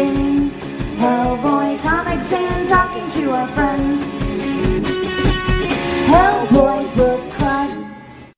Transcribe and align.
reading 0.00 0.50
Hellboy 0.96 1.78
comics 1.82 2.32
and 2.32 2.68
talking 2.68 3.08
to 3.10 3.32
our 3.32 3.48
friends. 3.48 4.02
Hellboy 6.08 6.96
Book 6.96 7.30
Club. 7.34 7.92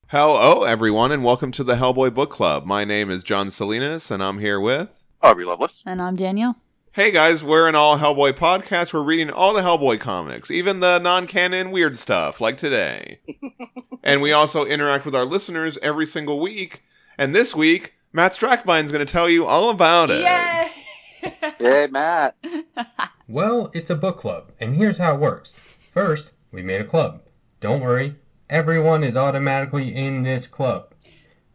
Hello, 0.09 0.64
everyone, 0.64 1.12
and 1.12 1.22
welcome 1.22 1.53
to 1.53 1.62
the 1.62 1.77
Hellboy 1.77 2.14
Book 2.14 2.30
Club. 2.30 2.67
My 2.67 2.85
name 2.85 3.11
is 3.11 3.22
John 3.22 3.51
Salinas, 3.51 4.11
and 4.11 4.22
I'm 4.22 4.38
here 4.40 4.61
with. 4.61 5.06
Aubrey 5.22 5.45
Lovelace. 5.45 5.85
And 5.87 6.03
I'm 6.03 6.17
Danielle. 6.17 6.56
Hey 6.93 7.12
guys, 7.12 7.45
we're 7.45 7.68
an 7.68 7.76
all 7.76 7.98
Hellboy 7.98 8.32
podcast. 8.32 8.92
We're 8.92 9.02
reading 9.02 9.30
all 9.30 9.54
the 9.54 9.62
Hellboy 9.62 10.00
comics, 10.00 10.50
even 10.50 10.80
the 10.80 10.98
non 10.98 11.29
canon 11.29 11.70
weird 11.70 11.96
stuff, 11.96 12.40
like 12.40 12.56
today. 12.56 13.20
and 14.02 14.20
we 14.20 14.32
also 14.32 14.64
interact 14.64 15.04
with 15.04 15.14
our 15.14 15.24
listeners 15.24 15.79
every 15.80 16.06
single 16.06 16.40
week. 16.40 16.82
And 17.16 17.34
this 17.34 17.54
week, 17.54 17.94
Matt 18.12 18.32
Strackbine's 18.32 18.90
going 18.90 19.06
to 19.06 19.10
tell 19.10 19.30
you 19.30 19.46
all 19.46 19.70
about 19.70 20.10
it. 20.10 20.22
Yay! 20.22 20.82
Hey, 21.23 21.89
Matt. 21.91 22.36
Well, 23.29 23.71
it's 23.72 23.89
a 23.89 23.94
book 23.94 24.18
club, 24.18 24.53
and 24.61 24.75
here's 24.75 24.99
how 24.99 25.14
it 25.14 25.21
works. 25.21 25.57
First, 25.93 26.32
we 26.50 26.61
made 26.61 26.82
a 26.82 26.85
club. 26.85 27.22
Don't 27.61 27.81
worry, 27.81 28.17
everyone 28.50 29.03
is 29.03 29.17
automatically 29.17 29.95
in 29.95 30.22
this 30.22 30.46
club. 30.46 30.93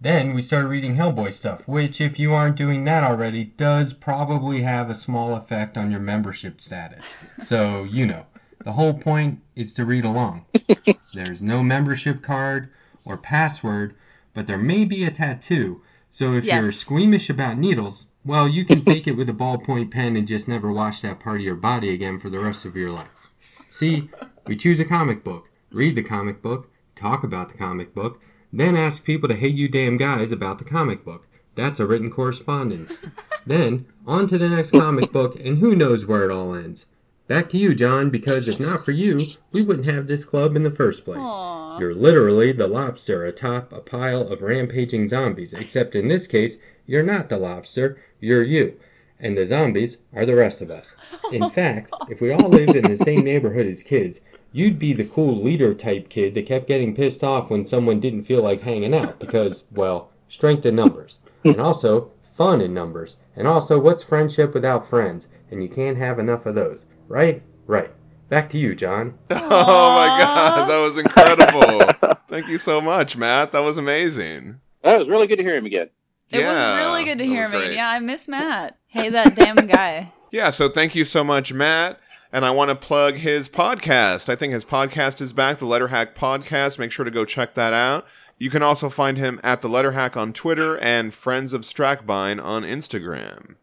Then 0.01 0.33
we 0.33 0.41
started 0.41 0.69
reading 0.69 0.95
Hellboy 0.95 1.33
stuff, 1.33 1.67
which, 1.67 2.01
if 2.01 2.17
you 2.17 2.33
aren't 2.33 2.55
doing 2.55 2.83
that 2.85 3.03
already, 3.03 3.43
does 3.43 3.93
probably 3.93 4.61
have 4.61 4.89
a 4.89 4.95
small 4.95 5.35
effect 5.35 5.77
on 5.77 5.91
your 5.91 5.99
membership 5.99 6.61
status. 6.61 7.13
So, 7.43 7.83
you 7.83 8.07
know, 8.07 8.25
the 8.63 8.71
whole 8.71 8.93
point 8.95 9.41
is 9.55 9.73
to 9.75 9.85
read 9.85 10.05
along. 10.05 10.45
There's 11.13 11.41
no 11.43 11.61
membership 11.61 12.23
card 12.23 12.69
or 13.05 13.17
password, 13.17 13.95
but 14.33 14.47
there 14.47 14.57
may 14.57 14.83
be 14.85 15.03
a 15.03 15.11
tattoo. 15.11 15.81
So 16.09 16.33
if 16.33 16.45
you're 16.63 16.71
squeamish 16.71 17.29
about 17.29 17.57
needles, 17.57 18.06
well, 18.27 18.47
you 18.47 18.65
can 18.65 18.81
fake 18.81 19.07
it 19.07 19.13
with 19.13 19.29
a 19.29 19.33
ballpoint 19.33 19.89
pen 19.89 20.15
and 20.15 20.27
just 20.27 20.47
never 20.47 20.71
wash 20.71 21.01
that 21.01 21.19
part 21.19 21.37
of 21.37 21.43
your 21.43 21.55
body 21.55 21.93
again 21.93 22.19
for 22.19 22.29
the 22.29 22.39
rest 22.39 22.65
of 22.65 22.75
your 22.75 22.91
life. 22.91 23.31
See, 23.69 24.09
we 24.45 24.55
choose 24.55 24.79
a 24.79 24.85
comic 24.85 25.23
book, 25.23 25.49
read 25.71 25.95
the 25.95 26.03
comic 26.03 26.41
book, 26.41 26.69
talk 26.95 27.23
about 27.23 27.49
the 27.49 27.57
comic 27.57 27.95
book, 27.95 28.21
then 28.51 28.75
ask 28.75 29.03
people 29.03 29.29
to 29.29 29.35
hate 29.35 29.55
you 29.55 29.69
damn 29.69 29.97
guys 29.97 30.31
about 30.31 30.59
the 30.59 30.65
comic 30.65 31.05
book. 31.05 31.27
That's 31.55 31.79
a 31.79 31.85
written 31.85 32.11
correspondence. 32.11 32.97
then, 33.45 33.85
on 34.05 34.27
to 34.27 34.37
the 34.37 34.49
next 34.49 34.71
comic 34.71 35.11
book, 35.11 35.39
and 35.39 35.59
who 35.59 35.75
knows 35.75 36.05
where 36.05 36.23
it 36.23 36.31
all 36.31 36.53
ends. 36.53 36.85
Back 37.27 37.49
to 37.49 37.57
you, 37.57 37.75
John, 37.75 38.09
because 38.09 38.47
if 38.47 38.59
not 38.59 38.85
for 38.85 38.91
you, 38.91 39.27
we 39.51 39.61
wouldn't 39.61 39.87
have 39.87 40.07
this 40.07 40.23
club 40.23 40.55
in 40.55 40.63
the 40.63 40.71
first 40.71 41.03
place. 41.03 41.19
Aw. 41.19 41.79
You're 41.79 41.93
literally 41.93 42.51
the 42.53 42.67
lobster 42.67 43.25
atop 43.25 43.73
a 43.73 43.81
pile 43.81 44.21
of 44.21 44.41
rampaging 44.41 45.07
zombies, 45.09 45.53
except 45.53 45.93
in 45.93 46.07
this 46.07 46.25
case, 46.25 46.57
you're 46.85 47.03
not 47.03 47.27
the 47.27 47.37
lobster, 47.37 48.01
you're 48.19 48.43
you. 48.43 48.79
And 49.19 49.37
the 49.37 49.45
zombies 49.45 49.97
are 50.13 50.25
the 50.25 50.35
rest 50.35 50.61
of 50.61 50.69
us. 50.69 50.95
In 51.31 51.49
fact, 51.51 51.91
if 52.09 52.21
we 52.21 52.31
all 52.31 52.49
lived 52.49 52.75
in 52.75 52.89
the 52.89 52.97
same 52.97 53.23
neighborhood 53.23 53.65
as 53.65 53.83
kids, 53.83 54.21
you'd 54.51 54.79
be 54.79 54.93
the 54.93 55.05
cool 55.05 55.41
leader 55.41 55.73
type 55.73 56.09
kid 56.09 56.33
that 56.35 56.45
kept 56.45 56.67
getting 56.67 56.95
pissed 56.95 57.23
off 57.23 57.49
when 57.49 57.65
someone 57.65 57.99
didn't 57.99 58.23
feel 58.25 58.41
like 58.41 58.61
hanging 58.61 58.93
out 58.93 59.19
because, 59.19 59.63
well, 59.71 60.11
strength 60.29 60.65
in 60.65 60.75
numbers. 60.75 61.17
And 61.43 61.59
also, 61.59 62.11
fun 62.35 62.61
in 62.61 62.73
numbers. 62.73 63.17
And 63.35 63.47
also, 63.47 63.79
what's 63.79 64.03
friendship 64.03 64.53
without 64.53 64.87
friends? 64.87 65.27
And 65.49 65.63
you 65.63 65.69
can't 65.69 65.97
have 65.97 66.19
enough 66.19 66.45
of 66.45 66.55
those. 66.55 66.85
Right? 67.07 67.41
Right. 67.65 67.91
Back 68.29 68.49
to 68.51 68.57
you, 68.57 68.75
John. 68.75 69.17
Oh 69.49 69.95
my 69.95 70.19
god, 70.19 70.69
that 70.69 70.77
was 70.77 70.97
incredible. 70.97 72.17
Thank 72.27 72.47
you 72.49 72.57
so 72.57 72.81
much, 72.81 73.17
Matt. 73.17 73.53
That 73.53 73.63
was 73.63 73.77
amazing. 73.77 74.59
That 74.83 74.99
was 74.99 75.07
really 75.07 75.25
good 75.25 75.37
to 75.37 75.43
hear 75.43 75.55
him 75.55 75.65
again. 75.65 75.89
It 76.31 76.39
Yeah, 76.41 76.75
was 76.75 76.85
really 76.85 77.03
good 77.05 77.17
to 77.19 77.25
hear 77.25 77.47
me. 77.49 77.57
great. 77.57 77.75
Yeah, 77.75 77.89
I 77.89 77.99
miss 77.99 78.27
Matt. 78.27 78.77
Hey, 78.87 79.09
that 79.09 79.35
damn 79.35 79.55
guy. 79.67 80.11
Yeah, 80.29 80.49
so 80.49 80.67
thank 80.67 80.93
you 80.93 81.05
so 81.05 81.23
much, 81.23 81.53
Matt. 81.53 82.01
And 82.33 82.43
I 82.43 82.51
want 82.51 82.69
to 82.69 82.75
plug 82.75 83.15
his 83.15 83.47
podcast. 83.47 84.27
I 84.27 84.35
think 84.35 84.51
his 84.51 84.65
podcast 84.65 85.21
is 85.21 85.31
back, 85.31 85.59
the 85.59 85.65
Letterhack 85.65 86.15
Podcast. 86.15 86.77
Make 86.77 86.91
sure 86.91 87.05
to 87.05 87.09
go 87.11 87.23
check 87.23 87.53
that 87.53 87.71
out. 87.71 88.05
You 88.37 88.49
can 88.49 88.61
also 88.61 88.89
find 88.89 89.17
him 89.17 89.39
at 89.41 89.61
the 89.61 89.69
Letterhack 89.69 90.17
on 90.17 90.33
Twitter 90.33 90.77
and 90.79 91.13
Friends 91.13 91.53
of 91.53 91.61
Strackbine 91.61 92.43
on 92.43 92.63
Instagram. 92.63 93.55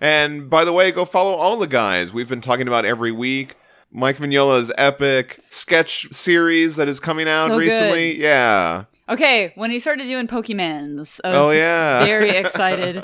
And 0.00 0.48
by 0.48 0.64
the 0.64 0.72
way, 0.72 0.90
go 0.90 1.04
follow 1.04 1.34
all 1.34 1.58
the 1.58 1.66
guys 1.66 2.14
we've 2.14 2.30
been 2.30 2.40
talking 2.40 2.66
about 2.66 2.86
every 2.86 3.12
week. 3.12 3.54
Mike 3.92 4.16
Mignola's 4.16 4.72
epic 4.78 5.38
sketch 5.50 6.08
series 6.12 6.76
that 6.76 6.88
is 6.88 6.98
coming 6.98 7.28
out 7.28 7.48
So 7.48 7.58
good. 7.58 7.66
recently. 7.66 8.20
Yeah. 8.20 8.84
Okay, 9.08 9.52
when 9.54 9.70
he 9.70 9.78
started 9.78 10.04
doing 10.06 10.26
Pokemans, 10.26 11.20
I 11.24 11.28
was 11.28 11.36
Oh 11.38 11.50
yeah. 11.50 12.04
very 12.04 12.30
excited. 12.36 13.02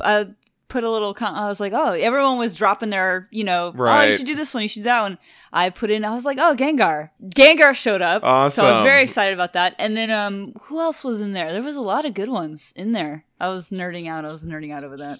I 0.00 0.26
put 0.68 0.84
a 0.84 0.90
little. 0.90 1.14
Con- 1.14 1.34
I 1.34 1.48
was 1.48 1.60
like, 1.60 1.72
oh, 1.74 1.92
everyone 1.92 2.38
was 2.38 2.54
dropping 2.54 2.90
their, 2.90 3.28
you 3.30 3.44
know, 3.44 3.74
oh, 3.76 4.02
you 4.02 4.14
should 4.14 4.26
do 4.26 4.34
this 4.34 4.52
one, 4.52 4.62
you 4.62 4.68
should 4.68 4.80
do 4.80 4.84
that 4.84 5.02
one. 5.02 5.18
I 5.52 5.70
put 5.70 5.90
in. 5.90 6.04
I 6.04 6.10
was 6.10 6.24
like, 6.24 6.38
oh, 6.40 6.54
Gengar. 6.56 7.10
Gengar 7.28 7.74
showed 7.74 8.02
up. 8.02 8.24
Awesome. 8.24 8.62
So 8.62 8.68
I 8.68 8.72
was 8.78 8.84
very 8.84 9.02
excited 9.02 9.34
about 9.34 9.52
that. 9.52 9.74
And 9.78 9.96
then, 9.96 10.10
um, 10.10 10.54
who 10.62 10.80
else 10.80 11.04
was 11.04 11.20
in 11.20 11.32
there? 11.32 11.52
There 11.52 11.62
was 11.62 11.76
a 11.76 11.82
lot 11.82 12.04
of 12.04 12.14
good 12.14 12.30
ones 12.30 12.72
in 12.76 12.92
there. 12.92 13.24
I 13.40 13.48
was 13.48 13.70
nerding 13.70 14.08
out. 14.08 14.24
I 14.24 14.32
was 14.32 14.46
nerding 14.46 14.72
out 14.72 14.84
over 14.84 14.96
that. 14.96 15.18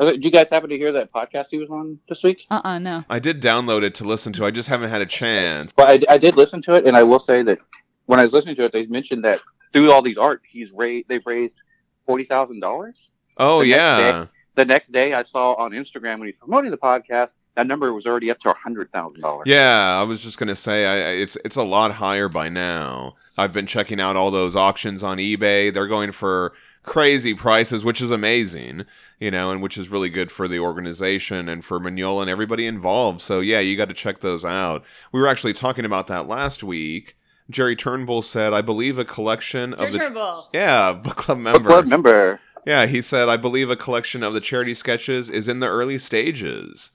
Okay, 0.00 0.12
Did 0.12 0.24
you 0.24 0.30
guys 0.30 0.50
happen 0.50 0.70
to 0.70 0.76
hear 0.76 0.92
that 0.92 1.12
podcast 1.12 1.46
he 1.50 1.58
was 1.58 1.68
on 1.70 1.98
this 2.08 2.22
week? 2.22 2.46
Uh, 2.50 2.60
uh 2.64 2.78
no. 2.78 3.04
I 3.10 3.18
did 3.18 3.42
download 3.42 3.82
it 3.82 3.94
to 3.96 4.04
listen 4.04 4.32
to. 4.34 4.44
I 4.44 4.50
just 4.50 4.68
haven't 4.68 4.90
had 4.90 5.00
a 5.00 5.06
chance. 5.06 5.72
But 5.72 5.88
I, 6.08 6.14
I 6.14 6.18
did 6.18 6.36
listen 6.36 6.62
to 6.62 6.74
it, 6.74 6.86
and 6.86 6.96
I 6.96 7.02
will 7.02 7.18
say 7.20 7.42
that 7.42 7.58
when 8.06 8.20
I 8.20 8.24
was 8.24 8.32
listening 8.32 8.56
to 8.56 8.64
it, 8.64 8.72
they 8.72 8.86
mentioned 8.86 9.24
that 9.24 9.40
through 9.72 9.90
all 9.90 10.02
these 10.02 10.18
art, 10.18 10.42
he's 10.48 10.70
raised. 10.72 11.08
They've 11.08 11.24
raised 11.26 11.62
forty 12.06 12.24
thousand 12.24 12.60
dollars. 12.60 13.10
Oh 13.38 13.62
The 13.62 13.68
next 13.70 13.76
yeah. 13.78 14.26
The 14.54 14.64
next 14.66 14.92
day, 14.92 15.14
I 15.14 15.22
saw 15.22 15.54
on 15.54 15.70
Instagram 15.70 16.18
when 16.18 16.28
he's 16.28 16.36
promoting 16.36 16.70
the 16.70 16.76
podcast, 16.76 17.32
that 17.54 17.66
number 17.66 17.90
was 17.94 18.04
already 18.04 18.30
up 18.30 18.38
to 18.40 18.52
hundred 18.52 18.92
thousand 18.92 19.22
dollars. 19.22 19.44
Yeah, 19.46 19.98
I 19.98 20.02
was 20.02 20.22
just 20.22 20.38
gonna 20.38 20.54
say 20.56 20.84
I, 20.84 21.10
I- 21.10 21.14
it's 21.14 21.38
it's 21.44 21.56
a 21.56 21.62
lot 21.62 21.92
higher 21.92 22.28
by 22.28 22.48
now. 22.50 23.14
I've 23.38 23.52
been 23.54 23.64
checking 23.66 23.98
out 23.98 24.14
all 24.16 24.30
those 24.30 24.54
auctions 24.54 25.02
on 25.02 25.16
eBay. 25.16 25.72
They're 25.72 25.86
going 25.86 26.12
for 26.12 26.52
crazy 26.82 27.32
prices, 27.32 27.82
which 27.84 28.02
is 28.02 28.10
amazing, 28.10 28.84
you 29.20 29.30
know, 29.30 29.50
and 29.52 29.62
which 29.62 29.78
is 29.78 29.88
really 29.88 30.10
good 30.10 30.30
for 30.30 30.48
the 30.48 30.58
organization 30.58 31.48
and 31.48 31.64
for 31.64 31.78
Mignola 31.80 32.22
and 32.22 32.30
everybody 32.30 32.66
involved. 32.66 33.22
So 33.22 33.40
yeah, 33.40 33.60
you 33.60 33.76
got 33.76 33.88
to 33.88 33.94
check 33.94 34.18
those 34.18 34.44
out. 34.44 34.84
We 35.12 35.20
were 35.20 35.28
actually 35.28 35.54
talking 35.54 35.86
about 35.86 36.08
that 36.08 36.28
last 36.28 36.62
week. 36.62 37.16
Jerry 37.50 37.76
Turnbull 37.76 38.22
said, 38.22 38.52
"I 38.52 38.60
believe 38.60 38.98
a 38.98 39.04
collection 39.04 39.74
of 39.74 39.92
the 39.92 39.98
Turnbull. 39.98 40.48
yeah 40.52 40.92
book 41.04 41.16
club 41.16 41.38
member 41.38 41.58
Book 41.58 41.62
member." 41.62 41.70
club 41.70 41.86
member. 41.86 42.40
Yeah, 42.64 42.86
he 42.86 43.02
said, 43.02 43.28
I 43.28 43.36
believe 43.36 43.70
a 43.70 43.76
collection 43.76 44.22
of 44.22 44.34
the 44.34 44.40
charity 44.40 44.74
sketches 44.74 45.28
is 45.28 45.48
in 45.48 45.58
the 45.58 45.68
early 45.68 45.98
stages. 45.98 46.92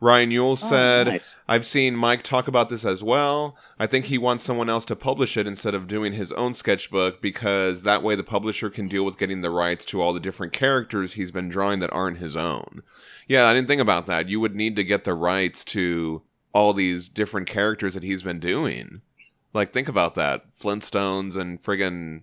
Ryan 0.00 0.30
Yule 0.30 0.52
oh, 0.52 0.54
said, 0.54 1.06
nice. 1.08 1.34
I've 1.46 1.66
seen 1.66 1.94
Mike 1.94 2.22
talk 2.22 2.48
about 2.48 2.70
this 2.70 2.86
as 2.86 3.04
well. 3.04 3.54
I 3.78 3.86
think 3.86 4.06
he 4.06 4.16
wants 4.16 4.42
someone 4.42 4.70
else 4.70 4.86
to 4.86 4.96
publish 4.96 5.36
it 5.36 5.46
instead 5.46 5.74
of 5.74 5.86
doing 5.86 6.14
his 6.14 6.32
own 6.32 6.54
sketchbook 6.54 7.20
because 7.20 7.82
that 7.82 8.02
way 8.02 8.14
the 8.14 8.24
publisher 8.24 8.70
can 8.70 8.88
deal 8.88 9.04
with 9.04 9.18
getting 9.18 9.42
the 9.42 9.50
rights 9.50 9.84
to 9.86 10.00
all 10.00 10.14
the 10.14 10.20
different 10.20 10.54
characters 10.54 11.12
he's 11.12 11.30
been 11.30 11.50
drawing 11.50 11.80
that 11.80 11.92
aren't 11.92 12.16
his 12.16 12.34
own. 12.34 12.82
Yeah, 13.28 13.44
I 13.44 13.52
didn't 13.52 13.68
think 13.68 13.82
about 13.82 14.06
that. 14.06 14.30
You 14.30 14.40
would 14.40 14.56
need 14.56 14.74
to 14.76 14.84
get 14.84 15.04
the 15.04 15.14
rights 15.14 15.64
to 15.66 16.22
all 16.54 16.72
these 16.72 17.08
different 17.08 17.46
characters 17.46 17.92
that 17.92 18.02
he's 18.02 18.22
been 18.22 18.40
doing. 18.40 19.02
Like, 19.52 19.72
think 19.72 19.88
about 19.88 20.14
that 20.14 20.44
Flintstones 20.56 21.36
and 21.36 21.62
friggin' 21.62 22.22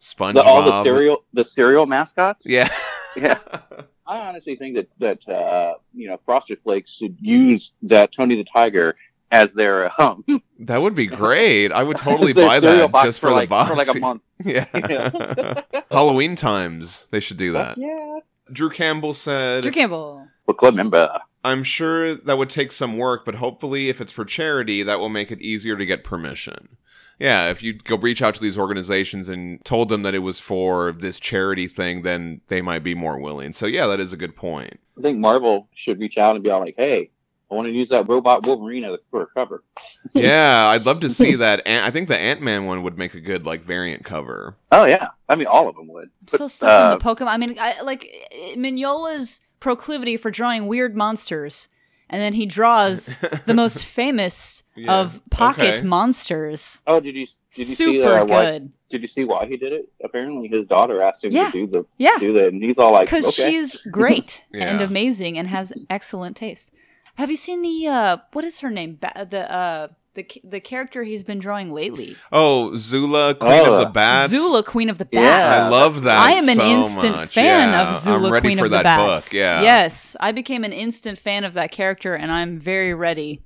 SpongeBob. 0.00 0.34
The, 0.34 0.42
all 0.42 0.62
the 0.62 0.84
cereal, 0.84 1.24
the 1.32 1.44
cereal 1.44 1.86
mascots. 1.86 2.44
Yeah. 2.44 2.68
Yeah. 3.16 3.38
I 4.06 4.18
honestly 4.18 4.56
think 4.56 4.76
that 4.76 4.88
that 4.98 5.34
uh, 5.34 5.74
you 5.94 6.08
know 6.08 6.20
Frosted 6.26 6.58
Flakes 6.62 6.92
should 6.92 7.16
use 7.20 7.72
that 7.82 8.12
Tony 8.12 8.36
the 8.36 8.44
Tiger 8.44 8.96
as 9.30 9.54
their 9.54 9.90
um 10.00 10.24
That 10.58 10.82
would 10.82 10.94
be 10.94 11.06
great. 11.06 11.72
I 11.72 11.82
would 11.82 11.96
totally 11.96 12.32
buy 12.34 12.60
that 12.60 12.92
just 13.02 13.20
for, 13.20 13.30
like, 13.30 13.48
the 13.48 13.50
box. 13.50 13.70
for 13.70 13.76
like 13.76 13.94
a 13.94 13.98
month. 13.98 14.22
Yeah. 14.44 15.82
Halloween 15.90 16.36
times, 16.36 17.06
they 17.10 17.20
should 17.20 17.38
do 17.38 17.52
that. 17.52 17.78
Yeah. 17.78 18.18
Drew 18.52 18.68
Campbell 18.68 19.14
said, 19.14 19.62
Drew 19.62 19.72
Campbell. 19.72 20.26
Book 20.46 20.58
club 20.58 20.74
member. 20.74 21.18
I'm 21.44 21.62
sure 21.62 22.14
that 22.14 22.38
would 22.38 22.50
take 22.50 22.72
some 22.72 22.96
work, 22.96 23.24
but 23.26 23.36
hopefully, 23.36 23.90
if 23.90 24.00
it's 24.00 24.12
for 24.12 24.24
charity, 24.24 24.82
that 24.82 24.98
will 24.98 25.10
make 25.10 25.30
it 25.30 25.42
easier 25.42 25.76
to 25.76 25.84
get 25.84 26.02
permission. 26.02 26.76
Yeah, 27.18 27.50
if 27.50 27.62
you 27.62 27.74
go 27.74 27.96
reach 27.96 28.22
out 28.22 28.34
to 28.34 28.40
these 28.40 28.58
organizations 28.58 29.28
and 29.28 29.64
told 29.64 29.88
them 29.88 30.02
that 30.02 30.14
it 30.14 30.20
was 30.20 30.40
for 30.40 30.92
this 30.92 31.20
charity 31.20 31.68
thing, 31.68 32.02
then 32.02 32.40
they 32.48 32.60
might 32.60 32.82
be 32.82 32.94
more 32.94 33.20
willing. 33.20 33.52
So, 33.52 33.66
yeah, 33.66 33.86
that 33.86 34.00
is 34.00 34.12
a 34.12 34.16
good 34.16 34.34
point. 34.34 34.80
I 34.98 35.02
think 35.02 35.18
Marvel 35.18 35.68
should 35.74 36.00
reach 36.00 36.18
out 36.18 36.34
and 36.34 36.42
be 36.42 36.50
all 36.50 36.60
like, 36.60 36.74
"Hey, 36.76 37.10
I 37.50 37.54
want 37.54 37.66
to 37.66 37.72
use 37.72 37.90
that 37.90 38.08
robot 38.08 38.46
Wolverine 38.46 38.84
as 38.84 38.94
a, 38.94 38.98
for 39.10 39.22
a 39.22 39.26
cover." 39.26 39.62
yeah, 40.14 40.68
I'd 40.68 40.86
love 40.86 41.00
to 41.00 41.10
see 41.10 41.34
that. 41.36 41.66
Ant- 41.66 41.84
I 41.84 41.90
think 41.90 42.08
the 42.08 42.18
Ant 42.18 42.40
Man 42.40 42.64
one 42.64 42.82
would 42.82 42.96
make 42.98 43.14
a 43.14 43.20
good 43.20 43.44
like 43.44 43.62
variant 43.62 44.04
cover. 44.04 44.56
Oh 44.72 44.84
yeah, 44.84 45.08
I 45.28 45.36
mean 45.36 45.46
all 45.46 45.68
of 45.68 45.76
them 45.76 45.88
would. 45.88 46.10
But, 46.22 46.34
Still 46.34 46.48
stuck 46.48 46.70
uh, 46.70 46.92
in 46.92 46.98
the 46.98 47.04
Pokemon. 47.04 47.28
I 47.28 47.36
mean, 47.36 47.56
I, 47.60 47.80
like 47.82 48.10
Mignola's 48.56 49.40
proclivity 49.64 50.16
for 50.18 50.30
drawing 50.30 50.66
weird 50.66 50.94
monsters 50.94 51.68
and 52.10 52.20
then 52.20 52.34
he 52.34 52.44
draws 52.44 53.08
the 53.46 53.54
most 53.54 53.84
famous 54.00 54.62
Yeah, 54.76 55.00
of 55.00 55.22
pocket 55.30 55.78
okay. 55.78 55.82
monsters. 55.82 56.82
Oh, 56.86 57.00
did 57.00 57.14
you 57.16 57.26
did 57.26 57.58
you 57.58 57.64
see 57.64 57.74
Super 57.74 58.12
uh, 58.18 58.24
why, 58.26 58.44
good. 58.44 58.72
Did 58.90 59.00
you 59.02 59.08
see 59.08 59.24
why 59.24 59.46
he 59.46 59.56
did 59.56 59.72
it? 59.72 59.88
Apparently, 60.04 60.46
his 60.48 60.66
daughter 60.66 61.00
asked 61.00 61.24
him 61.24 61.32
Yeah. 61.32 61.46
to 61.50 61.52
do 61.52 61.66
the 61.66 61.86
Yeah. 61.96 62.18
do 62.20 62.34
that, 62.34 62.48
and 62.52 62.62
he's 62.62 62.76
all 62.78 62.92
like, 62.92 63.06
because 63.06 63.26
okay. 63.26 63.50
she's 63.50 63.76
great 63.90 64.44
and 64.52 64.80
Yeah. 64.80 64.86
amazing 64.86 65.38
and 65.38 65.48
has 65.48 65.72
excellent 65.88 66.36
taste. 66.36 66.70
Have 67.16 67.30
you 67.30 67.36
seen 67.38 67.62
the 67.62 67.86
uh 67.88 68.16
what 68.34 68.44
is 68.44 68.60
her 68.60 68.70
name? 68.70 68.98
Ba- 69.00 69.26
the 69.28 69.50
uh 69.50 69.88
the 70.14 70.26
the 70.44 70.60
character 70.60 71.02
he's 71.02 71.24
been 71.24 71.38
drawing 71.38 71.72
lately. 71.72 72.16
Oh, 72.32 72.76
Zula, 72.76 73.34
Queen 73.34 73.52
Oh. 73.66 73.74
of 73.74 73.80
the 73.80 73.88
oh. 73.88 73.92
Bats. 73.92 74.30
Zula, 74.30 74.62
Queen 74.62 74.88
of 74.88 74.98
the 74.98 75.04
Bats. 75.04 75.14
Yeah. 75.60 75.66
I 75.66 75.68
love 75.68 76.02
that. 76.02 76.18
I 76.18 76.32
am 76.32 76.48
an 76.48 76.56
so 76.56 76.64
instant 76.64 77.16
much. 77.16 77.34
fan 77.34 77.70
Yeah, 77.70 77.88
of 77.88 77.94
Zula, 77.96 78.26
I'm 78.28 78.32
ready 78.32 78.46
Queen 78.48 78.58
for 78.58 78.64
of 78.66 78.70
the 78.70 78.76
that 78.78 78.82
Bats. 78.84 79.28
book. 79.28 79.34
Yeah. 79.34 79.62
Yes, 79.62 80.16
I 80.20 80.32
became 80.32 80.64
an 80.64 80.72
instant 80.72 81.18
fan 81.18 81.44
of 81.44 81.54
that 81.54 81.70
character, 81.72 82.14
and 82.14 82.30
I'm 82.32 82.58
very 82.58 82.94
ready 82.94 83.40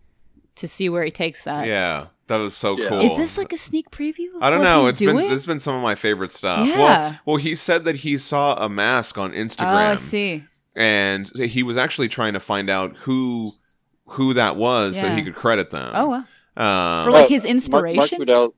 to 0.56 0.68
see 0.68 0.88
where 0.88 1.04
he 1.04 1.10
takes 1.10 1.44
that. 1.44 1.66
Yeah, 1.66 2.06
that 2.26 2.36
was 2.36 2.54
so 2.54 2.76
Yeah. 2.78 2.88
cool. 2.88 3.00
Is 3.00 3.16
this 3.16 3.38
like 3.38 3.52
a 3.52 3.56
sneak 3.56 3.90
preview? 3.90 4.34
Of 4.36 4.42
I 4.42 4.50
don't 4.50 4.58
what 4.58 4.64
know. 4.64 4.80
He's 4.82 4.90
It's 4.90 4.98
doing? 5.00 5.16
been 5.16 5.24
this 5.24 5.32
has 5.32 5.46
been 5.46 5.60
some 5.60 5.74
of 5.74 5.82
my 5.82 5.94
favorite 5.94 6.32
stuff. 6.32 6.66
Yeah. 6.68 6.76
Well, 6.76 7.20
well, 7.24 7.36
he 7.36 7.54
said 7.54 7.84
that 7.84 7.96
he 7.96 8.18
saw 8.18 8.54
a 8.62 8.68
mask 8.68 9.16
on 9.18 9.32
Instagram. 9.32 9.72
Oh, 9.72 9.92
I 9.92 9.96
see. 9.96 10.44
and 10.76 11.30
he 11.38 11.62
was 11.62 11.76
actually 11.76 12.08
trying 12.08 12.34
to 12.34 12.40
find 12.40 12.68
out 12.68 12.94
who 12.98 13.52
who 14.12 14.32
that 14.34 14.56
was 14.56 14.98
so 14.98 15.08
he 15.10 15.22
could 15.22 15.34
credit 15.34 15.68
them. 15.70 15.92
Oh, 15.94 16.08
well. 16.08 16.26
Um, 16.58 17.04
For 17.04 17.10
like 17.12 17.28
his 17.28 17.44
Mark, 17.44 17.48
Mark 17.48 17.54
inspiration. 17.54 18.20
Trudell, 18.20 18.52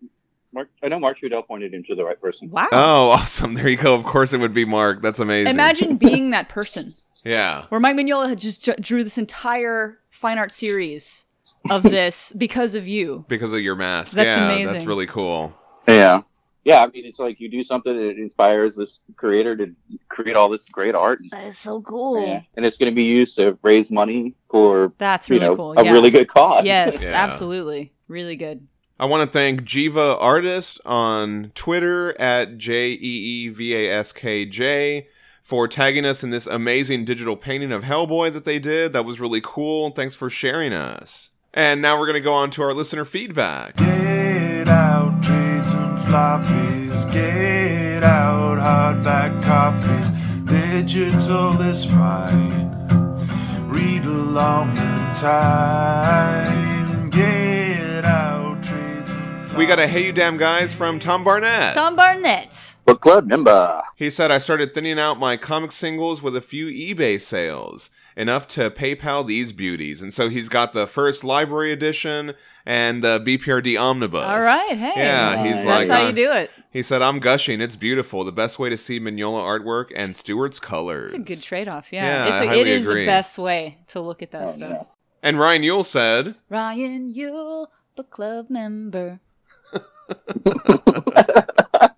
Mark, 0.52 0.70
I 0.82 0.88
know 0.88 0.99
Mark 0.99 1.19
Trudell 1.20 1.47
pointed 1.47 1.75
him 1.75 1.85
to 1.85 1.94
the 1.94 2.05
right 2.05 2.20
person. 2.20 2.50
wow. 2.50 2.67
oh, 2.73 3.11
awesome! 3.11 3.55
There 3.55 3.69
you 3.69 3.76
go. 3.76 3.94
Of 3.94 4.05
course, 4.05 4.32
it 4.32 4.38
would 4.41 4.55
be 4.55 4.64
Mark. 4.64 5.02
That's 5.02 5.20
amazing. 5.20 5.52
Imagine 5.52 5.97
being 5.99 6.31
that 6.31 6.49
person. 6.49 6.94
Yeah. 7.25 7.67
where 7.69 7.81
Mike 7.81 7.97
Mignola 7.97 8.31
had 8.31 8.38
just 8.38 8.64
ju- 8.64 8.75
drew 8.81 9.05
this 9.05 9.19
entire 9.19 9.99
fine 10.08 10.38
art 10.38 10.52
series 10.52 11.26
of 11.69 11.82
this 11.99 12.32
because 12.32 12.75
of 12.75 12.88
you. 12.88 13.26
Because 13.29 13.52
of 13.52 13.61
your 13.61 13.76
mask. 13.76 14.12
That's 14.14 14.29
yeah, 14.29 14.64
That's 14.67 14.87
really 14.87 15.06
cool. 15.06 15.55
Yeah, 15.87 16.23
yeah. 16.65 16.83
I 16.83 16.87
mean, 16.89 17.05
it's 17.07 17.19
like 17.19 17.41
you 17.41 17.51
do 17.51 17.65
something 17.65 17.95
that 17.97 18.17
inspires 18.19 18.77
this 18.77 19.01
creator 19.17 19.57
to 19.57 19.75
create 20.09 20.37
all 20.37 20.49
this 20.49 20.69
great 20.71 20.95
art, 20.95 21.21
That 21.31 21.45
is 21.47 21.59
so 21.59 21.81
cool. 21.83 22.25
Yeah. 22.27 22.43
and 22.57 22.65
it's 22.67 22.77
going 22.77 22.91
to 22.91 22.95
be 22.95 23.05
used 23.05 23.37
to 23.37 23.59
raise 23.62 23.91
money 23.91 24.35
for 24.51 24.93
That's 24.99 25.29
you 25.29 25.37
really 25.37 25.47
know 25.47 25.57
cool. 25.57 25.75
a 25.79 25.85
yeah. 25.85 25.93
really 25.93 26.11
good 26.11 26.29
cause. 26.29 26.65
Yes, 26.65 27.03
Yeah. 27.11 27.23
absolutely. 27.23 27.93
Really 28.09 28.37
good. 28.37 28.67
I 28.99 29.07
want 29.07 29.23
to 29.27 29.33
thank 29.33 29.62
Jiva 29.62 30.19
Artist 30.21 30.79
on 30.85 31.53
Twitter 31.55 32.21
at 32.21 32.59
J 32.59 32.89
E 32.91 32.99
E 33.01 33.49
V 33.49 33.75
A 33.75 33.91
S 33.91 34.13
K 34.13 34.45
J 34.45 35.09
for 35.43 35.67
tagging 35.67 36.05
us 36.05 36.23
in 36.23 36.29
this 36.29 36.47
amazing 36.47 37.06
digital 37.06 37.35
painting 37.35 37.73
of 37.73 37.85
Hellboy 37.85 38.33
that 38.35 38.45
they 38.45 38.59
did. 38.59 38.93
That 38.93 39.06
was 39.06 39.19
really 39.19 39.41
cool. 39.43 39.91
Thanks 39.91 40.15
for 40.15 40.29
sharing 40.29 40.75
us. 40.75 41.31
And 41.55 41.81
now 41.81 41.99
we're 41.99 42.06
going 42.06 42.15
to 42.15 42.21
go 42.21 42.35
on 42.35 42.51
to 42.51 42.63
our 42.63 42.75
listener 42.75 43.05
feedback. 43.06 43.77
Get 43.77 44.69
out 44.69 45.00
trades 45.00 45.00
and 45.00 45.00
floppies. 46.11 47.12
Get 47.12 48.03
out 48.03 48.59
hardback 48.59 49.43
copies. 49.45 50.11
Digital 50.45 51.61
is 51.61 51.85
fine. 51.85 52.69
Read 53.69 54.05
along 54.05 54.77
in 54.77 55.15
time. 55.15 57.11
Get 57.11 58.05
out 58.05 58.61
trades. 58.61 59.12
We 59.57 59.67
got 59.67 59.79
a 59.79 59.87
Hey 59.87 60.07
You 60.07 60.12
Damn 60.12 60.37
Guys 60.37 60.75
from 60.75 60.99
Tom 60.99 61.23
Barnett. 61.23 61.75
Tom 61.75 61.95
Barnett. 61.95 62.69
Book 62.91 63.03
club 63.03 63.27
member. 63.29 63.83
He 63.95 64.11
said, 64.11 64.33
I 64.33 64.39
started 64.39 64.75
thinning 64.75 64.99
out 64.99 65.17
my 65.17 65.37
comic 65.37 65.71
singles 65.71 66.23
with 66.23 66.35
a 66.35 66.41
few 66.41 66.67
eBay 66.67 67.21
sales, 67.21 67.89
enough 68.17 68.49
to 68.49 68.69
PayPal 68.69 69.25
these 69.25 69.53
beauties. 69.53 70.03
And 70.03 70.13
so 70.13 70.29
he's 70.29 70.49
got 70.49 70.73
the 70.73 70.89
first 70.89 71.23
library 71.23 71.71
edition 71.73 72.35
and 72.67 73.05
the 73.05 73.21
BPRD 73.25 73.81
omnibus. 73.81 74.25
All 74.27 74.41
right. 74.41 74.77
Hey. 74.77 74.93
Yeah, 74.97 75.41
he's 75.45 75.65
That's 75.65 75.89
like, 75.89 75.99
how 76.01 76.05
uh, 76.05 76.09
you 76.09 76.15
do 76.17 76.33
it. 76.33 76.51
He 76.73 76.83
said, 76.83 77.01
I'm 77.01 77.21
gushing. 77.21 77.61
It's 77.61 77.77
beautiful. 77.77 78.25
The 78.25 78.33
best 78.33 78.59
way 78.59 78.71
to 78.71 78.77
see 78.77 78.99
Mignola 78.99 79.45
artwork 79.45 79.93
and 79.95 80.13
Stewart's 80.17 80.59
colors. 80.59 81.15
It's 81.15 81.23
a 81.23 81.25
good 81.25 81.41
trade 81.45 81.69
off. 81.69 81.93
Yeah. 81.93 82.05
Yeah, 82.05 82.25
it's 82.25 82.41
I 82.41 82.43
a, 82.43 82.49
highly 82.49 82.61
it 82.63 82.67
is 82.67 82.87
agree. 82.87 83.03
the 83.03 83.07
best 83.07 83.39
way 83.39 83.79
to 83.89 84.01
look 84.01 84.21
at 84.21 84.33
that 84.33 84.49
Oh, 84.49 84.53
stuff. 84.53 84.71
yeah. 84.73 84.83
And 85.23 85.39
Ryan 85.39 85.63
Yule 85.63 85.85
said, 85.85 86.35
Ryan 86.49 87.15
Yule, 87.15 87.71
book 87.95 88.11
club 88.11 88.51
member. 88.51 89.21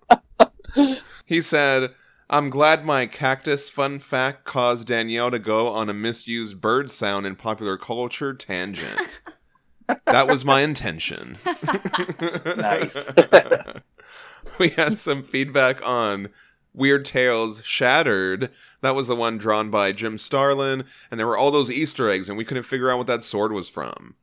he 1.25 1.41
said, 1.41 1.93
I'm 2.29 2.49
glad 2.49 2.85
my 2.85 3.05
cactus 3.05 3.69
fun 3.69 3.99
fact 3.99 4.45
caused 4.45 4.87
Danielle 4.87 5.31
to 5.31 5.39
go 5.39 5.67
on 5.67 5.89
a 5.89 5.93
misused 5.93 6.61
bird 6.61 6.89
sound 6.89 7.25
in 7.25 7.35
popular 7.35 7.77
culture 7.77 8.33
tangent. 8.33 9.21
that 10.05 10.27
was 10.27 10.45
my 10.45 10.61
intention. 10.61 11.37
Nice. 12.57 12.95
we 14.59 14.69
had 14.69 14.97
some 14.97 15.23
feedback 15.23 15.85
on 15.87 16.29
Weird 16.73 17.05
Tales 17.05 17.61
Shattered. 17.63 18.49
That 18.81 18.95
was 18.95 19.07
the 19.07 19.15
one 19.15 19.37
drawn 19.37 19.69
by 19.69 19.91
Jim 19.91 20.17
Starlin, 20.17 20.85
and 21.11 21.19
there 21.19 21.27
were 21.27 21.37
all 21.37 21.51
those 21.51 21.71
Easter 21.71 22.09
eggs, 22.09 22.29
and 22.29 22.37
we 22.37 22.45
couldn't 22.45 22.63
figure 22.63 22.89
out 22.89 22.97
what 22.97 23.07
that 23.07 23.23
sword 23.23 23.51
was 23.51 23.69
from. 23.69 24.15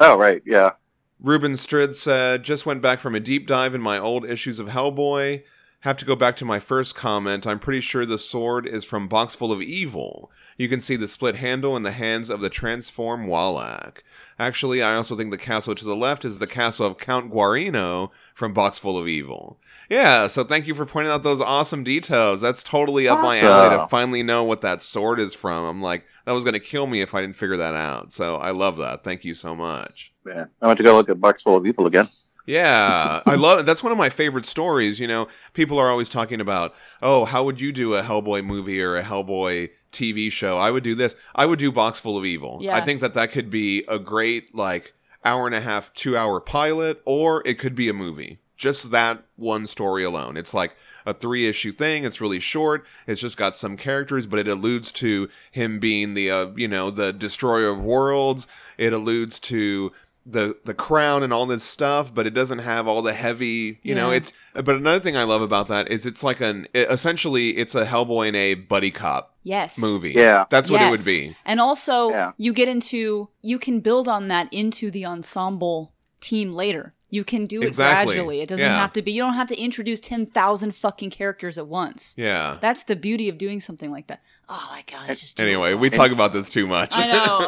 Oh 0.00 0.16
right, 0.18 0.42
yeah. 0.44 0.72
Ruben 1.20 1.56
Strid 1.56 1.94
said, 1.94 2.42
just 2.42 2.66
went 2.66 2.82
back 2.82 3.00
from 3.00 3.14
a 3.14 3.20
deep 3.20 3.46
dive 3.46 3.74
in 3.74 3.80
my 3.80 3.98
old 3.98 4.24
issues 4.26 4.58
of 4.58 4.68
Hellboy. 4.68 5.42
Have 5.84 5.98
to 5.98 6.06
go 6.06 6.16
back 6.16 6.34
to 6.36 6.46
my 6.46 6.60
first 6.60 6.94
comment. 6.94 7.46
I'm 7.46 7.58
pretty 7.58 7.82
sure 7.82 8.06
the 8.06 8.16
sword 8.16 8.66
is 8.66 8.84
from 8.84 9.06
Box 9.06 9.34
Full 9.34 9.52
of 9.52 9.60
Evil. 9.60 10.32
You 10.56 10.66
can 10.66 10.80
see 10.80 10.96
the 10.96 11.06
split 11.06 11.36
handle 11.36 11.76
in 11.76 11.82
the 11.82 11.90
hands 11.90 12.30
of 12.30 12.40
the 12.40 12.48
transform 12.48 13.26
Ualac. 13.26 13.98
Actually, 14.38 14.82
I 14.82 14.96
also 14.96 15.14
think 15.14 15.30
the 15.30 15.36
castle 15.36 15.74
to 15.74 15.84
the 15.84 15.94
left 15.94 16.24
is 16.24 16.38
the 16.38 16.46
castle 16.46 16.86
of 16.86 16.96
Count 16.96 17.30
Guarino 17.30 18.08
from 18.32 18.54
Box 18.54 18.78
Full 18.78 18.96
of 18.96 19.06
Evil. 19.06 19.60
Yeah, 19.90 20.26
so 20.26 20.42
thank 20.42 20.66
you 20.66 20.74
for 20.74 20.86
pointing 20.86 21.12
out 21.12 21.22
those 21.22 21.42
awesome 21.42 21.84
details. 21.84 22.40
That's 22.40 22.64
totally 22.64 23.06
up 23.06 23.20
my 23.20 23.40
alley 23.40 23.76
to 23.76 23.86
finally 23.88 24.22
know 24.22 24.42
what 24.42 24.62
that 24.62 24.80
sword 24.80 25.20
is 25.20 25.34
from. 25.34 25.66
I'm 25.66 25.82
like, 25.82 26.06
that 26.24 26.32
was 26.32 26.44
going 26.44 26.54
to 26.54 26.60
kill 26.60 26.86
me 26.86 27.02
if 27.02 27.14
I 27.14 27.20
didn't 27.20 27.36
figure 27.36 27.58
that 27.58 27.74
out. 27.74 28.10
So 28.10 28.36
I 28.36 28.52
love 28.52 28.78
that. 28.78 29.04
Thank 29.04 29.22
you 29.22 29.34
so 29.34 29.54
much. 29.54 30.14
Yeah. 30.26 30.46
I 30.62 30.66
want 30.66 30.78
to 30.78 30.82
go 30.82 30.94
look 30.94 31.10
at 31.10 31.20
Box 31.20 31.42
Full 31.42 31.56
of 31.58 31.66
Evil 31.66 31.86
again. 31.86 32.08
Yeah, 32.46 33.22
I 33.24 33.34
love 33.36 33.60
it. 33.60 33.66
That's 33.66 33.82
one 33.82 33.92
of 33.92 33.98
my 33.98 34.10
favorite 34.10 34.44
stories. 34.44 35.00
You 35.00 35.06
know, 35.06 35.28
people 35.54 35.78
are 35.78 35.88
always 35.88 36.08
talking 36.08 36.40
about, 36.40 36.74
oh, 37.00 37.24
how 37.24 37.44
would 37.44 37.60
you 37.60 37.72
do 37.72 37.94
a 37.94 38.02
Hellboy 38.02 38.44
movie 38.44 38.82
or 38.82 38.96
a 38.96 39.02
Hellboy 39.02 39.70
TV 39.92 40.30
show? 40.30 40.58
I 40.58 40.70
would 40.70 40.82
do 40.82 40.94
this. 40.94 41.16
I 41.34 41.46
would 41.46 41.58
do 41.58 41.72
Box 41.72 41.98
Full 41.98 42.18
of 42.18 42.26
Evil. 42.26 42.58
Yeah. 42.60 42.76
I 42.76 42.82
think 42.82 43.00
that 43.00 43.14
that 43.14 43.32
could 43.32 43.48
be 43.48 43.84
a 43.88 43.98
great, 43.98 44.54
like, 44.54 44.92
hour 45.24 45.46
and 45.46 45.54
a 45.54 45.60
half, 45.60 45.92
two 45.94 46.16
hour 46.16 46.40
pilot, 46.40 47.00
or 47.06 47.42
it 47.46 47.58
could 47.58 47.74
be 47.74 47.88
a 47.88 47.94
movie. 47.94 48.40
Just 48.56 48.90
that 48.92 49.24
one 49.36 49.66
story 49.66 50.04
alone. 50.04 50.36
It's 50.36 50.54
like 50.54 50.76
a 51.06 51.12
three 51.12 51.48
issue 51.48 51.72
thing. 51.72 52.04
It's 52.04 52.20
really 52.20 52.40
short. 52.40 52.86
It's 53.06 53.20
just 53.20 53.36
got 53.36 53.56
some 53.56 53.76
characters, 53.76 54.26
but 54.26 54.38
it 54.38 54.46
alludes 54.46 54.92
to 54.92 55.28
him 55.50 55.80
being 55.80 56.14
the, 56.14 56.30
uh, 56.30 56.46
you 56.54 56.68
know, 56.68 56.90
the 56.90 57.12
destroyer 57.12 57.68
of 57.68 57.84
worlds. 57.84 58.46
It 58.78 58.92
alludes 58.92 59.40
to 59.40 59.92
the 60.26 60.56
the 60.64 60.74
crown 60.74 61.22
and 61.22 61.32
all 61.32 61.44
this 61.46 61.62
stuff, 61.62 62.14
but 62.14 62.26
it 62.26 62.30
doesn't 62.34 62.60
have 62.60 62.88
all 62.88 63.02
the 63.02 63.12
heavy, 63.12 63.78
you 63.82 63.94
know. 63.94 64.10
It's 64.10 64.32
but 64.54 64.70
another 64.76 65.00
thing 65.00 65.16
I 65.16 65.24
love 65.24 65.42
about 65.42 65.68
that 65.68 65.90
is 65.90 66.06
it's 66.06 66.22
like 66.24 66.40
an 66.40 66.66
it- 66.72 66.90
essentially 66.90 67.50
it's 67.58 67.74
a 67.74 67.84
Hellboy 67.84 68.28
and 68.28 68.36
a 68.36 68.54
buddy 68.54 68.90
cop 68.90 69.34
Yes. 69.42 69.78
movie. 69.78 70.12
Yeah. 70.12 70.46
that's 70.48 70.70
what 70.70 70.80
it 70.80 70.90
would 70.90 71.04
be. 71.04 71.36
And 71.44 71.60
also, 71.60 72.08
Yeah. 72.10 72.32
you 72.38 72.54
get 72.54 72.68
into, 72.68 73.28
you 73.42 73.58
can 73.58 73.80
build 73.80 74.08
on 74.08 74.28
that 74.28 74.48
into 74.50 74.90
the 74.90 75.04
ensemble 75.04 75.92
team 76.20 76.52
later. 76.54 76.93
You 77.10 77.22
can 77.22 77.46
do 77.46 77.62
it 77.62 77.66
Exactly. 77.68 78.14
gradually. 78.14 78.40
It 78.40 78.48
doesn't 78.48 78.64
Yeah. 78.64 78.76
have 78.76 78.92
to 78.94 79.02
be, 79.02 79.12
you 79.12 79.22
don't 79.22 79.34
have 79.34 79.46
to 79.48 79.56
introduce 79.60 80.00
10,000 80.00 80.74
fucking 80.74 81.10
characters 81.10 81.58
at 81.58 81.66
once. 81.68 82.14
Yeah. 82.16 82.58
That's 82.60 82.82
the 82.82 82.96
beauty 82.96 83.28
of 83.28 83.38
doing 83.38 83.60
something 83.60 83.90
like 83.92 84.08
that. 84.08 84.20
Oh 84.48 84.68
my 84.70 84.82
god, 84.90 85.08
I 85.08 85.14
just 85.14 85.38
Anyway, 85.40 85.74
we 85.74 85.90
talk 85.90 86.10
about 86.10 86.32
this 86.32 86.50
too 86.50 86.66
much. 86.66 86.90
I 86.92 87.06
know. 87.06 87.38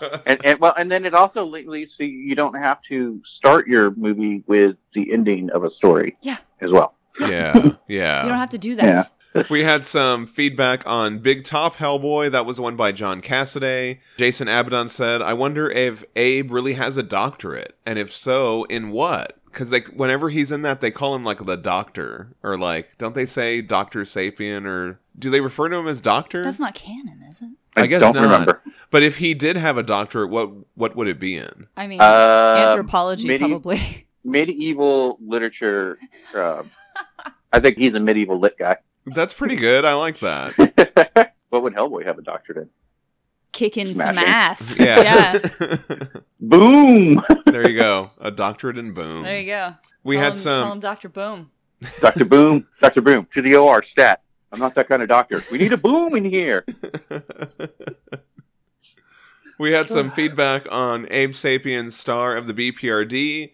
Ugh. 0.02 0.20
And, 0.26 0.44
and 0.44 0.58
well, 0.60 0.74
and 0.76 0.90
then 0.90 1.04
it 1.04 1.14
also 1.14 1.44
leads 1.46 1.96
to 1.96 2.04
you 2.04 2.34
don't 2.34 2.54
have 2.54 2.82
to 2.88 3.22
start 3.24 3.68
your 3.68 3.92
movie 3.94 4.42
with 4.46 4.76
the 4.94 5.12
ending 5.12 5.50
of 5.50 5.64
a 5.64 5.70
story. 5.70 6.16
Yeah. 6.22 6.36
As 6.60 6.70
well. 6.72 6.94
yeah, 7.20 7.72
yeah. 7.88 8.22
You 8.22 8.28
don't 8.28 8.38
have 8.38 8.48
to 8.50 8.58
do 8.58 8.74
that. 8.76 9.10
we 9.50 9.62
had 9.64 9.84
some 9.84 10.26
feedback 10.26 10.82
on 10.86 11.18
Big 11.18 11.44
Top 11.44 11.76
Hellboy. 11.76 12.30
That 12.30 12.46
was 12.46 12.60
one 12.60 12.76
by 12.76 12.92
John 12.92 13.20
Cassaday. 13.22 13.98
Jason 14.16 14.48
Abaddon 14.48 14.88
said, 14.88 15.22
"I 15.22 15.32
wonder 15.34 15.70
if 15.70 16.04
Abe 16.16 16.50
really 16.50 16.74
has 16.74 16.96
a 16.96 17.02
doctorate, 17.02 17.76
and 17.86 17.98
if 17.98 18.12
so, 18.12 18.64
in 18.64 18.90
what?" 18.90 19.38
Because 19.46 19.70
like 19.72 19.86
whenever 19.88 20.30
he's 20.30 20.50
in 20.50 20.62
that, 20.62 20.80
they 20.80 20.90
call 20.90 21.14
him 21.14 21.24
like 21.24 21.44
the 21.44 21.56
Doctor, 21.56 22.28
or 22.42 22.56
like 22.56 22.96
don't 22.98 23.14
they 23.14 23.26
say 23.26 23.60
Doctor 23.60 24.02
Sapien, 24.02 24.66
or 24.66 24.98
do 25.18 25.28
they 25.30 25.40
refer 25.40 25.68
to 25.68 25.76
him 25.76 25.88
as 25.88 26.00
Doctor? 26.00 26.42
That's 26.42 26.60
not 26.60 26.74
canon, 26.74 27.22
is 27.28 27.42
it? 27.42 27.50
I 27.76 27.86
guess 27.86 28.00
don't 28.02 28.14
not. 28.14 28.22
remember. 28.22 28.62
But 28.90 29.02
if 29.02 29.16
he 29.18 29.32
did 29.34 29.56
have 29.56 29.78
a 29.78 29.82
doctorate, 29.82 30.30
what 30.30 30.50
what 30.74 30.94
would 30.96 31.08
it 31.08 31.18
be 31.18 31.36
in? 31.36 31.66
I 31.76 31.86
mean, 31.86 32.00
Um, 32.00 32.08
anthropology 32.08 33.28
medi- 33.28 33.46
probably. 33.48 34.06
medieval 34.24 35.18
literature. 35.26 35.98
Uh, 36.34 36.62
I 37.52 37.60
think 37.60 37.76
he's 37.78 37.94
a 37.94 38.00
medieval 38.00 38.38
lit 38.38 38.56
guy. 38.58 38.76
That's 39.06 39.34
pretty 39.34 39.56
good. 39.56 39.84
I 39.84 39.94
like 39.94 40.20
that. 40.20 40.54
what 41.50 41.62
would 41.62 41.74
Hellboy 41.74 42.04
have 42.04 42.18
a 42.18 42.22
doctorate 42.22 42.58
in? 42.58 42.70
kicking 43.52 43.94
some 43.94 44.14
Smashing. 44.14 44.28
ass. 44.28 44.80
Yeah. 44.80 45.38
Boom! 46.40 47.22
there 47.46 47.68
you 47.68 47.76
go. 47.76 48.10
A 48.20 48.30
doctorate 48.32 48.76
in 48.76 48.94
boom. 48.94 49.22
There 49.22 49.38
you 49.38 49.46
go. 49.46 49.74
We 50.02 50.16
Call 50.16 50.24
had 50.24 50.32
him, 50.32 50.38
some. 50.38 50.62
Call 50.64 50.72
him 50.72 50.80
Doctor 50.80 51.08
Boom. 51.08 51.50
Dr. 52.00 52.24
Boom, 52.24 52.66
Dr. 52.80 53.00
Boom, 53.00 53.28
to 53.32 53.42
the 53.42 53.54
OR, 53.54 53.82
stat. 53.82 54.22
I'm 54.50 54.58
not 54.58 54.74
that 54.74 54.88
kind 54.88 55.02
of 55.02 55.08
doctor. 55.08 55.42
We 55.52 55.58
need 55.58 55.72
a 55.72 55.76
boom 55.76 56.16
in 56.16 56.24
here. 56.24 56.64
we 59.58 59.72
had 59.72 59.88
some 59.88 60.10
feedback 60.10 60.66
on 60.70 61.06
Abe 61.10 61.34
Sapien's 61.34 61.96
star 61.96 62.36
of 62.36 62.46
the 62.46 62.54
BPRD. 62.54 63.52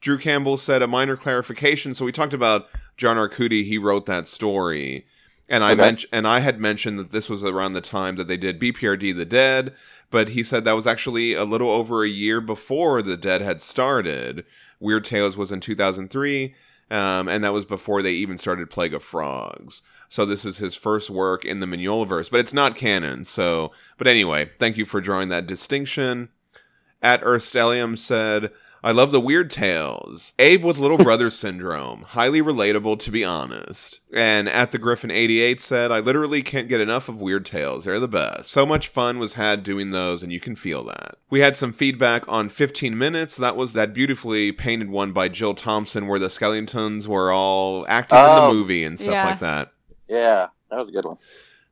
Drew 0.00 0.18
Campbell 0.18 0.56
said 0.56 0.82
a 0.82 0.86
minor 0.86 1.16
clarification. 1.16 1.94
So 1.94 2.04
we 2.06 2.12
talked 2.12 2.34
about 2.34 2.68
John 3.00 3.16
Arcudi. 3.16 3.64
He 3.64 3.78
wrote 3.78 4.04
that 4.06 4.28
story, 4.28 5.06
and 5.48 5.64
I 5.64 5.72
Okay. 5.72 5.80
mentioned 5.80 6.10
and 6.12 6.26
I 6.26 6.40
had 6.40 6.60
mentioned 6.60 6.98
that 6.98 7.10
this 7.10 7.30
was 7.30 7.42
around 7.42 7.72
the 7.72 7.80
time 7.80 8.16
that 8.16 8.28
they 8.28 8.36
did 8.36 8.60
BPRD 8.60 9.10
The 9.16 9.24
Dead. 9.24 9.74
But 10.10 10.30
he 10.30 10.42
said 10.42 10.64
that 10.64 10.74
was 10.76 10.88
actually 10.88 11.34
a 11.34 11.44
little 11.44 11.70
over 11.70 12.02
a 12.04 12.08
year 12.08 12.40
before 12.40 13.00
The 13.00 13.16
Dead 13.16 13.42
had 13.42 13.60
started. 13.60 14.44
Weird 14.80 15.04
Tales 15.04 15.36
was 15.36 15.52
in 15.52 15.60
2003, 15.60 16.52
um, 16.90 17.28
and 17.28 17.42
that 17.44 17.52
was 17.52 17.64
before 17.64 18.02
they 18.02 18.10
even 18.12 18.36
started 18.36 18.68
Plague 18.70 18.92
of 18.92 19.04
Frogs. 19.04 19.82
So 20.08 20.26
this 20.26 20.44
is 20.44 20.58
his 20.58 20.74
first 20.74 21.10
work 21.10 21.44
in 21.44 21.60
the 21.60 21.66
Mignolaverse, 21.66 22.28
but 22.30 22.40
it's 22.40 22.52
not 22.52 22.74
canon. 22.74 23.24
So, 23.24 23.70
but 23.98 24.08
anyway, 24.08 24.46
thank 24.58 24.76
you 24.76 24.84
for 24.84 25.00
drawing 25.00 25.28
that 25.28 25.46
distinction. 25.46 26.28
At 27.00 27.22
Erstellium 27.22 27.96
said, 27.96 28.50
I 28.82 28.92
love 28.92 29.12
the 29.12 29.20
weird 29.20 29.50
tales. 29.50 30.32
Abe 30.38 30.64
with 30.64 30.78
little 30.78 30.96
brother 30.96 31.28
syndrome. 31.30 32.02
Highly 32.02 32.40
relatable, 32.40 32.98
to 33.00 33.10
be 33.10 33.22
honest. 33.24 34.00
And 34.12 34.48
at 34.48 34.70
the 34.70 34.78
Griffin 34.78 35.10
88 35.10 35.60
said, 35.60 35.92
I 35.92 36.00
literally 36.00 36.42
can't 36.42 36.68
get 36.68 36.80
enough 36.80 37.08
of 37.08 37.20
weird 37.20 37.44
tales. 37.44 37.84
They're 37.84 38.00
the 38.00 38.08
best. 38.08 38.50
So 38.50 38.64
much 38.64 38.88
fun 38.88 39.18
was 39.18 39.34
had 39.34 39.62
doing 39.62 39.90
those, 39.90 40.22
and 40.22 40.32
you 40.32 40.40
can 40.40 40.56
feel 40.56 40.82
that. 40.84 41.16
We 41.28 41.40
had 41.40 41.56
some 41.56 41.72
feedback 41.72 42.24
on 42.26 42.48
15 42.48 42.96
minutes. 42.96 43.36
That 43.36 43.54
was 43.56 43.74
that 43.74 43.92
beautifully 43.92 44.50
painted 44.52 44.88
one 44.90 45.12
by 45.12 45.28
Jill 45.28 45.54
Thompson, 45.54 46.06
where 46.06 46.18
the 46.18 46.30
skeletons 46.30 47.06
were 47.06 47.30
all 47.30 47.84
active 47.88 48.18
in 48.18 48.24
Oh. 48.26 48.48
the 48.48 48.54
movie 48.54 48.84
and 48.84 48.98
stuff 48.98 49.12
Yeah. 49.12 49.24
like 49.26 49.40
that. 49.40 49.72
Yeah, 50.08 50.46
that 50.70 50.78
was 50.78 50.88
a 50.88 50.92
good 50.92 51.04
one. 51.04 51.18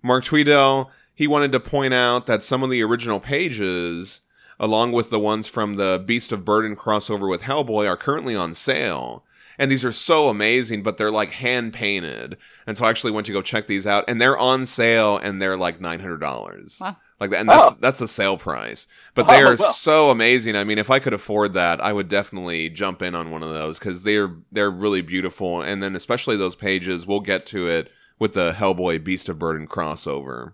Mark 0.02 0.24
Tweedell, 0.24 0.90
he 1.14 1.26
wanted 1.26 1.52
to 1.52 1.58
point 1.60 1.92
out 1.94 2.26
that 2.26 2.42
some 2.42 2.62
of 2.62 2.70
the 2.70 2.82
original 2.84 3.18
pages, 3.18 4.20
along 4.60 4.92
with 4.92 5.10
the 5.10 5.18
ones 5.20 5.48
from 5.48 5.76
the 5.76 6.02
Beast 6.04 6.32
of 6.32 6.44
Burden 6.44 6.76
crossover 6.76 7.28
with 7.28 7.42
Hellboy, 7.42 7.88
are 7.88 7.96
currently 7.96 8.34
on 8.36 8.54
sale. 8.54 9.24
And 9.60 9.72
these 9.72 9.84
are 9.84 9.90
so 9.90 10.28
amazing, 10.28 10.84
but 10.84 10.98
they're 10.98 11.10
like 11.10 11.30
hand 11.30 11.72
painted. 11.72 12.36
And 12.64 12.78
so 12.78 12.84
I 12.84 12.90
actually 12.90 13.10
went 13.10 13.26
to 13.26 13.32
go 13.32 13.42
check 13.42 13.66
these 13.66 13.88
out, 13.88 14.04
and 14.06 14.20
they're 14.20 14.38
on 14.38 14.66
sale, 14.66 15.16
and 15.18 15.42
they're 15.42 15.56
like 15.56 15.80
nine 15.80 15.98
hundred 15.98 16.18
dollars. 16.20 16.78
Wow. 16.80 16.96
Like 17.18 17.30
that, 17.30 17.40
and 17.40 17.48
that's 17.48 17.72
Oh. 17.74 17.76
that's 17.80 17.98
the 17.98 18.06
sale 18.06 18.36
price. 18.36 18.86
But 19.16 19.26
oh, 19.28 19.32
they 19.32 19.42
Oh, 19.42 19.46
are 19.46 19.56
well. 19.58 19.72
so 19.72 20.10
amazing. 20.10 20.54
I 20.54 20.62
mean, 20.62 20.78
if 20.78 20.92
I 20.92 21.00
could 21.00 21.12
afford 21.12 21.54
that, 21.54 21.80
I 21.80 21.92
would 21.92 22.06
definitely 22.08 22.70
jump 22.70 23.02
in 23.02 23.16
on 23.16 23.32
one 23.32 23.42
of 23.42 23.52
those 23.52 23.80
because 23.80 24.04
they're 24.04 24.36
they're 24.52 24.70
really 24.70 25.02
beautiful. 25.02 25.60
And 25.60 25.82
then 25.82 25.96
especially 25.96 26.36
those 26.36 26.54
pages, 26.54 27.04
we'll 27.04 27.18
get 27.18 27.44
to 27.46 27.68
it 27.68 27.90
with 28.20 28.34
the 28.34 28.52
Hellboy 28.52 29.02
Beast 29.02 29.28
of 29.28 29.40
Burden 29.40 29.66
crossover. 29.66 30.52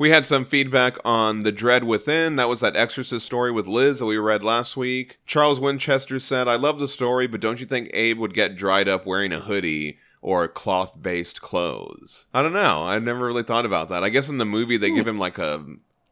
We 0.00 0.08
had 0.08 0.24
some 0.24 0.46
feedback 0.46 0.96
on 1.04 1.40
The 1.40 1.52
Dread 1.52 1.84
Within. 1.84 2.36
That 2.36 2.48
was 2.48 2.60
that 2.60 2.74
Exorcist 2.74 3.26
story 3.26 3.52
with 3.52 3.66
Liz 3.68 3.98
that 3.98 4.06
we 4.06 4.16
read 4.16 4.42
last 4.42 4.74
week. 4.74 5.18
Charles 5.26 5.60
Winchester 5.60 6.18
said, 6.18 6.48
I 6.48 6.56
love 6.56 6.80
the 6.80 6.88
story, 6.88 7.26
but 7.26 7.42
don't 7.42 7.60
you 7.60 7.66
think 7.66 7.90
Abe 7.92 8.18
would 8.18 8.32
get 8.32 8.56
dried 8.56 8.88
up 8.88 9.04
wearing 9.04 9.30
a 9.30 9.40
hoodie 9.40 9.98
or 10.22 10.48
cloth 10.48 11.02
based 11.02 11.42
clothes? 11.42 12.28
I 12.32 12.40
don't 12.40 12.54
know. 12.54 12.84
I've 12.84 13.02
never 13.02 13.26
really 13.26 13.42
thought 13.42 13.66
about 13.66 13.90
that. 13.90 14.02
I 14.02 14.08
guess 14.08 14.30
in 14.30 14.38
the 14.38 14.46
movie 14.46 14.78
they 14.78 14.90
give 14.90 15.04
hmm. 15.04 15.10
him 15.10 15.18
like 15.18 15.36
a 15.36 15.66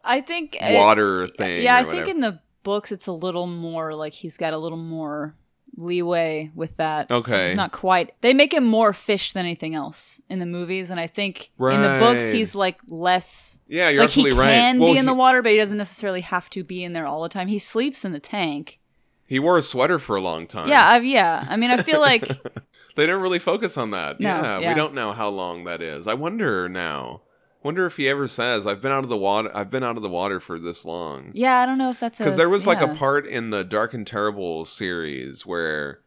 I 0.04 0.20
think 0.20 0.58
it- 0.60 0.76
water 0.76 1.26
thing. 1.26 1.62
Yeah, 1.62 1.76
I 1.76 1.84
think 1.84 2.08
in 2.08 2.20
the 2.20 2.40
books 2.64 2.92
it's 2.92 3.06
a 3.06 3.12
little 3.12 3.46
more 3.46 3.94
like 3.94 4.12
he's 4.12 4.36
got 4.36 4.52
a 4.52 4.58
little 4.58 4.76
more 4.76 5.34
leeway 5.78 6.50
with 6.54 6.76
that. 6.76 7.10
Okay. 7.10 7.46
It's 7.46 7.56
not 7.56 7.72
quite. 7.72 8.12
They 8.20 8.34
make 8.34 8.52
him 8.52 8.64
more 8.64 8.92
fish 8.92 9.32
than 9.32 9.46
anything 9.46 9.74
else 9.74 10.20
in 10.28 10.38
the 10.38 10.46
movies, 10.46 10.90
and 10.90 11.00
I 11.00 11.06
think 11.06 11.50
in 11.58 11.82
the 11.82 11.98
books 12.00 12.30
he's 12.30 12.54
like 12.54 12.78
less. 12.88 13.60
Yeah, 13.68 13.88
you're 13.88 14.02
like 14.02 14.10
he 14.10 14.22
absolutely 14.22 14.38
right. 14.38 14.52
can 14.52 14.78
Well, 14.80 14.92
be 14.92 14.98
in 14.98 15.06
the 15.06 15.14
water, 15.14 15.40
but 15.40 15.52
he 15.52 15.58
doesn't 15.58 15.78
necessarily 15.78 16.20
have 16.20 16.50
to 16.50 16.64
be 16.64 16.84
in 16.84 16.92
there 16.92 17.06
all 17.06 17.22
the 17.22 17.28
time. 17.28 17.48
He 17.48 17.58
sleeps 17.58 18.04
in 18.04 18.12
the 18.12 18.20
tank. 18.20 18.80
He 19.26 19.38
wore 19.38 19.58
a 19.58 19.62
sweater 19.62 19.98
for 19.98 20.16
a 20.16 20.22
long 20.22 20.46
time. 20.46 20.68
Yeah, 20.68 20.86
I, 20.86 20.98
yeah. 21.00 21.46
I 21.48 21.56
mean, 21.56 21.70
I 21.70 21.82
feel 21.82 22.00
like 22.00 22.26
They 22.98 23.06
didn't 23.06 23.20
really 23.20 23.38
focus 23.38 23.78
on 23.78 23.92
that. 23.92 24.18
No, 24.18 24.28
yeah, 24.28 24.58
yeah. 24.58 24.68
we 24.70 24.74
don't 24.74 24.92
know 24.92 25.12
how 25.12 25.28
long 25.28 25.62
that 25.64 25.80
is. 25.80 26.08
I 26.08 26.14
wonder 26.14 26.68
now. 26.68 27.22
Wonder 27.68 27.84
if 27.84 27.98
he 27.98 28.08
ever 28.08 28.26
says, 28.26 28.66
"I've 28.66 28.80
been 28.80 28.92
out 28.92 29.04
of 29.04 29.10
the 29.10 29.16
water. 29.18 29.50
I've 29.52 29.68
been 29.68 29.84
out 29.84 29.98
of 29.98 30.02
the 30.02 30.08
water 30.08 30.40
for 30.40 30.58
this 30.58 30.86
long." 30.86 31.32
yeah, 31.34 31.58
I 31.58 31.66
don't 31.66 31.76
know 31.76 31.90
if 31.90 32.00
that's 32.00 32.16
Because 32.16 32.38
there 32.38 32.48
was 32.48 32.66
like 32.66 32.80
a 32.80 32.88
part 32.94 33.26
in 33.26 33.50
the 33.50 33.62
Dark 33.62 33.92
and 33.92 34.06
Terrible 34.06 34.64
series 34.64 35.44
where 35.44 36.00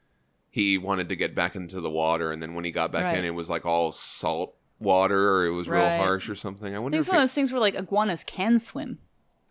he 0.49 0.79
wanted 0.79 1.07
to 1.09 1.15
get 1.15 1.35
back 1.35 1.55
into 1.55 1.79
the 1.79 1.91
water, 1.91 2.31
and 2.31 2.41
then 2.41 2.55
when 2.55 2.65
he 2.65 2.71
got 2.71 2.91
back 2.91 3.03
Right. 3.03 3.17
in, 3.19 3.25
it 3.25 3.35
was 3.35 3.47
like 3.47 3.63
all 3.63 3.91
salt 3.91 4.55
water, 4.79 5.35
or 5.35 5.45
it 5.45 5.51
was 5.51 5.69
real 5.69 5.87
harsh 5.87 6.29
or 6.29 6.33
something. 6.33 6.75
I 6.75 6.79
wonder 6.79 6.95
if 6.97 7.01
it's 7.01 7.09
one 7.09 7.17
of 7.17 7.21
those 7.21 7.35
things 7.35 7.51
where 7.51 7.61
like 7.61 7.75
iguanas 7.75 8.23
can 8.23 8.57
swim. 8.57 8.97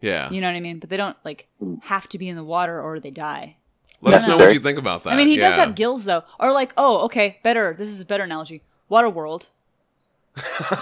yeah. 0.00 0.28
You 0.30 0.40
know 0.40 0.48
what 0.48 0.56
I 0.56 0.60
mean? 0.60 0.80
But 0.80 0.90
they 0.90 0.96
don't 0.96 1.16
like 1.24 1.46
have 1.82 2.08
to 2.08 2.18
be 2.18 2.28
in 2.28 2.34
the 2.34 2.42
water 2.42 2.82
or 2.82 2.98
they 2.98 3.12
die. 3.12 3.58
Let 4.00 4.14
us 4.14 4.26
know 4.26 4.36
what 4.36 4.52
you 4.52 4.58
think 4.58 4.78
about 4.78 5.04
that. 5.04 5.12
I 5.12 5.16
mean, 5.16 5.28
he 5.28 5.36
does 5.36 5.54
have 5.54 5.76
gills 5.76 6.06
though. 6.06 6.24
Or 6.40 6.50
like, 6.50 6.72
oh, 6.76 7.04
okay, 7.04 7.38
better. 7.44 7.72
This 7.72 7.86
is 7.88 8.00
a 8.00 8.04
better 8.04 8.24
analogy. 8.24 8.64
Waterworld. 8.90 9.50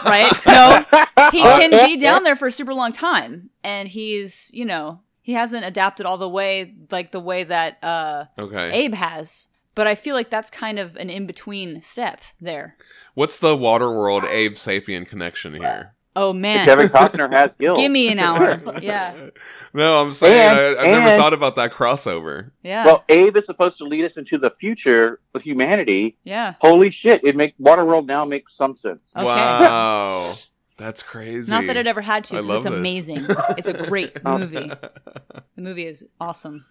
Right? 0.05 0.31
No, 0.47 0.85
he 1.33 1.41
can 1.41 1.87
be 1.87 1.97
down 1.99 2.23
there 2.23 2.37
for 2.37 2.47
a 2.47 2.53
super 2.53 2.75
long 2.75 2.93
time, 2.93 3.51
and 3.65 3.89
he's, 3.89 4.51
you 4.55 4.65
know, 4.65 5.01
he 5.23 5.33
hasn't 5.33 5.65
adapted 5.65 6.07
all 6.07 6.19
the 6.19 6.29
way 6.29 6.75
like 6.91 7.13
the 7.13 7.21
way 7.21 7.45
that 7.45 7.79
uh, 7.83 8.25
Okay. 8.39 8.71
Abe 8.73 8.95
has. 8.95 9.49
But 9.75 9.87
I 9.87 9.95
feel 9.95 10.17
like 10.17 10.29
that's 10.29 10.51
kind 10.51 10.81
of 10.81 10.97
an 10.97 11.09
in 11.09 11.27
between 11.27 11.83
step 11.83 12.21
there. 12.41 12.77
What's 13.15 13.39
the 13.39 13.57
Waterworld 13.57 14.25
Abe 14.29 14.55
Sapien 14.55 15.07
connection 15.07 15.55
here? 15.55 15.95
Oh 16.17 16.33
man, 16.33 16.65
Kevin 16.67 16.89
Costner 16.89 17.31
has 17.33 17.55
gills. 17.55 17.79
give 17.79 17.93
me 17.93 18.11
an 18.11 18.19
hour. 18.19 18.61
Yeah, 18.81 19.15
No, 19.75 20.01
I'm 20.03 20.11
saying 20.13 20.41
And- 20.41 20.79
I, 20.79 20.83
I've 20.83 21.05
never 21.05 21.17
thought 21.23 21.33
about 21.33 21.55
that 21.57 21.73
crossover. 21.73 22.51
yeah, 22.63 22.85
Well, 22.85 23.05
Abe 23.09 23.37
is 23.37 23.47
supposed 23.47 23.79
to 23.79 23.85
lead 23.85 24.05
us 24.05 24.17
into 24.17 24.37
the 24.39 24.51
future 24.51 25.21
of 25.35 25.43
humanity. 25.43 26.17
yeah. 26.25 26.55
Holy 26.61 26.91
shit! 26.91 27.23
It 27.25 27.37
make 27.37 27.57
Waterworld 27.59 28.07
now 28.07 28.25
makes 28.25 28.57
some 28.57 28.77
sense. 28.77 29.13
Okay. 29.17 29.27
Wow, 29.27 30.35
that's 30.77 31.03
crazy. 31.03 31.51
Not 31.51 31.67
that 31.67 31.77
it 31.77 31.87
ever 31.87 32.01
had 32.01 32.25
to. 32.25 32.37
I 32.37 32.39
'cause 32.39 32.47
love 32.47 32.57
it's 32.67 32.71
this. 32.71 32.79
amazing. 32.79 33.27
it's 33.57 33.69
a 33.69 33.75
great 33.75 34.13
oh. 34.25 34.39
movie. 34.39 34.71
The 34.71 35.63
movie 35.63 35.87
is 35.87 36.05
awesome. 36.21 36.67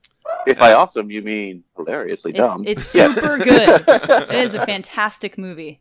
If 0.46 0.58
by 0.60 0.74
awesome 0.74 1.10
you 1.10 1.22
mean 1.22 1.63
hilariously 1.77 2.34
dumb. 2.34 2.63
it's 2.67 2.94
Yeah. 2.94 3.13
super 3.13 3.38
good. 3.38 3.84
It 3.88 4.32
is 4.36 4.53
a 4.56 4.65
fantastic 4.65 5.38
movie. 5.38 5.79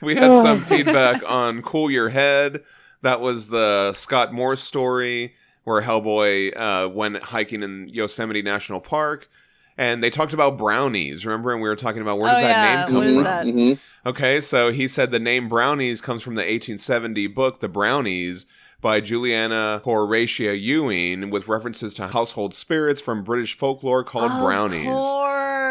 We 0.00 0.14
had 0.16 0.34
some 0.42 0.60
feedback 0.64 1.22
on 1.26 1.62
Cool 1.62 1.90
Your 1.90 2.08
Head. 2.08 2.62
That 3.02 3.20
was 3.20 3.48
the 3.48 3.92
Scott 3.94 4.32
Morse 4.32 4.62
story 4.62 5.34
where 5.64 5.82
Hellboy 5.82 6.52
uh, 6.56 6.88
went 6.88 7.16
hiking 7.22 7.62
in 7.62 7.88
Yosemite 7.88 8.42
National 8.42 8.80
Park. 8.80 9.28
And 9.78 10.02
they 10.02 10.10
talked 10.10 10.34
about 10.34 10.58
brownies. 10.58 11.24
Remember, 11.24 11.52
and 11.52 11.62
we 11.62 11.68
were 11.68 11.76
talking 11.76 12.02
about 12.02 12.18
where 12.18 12.30
does 12.30 12.42
Oh, 12.42 12.46
that 12.46 12.50
yeah. 12.50 12.76
name 12.80 12.86
come 12.86 12.94
What 12.96 13.06
is 13.06 13.14
from? 13.14 13.24
that? 13.24 13.46
Mhm. 13.46 13.78
Okay, 14.06 14.40
so 14.40 14.72
he 14.72 14.86
said 14.88 15.10
the 15.10 15.18
name 15.18 15.48
Brownies 15.48 16.00
comes 16.02 16.22
from 16.22 16.34
the 16.34 16.42
1870 16.42 17.26
book 17.28 17.60
The 17.60 17.68
Brownies 17.68 18.44
by 18.82 19.00
Juliana 19.00 19.80
Horatia 19.84 20.54
Ewing 20.54 21.30
with 21.30 21.48
references 21.48 21.94
to 21.94 22.08
household 22.08 22.52
spirits 22.54 23.00
from 23.00 23.22
British 23.24 23.56
folklore 23.56 24.04
called 24.04 24.30
brownies. 24.42 24.86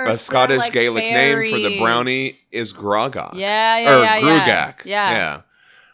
Of 0.03 0.07
course. 0.07 0.21
A 0.21 0.23
Scottish 0.23 0.59
like 0.59 0.73
Gaelic 0.73 1.03
name 1.03 1.51
for 1.51 1.57
the 1.57 1.79
brownie 1.79 2.31
is 2.51 2.73
Grogak. 2.73 3.33
Yeah, 3.35 3.77
yeah, 3.77 3.97
or 3.97 4.03
yeah, 4.03 4.17
yeah. 4.17 4.71
Grugak. 4.71 4.85
Yeah. 4.85 5.11
Yeah. 5.11 5.41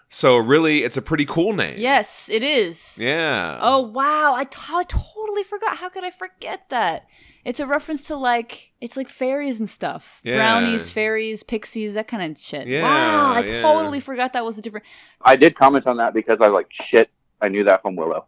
So 0.10 0.38
really, 0.38 0.84
it's 0.84 0.98
a 0.98 1.02
pretty 1.02 1.26
cool 1.26 1.54
name. 1.54 1.76
Yes, 1.78 2.30
it 2.30 2.44
is. 2.44 3.00
Yeah. 3.02 3.58
Oh 3.62 3.80
wow, 3.80 4.34
I, 4.36 4.46
t- 4.46 4.60
I 4.70 4.84
totally 4.84 5.44
forgot. 5.44 5.78
How 5.78 5.90
could 5.90 6.04
I 6.04 6.12
forget 6.12 6.70
that? 6.70 7.08
It's 7.44 7.60
a 7.60 7.68
reference 7.68 8.04
to 8.08 8.16
like 8.16 8.72
it's 8.82 8.98
like 8.98 9.10
fairies 9.10 9.60
and 9.60 9.70
stuff. 9.70 10.22
Yeah. 10.24 10.36
Brownies, 10.36 10.90
fairies, 10.92 11.44
pixies, 11.44 11.96
that 11.96 12.08
kind 12.08 12.24
of 12.24 12.40
shit. 12.40 12.68
Yeah, 12.68 12.84
wow, 12.84 13.34
I 13.34 13.40
yeah. 13.42 13.62
totally 13.62 14.00
forgot 14.00 14.34
that 14.34 14.46
was 14.46 14.58
a 14.58 14.62
different. 14.62 14.86
I 15.22 15.36
did 15.36 15.56
comment 15.56 15.86
on 15.86 15.98
that 15.98 16.14
because 16.14 16.38
I 16.40 16.48
was 16.48 16.54
like, 16.54 16.68
shit, 16.72 17.10
I 17.42 17.50
knew 17.50 17.64
that 17.66 17.82
from 17.82 17.96
Willow. 17.96 18.26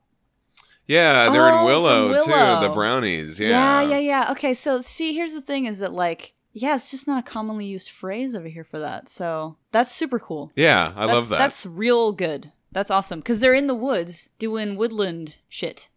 Yeah, 0.88 1.27
oh, 1.29 1.34
they're 1.34 1.50
Oh, 1.50 1.60
in 1.60 1.65
Willow, 1.65 2.10
Willow. 2.10 2.60
too. 2.62 2.67
The 2.67 2.72
brownies. 2.74 3.39
Yeah. 3.39 3.82
Yeah. 3.82 3.89
yeah, 3.89 3.98
yeah, 4.00 4.32
Okay, 4.32 4.53
so 4.53 4.82
see, 4.82 5.13
here's 5.13 5.34
the 5.34 5.41
thing: 5.41 5.65
is 5.65 5.79
that 5.79 5.94
like, 5.94 6.34
yeah, 6.53 6.75
it's 6.75 6.89
just 6.91 7.08
not 7.08 7.20
a 7.20 7.29
commonly 7.29 7.65
used 7.65 7.89
phrase 7.89 8.36
over 8.36 8.48
here 8.48 8.63
for 8.63 8.79
that. 8.79 9.10
So 9.10 9.58
that's 9.72 9.91
super 9.91 10.17
cool. 10.20 10.51
Yeah, 10.56 10.94
I 10.96 11.01
That's- 11.06 11.15
love 11.15 11.29
that. 11.29 11.38
That's 11.39 11.65
real 11.65 12.12
good. 12.13 12.51
That's 12.72 12.91
awesome 12.91 13.20
because 13.20 13.39
they're 13.39 13.53
in 13.53 13.67
the 13.67 13.75
woods 13.75 14.29
doing 14.39 14.75
woodland 14.75 15.36
shit. 15.50 15.89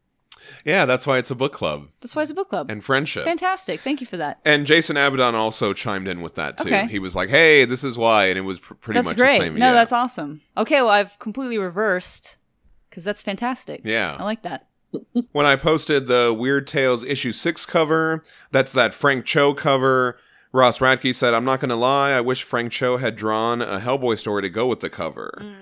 Yeah, 0.64 0.86
that's 0.86 1.06
why 1.06 1.18
it's 1.18 1.30
a 1.30 1.34
book 1.34 1.52
club 1.52 1.88
That's 2.00 2.16
why 2.16 2.22
it's 2.22 2.30
a 2.30 2.34
book 2.34 2.48
club. 2.48 2.70
and 2.70 2.82
friendship. 2.82 3.24
Fantastic. 3.24 3.80
Thank 3.80 4.00
you 4.00 4.06
for 4.06 4.16
that. 4.16 4.40
And 4.44 4.66
Jason 4.66 4.96
Abaddon 4.96 5.34
also 5.34 5.74
chimed 5.74 6.08
in 6.08 6.22
with 6.22 6.34
that 6.36 6.56
too. 6.56 6.68
Okay. 6.68 6.86
He 6.88 6.98
was 6.98 7.14
like, 7.14 7.28
"Hey, 7.28 7.66
this 7.66 7.84
is 7.84 7.98
why," 7.98 8.26
and 8.26 8.38
it 8.38 8.42
was 8.42 8.58
pr- 8.58 8.74
pretty 8.74 8.98
that's 8.98 9.08
much 9.08 9.16
great. 9.18 9.38
the 9.38 9.44
same. 9.46 9.54
no, 9.58 9.66
yeah. 9.66 9.72
that's 9.74 9.92
awesome. 9.92 10.40
Okay, 10.56 10.80
well, 10.80 10.90
I've 10.90 11.18
completely 11.18 11.58
reversed 11.58 12.38
because 12.88 13.04
that's 13.04 13.20
fantastic. 13.20 13.82
Yeah. 13.84 14.16
I 14.18 14.24
like 14.24 14.42
that. 14.42 14.66
When 15.32 15.46
I 15.46 15.56
posted 15.56 16.06
the 16.06 16.34
Weird 16.36 16.66
Tales 16.66 17.04
issue 17.04 17.32
six 17.32 17.66
cover, 17.66 18.22
that's 18.50 18.72
that 18.72 18.94
Frank 18.94 19.24
Cho 19.24 19.54
cover. 19.54 20.18
Ross 20.52 20.80
Radke 20.80 21.14
said, 21.14 21.32
I'm 21.32 21.44
not 21.44 21.60
going 21.60 21.68
to 21.68 21.76
lie, 21.76 22.10
I 22.10 22.20
wish 22.20 22.42
Frank 22.42 22.72
Cho 22.72 22.96
had 22.96 23.14
drawn 23.14 23.62
a 23.62 23.78
Hellboy 23.78 24.18
story 24.18 24.42
to 24.42 24.50
go 24.50 24.66
with 24.66 24.80
the 24.80 24.90
cover. 24.90 25.54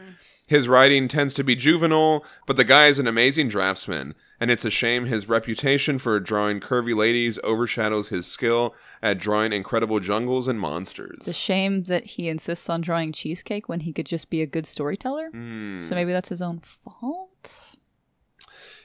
His 0.46 0.66
writing 0.66 1.08
tends 1.08 1.34
to 1.34 1.44
be 1.44 1.54
juvenile, 1.54 2.24
but 2.46 2.56
the 2.56 2.64
guy 2.64 2.86
is 2.86 2.98
an 2.98 3.06
amazing 3.06 3.48
draftsman, 3.48 4.14
and 4.40 4.50
it's 4.50 4.64
a 4.64 4.70
shame 4.70 5.04
his 5.04 5.28
reputation 5.28 5.98
for 5.98 6.18
drawing 6.18 6.58
curvy 6.58 6.96
ladies 6.96 7.38
overshadows 7.44 8.08
his 8.08 8.26
skill 8.26 8.74
at 9.02 9.18
drawing 9.18 9.52
incredible 9.52 10.00
jungles 10.00 10.48
and 10.48 10.58
monsters. 10.58 11.18
It's 11.18 11.28
a 11.28 11.34
shame 11.34 11.82
that 11.84 12.06
he 12.06 12.30
insists 12.30 12.70
on 12.70 12.80
drawing 12.80 13.12
cheesecake 13.12 13.68
when 13.68 13.80
he 13.80 13.92
could 13.92 14.06
just 14.06 14.30
be 14.30 14.40
a 14.40 14.46
good 14.46 14.64
storyteller. 14.64 15.28
Hmm. 15.28 15.76
So 15.76 15.94
maybe 15.94 16.12
that's 16.12 16.30
his 16.30 16.40
own 16.40 16.60
fault. 16.60 17.74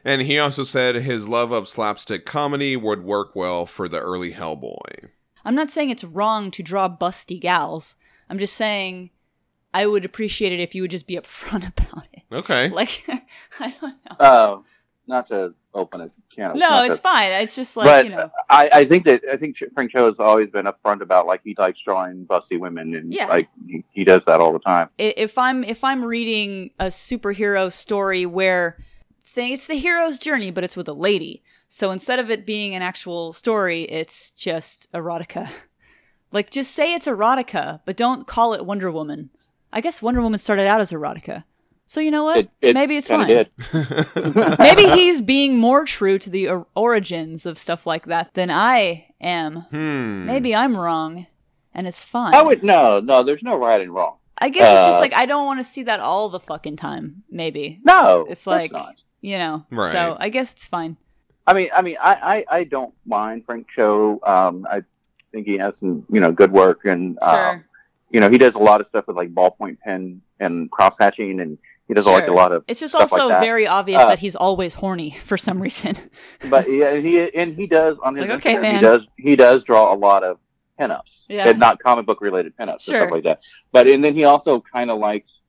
And 0.06 0.22
he 0.24 0.38
also 0.40 0.64
said 0.64 0.96
his 0.96 1.28
love 1.30 1.52
of 1.52 1.68
slapstick 1.68 2.26
comedy 2.26 2.76
would 2.76 3.04
work 3.04 3.36
well 3.36 3.66
for 3.66 3.88
the 3.88 4.00
early 4.00 4.34
Hellboy. 4.34 5.10
I'm 5.46 5.56
not 5.56 5.72
saying 5.72 5.90
it's 5.90 6.04
wrong 6.04 6.52
to 6.52 6.64
draw 6.64 6.90
busty 6.90 7.40
gals. 7.40 7.96
I'm 8.30 8.38
just 8.38 8.56
saying 8.56 9.12
I 9.74 9.86
would 9.86 10.06
appreciate 10.06 10.52
it 10.52 10.60
if 10.60 10.76
you 10.76 10.82
would 10.84 10.92
just 10.92 11.08
be 11.08 11.16
upfront 11.16 11.68
about 11.78 12.06
it. 12.14 12.24
Okay. 12.32 12.70
Like, 12.70 13.04
I 13.60 13.76
don't 13.80 13.96
know. 14.10 14.16
Uh, 14.20 14.58
not 15.08 15.28
to 15.28 15.54
open 15.74 16.02
a 16.02 16.10
can 16.34 16.52
of 16.52 16.58
No, 16.58 16.84
it's 16.86 16.98
to- 16.98 17.02
fine. 17.02 17.32
It's 17.32 17.56
just 17.56 17.76
like, 17.76 17.86
but 17.86 18.06
you 18.06 18.12
know. 18.12 18.30
I, 18.50 18.70
I 18.74 18.86
think 18.86 19.06
that 19.06 19.22
I 19.32 19.36
think 19.38 19.58
Frank 19.74 19.92
Cho 19.92 20.06
has 20.08 20.16
always 20.20 20.50
been 20.50 20.66
upfront 20.66 21.02
about 21.02 21.28
like 21.28 21.42
he 21.44 21.56
likes 21.58 21.80
drawing 21.82 22.26
busty 22.26 22.58
women 22.60 22.96
and 22.96 23.14
Yeah. 23.14 23.28
like 23.28 23.50
he, 23.68 23.84
he 23.92 24.04
does 24.06 24.24
that 24.26 24.40
all 24.40 24.54
the 24.54 24.60
time. 24.60 24.90
if 24.98 25.38
I'm 25.38 25.64
if 25.64 25.84
I'm 25.84 26.04
reading 26.06 26.72
a 26.80 26.86
superhero 26.86 27.72
story 27.72 28.26
where 28.26 28.78
thing 29.34 29.52
it's 29.52 29.68
the 29.68 29.76
hero's 29.76 30.20
journey, 30.20 30.52
but 30.52 30.64
it's 30.64 30.78
with 30.78 30.88
a 30.88 30.94
lady. 30.94 31.44
So 31.68 31.92
instead 31.92 32.20
of 32.20 32.30
it 32.30 32.46
being 32.46 32.76
an 32.76 32.82
actual 32.82 33.34
story, 33.34 33.84
it's 33.84 34.32
just 34.32 34.92
erotica. 34.94 35.50
Like 36.32 36.50
just 36.50 36.72
say 36.72 36.96
it's 36.96 37.06
erotica, 37.06 37.82
but 37.86 37.96
don't 37.96 38.26
call 38.26 38.56
it 38.56 38.66
Wonder 38.66 38.90
Woman. 38.92 39.30
I 39.72 39.82
guess 39.82 40.02
Wonder 40.02 40.20
Woman 40.20 40.40
started 40.40 40.66
out 40.66 40.82
as 40.82 40.92
erotica. 40.92 41.44
So 41.86 42.02
you 42.02 42.10
know 42.10 42.24
what? 42.24 42.38
It, 42.40 42.50
it 42.60 42.74
Maybe 42.74 42.98
it's 42.98 43.08
fine. 43.08 43.28
Did. 43.28 43.52
Maybe 44.58 44.90
he's 44.90 45.22
being 45.22 45.60
more 45.60 45.86
true 45.86 46.18
to 46.18 46.30
the 46.32 46.48
or- 46.50 46.66
origins 46.76 47.46
of 47.46 47.60
stuff 47.60 47.86
like 47.86 48.08
that 48.08 48.34
than 48.34 48.50
I 48.50 49.14
am. 49.22 49.58
Hmm. 49.70 50.26
Maybe 50.26 50.56
I'm 50.56 50.76
wrong, 50.76 51.28
and 51.72 51.86
it's 51.86 52.04
fine. 52.04 52.34
I 52.34 52.42
would 52.42 52.64
no, 52.64 53.00
no. 53.00 53.22
There's 53.22 53.44
no 53.44 53.56
right 53.56 53.80
and 53.82 53.94
wrong. 53.94 54.18
I 54.40 54.50
guess 54.50 54.68
it's 54.68 54.88
just 54.88 54.98
uh, 54.98 55.02
like 55.02 55.14
I 55.14 55.28
don't 55.28 55.46
want 55.46 55.60
to 55.60 55.64
see 55.64 55.84
that 55.84 56.00
all 56.00 56.30
the 56.30 56.40
fucking 56.40 56.78
time. 56.78 57.24
Maybe 57.30 57.80
No, 57.84 58.26
It's 58.28 58.48
like- 58.48 58.72
not. 58.72 58.96
You 59.24 59.40
know. 59.40 59.66
Right. 59.72 59.92
So 59.92 60.16
I 60.20 60.30
guess 60.30 60.52
it's 60.54 60.66
fine. 60.68 60.98
I 61.48 61.54
mean, 61.54 61.70
I 61.76 61.82
mean, 61.82 61.98
I, 62.00 62.46
I, 62.50 62.58
I 62.60 62.64
don't 62.66 62.94
mind 63.06 63.46
Frank 63.46 63.68
Cho. 63.70 64.20
Um, 64.24 64.66
I 64.70 64.84
think 65.32 65.48
he 65.48 65.58
has 65.58 65.78
some, 65.78 66.06
you 66.12 66.20
know, 66.22 66.32
good 66.32 66.52
work, 66.52 66.86
and 66.86 67.18
Sure. 67.22 67.50
um, 67.54 67.64
you 68.12 68.20
know, 68.20 68.30
he 68.30 68.38
does 68.38 68.54
a 68.56 68.60
lot 68.60 68.80
of 68.82 68.88
stuff 68.88 69.08
with 69.08 69.18
like 69.18 69.34
ballpoint 69.34 69.80
pen 69.80 70.22
and 70.40 70.70
cross 70.72 70.96
hatching, 71.00 71.40
and 71.42 71.58
he 71.88 71.94
does 71.94 72.06
like 72.08 72.28
a 72.28 72.32
lot 72.32 72.52
of. 72.54 72.64
It's 72.68 72.80
just 72.80 72.94
stuff 72.94 73.12
like 73.12 73.22
also 73.22 73.30
that. 73.34 73.42
very 73.42 73.66
obvious 73.68 74.02
Uh, 74.02 74.08
that 74.10 74.20
he's 74.20 74.36
always 74.36 74.74
horny 74.76 75.12
for 75.24 75.38
some 75.38 75.62
reason. 75.62 75.96
But 76.50 76.72
yeah, 76.72 76.96
he 76.96 77.30
and 77.36 77.56
he 77.56 77.66
does 77.68 77.98
on 78.04 78.14
It's 78.14 78.20
his 78.24 78.30
like, 78.30 78.38
okay, 78.40 78.58
man. 78.60 78.76
he 78.76 78.82
does 78.82 79.08
he 79.18 79.36
does 79.36 79.64
draw 79.64 79.94
a 79.94 79.98
lot 79.98 80.24
of 80.24 80.38
pinups, 80.80 81.26
Yeah. 81.28 81.50
and 81.50 81.60
not 81.60 81.80
comic 81.84 82.06
book 82.06 82.22
related 82.22 82.56
pinups 82.58 82.72
and 82.74 82.82
Sure. 82.82 82.98
stuff 83.02 83.12
like 83.12 83.24
that. 83.24 83.40
But 83.74 83.88
and 83.88 84.04
then 84.04 84.16
he 84.16 84.24
also 84.24 84.62
kind 84.62 84.90
of 84.92 84.98
likes 85.00 85.42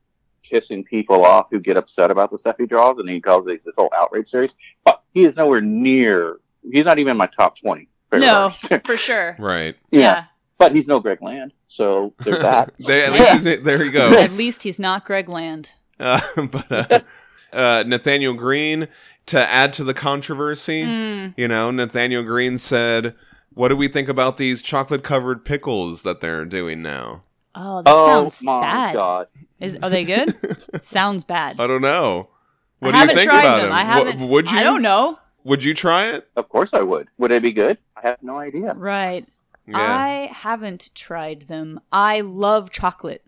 kissing 0.48 0.84
people 0.84 1.24
off 1.24 1.46
who 1.50 1.58
get 1.60 1.76
upset 1.76 2.10
about 2.10 2.30
the 2.30 2.38
stuff 2.38 2.56
he 2.58 2.66
draws, 2.66 2.98
and 2.98 3.08
he 3.08 3.20
calls 3.20 3.46
it 3.48 3.64
this 3.64 3.74
whole 3.76 3.90
outrage 3.96 4.28
series. 4.30 4.54
But 4.84 5.02
he 5.12 5.24
is 5.24 5.36
nowhere 5.36 5.60
near. 5.60 6.38
He's 6.70 6.84
not 6.84 6.98
even 6.98 7.12
in 7.12 7.16
my 7.16 7.26
top 7.26 7.58
twenty. 7.58 7.88
no, 8.12 8.52
for 8.84 8.96
sure. 8.96 9.36
Right. 9.38 9.74
yeah. 9.90 10.24
but 10.58 10.74
he's 10.74 10.86
no 10.86 11.00
Greg 11.00 11.20
Land, 11.20 11.52
so 11.68 12.14
there's 12.20 12.38
that. 12.38 12.72
They, 12.78 13.04
at 13.04 13.12
Yeah. 13.12 13.32
least 13.32 13.46
he's- 13.46 13.64
there 13.64 13.78
you 13.84 13.90
Yeah. 13.90 14.10
go. 14.10 14.18
At 14.18 14.32
least 14.32 14.62
he's 14.62 14.78
not 14.78 15.04
Greg 15.04 15.28
Land. 15.28 15.70
Uh, 15.98 16.20
but 16.46 16.70
uh, 16.92 17.00
uh, 17.52 17.84
Nathaniel 17.86 18.34
Green, 18.34 18.88
to 19.26 19.38
add 19.50 19.72
to 19.74 19.84
the 19.84 19.94
controversy, 19.94 20.84
Mm. 20.84 21.34
you 21.36 21.48
know, 21.48 21.70
Nathaniel 21.70 22.22
Green 22.22 22.58
said, 22.58 23.14
"What 23.52 23.68
do 23.68 23.76
we 23.76 23.88
think 23.88 24.09
about 24.09 24.37
these 24.37 24.61
chocolate-covered 24.62 25.44
pickles 25.44 26.02
that 26.02 26.20
they're 26.20 26.44
doing 26.44 26.83
now?" 26.83 27.22
Oh, 27.55 27.83
that 27.83 27.90
oh 27.95 28.07
sounds 28.07 28.43
my 28.45 28.61
bad. 28.61 28.95
god! 28.97 29.29
Is, 29.61 29.79
are 29.83 29.90
they 29.90 30.05
good? 30.05 30.35
sounds 30.83 31.25
bad. 31.25 31.59
I 31.61 31.67
don't 31.67 31.83
know. 31.83 32.29
What 32.81 32.88
I 32.88 32.90
do 32.90 32.97
you 32.97 33.01
haven't 33.01 33.17
think 33.17 33.31
tried 33.31 33.40
about 33.40 33.57
them. 33.59 33.67
them? 33.71 33.73
I 33.79 33.85
haven't. 33.85 34.29
would 34.29 34.51
you? 34.51 34.59
I 34.59 34.62
don't 34.64 34.83
know. 34.83 35.19
Would 35.45 35.62
you 35.62 35.75
try 35.75 36.07
it? 36.09 36.29
Of 36.37 36.49
course 36.49 36.71
I 36.73 36.83
would. 36.83 37.09
Would 37.19 37.31
it 37.31 37.43
be 37.43 37.53
good? 37.53 37.79
I 37.97 38.09
have 38.09 38.23
no 38.23 38.38
idea. 38.38 38.73
Right. 38.75 39.27
Yeah. 39.67 39.77
I 39.79 40.31
haven't 40.33 40.90
tried 40.95 41.43
them. 41.49 41.81
I 41.93 42.21
love 42.23 42.71
chocolate 42.71 43.25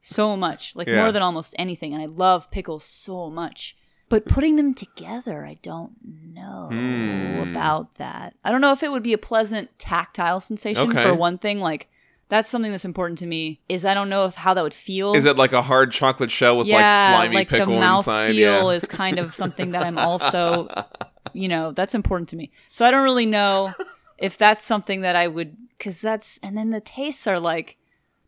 so 0.00 0.36
much, 0.36 0.76
like 0.76 0.88
Yeah. 0.88 1.00
more 1.00 1.12
than 1.12 1.22
almost 1.22 1.54
anything, 1.58 1.92
and 1.94 2.02
I 2.02 2.06
love 2.06 2.50
pickles 2.50 2.84
so 2.84 3.28
much. 3.30 3.76
But 4.10 4.26
putting 4.26 4.56
them 4.56 4.74
together, 4.74 5.44
I 5.46 5.54
don't 5.62 5.92
know 6.02 6.68
Hmm. 6.70 7.50
about 7.50 7.94
that. 7.96 8.34
I 8.44 8.50
don't 8.50 8.60
know 8.60 8.72
if 8.72 8.82
it 8.82 8.90
would 8.92 9.02
be 9.02 9.14
a 9.14 9.18
pleasant 9.18 9.76
tactile 9.78 10.40
sensation 10.40 10.90
Okay. 10.90 11.02
for 11.02 11.14
one 11.14 11.38
thing. 11.38 11.60
Like 11.60 11.88
that's 12.34 12.50
something 12.50 12.72
that's 12.72 12.84
important 12.84 13.20
to 13.20 13.26
me. 13.26 13.60
Is 13.68 13.84
I 13.84 13.94
don't 13.94 14.08
know 14.08 14.24
if 14.26 14.34
how 14.34 14.54
that 14.54 14.62
would 14.64 14.74
feel. 14.74 15.14
Is 15.14 15.24
it 15.24 15.36
like 15.36 15.52
a 15.52 15.62
hard 15.62 15.92
chocolate 15.92 16.32
shell 16.32 16.58
with 16.58 16.66
yeah, 16.66 17.14
like 17.16 17.30
slimy 17.30 17.44
the 17.44 17.58
pickle 17.58 17.78
mouth 17.78 18.00
inside? 18.00 18.32
feel 18.32 18.72
yeah. 18.72 18.76
is 18.76 18.84
kind 18.86 19.20
of 19.20 19.32
something 19.34 19.70
that 19.70 19.84
I'm 19.86 19.98
also, 19.98 20.68
you 21.32 21.46
know, 21.46 21.70
that's 21.70 21.94
important 21.94 22.28
to 22.30 22.36
me. 22.36 22.50
So 22.70 22.84
I 22.84 22.90
don't 22.90 23.04
really 23.04 23.26
know 23.26 23.72
if 24.18 24.36
that's 24.36 24.64
something 24.64 25.02
that 25.02 25.14
I 25.14 25.28
would, 25.28 25.56
because 25.78 26.00
that's, 26.00 26.38
and 26.42 26.58
then 26.58 26.70
the 26.70 26.80
tastes 26.80 27.28
are 27.28 27.38
like, 27.38 27.76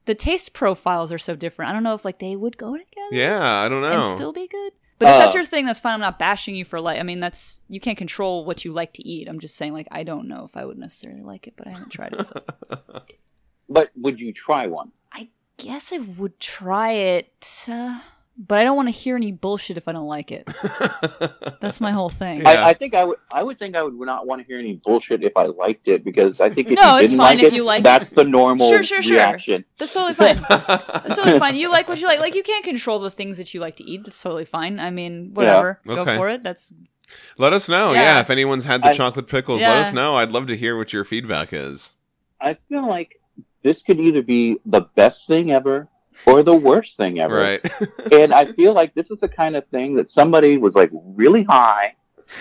the 0.05 0.15
taste 0.15 0.55
profiles 0.55 1.11
are 1.11 1.19
so 1.19 1.35
different. 1.35 1.71
I 1.71 1.73
don't 1.73 1.83
know 1.83 1.95
if 1.95 2.05
like 2.05 2.21
they 2.21 2.37
would 2.37 2.57
go 2.57 2.77
together 2.77 3.09
yeah, 3.11 3.43
I 3.43 3.69
don't 3.69 3.83
know. 3.83 4.09
and 4.09 4.17
still 4.17 4.33
be 4.33 4.47
good. 4.47 4.73
But 4.99 5.09
if 5.09 5.19
that's 5.19 5.35
Uh, 5.35 5.39
your 5.39 5.45
thing, 5.45 5.67
that's 5.67 5.81
fine. 5.81 5.95
I'm 5.95 6.01
not 6.01 6.19
bashing 6.19 6.55
you 6.55 6.65
for 6.65 6.81
like. 6.81 6.99
I 6.99 7.03
mean, 7.03 7.21
that's 7.21 7.61
you 7.69 7.81
can't 7.81 7.99
control 7.99 8.45
what 8.45 8.65
you 8.65 8.73
like 8.73 8.95
to 8.95 9.07
eat. 9.07 9.29
I'm 9.29 9.41
just 9.41 9.57
saying, 9.57 9.75
like, 9.75 9.89
I 9.91 10.05
don't 10.05 10.27
know 10.27 10.45
if 10.45 10.57
I 10.57 10.65
would 10.65 10.79
necessarily 10.79 11.23
like 11.23 11.47
it, 11.47 11.55
but 11.57 11.67
I 11.67 11.71
haven't 11.71 11.91
tried 11.91 12.15
it. 12.15 12.25
So 12.25 12.41
But 13.69 13.91
would 13.97 14.21
you 14.21 14.33
try 14.33 14.67
one? 14.67 14.93
I 15.13 15.29
guess 15.57 15.93
I 15.93 15.99
would 15.99 16.39
try 16.39 16.93
it, 16.93 17.65
uh, 17.69 18.01
but 18.39 18.59
I 18.59 18.65
don't 18.65 18.77
want 18.77 18.89
to 18.89 18.93
hear 18.93 19.17
any 19.17 19.33
bullshit 19.33 19.77
if 19.77 19.89
I 19.89 19.93
don't 19.93 20.07
like 20.07 20.31
it. 20.31 20.47
That's 21.61 21.81
my 21.81 21.91
whole 21.91 22.11
thing. 22.11 22.43
Yeah. 22.43 22.51
I, 22.65 22.69
I 22.69 22.73
think 22.75 22.95
I 22.95 23.05
would. 23.05 23.19
I 23.33 23.43
would 23.43 23.59
think 23.59 23.75
I 23.75 23.83
would 23.83 23.95
not 23.95 24.27
want 24.27 24.43
to 24.43 24.47
hear 24.47 24.59
any 24.59 24.75
bullshit 24.85 25.25
if 25.25 25.33
I 25.37 25.47
liked 25.47 25.89
it 25.89 26.05
because 26.05 26.41
I 26.41 26.51
think 26.51 26.71
if 26.71 26.79
No, 26.81 26.97
you 26.97 27.03
it's 27.03 27.11
didn't 27.13 27.21
fine 27.23 27.37
like 27.39 27.45
if 27.47 27.53
it, 27.53 27.57
you 27.57 27.65
like 27.65 27.81
it. 27.81 27.85
that's 27.85 28.11
the 28.11 28.25
normal 28.25 28.69
Sure, 28.69 28.83
sure, 28.83 29.03
sure. 29.03 29.17
reaction. 29.17 29.65
That's 29.79 29.93
totally 29.95 30.15
fine. 30.15 30.37
That's 30.49 31.17
totally 31.17 31.39
fine. 31.39 31.57
You 31.57 31.71
like 31.71 31.89
what 31.89 32.01
you 32.01 32.07
like. 32.07 32.21
Like 32.21 32.35
you 32.35 32.43
can't 32.43 32.65
control 32.65 32.99
the 32.99 33.11
things 33.11 33.39
that 33.39 33.55
you 33.55 33.61
like 33.61 33.77
to 33.77 33.85
eat. 33.85 34.05
That's 34.05 34.21
totally 34.21 34.45
fine. 34.45 34.79
I 34.81 34.91
mean, 34.91 35.33
whatever. 35.35 35.81
Go 35.87 36.03
Okay. 36.03 36.17
for 36.17 36.29
it. 36.29 36.43
That's 36.43 36.73
let 37.39 37.53
us 37.53 37.69
know. 37.69 37.93
Yeah. 37.93 38.03
Yeah. 38.17 38.21
if 38.21 38.31
anyone's 38.31 38.65
had 38.65 38.83
the 38.83 38.89
I- 38.89 38.93
chocolate 38.93 39.29
pickles, 39.29 39.61
let 39.61 39.87
us 39.87 39.93
know. 39.95 40.17
I'd 40.17 40.31
love 40.31 40.47
to 40.49 40.57
hear 40.57 40.77
what 40.77 40.93
your 40.93 41.05
feedback 41.05 41.53
is. 41.53 41.95
I 42.41 42.59
feel 42.69 42.87
like 42.87 43.16
this 43.67 43.83
could 43.83 43.99
either 44.01 44.23
be 44.23 44.59
the 44.65 44.83
best 44.95 45.27
thing 45.27 45.51
ever 45.51 45.89
or 46.27 46.43
the 46.43 46.55
worst 46.55 46.97
thing 46.97 47.19
ever. 47.21 47.37
Right. 47.37 47.61
and 48.13 48.33
I 48.33 48.47
feel 48.47 48.73
like 48.73 48.95
this 48.95 49.11
is 49.11 49.21
the 49.21 49.29
kind 49.29 49.55
of 49.57 49.67
thing 49.69 49.95
that 49.97 50.09
somebody 50.09 50.57
was 50.57 50.75
like 50.75 50.91
really 50.93 51.43
high, 51.43 51.95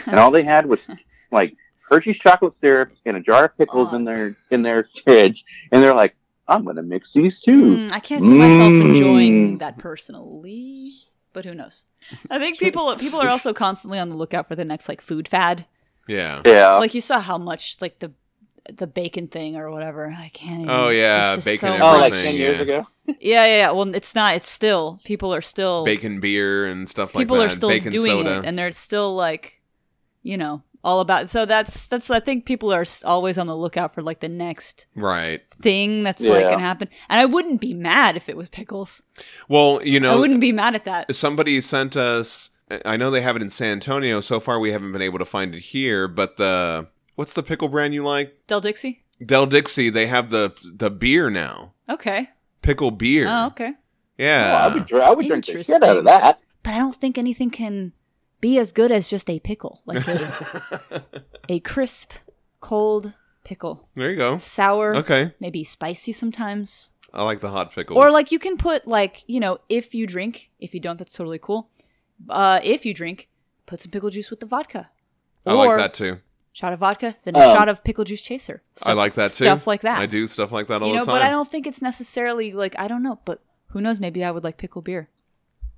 and 0.08 0.18
all 0.20 0.32
they 0.32 0.44
had 0.44 0.66
was 0.66 0.88
like 1.32 1.56
Hershey's 1.90 2.18
chocolate 2.18 2.54
syrup 2.56 2.92
and 3.06 3.18
a 3.18 3.20
jar 3.20 3.46
of 3.46 3.58
pickles 3.58 3.90
Oh. 3.92 3.96
in 3.98 4.04
their 4.06 4.36
in 4.52 4.62
their 4.64 4.88
fridge, 5.04 5.44
and 5.72 5.84
they're 5.84 5.94
like, 5.94 6.16
"I'm 6.48 6.64
gonna 6.66 6.82
mix 6.84 7.14
these 7.14 7.42
two." 7.42 7.76
Mm, 7.78 7.92
I 7.92 8.00
can't 8.00 8.24
see 8.24 8.34
myself 8.34 8.72
Mm. 8.72 8.82
enjoying 8.90 9.58
that 9.60 9.78
personally, 9.78 10.92
but 11.34 11.46
who 11.46 11.54
knows? 11.54 11.86
I 12.32 12.40
think 12.40 12.58
people 12.60 12.96
people 12.98 13.20
are 13.22 13.30
also 13.30 13.54
constantly 13.54 14.00
on 14.00 14.10
the 14.10 14.18
lookout 14.18 14.48
for 14.48 14.56
the 14.56 14.66
next 14.66 14.88
like 14.90 15.02
food 15.02 15.28
fad. 15.28 15.66
yeah. 16.08 16.42
Yeah, 16.46 16.74
Like 16.78 16.94
you 16.96 17.02
saw 17.02 17.20
how 17.20 17.38
much 17.38 17.78
like 17.82 18.00
the 18.00 18.12
the 18.74 18.88
bacon 18.88 19.28
thing 19.28 19.56
or 19.56 19.72
whatever. 19.72 20.08
I 20.18 20.30
can't. 20.34 20.62
Even, 20.62 20.70
Oh, 20.70 20.90
yeah, 20.90 21.36
bacon 21.38 21.78
so 21.78 21.80
oh, 21.82 21.98
like 22.00 22.14
ten 22.14 22.36
years 22.36 22.58
yeah. 22.58 22.62
ago. 22.64 22.88
Yeah, 23.08 23.16
yeah, 23.20 23.46
yeah. 23.46 23.72
Well, 23.72 23.94
it's 23.94 24.16
not. 24.16 24.36
It's 24.36 24.50
still 24.50 25.00
people 25.06 25.34
are 25.34 25.42
still 25.42 25.86
Bacon 25.86 26.20
beer 26.20 26.66
and 26.66 26.90
stuff 26.90 27.14
like 27.14 27.24
people 27.24 27.38
that. 27.38 27.44
People 27.44 27.52
are 27.52 27.56
still 27.56 27.70
Bacon 27.70 27.92
doing 27.92 28.12
soda. 28.12 28.40
it, 28.40 28.46
and 28.46 28.58
they're 28.58 28.72
still 28.72 29.16
like, 29.16 29.62
you 30.24 30.38
know, 30.38 30.64
all 30.84 31.00
about. 31.02 31.30
So 31.30 31.46
that's 31.46 31.88
that's. 31.88 32.10
I 32.10 32.20
think 32.20 32.46
people 32.46 32.74
are 32.74 32.86
always 33.04 33.38
on 33.38 33.46
the 33.48 33.56
lookout 33.56 33.94
for 33.94 34.02
like 34.02 34.22
the 34.22 34.30
next 34.30 34.88
right. 34.96 35.42
thing 35.62 36.04
that's 36.04 36.26
like 36.26 36.42
Yeah. 36.42 36.52
gonna 36.52 36.64
happen. 36.64 36.90
And 37.10 37.22
I 37.22 37.26
wouldn't 37.26 37.62
be 37.62 37.74
mad 37.76 38.16
if 38.18 38.28
it 38.28 38.36
was 38.38 38.50
pickles. 38.50 39.04
Well, 39.48 39.82
you 39.84 40.00
know, 40.00 40.16
I 40.16 40.20
wouldn't 40.20 40.42
be 40.42 40.52
mad 40.52 40.74
at 40.74 40.86
that. 40.86 41.14
somebody 41.14 41.62
sent 41.62 41.96
us 41.96 42.50
I 42.84 42.98
know 42.98 43.12
they 43.12 43.22
have 43.22 43.36
it 43.36 43.42
in 43.42 43.50
San 43.50 43.74
Antonio. 43.74 44.20
So 44.22 44.40
far 44.40 44.60
we 44.60 44.72
haven't 44.72 44.92
been 44.92 45.02
able 45.02 45.20
to 45.20 45.26
find 45.26 45.54
it 45.54 45.60
here, 45.60 46.08
but 46.08 46.38
the 46.38 46.88
what's 47.16 47.34
the 47.34 47.44
pickle 47.44 47.68
brand 47.68 47.94
you 47.94 48.04
like? 48.04 48.36
Del 48.48 48.62
Dixi. 48.62 49.00
Del 49.26 49.48
Dixi, 49.48 49.92
they 49.92 50.08
have 50.08 50.30
the 50.30 50.54
the 50.64 50.90
beer 50.92 51.30
now. 51.30 51.74
Okay. 51.90 52.30
Pickle 52.62 52.92
beer. 52.92 53.26
Oh, 53.30 53.48
okay. 53.48 53.72
Oh, 53.76 53.82
Yeah. 54.18 54.58
I 54.70 54.74
would, 54.74 54.86
dr- 54.88 55.02
I 55.04 55.12
would 55.12 55.28
drink 55.28 55.46
the 55.46 55.64
shit 55.64 55.84
out 55.84 55.98
of 55.98 56.06
that. 56.06 56.40
But 56.64 56.74
I 56.74 56.78
don't 56.80 56.96
think 56.96 57.18
anything 57.18 57.50
can 57.52 57.94
be 58.42 58.58
as 58.58 58.72
good 58.72 58.92
as 58.92 59.08
just 59.10 59.30
a 59.30 59.40
pickle, 59.40 59.82
like 59.86 60.08
a, 60.08 61.04
a 61.50 61.60
crisp, 61.60 62.14
cold 62.60 63.18
pickle, 63.44 63.88
there 63.96 64.10
you 64.10 64.18
go. 64.18 64.38
sour, 64.40 64.96
Okay, 64.96 65.34
maybe 65.40 65.64
spicy 65.64 66.12
sometimes. 66.12 66.90
I 67.14 67.24
like 67.24 67.40
the 67.40 67.52
hot 67.52 67.72
pickles. 67.74 67.98
Or 67.98 68.10
like 68.12 68.32
you 68.32 68.40
can 68.40 68.58
put 68.58 68.88
like 68.88 69.24
you 69.28 69.40
know 69.40 69.60
if 69.70 69.94
you 69.94 70.08
drink, 70.08 70.50
if 70.60 70.74
you 70.74 70.80
don't, 70.80 70.98
that's 70.98 71.14
totally 71.14 71.40
cool. 71.40 71.70
Uh, 72.30 72.60
if 72.64 72.86
you 72.86 72.94
drink, 72.94 73.30
put 73.68 73.80
some 73.82 73.92
pickle 73.92 74.10
juice 74.10 74.30
with 74.32 74.40
the 74.40 74.46
vodka. 74.48 74.90
I 75.46 75.54
like 75.54 75.78
that 75.78 75.94
too. 75.94 76.18
Shot 76.56 76.72
of 76.72 76.80
vodka, 76.80 77.16
then 77.26 77.36
a 77.36 77.40
Um, 77.40 77.54
shot 77.54 77.68
of 77.68 77.84
pickle 77.84 78.06
juice 78.06 78.22
chaser. 78.22 78.62
I 78.86 78.94
like 78.94 79.16
that 79.16 79.32
too. 79.32 79.44
Stuff 79.44 79.68
like 79.68 79.82
that. 79.82 80.00
I 80.00 80.06
do 80.06 80.26
stuff 80.26 80.54
like 80.54 80.68
that 80.68 80.82
all 80.82 80.88
you 80.88 80.94
know, 80.94 81.02
the 81.02 81.08
time. 81.08 81.16
but 81.16 81.22
I 81.22 81.30
don't 81.30 81.52
think 81.52 81.68
it's 81.68 81.82
necessarily 81.82 82.54
like 82.54 82.80
I 82.80 82.88
don't 82.88 83.04
know, 83.04 83.20
but 83.26 83.42
who 83.72 83.82
knows? 83.82 84.00
Maybe 84.00 84.24
I 84.24 84.32
would 84.32 84.46
like 84.46 84.56
pickle 84.58 84.82
beer. 84.82 85.10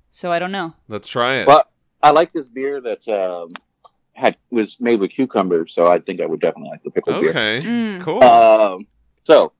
So 0.08 0.30
I 0.30 0.38
don't 0.38 0.52
know. 0.52 0.74
Let's 0.86 1.08
try 1.08 1.38
it. 1.40 1.48
Well, 1.48 1.64
I 2.00 2.10
like 2.12 2.32
this 2.32 2.48
beer 2.48 2.80
that 2.80 3.08
um, 3.08 3.50
had 4.12 4.36
was 4.50 4.76
made 4.78 5.00
with 5.00 5.10
cucumbers, 5.10 5.74
so 5.74 5.88
I 5.90 5.98
think 5.98 6.20
I 6.20 6.26
would 6.26 6.38
definitely 6.40 6.70
like 6.70 6.84
the 6.84 6.92
pickle 6.92 7.20
beer. 7.20 7.30
okay, 7.30 7.60
Mm. 7.60 8.04
cool. 8.04 8.22
Um, 8.22 8.86
so 9.24 9.50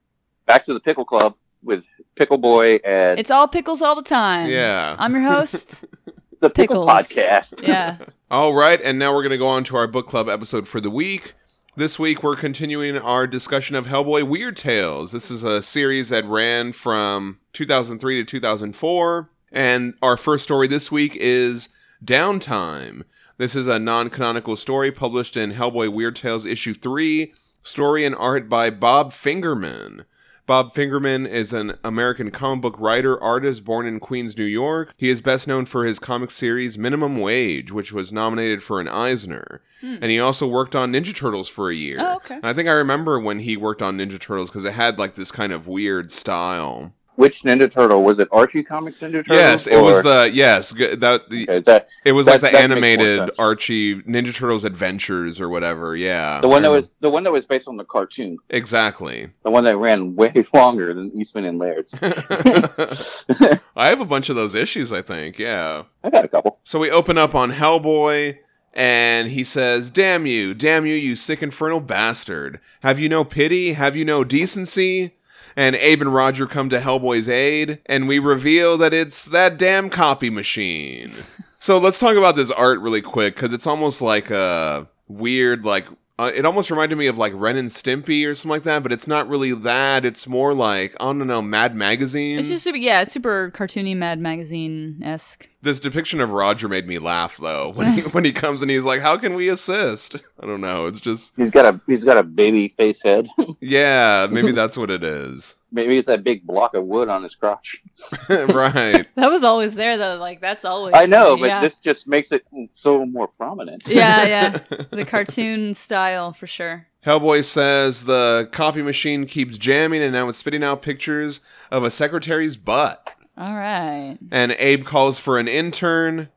back 0.45 0.65
to 0.67 0.73
the 0.73 0.79
pickle 0.79 1.03
club 1.03 1.35
with 1.63 1.83
Pickle 2.15 2.37
Boy 2.37 2.75
and 2.85 3.19
It's 3.19 3.29
all 3.29 3.49
pickles 3.49 3.81
all 3.81 3.95
the 3.95 4.03
time. 4.03 4.49
yeah. 4.49 4.95
I'm 4.97 5.11
your 5.11 5.23
host. 5.29 5.83
the 6.39 6.49
Pickle. 6.49 6.85
Podcast. 6.85 7.61
yeah. 7.61 7.97
All 8.31 8.53
right, 8.53 8.79
and 8.81 8.99
now 8.99 9.13
we're 9.13 9.23
going 9.23 9.31
to 9.31 9.37
go 9.37 9.47
on 9.47 9.63
to 9.65 9.77
our 9.77 9.87
book 9.87 10.07
club 10.07 10.29
episode 10.29 10.67
for 10.67 10.79
the 10.79 10.89
week. 10.91 11.33
This 11.75 11.97
week, 11.97 12.23
we're 12.23 12.35
continuing 12.35 12.97
our 12.97 13.25
discussion 13.25 13.75
of 13.75 13.87
Hellboy 13.87 14.23
Weird 14.23 14.57
Tales. 14.57 15.11
This 15.11 15.31
is 15.31 15.43
a 15.43 15.61
series 15.61 16.09
that 16.09 16.25
ran 16.25 16.73
from 16.73 17.39
2003 17.53 18.15
to 18.15 18.23
2004. 18.23 19.29
And 19.51 19.93
our 20.01 20.17
first 20.17 20.43
story 20.43 20.67
this 20.67 20.91
week 20.91 21.15
is 21.15 21.69
Downtime. 22.03 23.03
This 23.37 23.55
is 23.55 23.67
a 23.67 23.79
non 23.79 24.09
canonical 24.09 24.55
story 24.55 24.91
published 24.91 25.37
in 25.37 25.53
Hellboy 25.53 25.93
Weird 25.93 26.15
Tales 26.15 26.45
issue 26.45 26.73
3, 26.73 27.33
story 27.63 28.05
and 28.05 28.15
art 28.15 28.49
by 28.49 28.69
Bob 28.69 29.11
Fingerman. 29.11 30.05
Bob 30.49 30.73
Fingerman 30.73 31.29
is 31.29 31.53
an 31.53 31.77
American 31.83 32.31
comic 32.31 32.63
book 32.63 32.79
writer, 32.79 33.21
artist 33.21 33.63
born 33.63 33.85
in 33.85 33.99
Queens, 33.99 34.35
New 34.35 34.45
York. 34.45 34.91
He 34.97 35.11
is 35.11 35.21
best 35.21 35.47
known 35.47 35.65
for 35.65 35.85
his 35.85 35.99
comic 35.99 36.31
series 36.31 36.75
Minimum 36.75 37.17
Wage, 37.17 37.71
which 37.71 37.93
was 37.93 38.11
nominated 38.11 38.63
for 38.63 38.81
an 38.81 38.87
Eisner. 38.87 39.61
Hmm. 39.81 39.97
And 40.01 40.05
he 40.05 40.19
also 40.19 40.47
worked 40.47 40.75
on 40.75 40.91
Ninja 40.91 41.15
Turtles 41.15 41.49
for 41.49 41.69
a 41.69 41.75
year. 41.75 41.97
Oh, 41.99 42.15
okay. 42.15 42.33
And 42.33 42.45
I 42.47 42.53
think 42.53 42.67
I 42.67 42.71
remember 42.71 43.19
when 43.19 43.37
he 43.37 43.57
worked 43.57 43.83
on 43.83 43.99
Ninja 43.99 44.19
Turtles 44.19 44.49
because 44.49 44.65
it 44.65 44.73
had 44.73 44.97
like 44.97 45.13
this 45.13 45.31
kind 45.31 45.53
of 45.53 45.67
weird 45.67 46.09
style. 46.09 46.93
Which 47.19 47.41
Ninja 47.43 47.69
Turtle 47.69 48.01
was 48.01 48.17
it? 48.19 48.29
Archie 48.31 48.63
Comics 48.63 48.99
Ninja 48.99 49.15
Turtle? 49.25 49.35
yes, 49.35 49.67
it 49.67 49.75
was 49.81 50.01
the 50.03 50.31
yes 50.33 50.69
that 50.71 51.29
the, 51.29 51.49
Okay, 51.49 51.59
that 51.65 51.89
it 52.05 52.13
was 52.13 52.27
that- 52.27 52.41
like 52.41 52.53
the 52.53 52.57
that 52.57 52.69
makes 52.79 52.97
more 52.97 53.07
animated. 53.07 53.31
Archie 53.37 54.01
Ninja 54.03 54.33
Turtles 54.33 54.63
Adventures 54.63 55.41
or 55.41 55.49
whatever. 55.49 55.97
Yeah, 55.97 56.39
the 56.39 56.47
one 56.47 56.61
that 56.61 56.71
was 56.71 56.89
the 57.01 57.09
one 57.09 57.23
that 57.25 57.31
was 57.33 57.45
based 57.45 57.67
on 57.67 57.75
the 57.75 57.83
cartoon, 57.83 58.37
exactly. 58.49 59.29
the 59.43 59.51
one 59.51 59.65
that 59.65 59.75
ran 59.75 60.15
way 60.15 60.31
longer 60.53 60.93
than 60.93 61.11
Eastman 61.13 61.43
and 61.43 61.59
Laird's. 61.59 61.93
I 62.01 63.59
have 63.89 63.99
a 64.01 64.05
bunch 64.05 64.29
of 64.29 64.35
those 64.37 64.55
issues. 64.55 64.91
I 64.93 65.01
think. 65.01 65.37
Yeah. 65.37 65.83
I 66.03 66.09
got 66.09 66.23
a 66.23 66.29
couple. 66.29 66.59
So 66.63 66.79
we 66.79 66.89
open 66.89 67.17
up 67.17 67.35
on 67.35 67.51
Hellboy, 67.51 68.37
and 68.73 69.27
he 69.29 69.43
says, 69.43 69.91
Damn 69.91 70.25
you, 70.25 70.53
damn 70.53 70.85
you, 70.85 70.95
you 70.95 71.15
sick 71.15 71.43
infernal 71.43 71.81
bastard. 71.81 72.59
Have 72.81 72.97
you 72.99 73.09
no 73.09 73.23
pity? 73.25 73.73
Have 73.73 73.95
you 73.97 74.05
no 74.05 74.23
decency? 74.23 75.15
And 75.55 75.75
Abe 75.75 76.01
and 76.01 76.13
Roger 76.13 76.45
come 76.45 76.69
to 76.69 76.79
Hellboy's 76.79 77.29
aid, 77.29 77.79
and 77.85 78.07
we 78.07 78.19
reveal 78.19 78.77
that 78.77 78.93
it's 78.93 79.25
that 79.25 79.57
damn 79.57 79.89
copy 79.89 80.29
machine. 80.29 81.13
so 81.59 81.77
let's 81.77 81.97
talk 81.97 82.15
about 82.15 82.35
this 82.35 82.51
art 82.51 82.79
really 82.79 83.01
quick, 83.01 83.35
because 83.35 83.53
it's 83.53 83.67
almost 83.67 84.01
like 84.01 84.29
a 84.29 84.87
weird, 85.07 85.65
like, 85.65 85.87
uh, 86.19 86.31
it 86.35 86.45
almost 86.45 86.69
reminded 86.69 86.97
me 86.97 87.07
of 87.07 87.17
like 87.17 87.31
Ren 87.33 87.55
and 87.55 87.69
Stimpy 87.69 88.27
or 88.27 88.35
something 88.35 88.49
like 88.49 88.63
that, 88.63 88.83
but 88.83 88.91
it's 88.91 89.07
not 89.07 89.29
really 89.29 89.53
that. 89.53 90.03
It's 90.03 90.27
more 90.27 90.53
like, 90.53 90.93
I 90.99 91.05
don't 91.05 91.25
know, 91.25 91.41
Mad 91.41 91.77
Magazine. 91.77 92.37
It's 92.37 92.49
just 92.49 92.65
super, 92.65 92.75
yeah, 92.75 92.99
it's 92.99 93.13
super 93.13 93.51
cartoony 93.51 93.95
Mad 93.95 94.19
Magazine 94.19 95.01
esque. 95.01 95.47
This 95.61 95.79
depiction 95.79 96.19
of 96.19 96.31
Roger 96.31 96.67
made 96.67 96.87
me 96.89 96.99
laugh 96.99 97.37
though 97.37 97.69
when 97.71 97.93
he 97.93 98.01
when 98.11 98.25
he 98.25 98.33
comes 98.33 98.61
and 98.61 98.69
he's 98.69 98.83
like, 98.83 98.99
"How 98.99 99.15
can 99.15 99.33
we 99.33 99.47
assist?" 99.47 100.17
I 100.41 100.45
don't 100.45 100.59
know. 100.59 100.87
It's 100.87 100.99
just 100.99 101.31
He's 101.37 101.51
got 101.51 101.65
a 101.73 101.79
he's 101.87 102.03
got 102.03 102.17
a 102.17 102.23
baby 102.23 102.67
face 102.77 103.01
head. 103.01 103.29
yeah, 103.61 104.27
maybe 104.29 104.51
that's 104.53 104.77
what 104.77 104.91
it 104.91 105.05
is. 105.05 105.55
Maybe 105.71 105.97
it's 105.97 106.07
that 106.07 106.23
big 106.23 106.45
block 106.45 106.73
of 106.73 106.85
wood 106.85 107.09
on 107.09 107.23
his 107.23 107.35
crotch. 107.35 107.81
right. 108.29 109.05
That 109.15 109.29
was 109.29 109.43
always 109.43 109.75
there 109.75 109.97
though. 109.97 110.17
Like 110.17 110.39
that's 110.39 110.63
always. 110.63 110.93
I 110.95 111.05
know, 111.05 111.35
but 111.35 111.47
yeah. 111.47 111.61
this 111.61 111.79
just 111.79 112.07
makes 112.07 112.31
it 112.31 112.45
so 112.73 113.05
more 113.05 113.27
prominent. 113.27 113.83
yeah, 113.85 114.25
yeah, 114.25 114.59
the 114.91 115.05
cartoon 115.05 115.73
style 115.73 116.31
for 116.31 116.47
sure. 116.47 116.87
Hellboy 117.05 117.45
says 117.45 118.05
the 118.05 118.49
copy 118.51 118.81
machine 118.81 119.25
keeps 119.25 119.57
jamming 119.57 120.01
and 120.01 120.13
now 120.13 120.27
it's 120.29 120.37
spitting 120.37 120.63
out 120.63 120.81
pictures 120.81 121.41
of 121.71 121.83
a 121.83 121.91
secretary's 121.91 122.57
butt. 122.57 123.09
All 123.37 123.55
right. 123.55 124.17
And 124.31 124.51
Abe 124.59 124.83
calls 124.83 125.17
for 125.17 125.39
an 125.39 125.47
intern. 125.47 126.29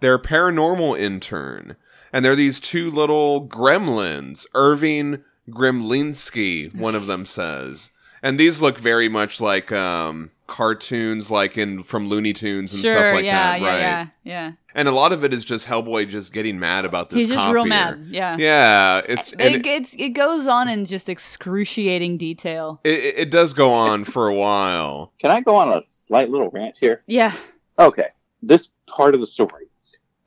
They're 0.00 0.14
a 0.14 0.22
paranormal 0.22 0.98
intern. 0.98 1.76
And 2.12 2.24
they're 2.24 2.34
these 2.34 2.60
two 2.60 2.90
little 2.90 3.46
gremlins. 3.46 4.46
Irving 4.54 5.22
Gremlinski, 5.50 6.74
one 6.74 6.94
of 6.94 7.06
them 7.06 7.26
says. 7.26 7.90
And 8.22 8.38
these 8.38 8.60
look 8.60 8.78
very 8.78 9.08
much 9.08 9.40
like 9.40 9.72
um, 9.72 10.30
cartoons 10.46 11.30
like 11.30 11.56
in 11.56 11.82
from 11.82 12.08
Looney 12.08 12.32
Tunes 12.32 12.72
and 12.74 12.82
Sure. 12.82 12.92
stuff 12.92 13.14
like 13.14 13.24
yeah, 13.24 13.52
that. 13.52 13.60
yeah, 13.60 13.68
right. 13.68 13.78
yeah, 13.80 14.06
yeah. 14.24 14.52
And 14.74 14.88
a 14.88 14.92
lot 14.92 15.12
of 15.12 15.24
it 15.24 15.32
is 15.32 15.44
just 15.44 15.66
Hellboy 15.66 16.08
just 16.08 16.32
getting 16.32 16.58
mad 16.58 16.84
about 16.84 17.10
this 17.10 17.20
He's 17.20 17.28
just 17.28 17.52
real 17.52 17.64
mad. 17.64 18.06
Yeah. 18.08 18.36
Yeah, 18.38 19.00
it's 19.08 19.32
It, 19.32 19.40
it, 19.40 19.66
it's, 19.66 19.94
it 19.96 20.10
goes 20.10 20.46
on 20.46 20.68
in 20.68 20.86
just 20.86 21.08
excruciating 21.08 22.18
detail. 22.18 22.80
it, 22.84 22.90
it 23.16 23.30
does 23.30 23.54
go 23.54 23.70
on 23.72 24.04
for 24.04 24.28
a 24.28 24.34
while. 24.34 25.12
Can 25.18 25.30
I 25.30 25.40
go 25.40 25.56
on 25.56 25.70
a 25.70 25.82
slight 25.86 26.30
little 26.30 26.50
rant 26.50 26.74
here? 26.78 27.02
Yeah. 27.06 27.32
Okay, 27.78 28.08
this 28.42 28.68
part 28.86 29.14
of 29.14 29.20
the 29.20 29.26
story 29.26 29.66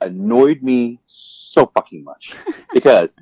annoyed 0.01 0.61
me 0.63 0.99
so 1.05 1.71
fucking 1.75 2.03
much 2.03 2.33
because 2.73 3.15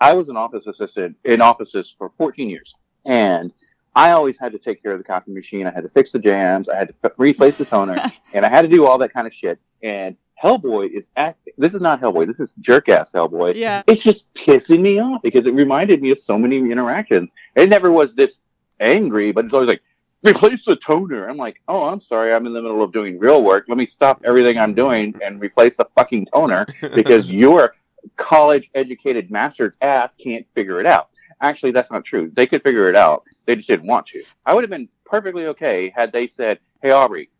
I 0.00 0.12
was 0.12 0.28
an 0.28 0.36
office 0.36 0.66
assistant 0.66 1.16
in 1.24 1.40
offices 1.40 1.94
for 1.96 2.12
14 2.18 2.48
years, 2.50 2.74
and 3.06 3.52
I 3.94 4.12
always 4.12 4.38
had 4.38 4.52
to 4.52 4.58
take 4.58 4.82
care 4.82 4.92
of 4.92 4.98
the 4.98 5.04
coffee 5.04 5.32
machine. 5.32 5.66
I 5.66 5.72
had 5.72 5.82
to 5.82 5.88
fix 5.88 6.12
the 6.12 6.18
jams. 6.18 6.68
I 6.68 6.76
had 6.76 6.88
to 6.88 6.94
f- 7.04 7.12
replace 7.16 7.58
the 7.58 7.64
toner, 7.64 8.00
and 8.32 8.46
I 8.46 8.48
had 8.48 8.62
to 8.62 8.68
do 8.68 8.86
all 8.86 8.98
that 8.98 9.12
kind 9.12 9.26
of 9.26 9.34
shit. 9.34 9.58
And 9.82 10.16
Hellboy 10.42 10.90
is 10.90 11.08
acting. 11.16 11.52
This 11.58 11.74
is 11.74 11.80
not 11.80 12.00
Hellboy. 12.00 12.26
This 12.26 12.40
is 12.40 12.54
jerk 12.60 12.88
ass 12.88 13.12
Hellboy. 13.12 13.56
Yeah. 13.56 13.82
It's 13.86 14.02
just 14.02 14.32
pissing 14.34 14.80
me 14.80 14.98
off 14.98 15.22
because 15.22 15.46
it 15.46 15.54
reminded 15.54 16.00
me 16.00 16.10
of 16.10 16.20
so 16.20 16.38
many 16.38 16.56
interactions. 16.56 17.30
It 17.56 17.68
never 17.68 17.90
was 17.90 18.14
this 18.14 18.40
angry, 18.78 19.32
but 19.32 19.44
it's 19.44 19.54
always 19.54 19.68
like, 19.68 19.82
replace 20.22 20.64
the 20.64 20.76
toner. 20.76 21.28
I'm 21.28 21.36
like, 21.36 21.60
oh, 21.68 21.84
I'm 21.84 22.00
sorry. 22.00 22.32
I'm 22.32 22.46
in 22.46 22.52
the 22.52 22.62
middle 22.62 22.82
of 22.82 22.92
doing 22.92 23.18
real 23.18 23.42
work. 23.42 23.66
Let 23.68 23.78
me 23.78 23.86
stop 23.86 24.22
everything 24.24 24.58
I'm 24.58 24.74
doing 24.74 25.14
and 25.22 25.40
replace 25.40 25.76
the 25.76 25.88
fucking 25.96 26.26
toner 26.32 26.66
because 26.94 27.28
your 27.30 27.74
college 28.16 28.70
educated 28.74 29.30
master's 29.30 29.74
ass 29.82 30.16
can't 30.16 30.46
figure 30.54 30.80
it 30.80 30.86
out. 30.86 31.10
Actually, 31.42 31.72
that's 31.72 31.90
not 31.90 32.04
true. 32.04 32.30
They 32.34 32.46
could 32.46 32.62
figure 32.62 32.88
it 32.88 32.96
out. 32.96 33.24
They 33.50 33.56
just 33.56 33.66
didn't 33.68 33.88
want 33.88 34.06
to. 34.06 34.22
I 34.46 34.54
would 34.54 34.62
have 34.62 34.70
been 34.70 34.88
perfectly 35.04 35.46
okay 35.46 35.92
had 35.92 36.12
they 36.12 36.28
said, 36.28 36.60
hey, 36.82 36.92
Aubrey, 36.92 37.30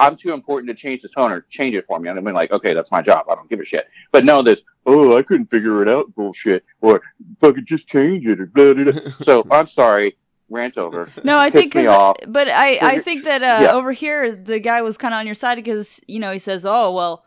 I'm 0.00 0.16
too 0.16 0.32
important 0.32 0.68
to 0.70 0.74
change 0.74 1.02
the 1.02 1.08
toner. 1.08 1.46
Change 1.50 1.76
it 1.76 1.84
for 1.86 2.00
me. 2.00 2.08
And 2.08 2.18
I'd 2.18 2.24
been 2.24 2.34
like, 2.34 2.50
okay, 2.50 2.74
that's 2.74 2.90
my 2.90 3.00
job. 3.00 3.26
I 3.30 3.36
don't 3.36 3.48
give 3.48 3.60
a 3.60 3.64
shit. 3.64 3.86
But 4.10 4.24
no, 4.24 4.42
this, 4.42 4.62
oh, 4.86 5.16
I 5.16 5.22
couldn't 5.22 5.46
figure 5.52 5.80
it 5.80 5.88
out 5.88 6.12
bullshit. 6.16 6.64
Or 6.80 7.00
fucking 7.40 7.66
just 7.68 7.86
change 7.86 8.26
it. 8.26 8.40
Or 8.40 8.46
blah, 8.46 8.74
blah, 8.74 8.90
blah. 8.90 9.00
So 9.24 9.46
I'm 9.52 9.68
sorry. 9.68 10.16
Rant 10.50 10.76
over. 10.78 11.08
No, 11.22 11.38
I 11.38 11.48
think 11.50 11.76
me 11.76 11.84
'cause- 11.84 11.96
off. 11.96 12.16
but 12.26 12.48
I, 12.48 12.78
I 12.82 12.98
think 12.98 13.22
that 13.24 13.42
uh, 13.42 13.62
Yeah. 13.62 13.72
over 13.72 13.92
here 13.92 14.34
the 14.34 14.58
guy 14.58 14.82
was 14.82 14.98
kind 14.98 15.14
of 15.14 15.18
on 15.20 15.26
your 15.26 15.36
side 15.36 15.54
because 15.54 16.00
you 16.08 16.18
know 16.18 16.32
he 16.32 16.38
says, 16.38 16.66
"Oh 16.66 16.92
well, 16.92 17.24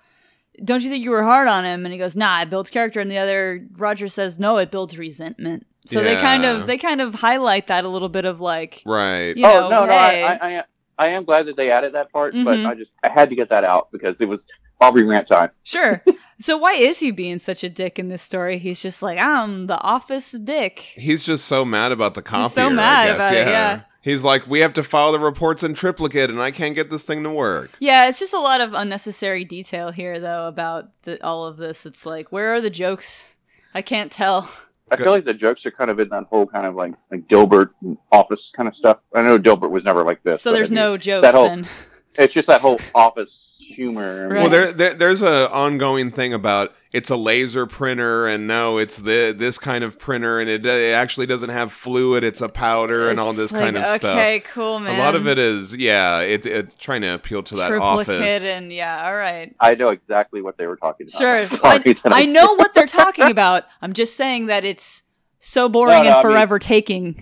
don't 0.64 0.84
you 0.84 0.90
think 0.90 1.04
you 1.04 1.10
were 1.10 1.24
hard 1.24 1.48
on 1.48 1.64
him?" 1.66 1.86
And 1.86 1.94
he 1.94 1.98
goes, 1.98 2.16
"Nah, 2.16 2.42
it 2.42 2.52
builds 2.52 2.70
character." 2.70 3.00
And 3.00 3.10
the 3.10 3.18
other 3.18 3.66
Roger 3.78 4.10
says, 4.10 4.38
"No, 4.38 4.58
it 4.58 4.70
builds 4.70 5.00
resentment." 5.00 5.66
So 5.86 6.02
they 6.02 6.16
kind 6.16 6.46
of 6.46 6.68
they 6.68 6.78
kind 6.78 7.02
of 7.02 7.14
highlight 7.16 7.68
that 7.68 7.86
a 7.86 7.90
little 7.90 8.10
bit 8.10 8.26
of 8.26 8.42
like, 8.42 8.82
Right. 8.86 9.36
you 9.36 9.46
oh 9.46 9.70
no, 9.70 9.86
no, 9.86 9.88
hey, 9.88 10.24
I, 10.24 10.34
I, 10.34 10.58
I, 10.60 10.64
I 10.98 11.08
am 11.10 11.24
glad 11.26 11.46
that 11.48 11.56
they 11.58 11.72
added 11.72 11.94
that 11.94 12.12
part, 12.12 12.34
but 12.34 12.58
Mhm. 12.58 12.66
I 12.68 12.74
just 12.76 12.96
I 13.04 13.10
had 13.10 13.30
to 13.30 13.36
get 13.36 13.50
that 13.50 13.64
out 13.64 13.92
because 13.92 14.20
it 14.22 14.28
was 14.28 14.46
Aubrey 14.82 15.04
rant 15.04 15.28
time. 15.28 15.52
sure. 15.64 16.04
so 16.40 16.58
why 16.58 16.74
is 16.74 17.00
he 17.00 17.10
being 17.12 17.38
such 17.40 17.64
a 17.64 17.70
dick 17.70 17.98
in 17.98 18.10
this 18.10 18.22
story? 18.22 18.58
He's 18.58 18.82
just 18.82 19.02
like, 19.02 19.18
I'm 19.18 19.68
the 19.68 19.80
office 19.82 20.32
dick. 20.34 20.80
He's 20.80 21.24
just 21.24 21.46
so 21.46 21.64
mad 21.64 21.92
about 21.94 22.14
the 22.14 22.22
copier. 22.22 22.50
so 22.50 22.70
mad 22.70 23.10
I 23.10 23.18
guess. 23.18 23.30
about 23.30 23.34
it, 23.34 23.48
yeah. 23.48 23.82
He's 24.02 24.24
like, 24.26 24.46
we 24.48 24.60
have 24.60 24.74
to 24.74 24.84
file 24.84 25.12
the 25.14 25.20
reports 25.20 25.64
in 25.64 25.74
triplicate, 25.76 26.30
and 26.30 26.40
I 26.42 26.52
can't 26.52 26.76
get 26.76 26.90
this 26.92 27.04
thing 27.06 27.24
to 27.24 27.30
work. 27.30 27.72
Yeah, 27.80 28.08
it's 28.08 28.20
just 28.20 28.34
a 28.34 28.40
lot 28.40 28.60
of 28.62 28.74
unnecessary 28.74 29.46
detail 29.46 29.92
here, 29.92 30.20
though, 30.20 30.48
about 30.48 30.90
the, 31.04 31.24
all 31.26 31.46
of 31.48 31.58
this. 31.58 31.86
It's 31.88 32.06
like, 32.06 32.32
where 32.32 32.54
are 32.54 32.62
the 32.62 32.70
jokes? 32.70 33.34
I 33.74 33.82
can't 33.82 34.12
tell. 34.12 34.50
I 34.92 34.98
feel 34.98 35.12
like 35.12 35.26
the 35.26 35.34
jokes 35.34 35.66
are 35.66 35.72
kind 35.72 35.90
of 35.90 36.00
in 36.00 36.10
that 36.10 36.26
whole 36.26 36.46
kind 36.46 36.66
of 36.66 36.76
like 36.76 36.94
like 37.12 37.28
Dilbert 37.28 37.70
office 38.12 38.52
kind 38.56 38.68
of 38.70 38.76
stuff. 38.76 39.00
I 39.14 39.22
know 39.24 39.40
Dilbert 39.40 39.72
was 39.72 39.84
never 39.84 40.04
like 40.04 40.24
this. 40.24 40.42
so 40.42 40.52
there's 40.52 40.70
I 40.72 40.76
mean, 40.76 40.84
no 40.84 40.98
jokes 40.98 41.24
that 41.24 41.34
whole- 41.34 41.48
then. 41.50 41.68
It's 42.18 42.34
just 42.34 42.48
that 42.48 42.62
whole 42.62 42.80
office 42.94 43.58
humor. 43.60 44.30
Right. 44.30 44.40
Well, 44.44 44.50
there, 44.50 44.72
there 44.72 44.94
there's 44.94 45.22
a 45.22 45.52
ongoing 45.52 46.12
thing 46.12 46.34
about 46.34 46.74
it's 46.96 47.10
a 47.10 47.16
laser 47.16 47.66
printer 47.66 48.26
and 48.26 48.48
no 48.48 48.78
it's 48.78 49.00
the 49.00 49.36
this 49.38 49.58
kind 49.60 49.84
of 49.84 50.00
printer 50.00 50.40
and 50.40 50.50
it, 50.50 50.66
it 50.66 50.94
actually 50.94 51.26
doesn't 51.26 51.50
have 51.50 51.72
fluid 51.72 52.24
it's 52.24 52.42
a 52.42 52.48
powder 52.48 53.10
and 53.10 53.20
all 53.20 53.34
this 53.34 53.52
like, 53.52 53.62
kind 53.62 53.78
of 53.78 53.86
stuff 53.88 54.16
Okay, 54.18 54.40
cool, 54.54 54.80
man. 54.80 54.96
a 54.96 55.00
lot 55.04 55.16
of 55.16 55.28
it 55.28 55.38
is 55.38 55.76
yeah 55.76 56.22
it, 56.22 56.46
it's 56.46 56.76
trying 56.76 57.02
to 57.02 57.14
appeal 57.14 57.44
to 57.44 57.56
that 57.56 57.68
triplicate 57.68 58.10
office 58.10 58.46
and 58.46 58.72
yeah, 58.72 59.06
all 59.06 59.16
right. 59.16 59.56
I 59.60 59.76
know 59.76 59.90
exactly 59.90 60.42
what 60.42 60.58
they 60.58 60.68
were 60.68 60.76
talking 60.78 61.08
about. 61.08 61.18
Sure. 61.50 61.60
I'm 61.64 62.14
I, 62.14 62.26
know 62.26 62.56
what 62.56 62.74
they're 62.74 62.86
talking 62.86 63.26
about. 63.32 63.64
I'm 63.82 63.94
just 63.94 64.16
saying 64.16 64.48
that 64.48 64.66
it's 64.66 65.04
so 65.40 65.70
boring 65.70 65.92
No, 65.98 66.02
no, 66.04 66.06
and 66.08 66.14
I 66.14 66.24
mean- 66.24 66.32
forever 66.32 66.60
taking. 66.60 67.22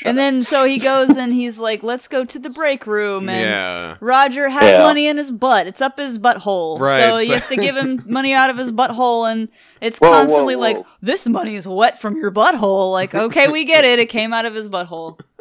Shut 0.00 0.08
And 0.08 0.18
then 0.18 0.44
so 0.44 0.64
he 0.64 0.78
goes 0.78 1.16
and 1.16 1.32
he's 1.32 1.58
like, 1.60 1.82
"Let's 1.82 2.08
go 2.08 2.24
to 2.24 2.38
the 2.38 2.50
break 2.50 2.86
room." 2.86 3.28
And 3.28 3.40
yeah 3.42 3.96
Roger 4.00 4.48
has 4.48 4.62
Yeah. 4.62 4.78
money 4.78 5.06
in 5.06 5.16
his 5.18 5.30
butt. 5.30 5.66
It's 5.66 5.80
up 5.80 5.98
his 5.98 6.18
butthole. 6.18 6.80
Right, 6.80 7.00
So 7.00 7.16
he 7.18 7.26
so- 7.26 7.34
has 7.34 7.46
to 7.48 7.56
give 7.56 7.76
him 7.76 8.02
money 8.06 8.32
out 8.32 8.48
of 8.50 8.56
his 8.56 8.72
butthole, 8.72 9.30
and 9.30 9.48
it's 9.80 9.98
Whoa, 9.98 10.08
whoa, 10.10 10.14
constantly 10.14 10.56
whoa. 10.56 10.60
like, 10.62 10.86
"This 11.02 11.28
money 11.28 11.54
is 11.54 11.68
wet 11.68 12.00
from 12.00 12.16
your 12.16 12.30
butthole." 12.30 12.92
Like, 12.92 13.14
okay, 13.14 13.48
we 13.48 13.64
get 13.64 13.84
it. 13.84 13.98
It 13.98 14.06
came 14.08 14.32
out 14.32 14.46
of 14.46 14.54
his 14.54 14.68
butthole. 14.68 15.20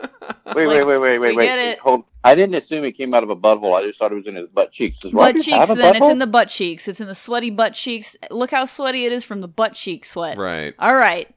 Wait, 0.55 0.65
Like, 0.65 0.85
wait, 0.85 0.85
wait, 0.85 0.97
wait, 0.97 1.19
wait, 1.19 1.29
we 1.31 1.35
wait. 1.37 1.45
get 1.45 1.59
it. 1.59 1.79
Hold. 1.79 2.03
I 2.23 2.35
didn't 2.35 2.55
assume 2.55 2.83
it 2.83 2.93
came 2.93 3.13
out 3.13 3.23
of 3.23 3.29
a 3.29 3.35
butthole. 3.35 3.73
I 3.77 3.85
just 3.87 3.97
thought 3.99 4.11
it 4.11 4.15
was 4.15 4.27
in 4.27 4.35
his 4.35 4.47
butt 4.47 4.71
cheeks. 4.73 4.97
Does 4.97 5.11
butt 5.11 5.21
Roger 5.35 5.43
cheeks. 5.43 5.57
have 5.57 5.69
a 5.69 5.75
Then 5.75 5.95
it's 5.95 6.09
in 6.09 6.19
the 6.19 6.27
butt 6.27 6.49
cheeks. 6.49 6.87
It's 6.89 6.99
in 6.99 7.07
the 7.07 7.15
sweaty 7.15 7.49
butt 7.49 7.73
cheeks. 7.75 8.17
Look 8.31 8.51
how 8.51 8.65
sweaty 8.65 9.05
it 9.05 9.11
is 9.13 9.23
from 9.23 9.39
the 9.41 9.47
butt 9.47 9.73
cheek 9.73 10.03
sweat. 10.05 10.37
right 10.37 10.73
All 10.79 10.95
right, 10.95 11.29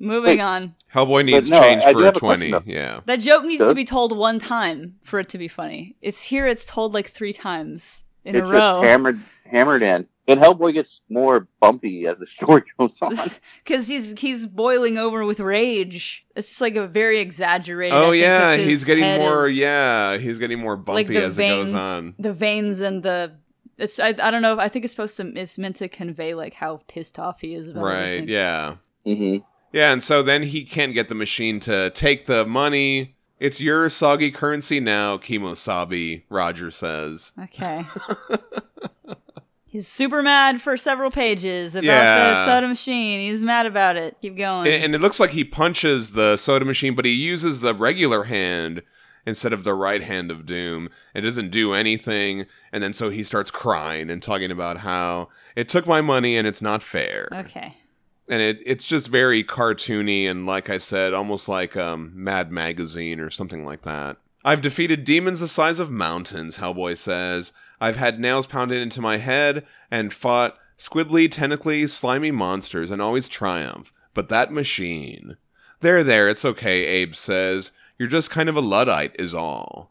moving 0.00 0.38
Wait. 0.38 0.40
on. 0.40 0.74
hellboy 0.92 1.24
needs 1.24 1.48
no, 1.50 1.60
change 1.60 1.84
I 1.84 1.92
for 1.92 2.00
a 2.00 2.04
have 2.06 2.16
a 2.16 2.18
20 2.18 2.50
question, 2.50 2.70
yeah 2.70 3.00
That 3.06 3.20
joke 3.20 3.44
needs 3.44 3.62
to 3.62 3.74
be 3.74 3.84
told 3.84 4.16
one 4.16 4.38
time 4.40 4.96
for 5.04 5.20
it 5.20 5.28
to 5.28 5.38
be 5.38 5.46
funny. 5.46 5.94
It's 6.02 6.22
here. 6.22 6.46
It's 6.48 6.64
told 6.66 6.94
like 6.94 7.08
three 7.08 7.32
times 7.34 8.04
in 8.24 8.34
it's 8.34 8.44
a 8.44 8.46
row. 8.48 8.80
just 8.80 8.84
hammered, 8.84 9.20
hammered 9.44 9.82
in. 9.82 10.06
And 10.28 10.40
Hellboy 10.40 10.74
gets 10.74 11.00
more 11.08 11.48
bumpy 11.60 12.06
as 12.06 12.20
the 12.20 12.26
story 12.38 12.62
goes 12.78 12.96
on. 13.02 13.16
because 13.64 13.88
he's 13.88 14.18
he's 14.20 14.46
boiling 14.46 14.96
over 14.96 15.24
with 15.24 15.40
rage. 15.40 16.24
It's 16.36 16.48
just 16.48 16.60
like 16.60 16.76
a 16.76 16.86
very 16.86 17.18
exaggerated. 17.20 17.92
I 17.94 17.98
oh 18.04 18.10
think, 18.10 18.22
yeah 18.22 18.38
'cause 18.56 18.56
his 18.58 18.66
he's 18.68 18.84
getting 18.84 19.04
more 19.18 19.46
is- 19.48 19.56
yeah 19.58 20.16
he's 20.18 20.38
getting 20.38 20.60
more 20.60 20.76
bumpy 20.76 21.04
the 21.14 21.22
as 21.24 21.38
it 21.38 21.48
goes 21.48 21.74
on 21.74 22.14
The 22.18 22.32
veins 22.32 22.80
and 22.80 23.02
the 23.02 23.36
it's 23.76 23.98
I, 23.98 24.08
I 24.08 24.30
don't 24.30 24.42
know. 24.42 24.58
I 24.60 24.68
think 24.68 24.84
it's 24.84 24.92
supposed 24.92 25.16
to 25.16 25.26
it's 25.34 25.58
meant 25.58 25.76
to 25.76 25.88
convey 25.88 26.34
like 26.34 26.54
how 26.54 26.80
pissed 26.86 27.18
off 27.18 27.40
he 27.40 27.54
is 27.54 27.68
about 27.68 27.82
right 27.84 27.96
everything. 28.18 28.28
yeah 28.28 28.76
hmm 29.04 29.38
Yeah, 29.72 29.92
and 29.92 30.02
so 30.02 30.22
then 30.22 30.42
he 30.44 30.64
can't 30.64 30.94
get 30.94 31.08
the 31.08 31.14
machine 31.14 31.60
to 31.60 31.90
take 31.90 32.26
the 32.26 32.44
money. 32.46 33.14
It's 33.38 33.60
your 33.60 33.88
soggy 33.88 34.30
currency 34.30 34.80
now, 34.80 35.16
Kimosabi, 35.16 36.24
Roger 36.28 36.70
says. 36.70 37.32
Okay. 37.44 37.84
He's 39.66 39.86
super 39.86 40.20
mad 40.20 40.60
for 40.60 40.76
several 40.76 41.12
pages 41.12 41.76
about 41.76 41.84
Yeah. 41.84 42.30
the 42.30 42.44
soda 42.44 42.66
machine. 42.66 43.20
He's 43.20 43.40
mad 43.42 43.66
about 43.66 43.94
it. 43.96 44.16
Keep 44.20 44.36
going. 44.36 44.66
And, 44.66 44.82
and 44.84 44.94
it 44.96 45.00
looks 45.00 45.20
like 45.20 45.30
he 45.30 45.44
punches 45.44 46.12
the 46.12 46.36
soda 46.36 46.64
machine, 46.64 46.96
but 46.96 47.04
he 47.04 47.12
uses 47.12 47.60
the 47.60 47.72
regular 47.72 48.24
hand 48.24 48.82
instead 49.26 49.52
of 49.52 49.62
the 49.62 49.74
right 49.74 50.02
hand 50.02 50.32
of 50.32 50.44
Doom. 50.44 50.88
It 51.14 51.20
doesn't 51.20 51.50
do 51.50 51.72
anything. 51.72 52.46
And 52.72 52.82
then 52.82 52.92
so 52.92 53.10
he 53.10 53.22
starts 53.22 53.52
crying 53.52 54.10
and 54.10 54.20
talking 54.20 54.50
about 54.50 54.78
how 54.78 55.28
it 55.54 55.68
took 55.68 55.86
my 55.86 56.00
money 56.00 56.36
and 56.36 56.48
it's 56.48 56.60
not 56.62 56.82
fair. 56.82 57.28
okay. 57.32 57.76
And 58.30 58.40
it 58.40 58.62
it's 58.64 58.86
just 58.86 59.08
very 59.08 59.44
cartoony 59.44 60.24
and 60.24 60.46
like 60.46 60.70
I 60.70 60.78
said, 60.78 61.12
almost 61.12 61.48
like 61.48 61.76
um, 61.76 62.12
Mad 62.14 62.50
Magazine 62.50 63.20
or 63.20 63.28
something 63.28 63.64
like 63.64 63.82
that. 63.82 64.16
I've 64.44 64.62
defeated 64.62 65.04
demons 65.04 65.40
the 65.40 65.48
size 65.48 65.78
of 65.80 65.90
mountains, 65.90 66.56
Hellboy 66.56 66.96
says. 66.96 67.52
I've 67.80 67.96
had 67.96 68.18
nails 68.18 68.46
pounded 68.46 68.80
into 68.80 69.02
my 69.02 69.18
head 69.18 69.66
and 69.90 70.12
fought 70.12 70.56
squiddly, 70.78 71.30
tentacly, 71.30 71.86
slimy 71.86 72.30
monsters 72.30 72.90
and 72.90 73.02
always 73.02 73.28
triumph. 73.28 73.92
But 74.14 74.30
that 74.30 74.52
machine. 74.52 75.36
There, 75.80 76.02
there, 76.02 76.28
it's 76.28 76.44
okay, 76.44 76.86
Abe 76.86 77.14
says. 77.14 77.72
You're 77.98 78.08
just 78.08 78.30
kind 78.30 78.48
of 78.48 78.56
a 78.56 78.60
Luddite, 78.60 79.14
is 79.18 79.34
all. 79.34 79.90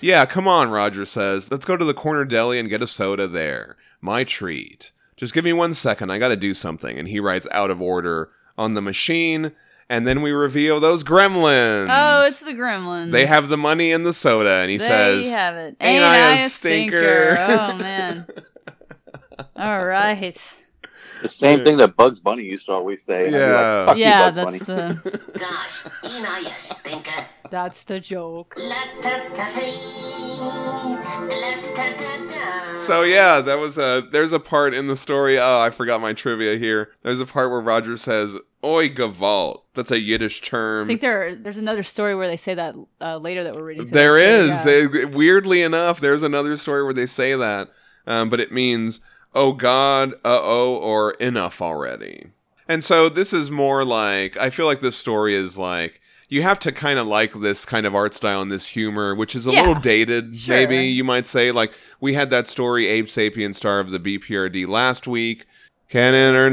Yeah, 0.00 0.26
come 0.26 0.46
on, 0.46 0.70
Roger 0.70 1.04
says. 1.04 1.50
Let's 1.50 1.66
go 1.66 1.76
to 1.76 1.84
the 1.84 1.94
corner 1.94 2.24
deli 2.24 2.58
and 2.60 2.68
get 2.68 2.82
a 2.82 2.86
soda 2.86 3.26
there. 3.26 3.76
My 4.00 4.22
treat. 4.22 4.92
Just 5.18 5.34
give 5.34 5.44
me 5.44 5.52
one 5.52 5.74
second, 5.74 6.10
I 6.10 6.18
gotta 6.18 6.36
do 6.36 6.54
something. 6.54 6.98
And 6.98 7.08
he 7.08 7.18
writes 7.20 7.46
out 7.50 7.70
of 7.70 7.82
order 7.82 8.30
on 8.56 8.74
the 8.74 8.80
machine, 8.80 9.52
and 9.90 10.06
then 10.06 10.22
we 10.22 10.30
reveal 10.30 10.78
those 10.80 11.02
gremlins. 11.02 11.88
Oh, 11.90 12.24
it's 12.26 12.40
the 12.42 12.54
gremlins. 12.54 13.10
They 13.10 13.26
have 13.26 13.48
the 13.48 13.56
money 13.56 13.90
and 13.92 14.06
the 14.06 14.12
soda, 14.12 14.48
and 14.62 14.70
he 14.70 14.76
there 14.76 14.88
says, 14.88 15.24
you 15.26 15.32
have 15.32 15.56
it. 15.56 15.76
"Ain't 15.80 16.04
I 16.04 16.34
a 16.44 16.48
stinker?" 16.48 17.36
oh 17.38 17.76
man. 17.78 18.26
All 19.56 19.84
right. 19.84 20.38
The 21.22 21.28
same 21.28 21.64
thing 21.64 21.78
that 21.78 21.96
Bugs 21.96 22.20
Bunny 22.20 22.44
used 22.44 22.66
to 22.66 22.72
always 22.72 23.02
say. 23.02 23.26
I'd 23.26 23.32
like, 23.32 23.32
Yeah. 23.32 23.94
You, 23.94 24.00
Yeah, 24.00 24.30
Bugs 24.30 24.58
that's 24.60 24.64
Bunny." 24.64 24.88
the 24.92 25.38
Gosh, 25.38 25.72
you 26.04 26.22
know 26.22 26.36
you 26.38 26.50
stinker. 26.60 27.26
That's 27.50 27.84
the 27.84 28.00
joke. 28.00 28.54
So 32.80 33.02
yeah, 33.02 33.40
that 33.40 33.58
was 33.58 33.76
a. 33.76 34.06
There's 34.10 34.32
a 34.32 34.40
part 34.40 34.72
in 34.72 34.86
the 34.86 34.96
story. 34.96 35.38
Oh, 35.38 35.60
I 35.60 35.70
forgot 35.70 36.00
my 36.00 36.12
trivia 36.12 36.56
here. 36.56 36.92
There's 37.02 37.20
a 37.20 37.26
part 37.26 37.50
where 37.50 37.60
Roger 37.60 37.96
says, 37.96 38.36
"Oi 38.64 38.88
Gewalt." 38.88 39.62
That's 39.74 39.90
a 39.90 40.00
Yiddish 40.00 40.40
term. 40.42 40.84
I 40.84 40.88
think 40.88 41.00
there 41.00 41.34
there's 41.34 41.58
another 41.58 41.82
story 41.82 42.14
where 42.14 42.28
they 42.28 42.36
say 42.36 42.54
that 42.54 42.74
uh, 43.00 43.18
later 43.18 43.44
that 43.44 43.54
we're 43.56 43.64
reading. 43.64 43.86
today, 43.86 43.98
There 44.00 44.46
too, 44.46 44.70
yeah. 44.92 45.04
Uh, 45.04 45.08
weirdly 45.08 45.62
enough, 45.62 46.00
there's 46.00 46.22
another 46.22 46.56
story 46.56 46.82
where 46.82 46.94
they 46.94 47.06
say 47.06 47.34
that, 47.34 47.68
um, 48.06 48.30
but 48.30 48.40
it 48.40 48.52
means 48.52 49.00
"Oh 49.34 49.52
God," 49.52 50.14
"Uh 50.24 50.40
oh," 50.42 50.76
or 50.76 51.10
"Enough 51.14 51.60
already." 51.60 52.28
And 52.68 52.84
so 52.84 53.08
this 53.08 53.32
is 53.32 53.50
more 53.50 53.84
like 53.84 54.36
I 54.36 54.50
feel 54.50 54.66
like 54.66 54.80
this 54.80 54.96
story 54.96 55.34
is 55.34 55.58
like 55.58 56.00
you 56.28 56.42
have 56.42 56.58
to 56.60 56.72
kind 56.72 56.98
of 56.98 57.06
like 57.06 57.32
this 57.34 57.64
kind 57.64 57.86
of 57.86 57.94
art 57.94 58.12
style 58.14 58.42
and 58.42 58.50
this 58.50 58.66
humor, 58.66 59.14
which 59.14 59.34
is 59.34 59.46
a 59.46 59.50
Yeah. 59.52 59.60
little 59.62 59.80
dated, 59.80 60.36
Sure. 60.36 60.54
maybe 60.56 60.86
you 60.86 61.04
might 61.04 61.24
say. 61.26 61.50
Like 61.52 61.72
we 62.00 62.14
had 62.14 62.30
that 62.30 62.46
story, 62.46 62.86
Abe 62.86 63.06
Sapien, 63.06 63.54
star 63.54 63.80
of 63.80 63.90
the 63.90 63.98
BPRD 63.98 64.66
last 64.66 65.06
week. 65.06 65.46
Canon 65.88 66.34
or 66.34 66.50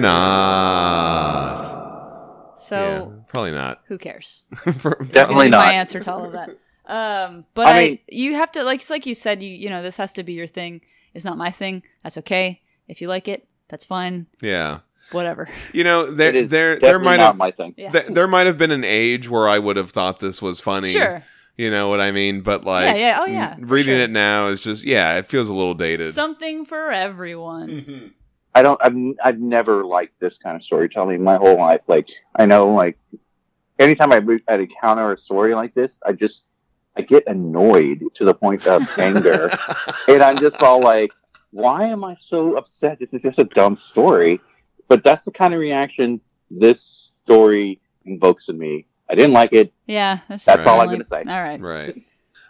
not? 1.25 2.53
So 2.57 3.13
yeah, 3.15 3.23
probably 3.27 3.51
not. 3.51 3.81
who 3.87 3.97
cares? 3.97 4.47
Definitely 4.65 5.49
not. 5.49 5.65
My 5.67 5.73
answer 5.73 5.99
to 5.99 6.11
all 6.11 6.25
of 6.25 6.31
that. 6.33 6.49
Um, 6.87 7.45
but 7.53 7.67
I 7.67 7.71
I, 7.71 7.83
mean- 7.87 7.99
you 8.09 8.33
have 8.35 8.51
to 8.53 8.63
like 8.63 8.79
it's 8.79 8.89
like 8.89 9.05
you 9.05 9.13
said. 9.15 9.41
You 9.43 9.49
you 9.49 9.69
know 9.69 9.81
this 9.83 9.97
has 9.97 10.13
to 10.13 10.23
be 10.23 10.33
your 10.33 10.47
thing. 10.47 10.81
It's 11.13 11.25
not 11.25 11.37
my 11.37 11.51
thing. 11.51 11.83
That's 12.03 12.17
okay. 12.19 12.61
If 12.87 13.01
you 13.01 13.07
like 13.07 13.27
it, 13.27 13.47
that's 13.69 13.83
fine. 13.85 14.27
Yeah, 14.41 14.79
Whatever. 15.11 15.47
you 15.73 15.83
know 15.83 16.11
there 16.11 16.29
It 16.29 16.35
is 16.35 16.51
there 16.51 16.77
there 16.77 16.99
might 16.99 17.17
not 17.17 17.27
have 17.27 17.37
my 17.37 17.51
thing. 17.51 17.73
Yeah. 17.77 17.91
Th- 17.91 18.07
there 18.07 18.27
might 18.27 18.47
have 18.47 18.57
been 18.57 18.71
an 18.71 18.83
age 18.83 19.29
where 19.29 19.47
I 19.47 19.59
would 19.59 19.77
have 19.77 19.91
thought 19.91 20.19
this 20.19 20.41
was 20.41 20.59
funny. 20.59 20.89
Sure. 20.89 21.23
You 21.57 21.71
know 21.71 21.87
what 21.89 22.01
I 22.01 22.11
mean? 22.11 22.41
But 22.41 22.65
like, 22.65 22.85
Yeah, 22.85 22.95
yeah, 22.95 23.17
oh, 23.21 23.25
yeah, 23.25 23.55
reading 23.59 23.93
sure. 23.93 24.01
it 24.01 24.09
now 24.09 24.47
is 24.47 24.59
just, 24.59 24.83
yeah, 24.83 25.17
it 25.17 25.25
feels 25.25 25.47
a 25.47 25.53
little 25.53 25.73
dated. 25.73 26.11
Something 26.13 26.65
for 26.65 26.91
everyone. 26.91 28.11
I 28.55 28.61
don't. 28.61 28.81
I've 28.83 28.95
I've 29.23 29.39
never 29.39 29.83
liked 29.85 30.19
this 30.19 30.37
kind 30.37 30.55
of 30.55 30.63
storytelling 30.63 31.21
my 31.23 31.35
whole 31.35 31.57
life. 31.57 31.81
Like 31.87 32.07
I 32.35 32.45
know, 32.45 32.73
like 32.73 32.97
anytime 33.79 34.11
I 34.11 34.17
re- 34.17 34.43
I 34.47 34.55
encounter 34.55 35.11
a 35.11 35.17
story 35.17 35.53
like 35.53 35.73
this, 35.73 35.99
I 36.05 36.13
just 36.13 36.43
I 36.97 37.01
get 37.01 37.23
annoyed 37.27 38.01
to 38.15 38.23
the 38.25 38.33
point 38.33 38.65
of 38.65 38.81
anger, 38.97 39.49
and 40.07 40.21
I'm 40.23 40.37
just 40.37 40.61
all 40.61 40.79
like, 40.81 41.11
"Why 41.51 41.85
am 41.85 42.03
I 42.05 42.15
so 42.19 42.55
upset? 42.55 42.97
This 42.99 43.13
is 43.13 43.21
just 43.23 43.39
a 43.39 43.43
dumb 43.43 43.75
story." 43.75 44.39
But 44.87 45.03
that's 45.03 45.25
the 45.25 45.31
kind 45.31 45.53
of 45.53 45.59
reaction 45.59 46.21
this 46.51 46.81
story 46.81 47.79
invokes 48.05 48.49
in 48.49 48.57
me. 48.57 48.85
I 49.09 49.15
didn't 49.15 49.33
like 49.33 49.53
it. 49.53 49.73
Yeah, 49.87 50.19
that's, 50.27 50.45
That's 50.45 50.65
all 50.65 50.79
I'm 50.81 50.89
gonna 50.89 51.05
say. 51.05 51.23
All 51.27 51.41
right. 51.43 51.59
right. 51.61 51.95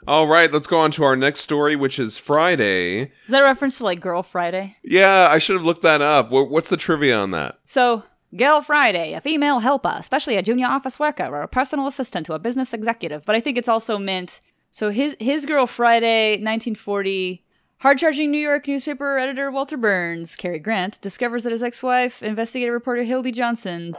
All 0.08 0.28
right, 0.28 0.52
let's 0.52 0.68
go 0.68 0.80
on 0.80 0.92
to 0.92 1.04
our 1.04 1.16
next 1.16 1.40
story, 1.42 1.76
which 1.76 1.98
is 1.98 2.18
Friday. 2.20 3.12
Is 3.26 3.30
that 3.30 3.42
a 3.42 3.46
reference 3.46 3.78
to 3.80 3.84
like 3.86 4.00
Girl 4.02 4.22
Friday? 4.22 4.78
Yeah, 4.84 5.30
I 5.32 5.40
should 5.40 5.56
have 5.56 5.66
looked 5.66 5.82
that 5.82 6.02
up. 6.02 6.30
Wh- 6.30 6.50
What's 6.52 6.70
the 6.70 6.78
trivia 6.78 7.18
on 7.18 7.32
that? 7.32 7.58
So, 7.66 8.04
Girl 8.36 8.62
Friday, 8.62 9.14
a 9.14 9.22
female 9.22 9.60
helper, 9.60 9.96
especially 9.98 10.36
a 10.36 10.44
junior 10.44 10.68
office 10.68 11.00
worker 11.00 11.26
or 11.26 11.42
a 11.42 11.48
personal 11.48 11.88
assistant 11.88 12.26
to 12.28 12.34
a 12.34 12.40
business 12.40 12.72
executive. 12.74 13.26
But 13.26 13.36
I 13.36 13.40
think 13.40 13.58
it's 13.58 13.70
also 13.70 13.98
meant. 13.98 14.42
So 14.70 14.92
his 14.92 15.16
his 15.20 15.46
Girl 15.46 15.66
Friday, 15.68 16.32
1940. 16.34 17.45
Hard-charging 17.80 18.32
New 18.32 18.40
York 18.40 18.68
newspaper 18.68 19.18
editor 19.20 19.52
Walter 19.52 19.78
Burns, 19.78 20.36
Cary 20.36 20.60
Grant, 20.60 21.00
discovers 21.02 21.44
that 21.44 21.52
his 21.52 21.62
ex-wife, 21.64 22.24
investigative 22.24 22.74
reporter 22.74 23.04
Hildy 23.04 23.32
Johnson, 23.32 23.96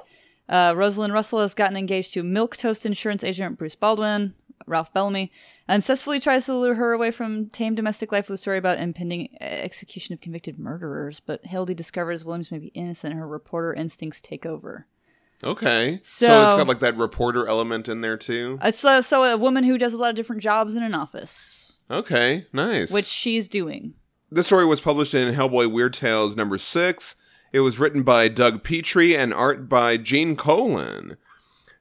uh, 0.48 0.72
Rosalind 0.76 1.12
Russell 1.12 1.40
has 1.40 1.54
gotten 1.54 1.76
engaged 1.76 2.14
to 2.14 2.22
milk 2.22 2.56
toast 2.56 2.86
insurance 2.86 3.22
agent 3.22 3.58
Bruce 3.58 3.74
Baldwin, 3.74 4.34
Ralph 4.66 4.92
Bellamy, 4.94 5.30
and 5.68 5.84
successfully 5.84 6.18
tries 6.18 6.46
to 6.46 6.54
lure 6.54 6.74
her 6.74 6.92
away 6.92 7.10
from 7.10 7.48
tame 7.50 7.74
domestic 7.74 8.10
life 8.10 8.28
with 8.28 8.38
a 8.38 8.42
story 8.42 8.58
about 8.58 8.78
impending 8.78 9.28
execution 9.40 10.14
of 10.14 10.20
convicted 10.20 10.58
murderers. 10.58 11.20
But 11.20 11.44
Hildy 11.44 11.74
discovers 11.74 12.24
Williams 12.24 12.50
may 12.50 12.58
be 12.58 12.68
innocent, 12.68 13.12
and 13.12 13.20
her 13.20 13.28
reporter 13.28 13.74
instincts 13.74 14.20
take 14.20 14.46
over. 14.46 14.86
Okay. 15.44 15.98
So- 16.02 16.26
so 16.26 16.46
it's 16.46 16.54
got 16.56 16.66
like 16.66 16.78
that 16.80 16.96
reporter 16.96 17.46
element 17.46 17.88
in 17.88 18.00
there 18.00 18.16
too. 18.16 18.58
It's 18.62 18.84
uh, 18.84 19.02
so 19.02 19.22
a 19.24 19.36
woman 19.36 19.64
who 19.64 19.76
does 19.76 19.92
a 19.92 19.98
lot 19.98 20.10
of 20.10 20.16
different 20.16 20.42
jobs 20.42 20.74
in 20.74 20.82
an 20.82 20.94
office, 20.94 21.75
Okay, 21.90 22.46
nice. 22.52 22.92
which 22.92 23.04
she's 23.06 23.48
doing. 23.48 23.94
This 24.30 24.46
story 24.46 24.66
was 24.66 24.80
published 24.80 25.14
in 25.14 25.32
Hellboy 25.34 25.70
Weird 25.72 25.94
Tales 25.94 26.36
number 26.36 26.58
six, 26.58 27.14
It 27.52 27.60
was 27.60 27.78
written 27.78 28.02
by 28.02 28.28
Doug 28.28 28.64
Petrie 28.64 29.16
and 29.16 29.32
art 29.32 29.68
by 29.68 29.96
Gene 29.96 30.34
Colan. 30.36 31.16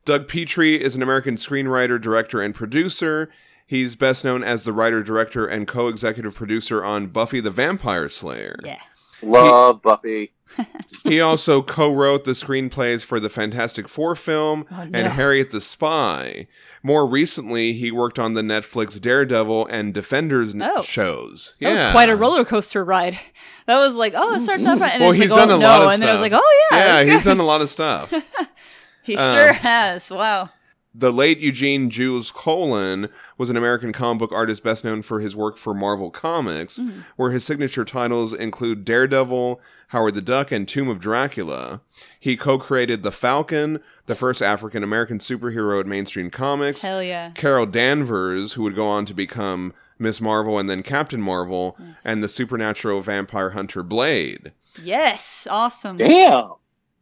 Doug 0.06 0.28
Petrie 0.28 0.82
is 0.82 0.96
an 0.96 1.02
American 1.02 1.36
screenwriter, 1.36 2.00
director, 2.00 2.40
and 2.42 2.54
producer. 2.54 3.32
He's 3.66 3.96
best 3.96 4.24
known 4.24 4.44
as 4.44 4.64
the 4.64 4.72
writer, 4.74 5.02
director, 5.02 5.48
and 5.48 5.68
co 5.68 5.88
executive 5.88 6.36
producer 6.36 6.84
on 6.86 7.08
Buffy 7.08 7.40
the 7.40 7.50
Vampire 7.50 8.08
Slayer. 8.08 8.60
Yeah. 8.64 8.80
Love 9.22 9.82
Buffy. 9.82 10.32
He 11.04 11.22
also 11.22 11.62
co 11.62 11.94
wrote 11.94 12.24
the 12.24 12.32
screenplays 12.32 13.04
for 13.06 13.20
the 13.20 13.30
Fantastic 13.30 13.88
Four 13.88 14.16
film 14.16 14.66
Oh, 14.72 14.82
and. 14.92 14.96
Harriet 15.14 15.52
the 15.52 15.62
Spy. 15.62 16.48
More 16.82 17.06
recently, 17.06 17.74
he 17.74 17.92
worked 17.92 18.18
on 18.18 18.34
the 18.34 18.42
Netflix 18.42 19.00
Daredevil 19.00 19.68
and 19.68 19.94
Defenders 19.94 20.56
Oh. 20.60 20.82
shows. 20.82 21.56
That 21.60 21.76
yeah. 21.76 21.84
was 21.86 21.92
quite 21.92 22.10
a 22.10 22.16
roller 22.16 22.44
coaster 22.46 22.84
ride. 22.84 23.20
That 23.68 23.78
was 23.80 23.96
like, 23.98 24.14
oh, 24.16 24.36
it 24.36 24.42
starts 24.42 24.64
off, 24.66 24.80
and 24.82 25.00
Well, 25.02 25.10
it's 25.12 25.20
he's 25.20 25.32
like, 25.32 25.40
done 25.40 25.52
oh, 25.52 25.56
a 25.56 25.60
no. 25.60 25.66
lot 25.68 25.82
of 25.84 25.92
and 25.94 26.02
then 26.02 26.10
I 26.10 26.14
was 26.14 26.22
like, 26.22 26.34
oh 26.36 26.68
yeah, 26.72 27.02
Yeah, 27.04 27.14
he's 27.14 27.24
done 27.24 27.40
a 27.40 27.44
lot 27.44 27.62
of 27.62 27.70
stuff. 27.70 28.14
He 29.04 29.16
um, 29.18 29.36
sure 29.36 29.54
has. 29.54 30.10
Wow. 30.10 30.50
The 30.98 31.12
late 31.12 31.40
Eugene 31.40 31.90
Jules 31.90 32.32
Colan 32.32 33.10
was 33.38 33.50
an 33.50 33.58
American 33.58 33.92
comic 33.92 34.20
book 34.20 34.32
artist 34.32 34.64
best 34.64 34.86
known 34.86 35.02
for 35.02 35.20
his 35.20 35.36
work 35.36 35.58
for 35.58 35.74
Marvel 35.74 36.10
Comics, 36.10 36.80
Mm-hmm. 36.80 37.00
where 37.18 37.32
his 37.32 37.44
signature 37.44 37.84
titles 37.84 38.32
include 38.32 38.86
Daredevil, 38.86 39.60
Howard 39.90 40.16
the 40.16 40.22
Duck, 40.22 40.54
and 40.54 40.66
Tomb 40.68 40.88
of 40.88 41.00
Dracula. 41.00 41.82
He 42.20 42.38
co 42.38 42.58
created 42.58 43.04
The 43.04 43.12
Falcon, 43.12 43.82
the 44.06 44.16
first 44.16 44.42
African 44.42 44.84
American 44.84 45.20
superhero 45.20 45.82
in 45.82 45.90
mainstream 45.90 46.30
comics. 46.30 46.82
Hell 46.82 47.04
yeah. 47.04 47.32
Carol 47.32 47.66
Danvers, 47.66 48.54
who 48.54 48.64
would 48.64 48.76
go 48.76 48.88
on 48.88 49.06
to 49.06 49.14
become 49.14 49.74
Miss 50.00 50.22
Marvel 50.22 50.58
and 50.60 50.70
then 50.70 50.82
Captain 50.84 51.22
Marvel, 51.22 51.78
and 52.06 52.24
the 52.24 52.28
supernatural 52.30 53.02
vampire 53.02 53.50
hunter 53.50 53.84
Blade. 53.84 54.54
Yes. 54.82 55.48
Awesome. 55.50 55.98
Damn. 55.98 56.54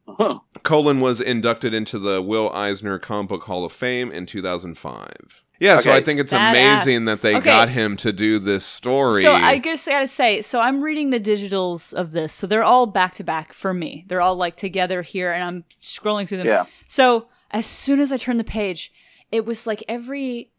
Huh. 0.07 0.39
Colan 0.63 0.99
was 0.99 1.21
inducted 1.21 1.73
into 1.73 1.97
the 1.97 2.21
Will 2.21 2.51
Eisner 2.53 2.99
Comic 2.99 3.29
Book 3.29 3.43
Hall 3.43 3.63
of 3.65 3.71
Fame 3.71 4.11
in 4.11 4.25
2005. 4.25 5.43
Yeah, 5.59 5.77
so 5.79 5.93
I 5.93 6.01
think 6.03 6.19
it's 6.19 6.33
Badass. 6.33 6.49
amazing 6.49 7.05
that 7.05 7.21
they 7.21 7.35
Okay. 7.37 7.45
got 7.45 7.69
him 7.69 7.95
to 7.97 8.11
do 8.11 8.37
this 8.37 8.65
story. 8.65 9.21
So 9.21 9.33
I 9.33 9.57
guess 9.59 9.87
I 9.87 9.91
gotta 9.91 10.07
say, 10.07 10.41
so 10.41 10.59
I'm 10.59 10.81
reading 10.81 11.11
the 11.11 11.21
digitals 11.21 11.93
of 11.93 12.11
this, 12.11 12.33
so 12.33 12.47
they're 12.47 12.63
all 12.63 12.85
back 12.85 13.13
to 13.13 13.23
back 13.23 13.53
for 13.53 13.73
me. 13.73 14.03
They're 14.07 14.19
all 14.19 14.35
like 14.35 14.57
together 14.57 15.03
here, 15.03 15.31
and 15.31 15.41
I'm 15.43 15.63
scrolling 15.81 16.27
through 16.27 16.39
them. 16.39 16.47
Yeah. 16.47 16.65
So 16.85 17.27
as 17.51 17.65
soon 17.65 18.01
as 18.01 18.11
I 18.11 18.17
turned 18.17 18.39
the 18.41 18.43
page, 18.43 18.91
it 19.31 19.45
was 19.45 19.65
like 19.65 19.83
every 19.87 20.51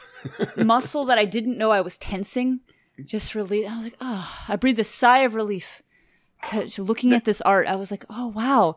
muscle 0.56 1.04
that 1.04 1.18
I 1.18 1.24
didn't 1.26 1.58
know 1.58 1.70
I 1.70 1.80
was 1.82 1.98
tensing 1.98 2.60
just 3.04 3.34
relief. 3.34 3.68
I 3.70 3.74
was 3.76 3.84
like, 3.84 3.96
oh, 4.00 4.44
I 4.48 4.56
breathed 4.56 4.78
a 4.78 4.84
sigh 4.84 5.18
of 5.18 5.34
relief. 5.34 5.82
'Cause 6.42 6.78
looking 6.78 7.12
at 7.12 7.24
this 7.24 7.40
art, 7.42 7.66
I 7.66 7.76
was 7.76 7.90
like, 7.90 8.04
oh 8.10 8.28
wow, 8.28 8.76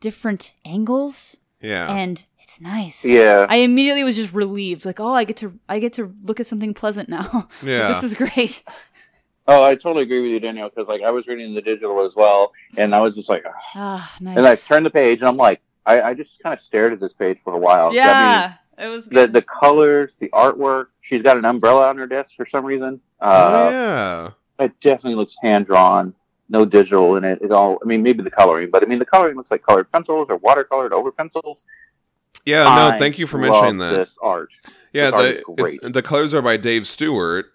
different 0.00 0.54
angles, 0.64 1.38
yeah. 1.60 1.88
and 1.90 2.24
it's 2.40 2.60
nice. 2.60 3.04
Yeah. 3.04 3.46
I 3.48 3.56
immediately 3.56 4.04
was 4.04 4.16
just 4.16 4.32
relieved, 4.32 4.84
like, 4.84 5.00
oh, 5.00 5.12
I 5.14 5.24
get 5.24 5.36
to, 5.38 5.58
I 5.68 5.78
get 5.78 5.92
to 5.94 6.14
look 6.24 6.40
at 6.40 6.46
something 6.46 6.74
pleasant 6.74 7.08
now. 7.08 7.48
Yeah. 7.62 7.88
this 7.88 8.02
is 8.02 8.14
great. 8.14 8.62
Oh, 9.46 9.62
I 9.62 9.74
totally 9.74 10.04
agree 10.04 10.22
with 10.22 10.30
you, 10.30 10.40
Daniel, 10.40 10.70
because 10.70 10.88
like 10.88 11.02
I 11.02 11.10
was 11.10 11.26
reading 11.26 11.54
the 11.54 11.60
digital 11.60 12.04
as 12.04 12.16
well, 12.16 12.52
and 12.78 12.94
I 12.94 13.00
was 13.00 13.14
just 13.14 13.28
like, 13.28 13.44
"Ah." 13.74 14.16
Nice. 14.20 14.38
and 14.38 14.46
I 14.46 14.54
turned 14.56 14.86
the 14.86 14.90
page, 14.90 15.18
and 15.20 15.28
I'm 15.28 15.36
like, 15.36 15.60
I, 15.84 16.00
I 16.00 16.14
just 16.14 16.42
kind 16.42 16.54
of 16.58 16.62
stared 16.64 16.94
at 16.94 17.00
this 17.00 17.12
page 17.12 17.38
for 17.44 17.52
a 17.52 17.58
while. 17.58 17.86
I 17.88 17.90
mean, 17.90 17.96
Yeah, 17.96 18.54
it 18.78 18.88
was 18.88 19.04
the 19.06 19.14
good. 19.14 19.32
the 19.34 19.42
colors, 19.42 20.16
the 20.18 20.30
artwork. 20.30 20.86
She's 21.02 21.20
got 21.22 21.36
an 21.36 21.44
umbrella 21.44 21.88
on 21.90 21.98
her 21.98 22.06
desk 22.06 22.30
for 22.36 22.46
some 22.46 22.64
reason. 22.64 23.00
oh, 23.20 23.28
Uh, 23.30 23.70
yeah. 23.70 24.64
It 24.64 24.72
definitely 24.80 25.16
looks 25.16 25.36
hand 25.42 25.66
drawn. 25.66 26.14
No 26.54 26.64
digital 26.64 27.16
in 27.16 27.24
it 27.24 27.42
at 27.42 27.50
all. 27.50 27.78
I 27.82 27.84
mean, 27.84 28.02
maybe 28.04 28.22
the 28.22 28.30
coloring, 28.30 28.70
but 28.70 28.82
I 28.84 28.86
mean, 28.86 29.00
the 29.00 29.04
coloring 29.04 29.36
looks 29.36 29.50
like 29.50 29.62
colored 29.66 29.90
pencils 29.90 30.30
or 30.30 30.38
watercolored 30.38 30.92
over 30.92 31.10
pencils. 31.10 31.64
Yeah, 32.46 32.62
no, 32.64 32.88
I 32.94 32.98
thank 32.98 33.18
you 33.18 33.26
for 33.26 33.38
love 33.40 33.50
mentioning 33.50 33.78
that. 33.78 33.90
This 33.96 34.16
art. 34.22 34.50
Yeah, 34.92 35.06
This 35.10 35.12
art 35.12 35.22
the, 35.56 35.64
is 35.64 35.78
great. 35.80 35.92
the 35.94 36.02
colors 36.02 36.32
are 36.32 36.42
by 36.42 36.56
Dave 36.56 36.86
Stewart, 36.86 37.46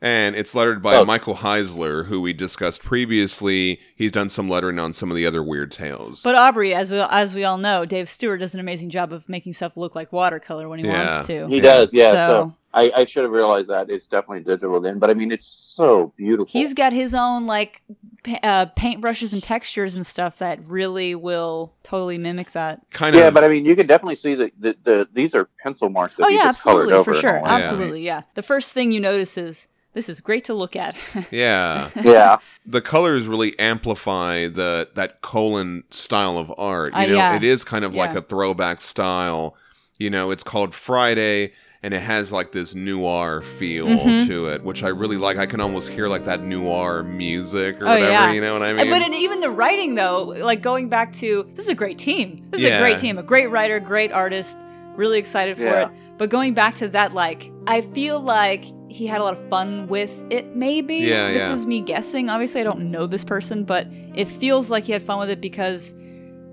and 0.00 0.34
it's 0.36 0.54
lettered 0.54 0.82
by 0.82 0.94
Oh. 0.96 1.04
Michael 1.04 1.34
Heisler, 1.34 2.06
who 2.06 2.22
we 2.22 2.32
discussed 2.32 2.82
previously. 2.82 3.78
He's 3.94 4.12
done 4.12 4.30
some 4.30 4.48
lettering 4.48 4.78
on 4.78 4.94
some 4.94 5.10
of 5.10 5.16
the 5.16 5.26
other 5.26 5.42
Weird 5.42 5.70
Tales. 5.70 6.22
But 6.22 6.34
Aubrey, 6.34 6.72
as 6.74 6.90
we 6.90 6.98
as 6.98 7.34
we 7.34 7.44
all 7.44 7.58
know, 7.58 7.84
Dave 7.84 8.08
Stewart 8.08 8.40
does 8.40 8.54
an 8.54 8.60
amazing 8.60 8.88
job 8.88 9.12
of 9.12 9.28
making 9.28 9.52
stuff 9.52 9.76
look 9.76 9.94
like 9.94 10.12
watercolor 10.12 10.66
when 10.68 10.78
he 10.78 10.86
Yeah. 10.86 11.14
wants 11.14 11.26
to. 11.28 11.46
He 11.48 11.60
does, 11.60 11.90
yeah. 11.92 12.10
So, 12.12 12.14
So- 12.14 12.54
I, 12.76 12.92
I 12.94 13.04
should 13.06 13.22
have 13.24 13.32
realized 13.32 13.68
that 13.70 13.88
it's 13.90 14.06
definitely 14.06 14.44
digital 14.44 14.80
then, 14.80 14.98
but 14.98 15.10
I 15.10 15.14
mean, 15.14 15.32
it's 15.32 15.48
so 15.74 16.12
beautiful. 16.16 16.48
He's 16.52 16.74
got 16.74 16.92
his 16.92 17.14
own 17.14 17.46
like 17.46 17.82
pa- 18.22 18.38
uh, 18.42 18.66
paint 18.76 19.00
brushes 19.00 19.32
and 19.32 19.42
textures 19.42 19.96
and 19.96 20.06
stuff 20.06 20.38
that 20.38 20.60
really 20.66 21.14
will 21.14 21.72
totally 21.82 22.18
mimic 22.18 22.52
that. 22.52 22.82
kind 22.90 23.16
of, 23.16 23.20
yeah, 23.20 23.30
but 23.30 23.42
I 23.44 23.48
mean, 23.48 23.64
you 23.64 23.74
can 23.74 23.86
definitely 23.86 24.16
see 24.16 24.34
that 24.34 24.52
the, 24.60 24.76
the 24.84 25.08
these 25.12 25.34
are 25.34 25.48
pencil 25.62 25.88
marks 25.88 26.16
that 26.16 26.26
oh 26.26 26.28
yeah, 26.28 26.44
just 26.52 26.62
colored 26.64 26.82
absolutely 26.90 26.94
over 26.94 27.14
for 27.14 27.20
sure, 27.20 27.38
all 27.40 27.46
absolutely 27.46 28.02
yeah. 28.02 28.20
The 28.34 28.42
first 28.42 28.72
thing 28.74 28.92
you 28.92 29.00
notice 29.00 29.38
is 29.38 29.68
this 29.94 30.10
is 30.10 30.20
great 30.20 30.44
to 30.44 30.52
look 30.52 30.76
at. 30.76 30.94
yeah. 31.30 31.88
Yeah, 32.04 32.36
the 32.66 32.82
colors 32.82 33.26
really 33.26 33.58
amplify 33.58 34.48
the 34.48 34.90
that 34.96 35.22
Colan 35.22 35.84
style 35.90 36.36
of 36.36 36.52
art. 36.58 36.92
You 36.92 36.98
Uh, 37.00 37.06
know, 37.06 37.14
yeah. 37.14 37.36
it 37.36 37.42
is 37.44 37.64
kind 37.64 37.84
of 37.86 37.94
like 37.94 38.14
a 38.14 38.20
throwback 38.20 38.82
style. 38.82 39.56
You 39.98 40.10
know, 40.10 40.30
it's 40.30 40.44
called 40.44 40.74
Friday 40.74 41.52
and 41.86 41.94
it 41.94 42.00
has 42.00 42.32
like 42.32 42.50
this 42.50 42.74
noir 42.74 43.42
feel 43.42 43.86
Mhm. 43.86 44.26
to 44.26 44.48
it, 44.48 44.64
which 44.64 44.82
I 44.82 44.88
really 44.88 45.16
like. 45.16 45.36
I 45.36 45.46
can 45.46 45.60
almost 45.60 45.88
hear 45.88 46.08
like 46.08 46.24
that 46.24 46.42
noir 46.42 47.04
music 47.04 47.80
or 47.80 47.84
Oh, 47.86 47.90
whatever, 47.90 48.10
yeah. 48.10 48.32
you 48.32 48.40
know 48.40 48.54
what 48.54 48.62
I 48.62 48.72
mean? 48.72 48.90
But 48.90 49.02
in, 49.02 49.14
even 49.14 49.38
the 49.38 49.50
writing, 49.50 49.94
though, 49.94 50.24
like 50.24 50.62
going 50.62 50.88
back 50.88 51.12
to 51.22 51.46
this 51.54 51.66
is 51.66 51.70
a 51.70 51.76
great 51.76 51.96
team. 51.96 52.34
This 52.50 52.60
is 52.62 52.66
Yeah. 52.66 52.78
a 52.78 52.80
great 52.80 52.98
team, 52.98 53.18
a 53.18 53.22
great 53.22 53.50
writer, 53.52 53.78
great 53.78 54.10
artist. 54.10 54.58
Really 54.96 55.18
excited 55.20 55.56
for 55.56 55.62
Yeah. 55.64 55.82
it. 55.84 55.88
But 56.18 56.28
going 56.28 56.54
back 56.54 56.74
to 56.76 56.88
that, 56.88 57.14
like 57.14 57.52
I 57.68 57.82
feel 57.82 58.18
like 58.18 58.64
he 58.88 59.06
had 59.06 59.20
a 59.20 59.24
lot 59.24 59.34
of 59.34 59.48
fun 59.48 59.86
with 59.86 60.10
it. 60.28 60.56
Maybe 60.56 60.96
Yeah, 60.96 61.30
this 61.32 61.46
yeah. 61.46 61.52
is 61.52 61.66
me 61.66 61.82
guessing. 61.82 62.28
Obviously, 62.30 62.62
I 62.62 62.64
don't 62.64 62.90
know 62.90 63.06
this 63.06 63.22
person, 63.22 63.62
but 63.62 63.86
it 64.16 64.26
feels 64.26 64.72
like 64.72 64.82
he 64.84 64.92
had 64.92 65.02
fun 65.02 65.20
with 65.20 65.30
it 65.30 65.40
because 65.40 65.94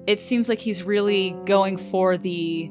it 0.06 0.20
seems 0.20 0.48
like 0.48 0.60
he's 0.60 0.84
really 0.84 1.36
going 1.46 1.78
for 1.78 2.18
the 2.18 2.70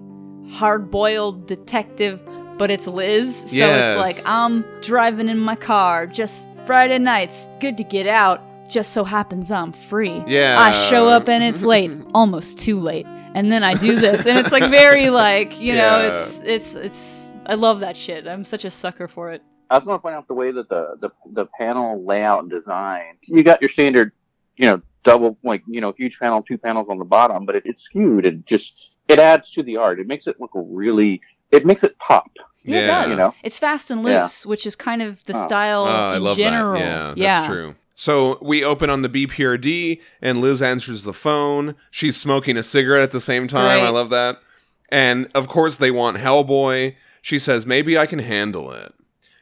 hard-boiled 0.50 1.46
detective. 1.46 2.20
But 2.58 2.70
it's 2.70 2.86
Liz, 2.86 3.50
so 3.50 3.56
Yes. 3.56 3.96
it's 3.96 4.18
like 4.18 4.26
I'm 4.26 4.64
driving 4.82 5.28
in 5.28 5.38
my 5.38 5.56
car 5.56 6.06
just 6.06 6.48
Friday 6.66 6.98
nights. 6.98 7.48
Good 7.60 7.76
to 7.78 7.84
get 7.84 8.06
out. 8.06 8.40
Just 8.68 8.92
so 8.92 9.04
happens 9.04 9.50
I'm 9.50 9.72
free. 9.72 10.22
Yeah. 10.26 10.56
I 10.58 10.72
show 10.88 11.08
up 11.08 11.28
and 11.28 11.42
it's 11.44 11.62
late, 11.64 11.90
almost 12.14 12.58
too 12.58 12.78
late. 12.78 13.06
And 13.34 13.50
then 13.50 13.64
I 13.64 13.74
do 13.74 13.96
this, 13.98 14.26
and 14.26 14.38
it's 14.38 14.52
like 14.52 14.70
very 14.70 15.08
like 15.10 15.58
you 15.60 15.74
know, 15.74 16.00
it's 16.12 16.40
it's 16.42 16.74
it's. 16.74 17.32
I 17.46 17.54
love 17.54 17.80
that 17.80 17.96
shit. 17.96 18.26
I'm 18.28 18.44
such 18.44 18.64
a 18.64 18.70
sucker 18.70 19.08
for 19.08 19.30
it. 19.32 19.42
I 19.70 19.76
also 19.76 19.88
want 19.88 20.00
to 20.00 20.02
point 20.02 20.14
out 20.14 20.28
the 20.28 20.34
way 20.34 20.50
that 20.52 20.68
the, 20.68 20.96
the 21.00 21.10
the 21.32 21.46
panel 21.58 22.04
layout 22.04 22.40
and 22.42 22.50
design. 22.50 23.16
You 23.22 23.42
got 23.42 23.62
your 23.62 23.70
standard, 23.70 24.12
you 24.56 24.66
know, 24.66 24.82
double 25.02 25.38
like 25.42 25.62
you 25.66 25.80
know, 25.80 25.92
huge 25.96 26.18
panel, 26.20 26.42
two 26.42 26.58
panels 26.58 26.88
on 26.90 26.98
the 26.98 27.06
bottom, 27.06 27.46
but 27.46 27.56
it, 27.56 27.62
it's 27.64 27.80
skewed 27.82 28.26
and 28.26 28.44
just 28.46 28.74
it 29.08 29.18
adds 29.18 29.50
to 29.52 29.62
the 29.62 29.78
art. 29.78 29.98
It 29.98 30.06
makes 30.06 30.26
it 30.26 30.38
look 30.38 30.50
really. 30.54 31.20
It 31.52 31.64
makes 31.66 31.82
it 31.84 31.96
pop. 31.98 32.30
Yeah, 32.64 32.78
it 32.78 32.86
does. 32.86 33.10
You 33.10 33.22
know? 33.22 33.34
It's 33.42 33.58
fast 33.58 33.90
and 33.90 34.04
Yeah. 34.04 34.22
loose, 34.22 34.46
which 34.46 34.66
is 34.66 34.74
kind 34.76 35.02
of 35.02 35.24
the 35.24 35.34
Oh. 35.36 35.44
style 35.44 35.82
Oh, 35.84 36.12
I 36.12 36.16
in 36.16 36.22
love 36.24 36.36
general. 36.36 36.78
that. 36.80 37.16
Yeah, 37.16 37.40
that's 37.40 37.46
true. 37.52 37.74
So 37.94 38.38
we 38.40 38.64
open 38.64 38.88
on 38.90 39.02
the 39.02 39.08
BPRD, 39.08 40.00
and 40.20 40.40
Liz 40.40 40.62
answers 40.62 41.04
the 41.04 41.12
phone. 41.12 41.74
She's 41.90 42.16
smoking 42.16 42.56
a 42.56 42.62
cigarette 42.62 43.02
at 43.02 43.10
the 43.10 43.20
same 43.20 43.46
time. 43.48 43.78
Great. 43.78 43.86
I 43.86 43.90
love 43.90 44.10
that. 44.10 44.38
And 44.90 45.28
of 45.34 45.46
course, 45.48 45.76
they 45.76 45.90
want 45.90 46.16
Hellboy. 46.18 46.94
She 47.20 47.38
says, 47.38 47.66
"Maybe 47.66 47.96
I 47.98 48.06
can 48.06 48.18
handle 48.18 48.72
it." 48.72 48.92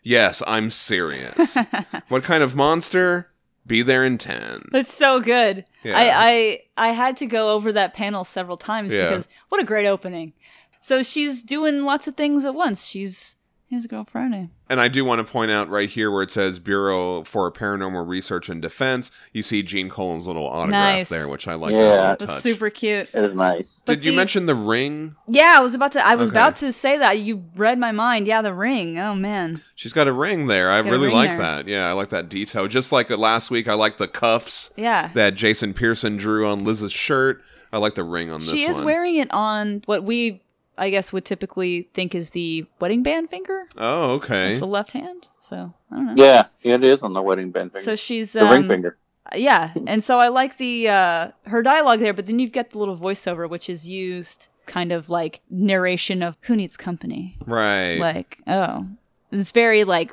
Yes, 0.03 0.42
I'm 0.46 0.70
serious. 0.70 1.57
what 2.09 2.23
kind 2.25 2.42
of 2.42 2.57
monster? 2.57 3.29
Be 3.66 3.83
there 3.83 4.05
in 4.05 4.18
ten. 4.18 4.62
It's 4.73 4.92
so 4.92 5.20
good. 5.20 5.64
Yeah. 5.85 5.96
I, 5.96 6.61
I 6.77 6.88
I 6.88 6.92
had 6.92 7.16
to 7.18 7.27
go 7.27 7.51
over 7.51 7.73
that 7.73 7.94
panel 7.94 8.25
several 8.25 8.57
times 8.57 8.92
Yeah. 8.92 9.09
because 9.11 9.29
what 9.49 9.61
a 9.61 9.64
great 9.64 9.87
opening. 9.87 10.33
So 10.81 11.03
she's 11.03 11.43
doing 11.43 11.85
lots 11.85 12.09
of 12.09 12.16
things 12.16 12.45
at 12.45 12.55
once. 12.55 12.87
She's 12.87 13.37
here's 13.69 13.85
a 13.85 13.88
girl 13.88 14.05
Friday. 14.05 14.49
And 14.69 14.81
I 14.81 14.88
do 14.88 15.05
want 15.05 15.25
to 15.25 15.31
point 15.33 15.51
out 15.53 15.69
right 15.69 15.88
here 15.88 16.11
where 16.11 16.23
it 16.23 16.31
says 16.31 16.59
Bureau 16.59 17.23
for 17.25 17.53
Paranormal 17.53 18.09
Research 18.09 18.49
and 18.49 18.61
Defense. 18.62 19.12
You 19.33 19.43
see 19.45 19.62
Gene 19.62 19.89
Colan's 19.89 20.26
little 20.26 20.47
autograph 20.47 20.70
Nice. 20.97 21.09
there, 21.09 21.28
which 21.28 21.47
I 21.47 21.55
like. 21.55 21.72
Yeah. 21.72 21.83
that 21.97 22.18
That's 22.18 22.33
touch. 22.35 22.43
super 22.43 22.70
cute. 22.70 23.11
It 23.14 23.24
is 23.24 23.35
nice. 23.35 23.83
But 23.85 24.01
Did 24.01 24.05
you 24.05 24.12
mention 24.16 24.47
the 24.47 24.55
ring? 24.57 25.14
Yeah, 25.28 25.55
I 25.59 25.61
was 25.61 25.74
about 25.74 25.93
to. 25.93 26.05
I 26.05 26.14
was 26.16 26.28
Okay. 26.31 26.39
about 26.39 26.55
to 26.57 26.72
say 26.72 26.99
that. 26.99 27.20
You 27.20 27.45
read 27.57 27.78
my 27.78 27.93
mind. 27.93 28.26
Yeah, 28.26 28.43
the 28.43 28.55
ring. 28.55 28.99
Oh 28.99 29.14
man. 29.14 29.62
She's 29.76 29.93
got 29.93 30.09
a 30.09 30.12
ring 30.12 30.47
there. 30.47 30.70
I 30.70 30.78
really 30.81 31.11
like 31.11 31.31
there. 31.31 31.39
that. 31.39 31.68
Yeah, 31.68 31.89
I 31.89 31.93
like 31.93 32.09
that 32.11 32.28
detail. 32.28 32.66
Just 32.68 32.91
like 32.91 33.11
uh, 33.11 33.16
last 33.16 33.51
week, 33.51 33.68
I 33.68 33.74
like 33.74 33.99
the 33.99 34.09
cuffs 34.09 34.70
Yeah. 34.76 35.11
that 35.14 35.35
Jason 35.37 35.74
Pearson 35.74 36.16
drew 36.16 36.47
on 36.49 36.64
Liz's 36.64 36.93
shirt. 36.93 37.43
I 37.72 37.78
like 37.78 37.95
the 37.95 38.03
ring 38.05 38.31
on 38.33 38.41
this 38.41 38.51
She 38.51 38.64
is 38.64 38.78
one. 38.78 38.87
wearing 38.87 39.16
it 39.16 39.31
on 39.33 39.83
what 39.87 40.03
we, 40.03 40.43
I 40.81 40.89
guess, 40.89 41.12
would 41.12 41.26
typically 41.26 41.89
think 41.95 42.14
is 42.14 42.31
the 42.31 42.64
wedding 42.81 43.03
band 43.03 43.28
finger. 43.28 43.66
oh, 43.76 44.12
okay. 44.12 44.51
It's 44.53 44.61
the 44.61 44.66
left 44.66 44.93
hand. 44.93 45.28
So 45.39 45.74
I 45.93 45.97
don't 45.97 46.14
know. 46.16 46.24
Yeah, 46.24 46.47
it 46.62 46.83
is 46.83 47.03
on 47.03 47.12
the 47.12 47.22
wedding 47.22 47.51
band 47.51 47.72
finger. 47.72 47.85
So 47.85 47.97
she's 47.97 48.33
the 48.33 48.45
ring 48.47 48.62
um, 48.62 48.68
finger. 48.68 48.97
yeah, 49.37 49.72
and 49.87 50.03
so 50.03 50.18
I 50.18 50.28
like 50.28 50.57
the 50.57 50.89
uh, 50.89 51.31
her 51.47 51.62
dialogue 51.62 52.01
there, 52.01 52.14
but 52.14 52.24
then 52.26 52.39
you've 52.39 52.53
got 52.53 52.70
the 52.70 52.78
little 52.78 52.97
voiceover, 52.97 53.49
which 53.49 53.68
is 53.68 53.87
used 53.87 54.49
kind 54.64 54.91
of 54.91 55.11
like 55.11 55.41
narration 55.51 56.22
of 56.22 56.39
who 56.43 56.57
needs 56.57 56.76
company. 56.76 57.37
Right. 57.45 57.99
Like, 57.99 58.39
oh, 58.47 58.87
it's 59.31 59.51
very 59.51 59.85
like 59.85 60.12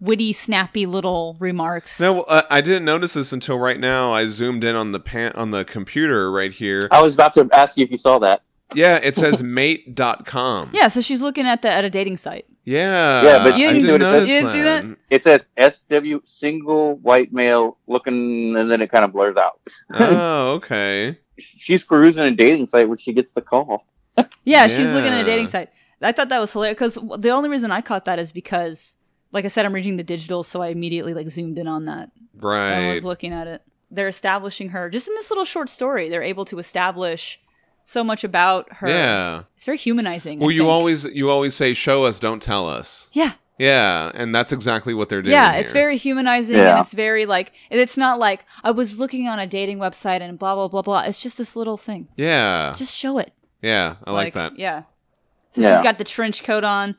witty, 0.00 0.32
snappy 0.32 0.86
little 0.86 1.36
remarks. 1.38 2.00
no, 2.00 2.22
uh, 2.22 2.42
I 2.50 2.60
didn't 2.62 2.84
notice 2.84 3.12
this 3.12 3.32
until 3.32 3.58
right 3.58 3.78
now. 3.78 4.12
I 4.12 4.26
zoomed 4.26 4.64
in 4.64 4.74
on 4.74 4.92
the 4.92 5.00
pan- 5.00 5.32
on 5.34 5.52
the 5.52 5.64
computer 5.64 6.32
right 6.32 6.52
here. 6.52 6.88
I 6.90 7.00
was 7.00 7.14
about 7.14 7.34
to 7.34 7.48
ask 7.52 7.76
you 7.76 7.84
if 7.84 7.90
you 7.90 7.98
saw 7.98 8.18
that. 8.18 8.42
Yeah, 8.74 8.96
it 9.02 9.16
says 9.16 9.42
mate.com. 9.42 10.70
Yeah, 10.72 10.88
so 10.88 11.00
she's 11.00 11.22
looking 11.22 11.46
at 11.46 11.62
the 11.62 11.70
at 11.70 11.84
a 11.84 11.90
dating 11.90 12.16
site. 12.16 12.46
Yeah. 12.64 13.22
Yeah, 13.22 13.44
but 13.44 13.54
I 13.54 13.56
you 13.56 13.66
didn't 13.72 13.82
didn't- 13.86 14.00
notice 14.00 14.30
you 14.30 14.40
didn't 14.40 14.52
see 14.52 14.62
that? 14.62 14.84
It 15.10 15.22
says 15.24 15.40
SW 15.58 16.18
single 16.24 16.96
white 16.96 17.32
male 17.32 17.78
looking, 17.86 18.54
and 18.56 18.70
then 18.70 18.80
it 18.82 18.90
kind 18.90 19.04
of 19.04 19.12
blurs 19.12 19.36
out. 19.36 19.60
Oh, 19.94 20.52
okay. 20.56 21.18
She's 21.58 21.82
perusing 21.82 22.22
a 22.22 22.30
dating 22.30 22.68
site 22.68 22.88
when 22.88 22.98
she 22.98 23.12
gets 23.12 23.32
the 23.32 23.40
call. 23.40 23.86
Yeah, 24.44 24.66
she's 24.66 24.92
looking 24.92 25.12
at 25.12 25.22
a 25.22 25.24
dating 25.24 25.46
site. 25.46 25.70
I 26.02 26.12
thought 26.12 26.28
that 26.28 26.38
was 26.38 26.52
hilarious 26.52 26.74
because 26.74 26.98
the 27.20 27.30
only 27.30 27.48
reason 27.48 27.70
I 27.70 27.80
caught 27.80 28.04
that 28.06 28.18
is 28.18 28.32
because, 28.32 28.96
like 29.32 29.44
I 29.44 29.48
said, 29.48 29.64
I'm 29.66 29.72
reading 29.74 29.96
the 29.96 30.02
digital, 30.02 30.42
so 30.42 30.60
I 30.62 30.68
immediately 30.68 31.14
like 31.14 31.28
zoomed 31.30 31.58
in 31.58 31.66
on 31.66 31.86
that. 31.86 32.10
Right. 32.36 32.72
I 32.72 32.86
Right. 32.88 32.94
was 32.94 33.04
looking 33.04 33.32
at 33.32 33.46
it. 33.46 33.62
They're 33.90 34.08
establishing 34.08 34.68
her 34.70 34.88
just 34.90 35.08
in 35.08 35.14
this 35.14 35.30
little 35.30 35.44
short 35.44 35.68
story. 35.68 36.08
They're 36.08 36.22
able 36.22 36.44
to 36.46 36.58
establish 36.58 37.40
so 37.90 38.04
much 38.04 38.22
about 38.24 38.72
her. 38.76 38.88
Yeah. 38.88 39.42
it's 39.56 39.64
very 39.64 39.76
humanizing. 39.78 40.38
I 40.38 40.40
Well, 40.42 40.50
you 40.50 40.62
think. 40.62 40.70
always 40.70 41.04
you 41.06 41.28
always 41.30 41.54
say 41.54 41.74
show 41.74 42.04
us, 42.04 42.18
don't 42.20 42.40
tell 42.42 42.68
us. 42.68 43.10
yeah, 43.12 43.32
Yeah, 43.58 44.10
and 44.14 44.34
that's 44.34 44.52
exactly 44.52 44.94
what 44.94 45.08
they're 45.08 45.22
doing. 45.22 45.32
yeah. 45.32 45.52
It's 45.60 45.72
here. 45.72 45.82
very 45.82 45.96
humanizing, 45.96 46.56
Yeah. 46.56 46.70
and 46.70 46.78
it's 46.80 46.92
very 46.94 47.26
like 47.26 47.52
it's 47.70 47.96
not 47.96 48.18
like 48.18 48.44
I 48.62 48.70
was 48.70 48.98
looking 48.98 49.28
on 49.28 49.38
a 49.38 49.46
dating 49.46 49.78
website 49.78 50.20
and 50.22 50.38
blah 50.38 50.54
blah 50.54 50.68
blah 50.68 50.82
blah. 50.82 51.00
It's 51.00 51.20
just 51.20 51.36
this 51.36 51.56
little 51.56 51.76
thing. 51.76 52.08
Yeah. 52.16 52.74
Just 52.76 52.94
show 52.96 53.18
it. 53.18 53.32
Yeah, 53.62 53.96
I 54.04 54.12
like, 54.12 54.32
that. 54.34 54.58
Yeah. 54.58 54.84
So 55.50 55.60
Yeah. 55.60 55.76
she's 55.76 55.82
got 55.84 55.98
the 55.98 56.04
trench 56.04 56.42
coat 56.44 56.64
on, 56.64 56.94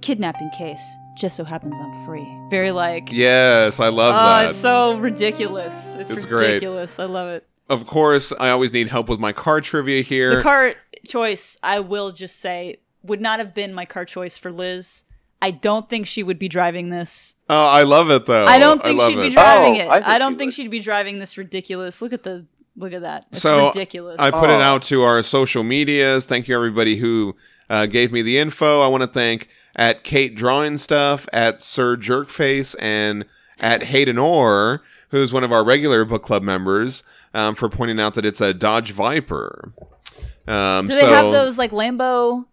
kidnapping 0.00 0.50
case. 0.50 0.82
Just 1.18 1.36
so 1.36 1.44
happens 1.44 1.78
I'm 1.80 1.92
free. 2.06 2.26
Very 2.50 2.72
like. 2.72 3.12
Yes, 3.12 3.78
I 3.78 3.88
love 3.90 4.14
oh, 4.14 4.18
that. 4.18 4.50
it's 4.50 4.58
so 4.58 4.96
ridiculous. 4.96 5.94
It's, 5.98 6.10
It's 6.10 6.24
great. 6.24 6.46
ridiculous. 6.46 6.98
I 6.98 7.04
love 7.04 7.28
it. 7.28 7.46
Of 7.70 7.86
course, 7.86 8.32
I 8.38 8.50
always 8.50 8.72
need 8.72 8.88
help 8.88 9.08
with 9.08 9.18
my 9.20 9.32
car 9.32 9.60
trivia 9.62 10.02
here. 10.02 10.36
The 10.36 10.42
car 10.42 10.74
choice, 11.08 11.56
I 11.62 11.80
will 11.80 12.10
just 12.10 12.38
say, 12.40 12.80
would 13.02 13.20
not 13.22 13.38
have 13.38 13.54
been 13.54 13.72
my 13.72 13.86
car 13.86 14.04
choice 14.04 14.36
for 14.36 14.52
Liz. 14.52 15.04
I 15.40 15.52
don't 15.52 15.88
think 15.88 16.06
she 16.06 16.22
would 16.22 16.38
be 16.38 16.48
driving 16.48 16.90
this. 16.90 17.36
oh, 17.48 17.68
I 17.68 17.84
love 17.84 18.10
it 18.10 18.26
though. 18.26 18.44
I 18.44 18.58
don't 18.58 18.82
think 18.84 18.98
love 18.98 19.12
she'd 19.12 19.20
be 19.20 19.30
driving 19.30 19.80
Oh, 19.80 19.84
it. 19.84 19.88
I 20.04 20.16
I, 20.16 20.18
don't 20.18 20.34
she 20.34 20.38
think 20.38 20.48
would. 20.48 20.54
she'd 20.54 20.70
be 20.70 20.80
driving 20.80 21.18
this 21.18 21.38
ridiculous. 21.38 22.02
Look 22.02 22.12
at 22.12 22.24
the 22.24 22.44
look 22.76 22.92
at 22.92 23.00
that. 23.02 23.24
It's 23.32 23.40
So, 23.40 23.68
ridiculous. 23.68 24.18
I 24.20 24.30
put 24.30 24.50
it 24.50 24.60
Oh. 24.60 24.60
out 24.60 24.82
to 24.82 25.00
our 25.02 25.22
social 25.22 25.62
medias. 25.62 26.26
Thank 26.26 26.46
you 26.48 26.54
everybody 26.54 26.96
who 26.96 27.36
uh, 27.70 27.86
gave 27.86 28.12
me 28.12 28.20
the 28.20 28.36
info. 28.36 28.80
I 28.82 28.88
want 28.88 29.02
to 29.02 29.06
thank 29.06 29.48
at 29.76 30.04
Kate 30.04 30.34
Drawing 30.34 30.76
Stuff, 30.76 31.26
at 31.32 31.62
Sir 31.62 31.96
Jerkface, 31.96 32.74
and 32.78 33.24
at 33.60 33.84
Hayden 33.84 34.18
Orr, 34.18 34.82
who's 35.10 35.32
one 35.32 35.44
of 35.44 35.52
our 35.52 35.64
regular 35.64 36.04
book 36.04 36.22
club 36.22 36.42
members, 36.42 37.04
um, 37.34 37.54
for 37.54 37.68
pointing 37.68 38.00
out 38.00 38.14
that 38.14 38.24
it's 38.24 38.40
a 38.40 38.52
Dodge 38.54 38.92
Viper. 38.92 39.72
Um, 40.48 40.88
Do 40.88 40.94
so, 40.94 41.06
they 41.06 41.12
have 41.12 41.32
those 41.32 41.58
like 41.58 41.70
Lambo 41.70 42.46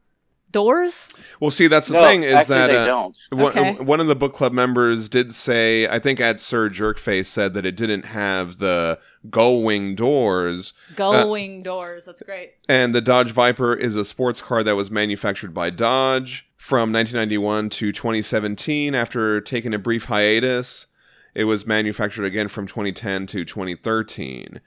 doors? 0.51 1.09
well, 1.39 1.51
see, 1.51 1.67
that's 1.67 1.87
the 1.87 1.93
no, 1.95 2.03
thing 2.07 2.23
is 2.23 2.47
that 2.47 2.67
they 2.67 2.77
uh, 2.77 2.85
don't. 2.85 3.17
one, 3.29 3.51
Okay. 3.57 3.73
one 3.75 3.99
of 3.99 4.07
the 4.07 4.15
book 4.15 4.33
club 4.33 4.53
members 4.53 5.09
did 5.09 5.33
say, 5.33 5.87
I 5.87 5.99
think 5.99 6.19
at 6.19 6.39
Sir 6.39 6.69
Jerkface 6.69 7.25
said 7.25 7.53
that 7.53 7.65
it 7.65 7.75
didn't 7.75 8.05
have 8.05 8.57
the 8.59 8.99
gull 9.29 9.61
wing 9.63 9.93
doors. 9.95 10.73
Gull 10.95 11.31
wing 11.31 11.63
doors. 11.63 12.05
That's 12.05 12.21
great. 12.21 12.53
And 12.69 12.93
the 12.95 13.01
Dodge 13.01 13.31
Viper 13.31 13.73
is 13.75 13.95
a 13.95 14.05
sports 14.05 14.41
car 14.41 14.63
that 14.63 14.75
was 14.75 14.89
manufactured 14.89 15.53
by 15.53 15.69
Dodge 15.69 16.47
from 16.55 16.91
1991 16.93 17.69
to 17.69 17.91
2017 17.91 18.95
after 18.95 19.41
taking 19.41 19.73
a 19.73 19.79
brief 19.79 20.05
hiatus. 20.05 20.87
It 21.37 21.43
was 21.43 21.67
manufactured 21.67 22.25
again 22.25 22.47
from 22.47 22.65
2010 22.65 23.27
to 23.27 23.45
2013. 23.45 24.59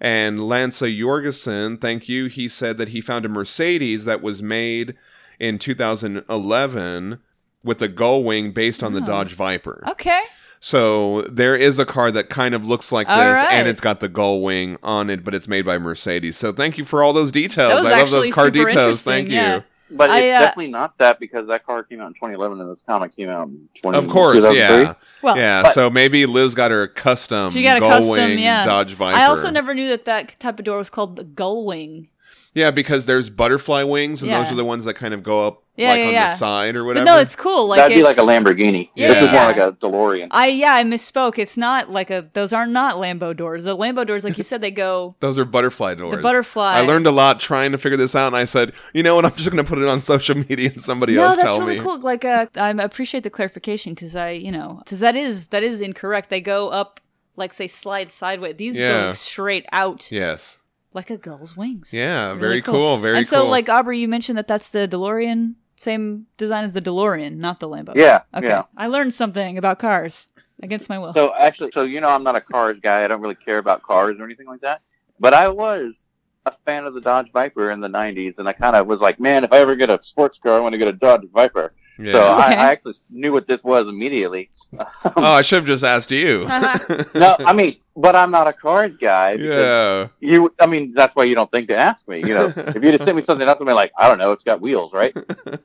And 0.00 0.48
Lance 0.48 0.80
Jorgensen, 0.80 1.78
thank 1.78 2.08
you, 2.08 2.26
he 2.26 2.48
said 2.48 2.78
that 2.78 2.88
he 2.88 3.00
found 3.00 3.24
a 3.24 3.28
Mercedes 3.28 4.06
that 4.06 4.22
was 4.22 4.42
made 4.42 4.96
in 5.38 5.56
2011 5.60 7.20
with 7.62 7.80
a 7.80 7.86
gull 7.86 8.24
wing 8.24 8.50
based 8.50 8.82
on 8.82 8.92
the 8.92 9.00
Oh. 9.02 9.06
Dodge 9.06 9.34
Viper. 9.34 9.84
Okay. 9.86 10.20
So 10.58 11.22
there 11.22 11.54
is 11.54 11.78
a 11.78 11.86
car 11.86 12.10
that 12.10 12.28
kind 12.28 12.56
of 12.56 12.66
looks 12.66 12.90
like 12.90 13.06
this, 13.06 13.16
All 13.16 13.32
right. 13.32 13.52
and 13.52 13.68
it's 13.68 13.80
got 13.80 14.00
the 14.00 14.08
gull 14.08 14.40
wing 14.42 14.78
on 14.82 15.10
it, 15.10 15.22
but 15.22 15.32
it's 15.32 15.46
made 15.46 15.64
by 15.64 15.78
Mercedes. 15.78 16.36
So 16.36 16.50
thank 16.52 16.76
you 16.76 16.84
for 16.84 17.04
all 17.04 17.12
those 17.12 17.30
details. 17.30 17.84
I 17.84 17.98
love 18.00 18.10
those 18.10 18.30
car 18.30 18.50
details. 18.50 19.04
Thank 19.04 19.28
yeah. 19.28 19.56
you. 19.58 19.64
But 19.90 20.10
I, 20.10 20.20
it's 20.20 20.36
uh, 20.36 20.40
definitely 20.40 20.72
not 20.72 20.98
that 20.98 21.20
because 21.20 21.46
that 21.46 21.64
car 21.64 21.84
came 21.84 22.00
out 22.00 22.08
in 22.08 22.14
2011 22.14 22.60
and 22.60 22.70
this 22.70 22.82
comic 22.86 23.14
came 23.14 23.28
out 23.28 23.48
in 23.48 23.68
20. 23.82 23.98
Of 23.98 24.08
course, 24.08 24.44
yeah, 24.52 24.94
Well, 25.22 25.36
yeah. 25.36 25.70
so 25.70 25.88
maybe 25.90 26.26
Liz 26.26 26.54
got 26.54 26.72
her 26.72 26.88
custom 26.88 27.52
She 27.52 27.62
got 27.62 27.76
a 27.76 27.80
gull 27.80 28.00
custom, 28.00 28.38
yeah. 28.38 28.64
Dodge 28.64 28.94
Viper. 28.94 29.16
I 29.16 29.26
also 29.26 29.50
never 29.50 29.74
knew 29.74 29.88
that 29.88 30.04
that 30.06 30.38
type 30.40 30.58
of 30.58 30.64
door 30.64 30.78
was 30.78 30.90
called 30.90 31.16
the 31.16 31.24
gull 31.24 31.64
wing. 31.64 32.08
Yeah, 32.56 32.70
because 32.72 33.04
there's 33.06 33.28
butterfly 33.30 33.82
wings, 33.84 34.22
and 34.22 34.32
those 34.32 34.50
are 34.50 34.54
the 34.56 34.64
ones 34.64 34.86
that 34.86 34.94
kind 34.94 35.12
of 35.12 35.22
go 35.22 35.46
up 35.46 35.62
Yeah, 35.76 35.90
like 35.90 35.98
yeah, 36.00 36.06
on 36.06 36.12
yeah. 36.14 36.26
the 36.30 36.34
side 36.36 36.74
or 36.74 36.80
But 36.82 36.86
whatever. 36.86 37.04
no, 37.04 37.18
it's 37.18 37.36
cool. 37.36 37.66
Like 37.68 37.76
That'd 37.78 37.94
be 37.94 38.02
like 38.02 38.16
a 38.16 38.22
Lamborghini. 38.22 38.88
Yeah, 38.94 39.08
this 39.08 39.24
is 39.24 39.30
more 39.30 39.42
like 39.42 39.58
a 39.58 39.72
DeLorean. 39.72 40.28
I 40.30 40.46
yeah, 40.48 40.72
I 40.74 40.82
misspoke. 40.84 41.38
It's 41.38 41.58
not 41.58 41.90
like 41.90 42.10
a. 42.10 42.28
Those 42.32 42.54
are 42.54 42.66
not 42.66 42.96
Lambo 42.96 43.36
doors. 43.36 43.64
The 43.64 43.76
Lambo 43.76 44.06
doors, 44.06 44.24
like 44.24 44.38
you 44.38 44.42
said, 44.42 44.62
they 44.62 44.70
go. 44.70 45.14
Those 45.20 45.38
are 45.38 45.44
butterfly 45.44 45.94
doors. 45.96 46.16
The 46.16 46.22
butterfly. 46.22 46.72
I 46.76 46.80
learned 46.80 47.06
a 47.06 47.10
lot 47.12 47.38
trying 47.40 47.72
to 47.72 47.78
figure 47.78 47.98
this 47.98 48.14
out, 48.14 48.28
and 48.28 48.36
I 48.36 48.44
said, 48.44 48.72
you 48.94 49.02
know 49.02 49.14
what? 49.14 49.26
I'm 49.26 49.34
just 49.36 49.50
going 49.52 49.62
to 49.62 49.68
put 49.68 49.78
it 49.78 49.86
on 49.86 50.00
social 50.00 50.36
media 50.38 50.70
and 50.70 50.80
somebody 50.80 51.14
no, 51.16 51.24
else 51.24 51.36
that's 51.36 51.48
tell 51.48 51.60
really 51.60 51.76
me. 51.76 51.82
cool. 51.84 51.98
Like, 52.00 52.24
uh, 52.24 52.46
I 52.56 52.70
appreciate 52.70 53.22
the 53.22 53.30
clarification 53.30 53.92
because 53.92 54.16
I, 54.16 54.30
you 54.30 54.50
know, 54.50 54.80
because 54.82 55.00
that 55.00 55.14
is 55.14 55.48
that 55.48 55.62
is 55.62 55.82
incorrect. 55.82 56.30
They 56.30 56.40
go 56.40 56.70
up, 56.70 57.00
like 57.36 57.52
say, 57.52 57.66
slide 57.68 58.10
sideways. 58.10 58.56
These 58.56 58.78
Yeah. 58.78 59.08
go 59.08 59.12
straight 59.12 59.66
out 59.72 60.10
Yes. 60.10 60.62
Like 60.96 61.10
a 61.10 61.16
gull's 61.16 61.56
wings. 61.56 61.92
Yeah, 61.94 62.28
Really 62.28 62.40
very 62.40 62.62
cool. 62.62 62.98
Very 62.98 63.12
cool. 63.12 63.18
and 63.18 63.26
so, 63.28 63.42
cool. 63.42 63.50
like 63.50 63.68
Aubrey, 63.68 63.98
you 63.98 64.08
mentioned 64.08 64.36
that 64.38 64.48
that's 64.48 64.70
the 64.70 64.88
DeLorean, 64.88 65.54
same 65.76 66.26
design 66.36 66.64
as 66.64 66.74
the 66.74 66.80
DeLorean, 66.80 67.36
not 67.36 67.60
the 67.60 67.68
Lambo. 67.68 67.94
Yeah, 67.94 68.22
Okay. 68.34 68.48
yeah. 68.48 68.62
I 68.76 68.88
learned 68.88 69.14
something 69.14 69.58
about 69.58 69.78
cars 69.78 70.26
against 70.62 70.88
my 70.88 70.98
will. 70.98 71.12
So 71.12 71.34
actually, 71.38 71.70
so 71.72 71.82
you 71.84 72.00
know, 72.00 72.08
I'm 72.08 72.24
not 72.24 72.34
a 72.34 72.40
cars 72.40 72.78
guy. 72.80 73.04
I 73.04 73.08
don't 73.08 73.20
really 73.20 73.34
care 73.36 73.58
about 73.58 73.82
cars 73.82 74.16
or 74.18 74.24
anything 74.24 74.46
like 74.46 74.62
that. 74.62 74.80
But 75.20 75.34
I 75.34 75.48
was 75.48 75.94
a 76.46 76.52
fan 76.64 76.84
of 76.86 76.94
the 76.94 77.00
Dodge 77.00 77.30
Viper 77.32 77.70
in 77.70 77.80
the 77.80 77.88
'90s, 77.88 78.38
and 78.38 78.48
I 78.48 78.52
kind 78.54 78.74
of 78.74 78.86
was 78.86 79.00
like, 79.00 79.20
man, 79.20 79.44
if 79.44 79.52
I 79.52 79.58
ever 79.58 79.76
get 79.76 79.90
a 79.90 79.98
sports 80.02 80.38
car, 80.38 80.56
I 80.56 80.60
want 80.60 80.72
to 80.72 80.78
get 80.78 80.88
a 80.88 80.92
Dodge 80.92 81.28
Viper. 81.32 81.72
Yeah. 81.98 82.12
So 82.12 82.20
I, 82.22 82.46
Okay. 82.46 82.56
I 82.56 82.72
actually 82.72 82.94
knew 83.10 83.32
what 83.32 83.46
this 83.46 83.62
was 83.64 83.88
immediately. 83.88 84.50
oh, 85.04 85.12
I 85.16 85.42
should 85.42 85.56
have 85.56 85.66
just 85.66 85.84
asked 85.84 86.10
you. 86.10 86.46
Uh-huh. 86.48 87.04
no, 87.14 87.36
I 87.40 87.52
mean, 87.52 87.76
but 87.96 88.14
I'm 88.14 88.30
not 88.30 88.46
a 88.46 88.52
cars 88.52 88.96
guy. 88.96 89.32
Yeah. 89.32 90.08
You, 90.20 90.54
I 90.60 90.66
mean, 90.66 90.92
that's 90.94 91.16
why 91.16 91.24
you 91.24 91.34
don't 91.34 91.50
think 91.50 91.68
to 91.68 91.76
ask 91.76 92.06
me. 92.08 92.18
You 92.18 92.34
know, 92.34 92.52
if 92.56 92.82
you 92.82 92.92
just 92.92 93.04
sent 93.04 93.16
me 93.16 93.22
something 93.22 93.46
else, 93.48 93.60
I'd 93.60 93.66
be 93.66 93.72
like, 93.72 93.92
I 93.96 94.08
don't 94.08 94.18
know, 94.18 94.32
it's 94.32 94.44
got 94.44 94.60
wheels, 94.60 94.92
right? 94.92 95.16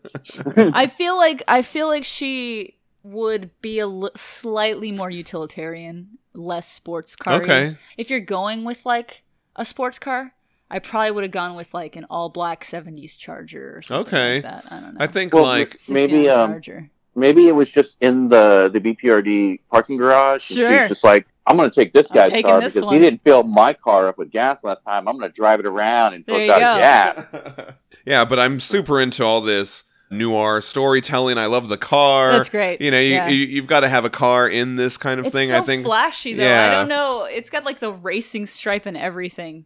I 0.55 0.87
feel 0.87 1.17
like 1.17 1.43
I 1.47 1.61
feel 1.61 1.87
like 1.87 2.05
she 2.05 2.75
would 3.03 3.49
be 3.61 3.79
a 3.79 3.87
li- 3.87 4.09
slightly 4.15 4.91
more 4.91 5.09
utilitarian, 5.09 6.17
less 6.33 6.67
sports 6.67 7.15
car. 7.15 7.41
Okay. 7.41 7.77
If 7.97 8.09
you're 8.09 8.19
going 8.19 8.63
with 8.63 8.85
like 8.85 9.23
a 9.55 9.65
sports 9.65 9.99
car, 9.99 10.33
I 10.71 10.79
probably 10.79 11.11
would 11.11 11.23
have 11.25 11.31
gone 11.31 11.55
with 11.55 11.73
like 11.73 11.95
an 11.97 12.05
all 12.09 12.29
black 12.29 12.63
'70s 12.63 13.17
Charger 13.17 13.73
or 13.75 13.81
something 13.81 14.07
Okay. 14.13 14.35
like 14.35 14.43
that. 14.43 14.71
I 14.71 14.79
don't 14.79 14.93
know. 14.95 15.03
I 15.03 15.07
think 15.07 15.33
Well, 15.33 15.43
like 15.43 15.75
maybe, 15.89 16.29
um, 16.29 16.51
Charger. 16.53 16.89
Maybe 17.13 17.47
it 17.49 17.51
was 17.51 17.69
just 17.69 17.97
in 17.99 18.29
the 18.29 18.69
the 18.73 18.79
BPRD 18.79 19.59
parking 19.69 19.97
garage. 19.97 20.49
and 20.49 20.57
Sure. 20.57 20.79
She's 20.79 20.89
just 20.89 21.03
like, 21.03 21.27
I'm 21.45 21.57
going 21.57 21.69
to 21.69 21.75
take 21.75 21.91
this 21.91 22.07
guy's 22.07 22.29
car 22.41 22.61
this 22.61 22.73
because 22.75 22.85
one." 22.85 22.93
he 22.95 23.01
didn't 23.01 23.21
fill 23.23 23.43
my 23.43 23.73
car 23.73 24.07
up 24.07 24.17
with 24.17 24.31
gas 24.31 24.59
last 24.63 24.81
time. 24.85 25.07
I'm 25.09 25.17
going 25.17 25.29
to 25.29 25.35
drive 25.35 25.59
it 25.59 25.65
around 25.65 26.13
until 26.13 26.35
There 26.35 26.43
it's 26.45 26.49
you 26.59 26.65
out 26.65 27.17
of 27.17 27.31
gas. 27.55 27.73
yeah, 28.05 28.23
but 28.23 28.39
I'm 28.39 28.61
super 28.61 29.01
into 29.01 29.25
all 29.25 29.41
this 29.41 29.83
noir 30.09 30.61
storytelling. 30.61 31.37
I 31.37 31.47
love 31.47 31.67
the 31.67 31.77
car. 31.77 32.31
That's 32.31 32.49
great. 32.49 32.79
You 32.81 32.91
know, 32.91 32.99
you, 32.99 33.13
Yeah. 33.13 33.27
you 33.29 33.45
you've 33.45 33.67
got 33.67 33.81
to 33.81 33.89
have 33.89 34.05
a 34.05 34.09
car 34.09 34.47
in 34.47 34.75
this 34.77 34.95
kind 34.97 35.19
of 35.19 35.25
It's 35.25 35.35
thing. 35.35 35.49
so 35.49 35.57
I 35.57 35.61
think 35.61 35.83
flashy 35.85 36.33
though. 36.33 36.49
I 36.49 36.71
don't 36.71 36.87
know. 36.89 37.25
It's 37.25 37.49
got 37.49 37.65
like 37.65 37.79
the 37.79 37.91
racing 37.91 38.45
stripe 38.45 38.85
and 38.85 38.95
everything. 38.95 39.65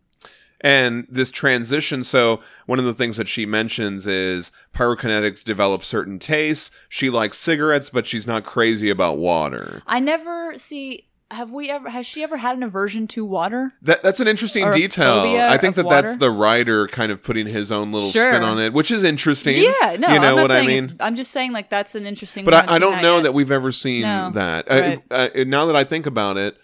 And 0.66 1.06
this 1.10 1.30
transition 1.32 2.04
so 2.04 2.42
one 2.66 2.80
of 2.80 2.86
the 2.86 2.94
things 2.94 3.18
that 3.18 3.28
she 3.28 3.46
mentions 3.46 4.08
is 4.08 4.52
pyrokinetics 4.74 5.44
develop 5.44 5.84
certain 5.84 6.20
tastes 6.20 6.72
she 6.90 7.10
likes 7.10 7.38
cigarettes 7.38 7.90
but 7.90 8.06
she's 8.06 8.26
not 8.28 8.44
crazy 8.44 8.90
about 8.90 9.18
water 9.18 9.82
I 9.88 10.00
never 10.00 10.58
see. 10.58 11.08
Have 11.32 11.52
we 11.52 11.72
ever? 11.72 11.90
Has 11.90 12.06
she 12.06 12.22
ever 12.24 12.38
had 12.38 12.56
an 12.56 12.62
aversion 12.62 13.08
to 13.08 13.26
water? 13.26 13.72
that, 13.82 14.04
that's 14.04 14.20
an 14.20 14.28
interesting 14.28 14.70
detail 14.72 15.20
i 15.50 15.58
think 15.58 15.76
that 15.76 15.90
that's 15.90 16.18
the 16.18 16.30
writer 16.30 16.88
kind 16.88 17.12
of 17.12 17.24
putting 17.24 17.48
his 17.48 17.72
own 17.72 17.92
little 17.92 18.12
Sure. 18.12 18.32
spin 18.32 18.44
on 18.44 18.60
it 18.60 18.74
which 18.74 18.92
is 18.92 19.04
interesting 19.04 19.58
Yeah, 19.58 19.98
no, 20.00 20.10
you 20.14 20.20
know 20.20 20.36
what 20.36 20.52
i 20.52 20.66
mean 20.66 20.96
I'm 21.00 21.16
just 21.16 21.32
saying 21.32 21.52
like 21.52 21.70
that's 21.70 21.96
an 21.96 22.06
interesting. 22.06 22.46
but 22.46 22.54
I, 22.54 22.76
I 22.76 22.80
don't 22.80 23.02
know 23.02 23.16
yet. 23.18 23.24
that 23.24 23.34
we've 23.34 23.52
ever 23.52 23.72
seen 23.72 24.04
No, 24.04 24.30
that. 24.34 24.68
right. 24.70 25.02
Uh, 25.12 25.30
uh, 25.36 25.44
now 25.46 25.66
that 25.66 25.76
I 25.76 25.84
think 25.84 26.06
about 26.06 26.38
it, 26.38 26.58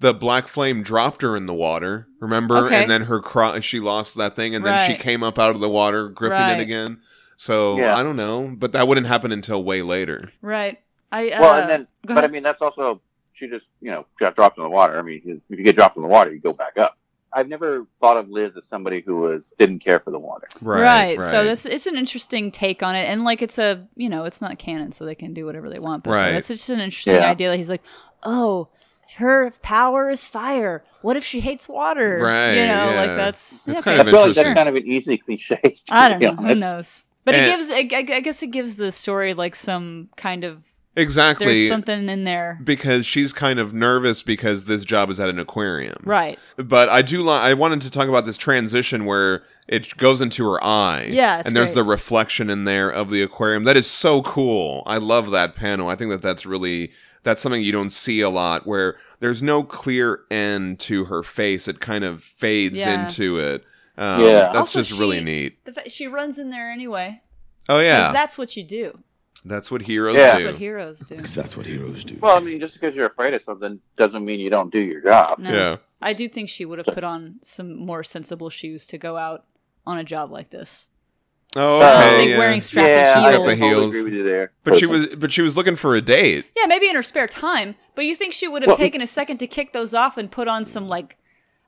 the 0.00 0.12
black 0.14 0.48
flame 0.48 0.82
dropped 0.82 1.22
her 1.22 1.36
in 1.36 1.46
the 1.46 1.54
water. 1.54 2.08
Remember? 2.20 2.56
Okay. 2.66 2.82
And 2.82 2.90
then 2.90 3.02
her 3.02 3.20
cry, 3.20 3.60
she 3.60 3.80
lost 3.80 4.16
that 4.16 4.36
thing, 4.36 4.54
and 4.54 4.64
then 4.64 4.88
she 4.88 4.96
came 4.96 5.22
up 5.22 5.38
out 5.38 5.54
of 5.54 5.60
the 5.60 5.68
water, 5.68 6.08
gripping 6.08 6.38
Right. 6.38 6.58
it 6.58 6.62
again. 6.62 7.00
So 7.36 7.78
Yeah. 7.78 7.96
I 7.96 8.02
don't 8.02 8.16
know, 8.16 8.52
but 8.56 8.72
that 8.72 8.86
wouldn't 8.88 9.06
happen 9.06 9.32
until 9.32 9.62
way 9.64 9.82
later. 9.82 10.30
Right. 10.42 10.78
I 11.10 11.30
uh, 11.30 11.40
well, 11.40 11.60
and 11.62 11.70
then, 11.70 11.86
go 12.06 12.14
but 12.14 12.24
I 12.24 12.28
mean, 12.28 12.42
that's 12.42 12.60
also 12.60 13.00
she 13.34 13.46
just 13.48 13.66
you 13.80 13.90
know 13.90 14.04
got 14.18 14.34
dropped 14.36 14.58
in 14.58 14.64
the 14.64 14.70
water. 14.70 14.98
I 14.98 15.02
mean, 15.02 15.22
if 15.48 15.58
you 15.58 15.64
get 15.64 15.76
dropped 15.76 15.96
in 15.96 16.02
the 16.02 16.08
water, 16.08 16.32
you 16.32 16.40
go 16.40 16.52
back 16.52 16.76
up. 16.78 16.96
I've 17.32 17.48
never 17.48 17.86
thought 18.00 18.16
of 18.16 18.28
Liz 18.28 18.52
as 18.56 18.64
somebody 18.66 19.00
who 19.00 19.16
was 19.16 19.52
didn't 19.58 19.80
care 19.80 19.98
for 19.98 20.12
the 20.12 20.18
water. 20.20 20.46
Right. 20.60 21.20
So 21.22 21.42
this 21.44 21.66
it's 21.66 21.86
an 21.86 21.96
interesting 21.96 22.50
take 22.52 22.82
on 22.82 22.94
it, 22.94 23.08
and 23.08 23.24
like 23.24 23.42
it's 23.42 23.58
a 23.58 23.86
you 23.96 24.08
know 24.08 24.24
it's 24.24 24.40
not 24.40 24.58
canon, 24.58 24.92
so 24.92 25.04
they 25.04 25.14
can 25.16 25.34
do 25.34 25.44
whatever 25.46 25.68
they 25.70 25.78
want. 25.80 26.04
But 26.04 26.10
so 26.10 26.16
Right. 26.16 26.32
that's 26.32 26.48
just 26.48 26.68
an 26.70 26.80
interesting 26.80 27.14
Yeah. 27.16 27.30
idea 27.30 27.50
that 27.50 27.56
he's 27.56 27.70
like, 27.70 27.82
oh, 28.22 28.68
her 29.16 29.50
power 29.62 30.10
is 30.10 30.24
fire. 30.24 30.82
What 31.02 31.16
if 31.16 31.24
she 31.24 31.40
hates 31.40 31.68
water? 31.68 32.18
Right, 32.20 32.52
You 32.54 32.66
know, 32.66 32.90
yeah. 32.90 33.00
like 33.00 33.16
that's 33.16 33.64
That's 33.64 33.78
yeah, 33.78 33.82
kind 33.82 33.98
I 33.98 34.00
of 34.02 34.08
feel 34.10 34.26
like 34.26 34.34
that's 34.34 34.54
kind 34.54 34.68
of 34.68 34.74
an 34.74 34.86
easy 34.86 35.18
cliche. 35.18 35.78
I 35.90 36.08
don't 36.08 36.18
be 36.18 36.26
know. 36.30 36.36
Who 36.48 36.54
knows? 36.54 37.04
But 37.24 37.34
And- 37.34 37.46
it 37.46 37.48
gives. 37.48 37.70
I, 37.70 37.76
I 38.14 38.16
I 38.16 38.20
guess 38.20 38.42
it 38.42 38.48
gives 38.48 38.76
the 38.76 38.92
story 38.92 39.34
like 39.34 39.54
some 39.54 40.08
kind 40.16 40.44
of. 40.44 40.64
Exactly. 40.96 41.46
There's 41.46 41.68
something 41.68 42.08
in 42.08 42.22
there. 42.22 42.60
because 42.62 43.04
she's 43.04 43.32
kind 43.32 43.58
of 43.58 43.74
nervous 43.74 44.22
because 44.22 44.66
this 44.66 44.84
job 44.84 45.10
is 45.10 45.18
at 45.18 45.28
an 45.28 45.40
aquarium. 45.40 45.96
Right. 46.04 46.38
But 46.56 46.88
I 46.88 47.02
do 47.02 47.20
li- 47.20 47.30
I 47.32 47.54
wanted 47.54 47.80
to 47.80 47.90
talk 47.90 48.08
about 48.08 48.26
this 48.26 48.36
transition 48.36 49.04
where 49.04 49.42
it 49.66 49.96
goes 49.96 50.20
into 50.20 50.48
her 50.48 50.62
eye. 50.62 51.08
Yeah, 51.10 51.42
and 51.44 51.56
there's 51.56 51.70
great. 51.70 51.74
the 51.82 51.84
reflection 51.84 52.48
in 52.48 52.62
there 52.62 52.88
of 52.92 53.10
the 53.10 53.22
aquarium. 53.22 53.64
That 53.64 53.76
is 53.76 53.88
so 53.88 54.22
cool. 54.22 54.84
I 54.86 54.98
love 54.98 55.30
that 55.32 55.56
panel. 55.56 55.88
I 55.88 55.96
think 55.96 56.10
that 56.12 56.22
that's 56.22 56.46
really 56.46 56.92
that's 57.24 57.42
something 57.42 57.60
you 57.62 57.72
don't 57.72 57.90
see 57.90 58.20
a 58.20 58.30
lot 58.30 58.66
where 58.66 58.96
there's 59.20 59.42
no 59.42 59.64
clear 59.64 60.20
end 60.30 60.78
to 60.80 61.04
her 61.06 61.22
face. 61.22 61.66
It 61.66 61.80
kind 61.80 62.04
of 62.04 62.22
fades 62.22 62.76
Yeah. 62.76 63.02
into 63.04 63.38
it. 63.38 63.64
Um, 63.98 64.22
Yeah. 64.22 64.28
that's 64.46 64.56
Also, 64.58 64.82
just 64.82 64.98
really 64.98 65.20
neat. 65.20 65.64
The 65.64 65.72
fa- 65.72 65.90
she 65.90 66.06
runs 66.06 66.38
in 66.38 66.50
there 66.50 66.70
anyway. 66.70 67.22
Oh 67.68 67.78
yeah, 67.80 68.12
that's 68.12 68.36
what 68.38 68.56
you 68.56 68.62
do. 68.64 68.98
that's 69.46 69.70
what 69.70 69.82
heroes 69.82 70.14
Yeah. 70.16 70.26
That's 70.26 70.40
do. 70.40 70.46
what 70.46 70.54
heroes 70.56 70.98
do. 71.00 71.16
Because 71.16 71.34
that's 71.34 71.56
what 71.56 71.66
heroes 71.66 72.04
do. 72.04 72.16
Well, 72.20 72.36
I 72.36 72.40
mean, 72.40 72.60
just 72.60 72.74
because 72.74 72.94
you're 72.94 73.06
afraid 73.06 73.34
of 73.34 73.42
something 73.42 73.78
doesn't 73.96 74.24
mean 74.24 74.40
you 74.40 74.48
don't 74.50 74.72
do 74.72 74.80
your 74.80 75.00
job. 75.02 75.38
No. 75.38 75.52
Yeah. 75.52 75.76
I 76.00 76.12
do 76.14 76.28
think 76.28 76.48
she 76.48 76.64
would 76.64 76.78
have 76.78 76.86
put 76.94 77.04
on 77.04 77.36
some 77.42 77.74
more 77.76 78.02
sensible 78.04 78.48
shoes 78.50 78.86
to 78.88 78.98
go 78.98 79.16
out 79.16 79.44
on 79.86 79.98
a 79.98 80.04
job 80.04 80.30
like 80.30 80.48
this. 80.50 80.88
Oh, 81.56 81.80
Uh, 81.80 81.84
okay. 81.84 81.86
I 82.14 82.16
think 82.18 82.30
yeah. 82.30 82.38
wearing 82.38 82.60
strappy 82.60 82.86
yeah, 82.88 83.14
I 83.16 83.32
got 83.32 83.44
the 83.44 83.54
totally 83.54 83.56
heels. 83.56 83.84
agree 83.94 84.02
with 84.02 84.12
you 84.12 84.24
there. 84.24 84.52
but 84.64 84.76
she 84.76 84.86
was 84.86 85.06
but 85.16 85.30
she 85.32 85.42
was 85.42 85.56
looking 85.56 85.76
for 85.76 85.94
a 85.94 86.00
date. 86.00 86.46
Yeah, 86.56 86.66
maybe 86.66 86.88
in 86.88 86.96
her 86.96 87.02
spare 87.02 87.26
time, 87.28 87.76
but 87.94 88.04
you 88.04 88.16
think 88.16 88.32
she 88.32 88.48
would 88.48 88.62
have 88.62 88.68
Well- 88.68 88.76
taken 88.76 89.00
a 89.00 89.06
second 89.06 89.38
to 89.38 89.46
kick 89.46 89.72
those 89.72 89.94
off 89.94 90.16
and 90.18 90.30
put 90.30 90.48
on 90.48 90.64
some 90.64 90.88
like 90.88 91.16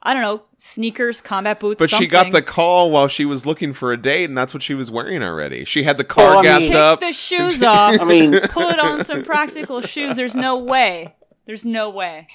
I 0.03 0.13
don't 0.15 0.23
know, 0.23 0.43
sneakers, 0.57 1.21
combat 1.21 1.59
boots, 1.59 1.81
But 1.81 1.91
she 1.91 2.07
got 2.07 2.31
the 2.31 2.41
call 2.43 2.93
while 2.93 3.09
she 3.09 3.25
was 3.25 3.45
looking 3.45 3.73
for 3.73 3.93
a 3.93 3.97
date, 3.97 4.27
and 4.27 4.39
that's 4.39 4.55
what 4.55 4.63
she 4.63 4.73
was 4.75 4.89
wearing 4.89 5.21
already. 5.21 5.65
She 5.65 5.83
had 5.83 5.97
the 5.97 6.05
car 6.05 6.25
Well, 6.27 6.39
I 6.39 6.43
mean- 6.43 6.45
gassed 6.45 6.67
Take 6.69 6.77
up. 6.77 7.01
the 7.01 7.13
shoes 7.13 7.61
off. 7.63 8.01
I 8.01 8.05
mean, 8.05 8.33
put 8.51 8.79
on 8.79 9.05
some 9.05 9.25
practical 9.25 9.81
shoes. 9.81 10.15
There's 10.15 10.37
no 10.37 10.57
way. 10.57 11.17
There's 11.47 11.65
no 11.65 11.91
way. 11.91 12.29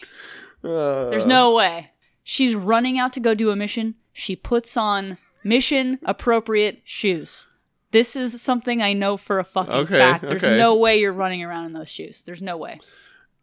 There's 0.62 1.26
no 1.26 1.54
way. 1.56 1.92
She's 2.24 2.56
running 2.56 2.98
out 3.00 3.14
to 3.14 3.20
go 3.20 3.34
do 3.34 3.52
a 3.52 3.56
mission. 3.56 3.96
She 4.12 4.36
puts 4.36 4.76
on 4.76 5.18
mission 5.44 6.00
appropriate 6.04 6.82
shoes. 6.84 7.48
This 7.92 8.16
is 8.16 8.42
something 8.42 8.82
I 8.82 8.94
know 8.94 9.18
for 9.18 9.40
a 9.40 9.44
fucking 9.44 9.74
Okay, 9.74 9.98
fact. 9.98 10.26
There's 10.26 10.44
okay. 10.44 10.58
no 10.58 10.76
way 10.76 11.00
you're 11.00 11.12
running 11.12 11.44
around 11.44 11.66
in 11.66 11.74
those 11.74 11.90
shoes. 11.90 12.22
There's 12.22 12.42
no 12.42 12.56
way. 12.56 12.80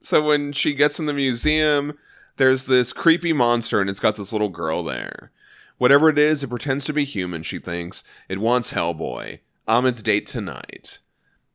So 0.01 0.25
when 0.25 0.53
she 0.53 0.75
gets 0.75 0.99
in 0.99 1.07
the 1.07 1.13
museum, 1.13 1.99
there's 2.39 2.67
this 2.67 2.93
creepy 2.93 3.33
monster, 3.33 3.81
and 3.81 3.91
it's 3.91 4.01
got 4.01 4.17
this 4.17 4.33
little 4.33 4.49
girl 4.49 4.83
there. 4.83 5.33
Whatever 5.77 6.09
it 6.09 6.19
is, 6.19 6.43
it 6.43 6.49
pretends 6.49 6.85
to 6.87 6.93
be 6.93 7.05
human, 7.05 7.43
she 7.43 7.59
thinks. 7.59 8.05
It 8.29 8.39
wants 8.39 8.73
Hellboy. 8.73 9.41
I'm 9.67 9.87
its 9.87 10.03
date 10.03 10.27
tonight. 10.27 10.99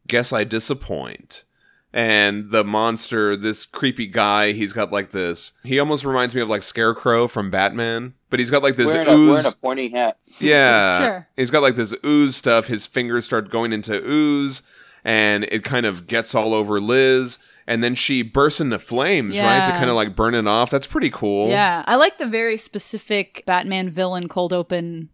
Guess 0.07 0.31
I 0.31 0.43
disappoint. 0.43 1.45
And 1.93 2.49
the 2.49 2.63
monster, 2.63 3.35
this 3.35 3.65
creepy 3.65 4.07
guy, 4.07 4.53
he's 4.53 4.73
got 4.73 4.91
like 4.91 5.11
this. 5.11 5.53
He 5.63 5.79
almost 5.79 6.03
reminds 6.03 6.33
me 6.33 6.41
of 6.41 6.49
like 6.49 6.63
Scarecrow 6.63 7.27
from 7.27 7.51
Batman, 7.51 8.15
but 8.31 8.39
he's 8.39 8.49
got 8.49 8.63
like 8.63 8.77
this 8.77 8.87
wearing 8.87 9.07
a, 9.07 9.11
ooze. 9.11 9.29
wearing 9.29 9.45
a 9.45 9.51
pointy 9.51 9.89
hat. 9.89 10.17
Yeah. 10.39 10.99
Sure. 10.99 11.27
He's 11.37 11.51
got 11.51 11.61
like 11.61 11.75
this 11.75 11.93
ooze 12.03 12.35
stuff. 12.35 12.65
His 12.65 12.87
fingers 12.87 13.25
start 13.25 13.51
going 13.51 13.71
into 13.71 14.01
ooze 14.03 14.63
and 15.05 15.43
it 15.45 15.63
kind 15.63 15.85
of 15.85 16.07
gets 16.07 16.33
all 16.33 16.53
over 16.55 16.81
Liz. 16.81 17.37
And 17.67 17.83
then 17.83 17.95
she 17.95 18.23
bursts 18.23 18.59
into 18.59 18.79
flames, 18.79 19.37
right? 19.39 19.63
To 19.65 19.71
kind 19.71 19.89
of 19.89 19.95
like 19.95 20.15
burn 20.15 20.33
it 20.33 20.47
off. 20.47 20.69
That's 20.69 20.87
pretty 20.87 21.09
cool. 21.09 21.47
Yeah, 21.47 21.83
I 21.87 21.95
like 21.95 22.17
the 22.17 22.25
very 22.25 22.57
specific 22.57 23.43
Batman 23.45 23.89
villain 23.89 24.27
cold 24.27 24.51
open 24.51 25.09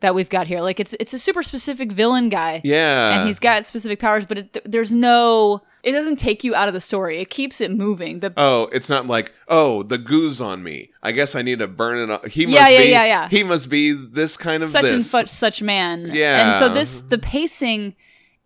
that 0.00 0.14
we've 0.14 0.28
got 0.28 0.46
here. 0.46 0.60
Like 0.60 0.78
it's 0.78 0.94
it's 1.00 1.14
a 1.14 1.18
super 1.18 1.42
specific 1.42 1.90
villain 1.90 2.28
guy. 2.28 2.60
Yeah. 2.64 3.18
and 3.18 3.26
he's 3.26 3.40
got 3.40 3.64
specific 3.64 3.98
powers, 3.98 4.26
but 4.26 4.38
it, 4.38 4.70
there's 4.70 4.92
no. 4.92 5.62
It 5.86 5.92
doesn't 5.92 6.16
take 6.16 6.42
you 6.42 6.52
out 6.54 6.66
of 6.66 6.74
the 6.74 6.80
story. 6.80 7.20
It 7.20 7.30
keeps 7.30 7.60
it 7.60 7.70
moving. 7.70 8.18
The 8.18 8.32
Oh, 8.36 8.68
it's 8.72 8.88
not 8.88 9.06
like, 9.06 9.32
oh, 9.46 9.84
the 9.84 9.98
goo's 9.98 10.40
on 10.40 10.62
me. 10.64 10.90
I 11.00 11.12
guess 11.12 11.36
I 11.36 11.42
need 11.42 11.60
to 11.60 11.68
burn 11.68 11.98
it 11.98 12.10
off. 12.10 12.24
He 12.26 12.44
must 12.46 12.56
Yeah, 12.58 12.68
yeah, 12.68 12.78
be 12.80 12.90
yeah, 12.90 13.04
yeah. 13.04 13.28
he 13.28 13.44
must 13.44 13.70
be 13.70 13.92
this 13.92 14.36
kind 14.36 14.64
of 14.64 14.68
such 14.68 14.84
and 14.86 15.04
such 15.04 15.28
such 15.28 15.62
man. 15.62 16.10
Yeah. 16.12 16.56
and 16.56 16.58
so 16.58 16.74
this 16.74 17.02
the 17.02 17.18
pacing 17.18 17.94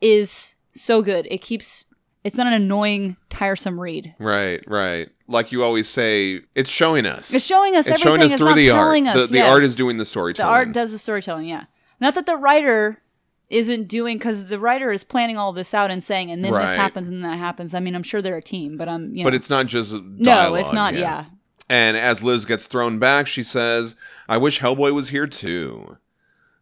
is 0.03 0.55
so 0.73 1.01
good. 1.03 1.27
It 1.31 1.39
keeps. 1.41 1.87
It's 2.23 2.37
not 2.37 2.47
an 2.49 2.53
annoying, 2.53 3.17
tiresome 3.31 3.81
read. 3.81 4.15
Right, 4.19 4.63
right. 4.67 5.09
Like 5.27 5.53
you 5.53 5.65
always 5.65 5.89
say, 5.89 6.43
it's 6.55 6.69
showing 6.69 7.07
us. 7.07 7.33
It's 7.33 7.45
showing 7.47 7.75
us 7.75 7.87
It's 7.89 8.03
showing 8.03 8.21
us. 8.21 8.33
It's 8.33 8.43
through 8.43 8.53
the 8.53 8.69
art. 8.71 8.95
us. 9.07 9.15
The, 9.29 9.33
the 9.33 9.39
yes. 9.39 9.51
art 9.51 9.63
is 9.63 9.75
doing 9.75 9.97
the 9.97 10.05
storytelling. 10.05 10.47
the 10.47 10.53
art 10.53 10.73
does 10.73 10.93
the 10.93 10.99
storytelling 10.99 11.47
yeah 11.47 11.65
not 12.01 12.15
that 12.17 12.27
the 12.27 12.37
writer 12.37 12.99
isn't 13.51 13.89
doing 13.89 14.17
because 14.17 14.47
the 14.47 14.59
writer 14.59 14.91
is 14.93 15.05
planning 15.05 15.37
all 15.37 15.53
this 15.53 15.75
out 15.75 15.91
and 15.91 16.03
saying 16.03 16.31
and 16.31 16.45
then 16.45 16.53
Right. 16.53 16.67
this 16.67 16.75
happens 16.77 17.09
and 17.09 17.25
that 17.25 17.39
happens 17.39 17.75
i 17.75 17.81
mean 17.81 17.95
i'm 17.97 18.03
sure 18.05 18.23
they're 18.23 18.37
a 18.37 18.43
team 18.43 18.77
but 18.77 18.89
i'm 18.89 19.13
you 19.15 19.23
know 19.23 19.27
But 19.31 19.35
it's 19.35 19.51
not 19.51 19.67
just 19.67 19.93
no 20.03 20.55
it's 20.55 20.73
not 20.73 20.95
yeah. 20.95 21.25
And 21.69 21.97
as 21.97 22.21
Liz 22.21 22.47
gets 22.47 22.67
thrown 22.67 22.99
back, 22.99 23.29
she 23.29 23.45
says, 23.45 23.95
I 24.29 24.39
wish 24.39 24.59
Hellboy 24.59 24.93
was 24.93 25.11
here 25.11 25.29
too. 25.29 25.99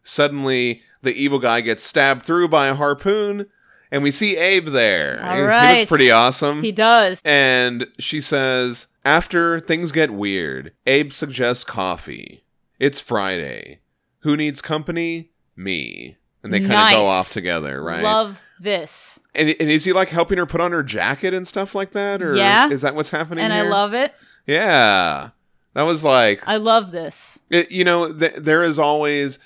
Suddenly, 0.03 0.83
the 1.01 1.13
evil 1.15 1.39
guy 1.39 1.61
gets 1.61 1.81
stabbed 1.81 2.23
through 2.25 2.49
by 2.49 2.67
a 2.67 2.75
harpoon, 2.75 3.47
and 3.91 4.03
we 4.03 4.11
see 4.11 4.37
Abe 4.37 4.67
there. 4.67 5.19
All 5.23 5.35
He- 5.35 5.41
He 5.73 5.79
looks 5.79 5.89
pretty 5.89 6.11
awesome. 6.11 6.61
he 6.61 6.71
does 6.71 7.23
and 7.25 7.87
she 7.97 8.21
says, 8.21 8.85
After 9.03 9.59
things 9.59 9.91
get 9.91 10.11
weird, 10.11 10.73
Abe 10.85 11.11
suggests 11.11 11.63
coffee. 11.63 12.43
It's 12.79 13.01
Friday. 13.01 13.79
Who 14.19 14.37
needs 14.37 14.61
company? 14.61 15.31
Me. 15.55 16.17
And 16.43 16.53
they 16.53 16.59
kind 16.59 16.71
of 16.71 16.77
Nice. 16.77 16.93
go 16.93 17.05
off 17.05 17.31
together, 17.31 17.81
right? 17.81 18.01
love 18.03 18.41
this 18.61 19.19
and, 19.35 19.49
and 19.59 19.69
is 19.69 19.85
he 19.85 19.93
like 19.93 20.09
helping 20.09 20.37
her 20.37 20.45
put 20.45 20.59
on 20.59 20.71
her 20.73 20.83
jacket 20.83 21.33
and 21.33 21.47
stuff 21.47 21.73
like 21.75 21.91
that? 21.91 22.21
Or 22.21 22.35
Yeah. 22.35 22.69
is 22.69 22.81
that 22.81 22.93
what's 22.95 23.09
happening? 23.09 23.43
and 23.43 23.53
i 23.53 23.61
love 23.61 23.93
it 23.93 24.13
Yeah. 24.47 25.29
That 25.75 25.83
was 25.83 26.03
like, 26.03 26.41
i 26.47 26.57
love 26.57 26.91
this 26.91 27.39
it, 27.49 27.71
you 27.71 27.83
know, 27.83 28.11
th- 28.13 28.35
there 28.37 28.63
is 28.63 28.77
always. 28.79 29.39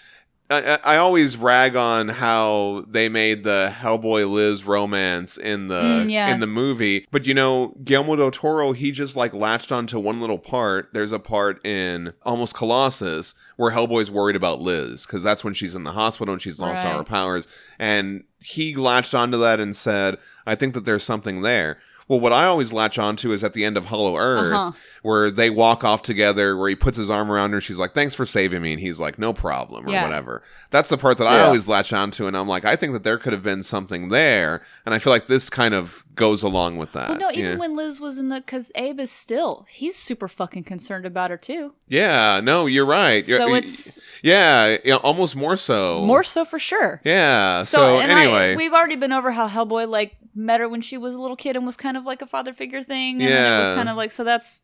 I, 0.50 0.74
I 0.74 0.80
I 0.96 0.98
always 0.98 1.38
rag 1.38 1.76
on 1.76 2.10
how 2.10 2.86
they 2.88 3.10
made 3.10 3.44
the 3.44 3.74
Hellboy 3.76 4.30
Liz 4.30 4.66
romance 4.66 5.38
in 5.38 5.68
the 5.68 5.82
Mm, 5.84 6.10
yeah. 6.10 6.34
in 6.34 6.40
the 6.40 6.48
movie, 6.48 7.06
but 7.12 7.26
you 7.26 7.34
know 7.34 7.76
Guillermo 7.84 8.16
del 8.16 8.32
Toro 8.32 8.72
he 8.74 8.92
just 8.92 9.16
like 9.16 9.34
latched 9.34 9.72
onto 9.72 10.00
one 10.00 10.20
little 10.22 10.38
part. 10.40 10.90
There's 10.94 11.12
a 11.12 11.20
part 11.20 11.66
in 11.66 12.14
almost 12.24 12.56
Colossus 12.56 13.36
where 13.58 13.72
Hellboy's 13.72 14.12
worried 14.12 14.36
about 14.36 14.62
Liz 14.62 15.06
because 15.06 15.24
that's 15.24 15.44
when 15.44 15.54
she's 15.54 15.76
in 15.76 15.84
the 15.84 15.92
hospital 15.92 16.34
and 16.34 16.42
she's 16.42 16.60
lost 16.60 16.84
all 16.86 16.98
her 16.98 17.04
powers, 17.04 17.48
and 17.80 18.24
he 18.40 18.76
latched 18.76 19.16
onto 19.16 19.38
that 19.40 19.60
and 19.60 19.76
said, 19.76 20.18
"I 20.46 20.56
think 20.56 20.74
that 20.74 20.84
there's 20.86 21.04
something 21.04 21.42
there." 21.42 21.80
Well, 22.08 22.20
what 22.20 22.34
I 22.34 22.46
always 22.46 22.74
latch 22.74 23.00
onto 23.00 23.32
is 23.32 23.44
at 23.44 23.54
the 23.54 23.64
end 23.66 23.78
of 23.78 23.86
Hollow 23.86 24.18
Earth, 24.18 24.54
Uh-huh. 24.54 24.72
where 25.04 25.32
they 25.32 25.50
walk 25.50 25.84
off 25.84 26.02
together, 26.02 26.58
where 26.58 26.70
he 26.70 26.76
puts 26.76 26.98
his 26.98 27.10
arm 27.10 27.32
around 27.32 27.52
her. 27.54 27.62
She's 27.62 27.78
like, 27.78 27.94
"Thanks 27.94 28.14
for 28.16 28.26
saving 28.26 28.62
me," 28.62 28.74
and 28.74 28.82
he's 28.82 29.00
like, 29.00 29.18
"No 29.18 29.32
problem," 29.34 29.88
or 29.88 29.92
Yeah. 29.92 30.04
whatever. 30.06 30.44
That's 30.70 30.90
the 30.90 30.98
part 30.98 31.18
that 31.20 31.28
I 31.28 31.42
always 31.42 31.68
latch 31.68 31.94
onto, 31.94 32.28
and 32.28 32.36
I'm 32.36 32.48
like, 32.48 32.66
I 32.66 32.76
think 32.76 32.94
that 32.94 33.04
there 33.04 33.18
could 33.18 33.34
have 33.34 33.44
been 33.44 33.64
something 33.64 34.10
there, 34.10 34.62
and 34.86 34.94
I 34.94 35.00
feel 35.00 35.12
like 35.14 35.28
this 35.28 35.50
kind 35.50 35.74
of 35.74 36.04
goes 36.16 36.44
along 36.44 36.78
with 36.78 36.92
that. 36.92 37.10
well 37.10 37.18
no 37.20 37.32
even 37.32 37.44
yeah. 37.54 37.56
when 37.56 37.76
liz 37.76 38.00
was 38.00 38.20
in 38.20 38.30
the 38.30 38.36
because 38.36 38.72
abe 38.76 39.00
is 39.00 39.10
still 39.12 39.66
he's 39.68 39.96
super 39.96 40.28
fucking 40.28 40.64
concerned 40.64 41.08
about 41.08 41.32
her 41.32 41.38
too 41.38 41.74
yeah, 41.88 42.40
no, 42.44 42.68
you're 42.68 42.86
right. 42.86 43.28
You're- 43.28 43.44
so 43.44 43.56
it's 43.56 44.00
yeah, 44.22 44.78
yeah, 44.86 44.96
almost 44.98 45.36
more 45.36 45.58
so. 45.58 46.06
more 46.06 46.22
so 46.24 46.46
for 46.46 46.60
sure 46.60 47.02
Yeah. 47.04 47.64
So, 47.64 47.78
So, 47.80 48.00
and 48.00 48.12
I- 48.12 48.22
anyway, 48.26 48.56
we've 48.56 48.74
already 48.74 48.96
been 48.96 49.12
over 49.12 49.32
how 49.32 49.48
Hellboy 49.48 49.90
like 49.90 50.16
met 50.36 50.60
her 50.60 50.68
when 50.70 50.82
she 50.82 50.98
was 50.98 51.16
a 51.16 51.22
little 51.22 51.36
kid 51.38 51.56
and 51.56 51.66
was 51.66 51.78
kind 51.78 51.98
of 51.98 52.06
like 52.06 52.22
a 52.22 52.26
father 52.26 52.54
figure 52.54 52.84
thing. 52.84 53.22
And 53.22 53.32
then 53.32 53.62
it 53.62 53.70
was 53.70 53.76
kind 53.78 53.90
of 53.90 53.98
like 53.98 54.12
so 54.12 54.24
that's 54.24 54.64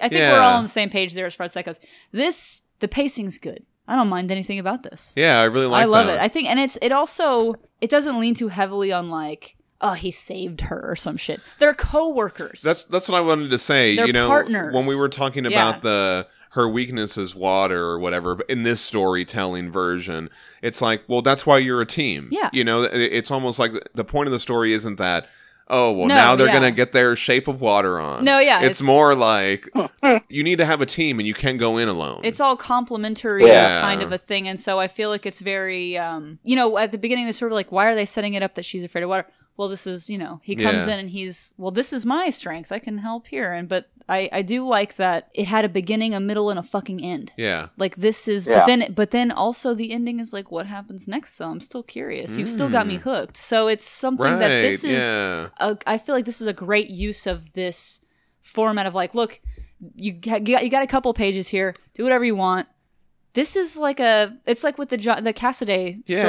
I 0.00 0.08
think 0.08 0.20
we're 0.22 0.40
all 0.40 0.56
on 0.56 0.62
the 0.62 0.68
same 0.68 0.90
page 0.90 1.14
there 1.14 1.26
as 1.26 1.34
far 1.34 1.44
as 1.44 1.52
that 1.54 1.64
goes. 1.64 1.80
This 2.12 2.62
the 2.80 2.88
pacing's 2.88 3.38
good. 3.38 3.64
I 3.88 3.96
don't 3.96 4.08
mind 4.08 4.30
anything 4.30 4.58
about 4.60 4.84
this. 4.84 5.12
yeah, 5.16 5.40
I 5.40 5.44
really 5.44 5.66
like. 5.66 5.80
It. 5.80 5.82
I 5.82 5.86
love 5.86 6.06
that. 6.06 6.14
it. 6.20 6.20
I 6.22 6.28
think 6.28 6.48
and 6.48 6.60
it's 6.60 6.78
it 6.80 6.92
also 6.92 7.54
it 7.80 7.90
doesn't 7.90 8.20
lean 8.20 8.34
too 8.34 8.48
heavily 8.48 8.92
on 8.92 9.10
like 9.10 9.56
oh, 9.82 9.94
he 9.94 10.10
saved 10.10 10.60
her 10.62 10.80
or 10.90 10.94
some 10.94 11.16
shit. 11.16 11.40
They're 11.58 11.74
coworkers. 11.74 12.62
That's 12.62 12.84
that's 12.84 13.08
what 13.08 13.16
I 13.18 13.20
wanted 13.22 13.50
to 13.50 13.58
say. 13.58 13.96
They're 13.96 14.06
you 14.06 14.12
know, 14.12 14.28
partners. 14.28 14.74
when 14.74 14.86
we 14.86 14.94
were 14.94 15.08
talking 15.08 15.44
Yeah. 15.44 15.50
about 15.50 15.82
the 15.82 16.26
her 16.50 16.68
weakness 16.68 17.16
is 17.16 17.34
water 17.34 17.82
or 17.84 17.98
whatever, 17.98 18.34
but 18.34 18.48
in 18.50 18.62
this 18.64 18.80
storytelling 18.80 19.70
version, 19.70 20.28
it's 20.62 20.82
like, 20.82 21.02
well, 21.08 21.22
that's 21.22 21.46
why 21.46 21.58
you're 21.58 21.80
a 21.80 21.86
team. 21.86 22.28
Yeah. 22.30 22.50
You 22.52 22.64
know, 22.64 22.82
it's 22.82 23.30
almost 23.30 23.58
like 23.58 23.72
the 23.94 24.04
point 24.04 24.26
of 24.26 24.32
the 24.32 24.40
story 24.40 24.72
isn't 24.72 24.96
that. 24.96 25.28
Oh 25.72 25.92
well, 25.92 26.08
No, 26.08 26.16
now 26.16 26.34
they're 26.34 26.48
yeah. 26.48 26.54
gonna 26.54 26.72
get 26.72 26.90
their 26.90 27.14
shape 27.14 27.46
of 27.46 27.60
water 27.60 28.00
on. 28.00 28.24
No, 28.24 28.40
yeah, 28.40 28.56
it's, 28.62 28.80
it's- 28.80 28.82
more 28.82 29.14
like 29.14 29.68
you 30.28 30.42
need 30.42 30.56
to 30.58 30.64
have 30.64 30.80
a 30.80 30.86
team 30.86 31.20
and 31.20 31.28
you 31.28 31.34
can't 31.34 31.60
go 31.60 31.78
in 31.78 31.86
alone. 31.86 32.22
it's 32.24 32.40
all 32.40 32.56
complementary 32.56 33.46
Yeah. 33.46 33.80
kind 33.80 34.02
of 34.02 34.10
a 34.10 34.18
thing 34.18 34.48
and 34.48 34.58
so 34.58 34.80
i 34.80 34.88
feel 34.88 35.10
like 35.10 35.26
it's 35.26 35.38
very 35.40 35.96
um 35.96 36.40
you 36.42 36.56
know 36.56 36.76
at 36.78 36.90
the 36.90 36.98
beginning 36.98 37.24
they're 37.26 37.32
sort 37.32 37.52
of 37.52 37.56
like 37.56 37.70
why 37.70 37.86
are 37.86 37.94
they 37.94 38.04
setting 38.06 38.34
it 38.34 38.42
up 38.42 38.56
that 38.56 38.64
she's 38.64 38.82
afraid 38.82 39.02
of 39.04 39.08
water 39.10 39.26
well 39.56 39.68
this 39.68 39.86
is 39.86 40.10
you 40.10 40.18
know 40.18 40.40
he 40.42 40.56
comes 40.56 40.86
Yeah. 40.88 40.94
in 40.94 40.98
and 41.00 41.10
he's 41.10 41.54
well 41.56 41.70
this 41.70 41.92
is 41.92 42.04
my 42.04 42.30
strength 42.30 42.72
i 42.72 42.80
can 42.80 42.98
help 42.98 43.28
here 43.28 43.52
and 43.52 43.68
but 43.68 43.88
i 44.10 44.28
i 44.32 44.42
do 44.42 44.66
like 44.66 44.96
that 44.96 45.28
it 45.34 45.46
had 45.46 45.64
a 45.64 45.68
beginning 45.68 46.14
a 46.14 46.20
middle 46.20 46.50
and 46.50 46.58
a 46.58 46.62
fucking 46.62 47.00
end 47.02 47.32
yeah. 47.36 47.68
like 47.78 47.94
this 47.96 48.28
is 48.28 48.46
Yeah. 48.46 48.58
but 48.60 48.66
then 48.66 48.92
but 48.92 49.10
then 49.10 49.30
also 49.30 49.72
the 49.74 49.92
ending 49.92 50.20
is 50.20 50.32
like 50.32 50.50
what 50.50 50.66
happens 50.66 51.06
next 51.08 51.34
so 51.36 51.44
i'm 51.50 51.60
still 51.60 51.82
curious 51.82 52.36
you've 52.36 52.48
still 52.48 52.68
got 52.68 52.86
me 52.86 52.96
hooked 52.96 53.36
so 53.36 53.68
it's 53.68 53.84
something 53.86 54.26
Mm. 54.26 54.32
Right. 54.32 54.38
that 54.40 54.48
this 54.70 54.84
is 54.84 55.02
yeah. 55.10 55.48
a, 55.58 55.76
I 55.86 55.96
feel 55.98 56.14
like 56.14 56.26
this 56.26 56.40
is 56.40 56.46
a 56.46 56.52
great 56.52 56.90
use 56.90 57.26
of 57.26 57.52
this 57.52 58.00
format 58.42 58.86
of 58.86 58.94
like, 58.94 59.14
look, 59.14 59.40
you 59.96 60.12
got, 60.12 60.46
you 60.46 60.54
got 60.56 60.64
you 60.64 60.70
got 60.70 60.82
a 60.82 60.86
couple 60.86 61.12
pages 61.14 61.48
here. 61.48 61.74
Do 61.94 62.02
whatever 62.02 62.24
you 62.24 62.36
want. 62.36 62.66
This 63.34 63.54
is 63.54 63.76
like 63.76 64.00
a. 64.00 64.36
It's 64.46 64.64
like 64.64 64.76
with 64.78 64.88
the 64.88 64.96
Jo- 64.96 65.20
the 65.20 65.32
Cassidy 65.32 66.02
Yeah. 66.06 66.20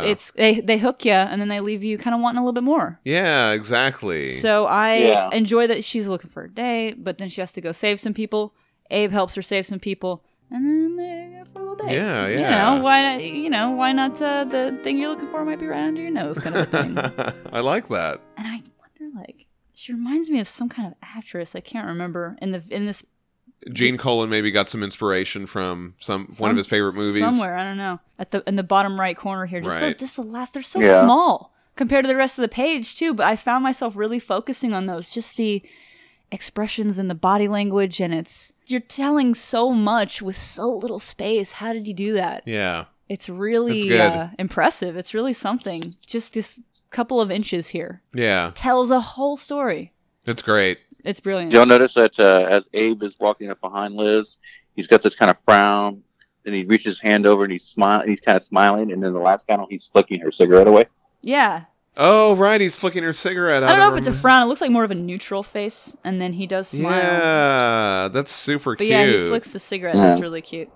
story. 0.00 0.10
It's 0.10 0.30
they 0.32 0.60
they 0.60 0.78
hook 0.78 1.04
you 1.04 1.12
and 1.12 1.40
then 1.40 1.48
they 1.48 1.60
leave 1.60 1.84
you 1.84 1.98
kind 1.98 2.14
of 2.14 2.20
wanting 2.22 2.38
a 2.38 2.42
little 2.42 2.52
bit 2.54 2.64
more. 2.64 2.98
Yeah. 3.04 3.52
Exactly. 3.52 4.28
So 4.28 4.66
I 4.66 4.94
Yeah. 4.96 5.28
enjoy 5.32 5.66
that 5.66 5.84
she's 5.84 6.06
looking 6.08 6.30
for 6.30 6.44
a 6.44 6.50
date, 6.50 7.04
but 7.04 7.18
then 7.18 7.28
she 7.28 7.40
has 7.42 7.52
to 7.52 7.60
go 7.60 7.72
save 7.72 8.00
some 8.00 8.14
people. 8.14 8.54
Abe 8.90 9.10
helps 9.12 9.34
her 9.34 9.42
save 9.42 9.66
some 9.66 9.78
people, 9.78 10.24
and 10.50 10.64
then 10.66 10.96
they 10.96 11.38
go 11.38 11.44
for 11.44 11.58
a 11.58 11.68
little 11.68 11.86
date. 11.86 11.94
Yeah, 11.94 12.26
yeah. 12.26 12.28
You 12.28 12.40
yeah. 12.40 12.74
know 12.76 12.82
why? 12.82 13.02
Not, 13.02 13.22
you 13.22 13.50
know 13.50 13.70
why 13.72 13.92
not? 13.92 14.20
Uh, 14.22 14.44
the 14.44 14.78
thing 14.82 14.96
you're 14.98 15.10
looking 15.10 15.28
for 15.28 15.44
might 15.44 15.60
be 15.60 15.66
right 15.66 15.82
under 15.86 16.00
your 16.00 16.10
nose, 16.10 16.38
kind 16.38 16.56
of 16.56 16.62
a 16.72 16.82
thing. 16.82 16.96
I 17.52 17.60
like 17.60 17.88
that. 17.88 18.20
and 18.38 18.46
I 18.46 18.62
wonder 18.80 19.14
like 19.20 19.46
she 19.74 19.92
reminds 19.92 20.30
me 20.30 20.40
of 20.40 20.48
some 20.48 20.70
kind 20.70 20.88
of 20.88 20.94
actress 21.02 21.54
I 21.54 21.60
can't 21.60 21.86
remember 21.86 22.38
in 22.40 22.52
the 22.52 22.62
in 22.70 22.86
this 22.86 23.04
Gene 23.72 23.98
Colan 23.98 24.30
maybe 24.30 24.50
got 24.50 24.68
some 24.68 24.82
inspiration 24.82 25.46
from 25.46 25.94
some, 25.98 26.28
one 26.38 26.50
of 26.50 26.56
his 26.56 26.66
favorite 26.68 26.94
movies. 26.94 27.20
somewhere 27.20 27.56
I 27.56 27.64
don't 27.64 27.76
know 27.76 27.98
at 28.18 28.30
the 28.30 28.42
in 28.46 28.56
the 28.56 28.62
bottom 28.62 28.98
right 28.98 29.16
corner 29.16 29.46
here 29.46 29.60
just 29.60 29.80
Right. 29.80 29.88
the, 29.98 30.04
just 30.04 30.16
the 30.16 30.22
last 30.22 30.54
they're 30.54 30.62
so 30.62 30.80
Yeah. 30.80 31.02
small 31.02 31.52
compared 31.76 32.04
to 32.04 32.08
the 32.08 32.16
rest 32.16 32.38
of 32.38 32.42
the 32.42 32.48
page 32.48 32.94
too 32.96 33.14
but 33.14 33.26
I 33.26 33.36
found 33.36 33.62
myself 33.64 33.96
really 33.96 34.18
focusing 34.20 34.72
on 34.74 34.86
those 34.86 35.10
just 35.10 35.36
the 35.36 35.62
expressions 36.30 36.98
and 36.98 37.10
the 37.10 37.14
body 37.14 37.48
language 37.48 38.00
and 38.00 38.12
it's 38.12 38.52
you're 38.66 38.80
telling 38.80 39.34
so 39.34 39.72
much 39.72 40.20
with 40.20 40.36
so 40.36 40.68
little 40.70 40.98
space 40.98 41.52
how 41.52 41.72
did 41.72 41.86
you 41.86 41.94
do 41.94 42.12
that 42.14 42.42
Yeah. 42.44 42.84
it's 43.08 43.28
really 43.30 43.88
That's 43.88 44.14
uh, 44.14 44.30
impressive 44.38 44.96
it's 44.96 45.14
really 45.14 45.32
something 45.32 45.94
just 46.06 46.34
this 46.34 46.60
couple 46.90 47.20
of 47.20 47.30
inches 47.30 47.68
here 47.68 48.02
Yeah. 48.14 48.52
tells 48.54 48.90
a 48.90 49.00
whole 49.00 49.36
story 49.38 49.92
It's 50.26 50.42
great. 50.42 50.84
It's 51.08 51.20
brilliant 51.20 51.52
y'all 51.52 51.66
notice 51.66 51.94
that 51.94 52.18
uh, 52.20 52.46
as 52.48 52.68
Abe 52.74 53.02
is 53.02 53.16
walking 53.18 53.50
up 53.50 53.60
behind 53.60 53.94
Liz, 53.94 54.36
he's 54.76 54.86
got 54.86 55.02
this 55.02 55.14
kind 55.16 55.30
of 55.30 55.36
frown. 55.44 56.02
Then 56.44 56.54
he 56.54 56.64
reaches 56.64 56.96
his 56.96 57.00
hand 57.00 57.26
over 57.26 57.42
and 57.42 57.52
he's 57.52 57.64
smiling. 57.64 58.08
He's 58.08 58.20
kind 58.20 58.36
of 58.36 58.42
smiling, 58.42 58.92
and 58.92 59.02
then 59.02 59.12
the 59.12 59.20
last 59.20 59.46
panel, 59.48 59.66
he's 59.68 59.86
flicking 59.86 60.20
her 60.20 60.30
cigarette 60.30 60.66
away. 60.68 60.86
yeah 61.20 61.64
Oh, 62.00 62.36
right. 62.36 62.60
He's 62.60 62.76
flicking 62.76 63.02
her 63.02 63.12
cigarette 63.12 63.64
I 63.64 63.70
don't 63.70 63.80
know 63.80 63.88
of 63.88 63.94
if 63.94 63.98
it's 63.98 64.06
a 64.06 64.12
frown. 64.12 64.42
It 64.42 64.46
looks 64.46 64.60
like 64.60 64.70
more 64.70 64.84
of 64.84 64.92
a 64.92 64.94
neutral 64.94 65.42
face, 65.42 65.96
and 66.04 66.20
then 66.22 66.32
he 66.34 66.46
does 66.46 66.68
smile. 66.68 66.92
Yeah, 66.96 68.08
that's 68.12 68.30
super 68.30 68.74
But 68.76 68.84
cute. 68.84 68.90
yeah, 68.90 69.04
he 69.04 69.28
flicks 69.28 69.52
the 69.52 69.58
cigarette. 69.58 69.96
Yeah. 69.96 70.02
That's 70.06 70.20
really 70.20 70.40
cute. 70.40 70.68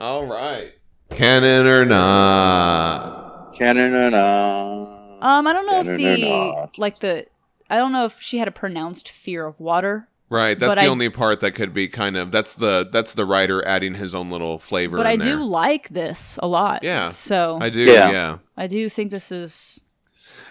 All 0.00 0.26
right. 0.26 0.72
Canon 1.10 1.68
or 1.68 1.84
not? 1.84 3.54
Canon 3.56 3.94
or 3.94 4.10
not? 4.10 5.22
Um, 5.22 5.46
I 5.46 5.52
don't 5.52 5.66
know 5.66 5.80
if 5.80 5.96
the 5.96 6.68
like 6.76 6.98
the 6.98 7.26
I 7.74 7.78
don't 7.78 7.92
know 7.92 8.04
if 8.04 8.20
she 8.20 8.38
had 8.38 8.48
a 8.48 8.52
pronounced 8.52 9.08
fear 9.08 9.46
of 9.46 9.58
water, 9.58 10.08
Right, 10.30 10.58
that's 10.58 10.76
the 10.80 10.86
I- 10.86 10.88
only 10.88 11.10
part 11.10 11.40
that 11.40 11.52
could 11.52 11.74
be 11.74 11.86
kind 11.86 12.16
of 12.16 12.32
that's 12.32 12.54
the 12.56 12.88
that's 12.90 13.14
the 13.14 13.24
writer 13.24 13.64
adding 13.66 13.94
his 13.94 14.14
own 14.14 14.30
little 14.30 14.58
flavor. 14.58 14.96
but 14.96 15.06
in 15.06 15.20
I 15.20 15.24
there. 15.24 15.36
do 15.36 15.44
like 15.44 15.88
this 15.90 16.38
a 16.42 16.46
lot. 16.46 16.82
Yeah. 16.82 17.12
So 17.12 17.58
I 17.60 17.66
I, 17.66 17.68
do. 17.70 17.80
Yeah. 17.82 18.38
Yeah. 18.58 18.66
do 18.66 18.88
think 18.88 19.10
this 19.10 19.30
is 19.30 19.80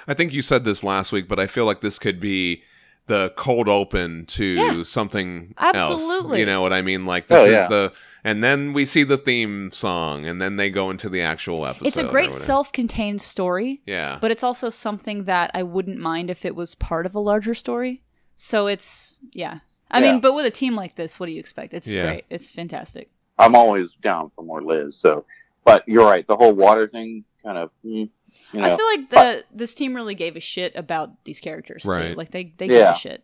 I 0.07 0.13
think 0.13 0.31
you 0.33 0.41
said 0.41 0.63
this 0.63 0.83
last 0.83 1.11
week, 1.11 1.27
but 1.27 1.39
I 1.39 1.47
feel 1.47 1.65
like 1.65 1.81
this 1.81 1.97
could 1.99 2.19
be 2.19 2.61
the 3.07 3.33
cold 3.35 3.67
open 3.67 4.25
to 4.27 4.45
Yeah. 4.45 4.83
something 4.83 5.53
Absolutely. 5.57 6.29
else. 6.31 6.39
You 6.39 6.45
know 6.45 6.61
what 6.61 6.71
I 6.71 6.81
mean? 6.81 7.05
Like 7.05 7.25
oh, 7.29 7.35
this 7.35 7.41
Oh, 7.41 7.45
is 7.49 7.53
yeah. 7.53 7.67
the 7.67 7.93
and 8.23 8.43
then 8.43 8.73
we 8.73 8.85
see 8.85 9.03
the 9.03 9.17
theme 9.17 9.71
song 9.71 10.25
and 10.25 10.41
then 10.41 10.55
they 10.55 10.69
go 10.69 10.89
into 10.89 11.09
the 11.09 11.21
actual 11.21 11.65
episode. 11.65 11.87
it's 11.87 11.97
a 11.97 12.03
great 12.05 12.33
self-contained 12.35 13.21
story, 13.21 13.81
Yeah. 13.85 14.17
but 14.21 14.31
it's 14.31 14.43
also 14.43 14.69
something 14.69 15.25
that 15.25 15.51
I 15.53 15.63
wouldn't 15.63 15.97
mind 15.99 16.29
if 16.29 16.45
it 16.45 16.55
was 16.55 16.75
part 16.75 17.05
of 17.05 17.15
a 17.15 17.19
larger 17.19 17.53
story. 17.53 18.01
So 18.35 18.67
it's 18.67 19.19
yeah. 19.31 19.59
I 19.91 19.99
Yeah. 20.03 20.11
mean, 20.13 20.21
but 20.21 20.33
with 20.33 20.45
a 20.45 20.51
team 20.51 20.75
like 20.75 20.95
this, 20.95 21.19
what 21.19 21.27
do 21.27 21.33
you 21.33 21.39
expect? 21.39 21.73
It's 21.73 21.91
Yeah. 21.91 22.05
great. 22.07 22.25
It's 22.29 22.49
fantastic. 22.49 23.09
I'm 23.37 23.55
always 23.55 23.89
down 24.01 24.31
for 24.35 24.43
more 24.43 24.61
Liz. 24.63 24.95
So, 24.95 25.25
but 25.65 25.83
you're 25.87 26.05
right. 26.05 26.25
The 26.25 26.35
whole 26.35 26.53
water 26.53 26.87
thing 26.87 27.25
kind 27.43 27.57
of, 27.57 27.69
mm, 27.85 28.09
you 28.51 28.59
know, 28.61 28.73
I 28.73 28.75
feel 28.77 28.85
like 28.87 29.09
the 29.09 29.43
this 29.53 29.73
team 29.75 29.93
really 29.95 30.15
gave 30.15 30.35
a 30.35 30.39
shit 30.39 30.75
about 30.75 31.23
these 31.25 31.39
characters 31.39 31.83
Right. 31.85 32.09
too. 32.11 32.15
Like 32.15 32.31
they 32.31 32.53
they 32.57 32.67
gave 32.67 32.87
a 32.87 32.95
shit. 32.95 33.21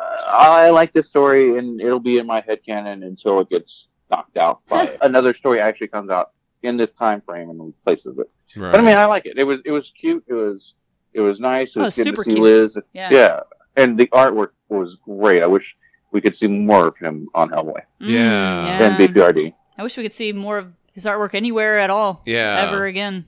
uh, 0.00 0.22
I 0.26 0.70
like 0.70 0.92
this 0.92 1.08
story, 1.08 1.58
and 1.58 1.80
it'll 1.80 1.98
be 2.00 2.18
in 2.18 2.26
my 2.26 2.40
head 2.40 2.60
canon 2.64 3.02
until 3.02 3.40
it 3.40 3.48
gets 3.50 3.86
knocked 4.10 4.36
out 4.36 4.60
by 4.68 4.96
another 5.02 5.34
story. 5.34 5.60
Actually, 5.60 5.88
comes 5.88 6.10
out 6.10 6.30
in 6.62 6.76
this 6.76 6.92
time 6.92 7.20
frame 7.22 7.50
and 7.50 7.60
replaces 7.64 8.18
it. 8.18 8.28
right. 8.56 8.70
But 8.72 8.80
I 8.80 8.82
mean, 8.84 8.96
I 8.96 9.04
like 9.06 9.26
it. 9.26 9.38
It 9.38 9.44
was 9.44 9.60
it 9.64 9.70
was 9.70 9.92
cute. 9.98 10.24
It 10.28 10.34
was 10.34 10.74
it 11.14 11.20
was 11.20 11.40
nice. 11.40 11.76
It 11.76 11.80
Oh, 11.80 11.84
was 11.84 11.96
good 11.96 12.04
super 12.04 12.24
to 12.24 12.30
see 12.30 12.36
cute. 12.36 12.42
Liz. 12.44 12.78
Yeah. 12.92 13.08
Yeah, 13.10 13.40
and 13.76 13.98
the 13.98 14.06
artwork 14.08 14.50
was 14.68 14.96
great. 15.04 15.42
I 15.42 15.46
wish 15.46 15.76
we 16.12 16.20
could 16.20 16.34
see 16.36 16.48
more 16.48 16.88
of 16.88 16.96
him 16.96 17.28
on 17.34 17.50
Hellboy 17.50 17.82
Mm, 18.00 18.08
Yeah. 18.08 18.82
and 18.82 18.96
BPRD. 18.98 19.54
I 19.78 19.82
wish 19.82 19.96
we 19.96 20.02
could 20.02 20.12
see 20.12 20.32
more 20.32 20.58
of 20.58 20.72
his 20.92 21.04
artwork 21.06 21.34
anywhere 21.34 21.78
at 21.78 21.88
all. 21.90 22.22
Yeah. 22.26 22.66
Ever 22.68 22.84
again. 22.86 23.26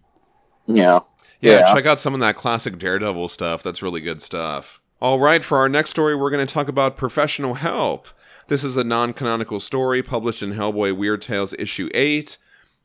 Yeah. 0.67 1.01
Yeah, 1.41 1.61
Yeah. 1.61 1.75
check 1.75 1.87
out 1.87 1.99
some 2.01 2.15
of 2.15 2.21
that 2.21 2.37
classic 2.37 2.79
Daredevil 2.79 3.29
stuff. 3.29 3.63
That's 3.63 3.83
really 3.83 4.01
good 4.01 4.21
stuff. 4.21 4.81
All 5.01 5.19
right, 5.19 5.43
for 5.43 5.59
our 5.59 5.69
next 5.69 5.91
story, 5.91 6.15
we're 6.15 6.31
going 6.31 6.47
to 6.47 6.53
talk 6.53 6.69
about 6.69 6.97
Professional 6.97 7.55
Help. 7.55 8.07
This 8.53 8.65
is 8.65 8.77
a 8.77 8.85
non 8.85 9.15
canonical 9.15 9.61
story 9.61 10.03
published 10.03 10.43
in 10.43 10.53
Hellboy 10.53 10.95
Weird 10.95 11.23
Tales 11.23 11.55
issue 11.59 11.89
8, 11.95 12.37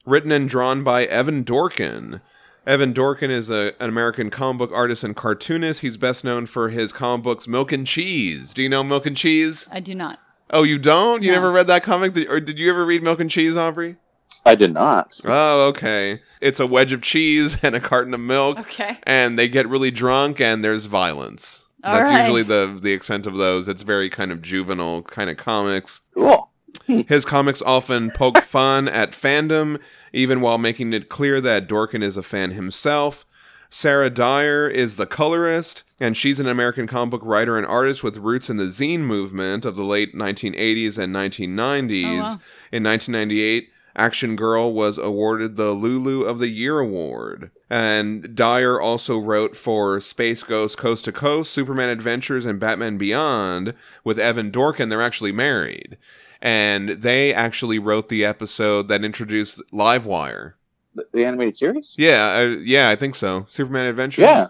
written 0.06 0.32
and 0.32 0.48
drawn 0.48 0.82
by 0.82 1.04
Evan 1.04 1.44
Dorkin. 1.44 2.22
Evan 2.66 2.94
Dorkin 2.94 3.30
is 3.30 3.50
a, 3.50 3.74
an 3.82 3.90
American 3.90 4.30
comic 4.30 4.60
book 4.60 4.72
artist 4.74 5.04
and 5.04 5.14
cartoonist. 5.14 5.82
He's 5.82 5.98
best 5.98 6.24
known 6.24 6.46
for 6.46 6.70
his 6.70 6.94
comic 6.94 7.26
books 7.26 7.50
Milk 7.50 7.74
and 7.74 7.86
Cheese. 7.86 8.54
Do 8.54 8.64
you 8.64 8.70
know 8.70 8.82
Milk 8.82 9.06
and 9.06 9.18
Cheese? 9.18 9.68
I 9.70 9.82
do 9.82 9.94
not. 9.94 10.20
Oh, 10.52 10.64
you 10.64 10.80
don't? 10.80 11.22
You 11.22 11.32
No. 11.32 11.36
never 11.36 11.52
read 11.52 11.68
that 11.68 11.84
comic? 11.84 12.14
Did, 12.14 12.30
or 12.30 12.40
did 12.40 12.58
you 12.60 12.70
ever 12.70 12.86
read 12.86 13.04
Milk 13.04 13.20
and 13.20 13.30
Cheese, 13.30 13.58
Aubrey? 13.58 13.98
I 14.46 14.56
did 14.56 14.74
not. 14.74 15.20
Oh, 15.26 15.68
okay. 15.68 16.22
It's 16.40 16.62
a 16.62 16.66
wedge 16.66 16.94
of 16.94 17.02
cheese 17.02 17.58
and 17.62 17.76
a 17.76 17.82
carton 17.82 18.14
of 18.14 18.22
milk 18.22 18.58
Okay. 18.60 19.00
and 19.04 19.36
they 19.36 19.50
get 19.50 19.68
really 19.68 19.92
drunk 19.92 20.40
and 20.40 20.64
there's 20.64 20.86
violence. 20.86 21.67
All 21.88 21.94
That's 21.94 22.10
right. 22.10 22.20
usually 22.20 22.44
the 22.44 22.78
the 22.80 22.92
extent 22.92 23.26
of 23.26 23.38
those. 23.38 23.70
It's 23.70 23.84
very 23.84 24.10
kind 24.10 24.32
of 24.32 24.42
juvenile 24.42 25.04
kind 25.04 25.30
of 25.30 25.38
comics. 25.38 26.02
Cool. 26.14 26.50
His 27.08 27.24
comics 27.24 27.62
often 27.62 28.12
poke 28.12 28.38
fun 28.44 28.90
at 28.90 29.12
fandom, 29.12 29.80
even 30.12 30.42
while 30.42 30.58
making 30.58 30.92
it 30.92 31.08
clear 31.08 31.40
that 31.40 31.68
Dorkin 31.68 32.04
is 32.04 32.18
a 32.18 32.24
fan 32.24 32.52
himself. 32.52 33.26
Sarah 33.70 34.10
Dyer 34.10 34.68
is 34.68 34.96
the 34.96 35.06
colorist, 35.06 35.84
and 36.00 36.16
she's 36.16 36.40
an 36.40 36.48
American 36.48 36.88
comic 36.88 37.12
book 37.12 37.22
writer 37.24 37.58
and 37.58 37.66
artist 37.66 38.04
with 38.04 38.18
roots 38.18 38.50
in 38.50 38.58
the 38.58 38.66
zine 38.66 39.02
movement 39.02 39.66
of 39.66 39.76
the 39.76 39.84
late 39.84 40.14
1980s 40.14 40.98
and 40.98 41.16
1990s. 41.16 42.06
Oh, 42.06 42.16
wow. 42.16 42.40
In 42.72 42.84
1998, 42.84 43.70
Action 43.96 44.36
Girl 44.36 44.74
was 44.74 44.98
awarded 44.98 45.56
the 45.56 45.72
Lulu 45.72 46.22
of 46.22 46.40
the 46.40 46.50
Year 46.50 46.80
award. 46.80 47.52
And 47.70 48.34
Dyer 48.34 48.80
also 48.80 49.20
wrote 49.20 49.56
for 49.56 50.00
Space 50.00 50.44
Ghost 50.44 50.78
Coast 50.78 51.06
to 51.06 51.12
Coast, 51.12 51.52
Superman 51.52 51.90
Adventures, 51.90 52.46
and 52.46 52.60
Batman 52.60 52.98
Beyond 52.98 53.74
with 54.04 54.18
Evan 54.18 54.52
Dorkin. 54.52 54.90
They're 54.90 55.02
actually 55.02 55.34
married. 55.34 55.98
And 56.42 56.90
they 56.90 57.34
actually 57.34 57.80
wrote 57.80 58.10
the 58.10 58.24
episode 58.24 58.88
that 58.88 59.04
introduced 59.04 59.62
Livewire. 59.74 60.54
The, 60.96 61.08
the 61.12 61.26
animated 61.26 61.58
series? 61.58 61.94
Yeah, 61.98 62.38
uh, 62.38 62.56
yeah, 62.60 62.90
I 62.90 62.96
think 62.96 63.16
so. 63.16 63.46
Superman 63.48 63.88
Adventures. 63.88 64.24
Yeah. 64.24 64.48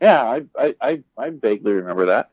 Yeah, 0.00 0.22
I, 0.22 0.42
I, 0.56 0.74
I, 0.80 1.02
I 1.16 1.30
vaguely 1.30 1.72
remember 1.72 2.06
that. 2.06 2.30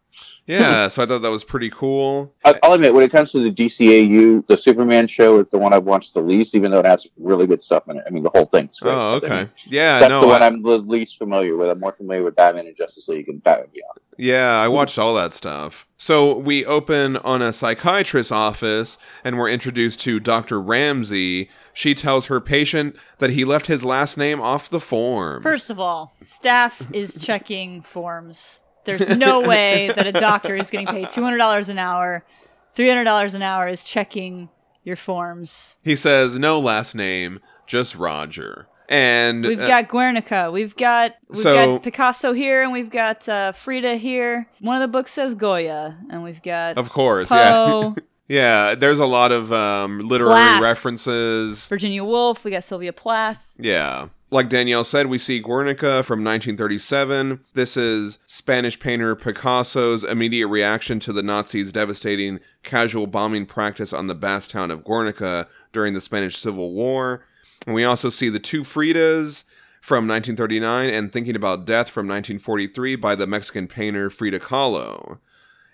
Yeah, 0.47 0.87
so 0.89 1.03
I 1.03 1.05
thought 1.05 1.21
that 1.23 1.31
was 1.31 1.43
pretty 1.43 1.69
cool. 1.69 2.33
I- 2.45 2.59
I'll 2.63 2.73
admit, 2.73 2.93
when 2.93 3.03
it 3.03 3.11
comes 3.11 3.31
to 3.31 3.39
the 3.39 3.51
DCAU, 3.51 4.45
the 4.47 4.57
Superman 4.57 5.07
show 5.07 5.39
is 5.39 5.47
the 5.49 5.57
one 5.57 5.73
I've 5.73 5.85
watched 5.85 6.13
the 6.13 6.21
least, 6.21 6.53
even 6.55 6.71
though 6.71 6.79
it 6.79 6.85
has 6.85 7.07
really 7.17 7.47
good 7.47 7.61
stuff 7.61 7.87
in 7.89 7.97
it. 7.97 8.03
I 8.05 8.09
mean, 8.11 8.23
the 8.23 8.29
whole 8.29 8.45
thing's 8.45 8.79
great. 8.79 8.91
Oh, 8.93 9.19
but 9.19 9.31
I 9.31 9.35
okay. 9.35 9.41
mean, 9.45 9.49
Yeah, 9.67 9.99
that's 9.99 10.09
no, 10.09 10.21
the 10.21 10.27
one 10.27 10.43
I, 10.43 10.45
I'm 10.47 10.61
the 10.61 10.77
least 10.77 11.17
familiar 11.17 11.55
with. 11.57 11.69
I'm 11.69 11.79
more 11.79 11.93
familiar 11.93 12.23
with 12.23 12.35
Batman 12.35 12.67
and 12.67 12.77
Justice 12.77 13.07
League 13.07 13.27
and 13.29 13.43
Batman 13.43 13.69
Beyond. 13.73 13.99
yeah, 14.17 14.59
I 14.61 14.67
watched 14.67 14.99
all 14.99 15.15
that 15.15 15.33
stuff. 15.33 15.87
So 15.97 16.37
we 16.37 16.65
open 16.65 17.17
on 17.17 17.41
a 17.41 17.53
psychiatrist's 17.53 18.31
office, 18.31 18.97
and 19.23 19.37
we're 19.39 19.49
introduced 19.49 20.01
to 20.01 20.19
Dr. 20.19 20.61
Ramsey. 20.61 21.49
She 21.73 21.95
tells 21.95 22.25
her 22.27 22.39
patient 22.41 22.95
that 23.19 23.29
he 23.31 23.45
left 23.45 23.67
his 23.67 23.83
last 23.85 24.17
name 24.17 24.41
off 24.41 24.69
the 24.69 24.79
form. 24.81 25.41
First 25.41 25.69
of 25.69 25.79
all, 25.79 26.13
staff 26.21 26.85
is 26.93 27.17
checking 27.17 27.81
forms. 27.81 28.61
There's 28.85 29.07
no 29.09 29.41
way 29.47 29.91
that 29.95 30.07
a 30.07 30.11
doctor 30.11 30.55
is 30.55 30.69
getting 30.71 30.87
paid 30.87 31.07
$200 31.07 31.69
an 31.69 31.77
hour, 31.79 32.23
$300 32.75 33.35
an 33.35 33.41
hour 33.41 33.67
is 33.67 33.83
checking 33.83 34.49
your 34.83 34.95
forms. 34.95 35.77
he 35.83 35.95
says 35.95 36.37
no 36.37 36.59
last 36.59 36.93
name, 36.95 37.39
just 37.65 37.95
Roger. 37.95 38.67
And 38.87 39.43
We've 39.43 39.59
uh, 39.59 39.67
got 39.67 39.87
Guernica. 39.87 40.51
We've 40.51 40.75
got 40.75 41.15
we've 41.29 41.37
So- 41.37 41.55
got 41.77 41.83
Picasso 41.83 42.33
here, 42.33 42.61
and 42.61 42.71
we've 42.71 42.91
got 42.91 43.27
uh, 43.27 43.51
Frida 43.51 43.95
here. 43.95 44.47
One 44.59 44.75
of 44.75 44.81
the 44.81 44.87
books 44.87 45.11
says 45.11 45.33
Goya, 45.33 45.97
and 46.11 46.23
we've 46.23 46.43
got 46.43 46.77
of 46.77 46.89
course, 46.91 47.31
yeah. 47.31 47.93
Yeah, 48.27 48.73
there's 48.73 48.99
a 48.99 49.05
lot 49.05 49.31
of 49.31 49.51
um, 49.53 49.99
literary 49.99 50.33
Plath. 50.33 50.61
references. 50.61 51.67
Virginia 51.67 52.03
Woolf. 52.03 52.43
We 52.43 52.49
got 52.51 52.63
Sylvia 52.63 52.91
Plath. 52.93 53.53
Yeah. 53.59 54.07
Like 54.35 54.49
Danielle 54.49 54.83
said, 54.83 55.07
we 55.07 55.17
see 55.17 55.39
Guernica 55.39 56.03
from 56.03 56.21
1937. 56.21 57.39
This 57.53 57.77
is 57.77 58.19
Spanish 58.25 58.77
painter 58.77 59.15
Picasso's 59.15 60.03
immediate 60.03 60.49
reaction 60.49 60.99
to 60.99 61.13
the 61.13 61.23
Nazis' 61.23 61.71
devastating 61.71 62.41
casual 62.61 63.07
bombing 63.07 63.45
practice 63.45 63.93
on 63.93 64.07
the 64.07 64.13
Basque 64.13 64.51
town 64.51 64.71
of 64.71 64.83
Guernica 64.83 65.47
during 65.71 65.93
the 65.93 66.01
Spanish 66.01 66.37
Civil 66.37 66.73
War. 66.73 67.23
And 67.65 67.73
we 67.73 67.85
also 67.85 68.09
see 68.09 68.27
the 68.27 68.37
two 68.37 68.63
Fridas 68.63 69.45
from 69.79 70.05
1939 70.05 70.89
and 70.89 71.13
Thinking 71.13 71.37
About 71.37 71.65
Death 71.65 71.89
from 71.89 72.05
1943 72.05 72.97
by 72.97 73.15
the 73.15 73.27
Mexican 73.27 73.69
painter 73.69 74.09
Frida 74.09 74.39
Kahlo. 74.39 75.19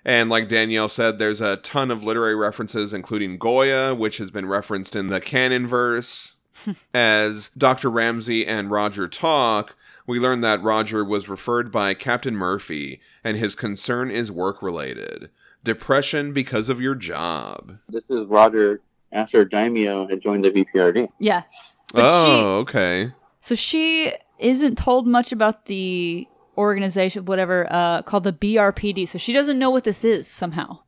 And 0.06 0.30
like 0.30 0.48
Danielle 0.48 0.88
said, 0.88 1.18
there's 1.18 1.42
a 1.42 1.58
ton 1.58 1.90
of 1.90 2.04
literary 2.04 2.36
references, 2.36 2.94
including 2.94 3.40
Goya, 3.40 3.96
which 3.96 4.20
has 4.20 4.30
been 4.30 4.46
referenced 4.46 4.96
in 4.96 5.08
the 5.08 5.20
canon 5.20 5.66
verse. 5.66 6.36
As 6.94 7.50
Dr. 7.58 7.90
Ramsey 7.90 8.46
and 8.46 8.72
Roger 8.72 9.08
talk, 9.08 9.76
we 10.08 10.20
learn 10.20 10.42
that 10.42 10.62
Roger 10.62 11.04
was 11.06 11.30
referred 11.30 11.72
by 11.72 11.94
Captain 11.94 12.36
Murphy, 12.36 13.00
and 13.24 13.38
his 13.38 13.56
concern 13.56 14.12
is 14.12 14.32
work 14.32 14.62
related. 14.62 15.30
Depression 15.64 16.34
because 16.34 16.70
of 16.70 16.82
your 16.82 16.96
job. 16.96 17.78
This 17.90 18.10
is 18.10 18.26
Roger 18.28 18.82
after 19.12 19.46
Daimyo 19.46 20.08
had 20.08 20.22
joined 20.22 20.44
the 20.44 20.52
BPRD. 20.52 21.10
Yeah. 21.20 21.44
But 21.94 22.06
oh, 22.08 22.56
okay. 22.60 23.12
so 23.42 23.56
she 23.56 24.14
isn't 24.40 24.78
told 24.78 25.06
much 25.06 25.32
about 25.32 25.66
the 25.66 26.28
organization, 26.58 27.26
whatever, 27.26 27.68
uh, 27.70 28.02
called 28.02 28.24
the 28.24 28.34
BRPD. 28.34 29.08
So 29.08 29.18
she 29.18 29.34
doesn't 29.34 29.60
know 29.60 29.70
what 29.70 29.84
this 29.84 30.04
is 30.04 30.28
somehow. 30.28 30.80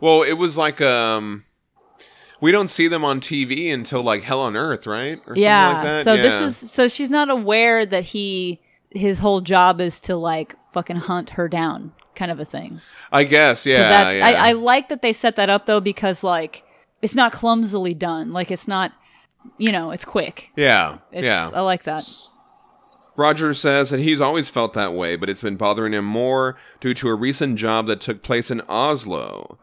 Well, 0.00 0.22
it 0.22 0.34
was 0.34 0.56
like 0.56 0.80
um 0.80 1.44
we 2.42 2.50
don't 2.50 2.68
see 2.68 2.88
them 2.88 3.04
on 3.04 3.20
TV 3.20 3.72
until 3.72 4.02
like 4.02 4.24
Hell 4.24 4.40
on 4.40 4.56
Earth, 4.56 4.86
right? 4.86 5.12
Or 5.12 5.36
something 5.36 5.42
yeah. 5.44 5.72
like 5.74 5.82
that. 5.84 6.04
So 6.04 6.16
this 6.16 6.40
is 6.40 6.56
so 6.70 6.88
she's 6.88 7.08
not 7.08 7.30
aware 7.30 7.86
that 7.86 8.04
he 8.04 8.60
his 8.90 9.20
whole 9.20 9.40
job 9.40 9.80
is 9.80 10.00
to 10.00 10.16
like 10.16 10.56
fucking 10.74 10.96
hunt 10.96 11.30
her 11.30 11.48
down, 11.48 11.92
kind 12.16 12.32
of 12.32 12.40
a 12.40 12.44
thing. 12.44 12.80
I 13.12 13.24
guess, 13.24 13.64
yeah. 13.64 13.76
so 13.76 13.82
that's 13.82 14.14
yeah. 14.16 14.26
I, 14.26 14.48
I 14.48 14.52
like 14.52 14.88
that 14.88 15.02
they 15.02 15.12
set 15.12 15.36
that 15.36 15.48
up 15.48 15.66
though 15.66 15.80
because 15.80 16.24
like 16.24 16.64
it's 17.00 17.14
not 17.14 17.32
clumsily 17.32 17.94
done. 17.94 18.32
Like 18.32 18.50
it's 18.50 18.66
not 18.66 18.92
you 19.56 19.70
know, 19.70 19.92
it's 19.92 20.04
quick. 20.04 20.50
yeah. 20.56 20.98
It's 21.12 21.24
yeah. 21.24 21.48
I 21.54 21.60
like 21.60 21.84
that. 21.84 22.08
Roger 23.16 23.54
says 23.54 23.90
that 23.90 24.00
he's 24.00 24.20
always 24.20 24.48
felt 24.48 24.72
that 24.72 24.94
way, 24.94 25.16
but 25.16 25.28
it's 25.28 25.42
been 25.42 25.56
bothering 25.56 25.92
him 25.92 26.06
more 26.06 26.56
due 26.80 26.94
to 26.94 27.08
a 27.08 27.14
recent 27.14 27.56
job 27.56 27.86
that 27.86 28.00
took 28.00 28.22
place 28.22 28.50
in 28.50 28.62
Oslo. 28.68 29.58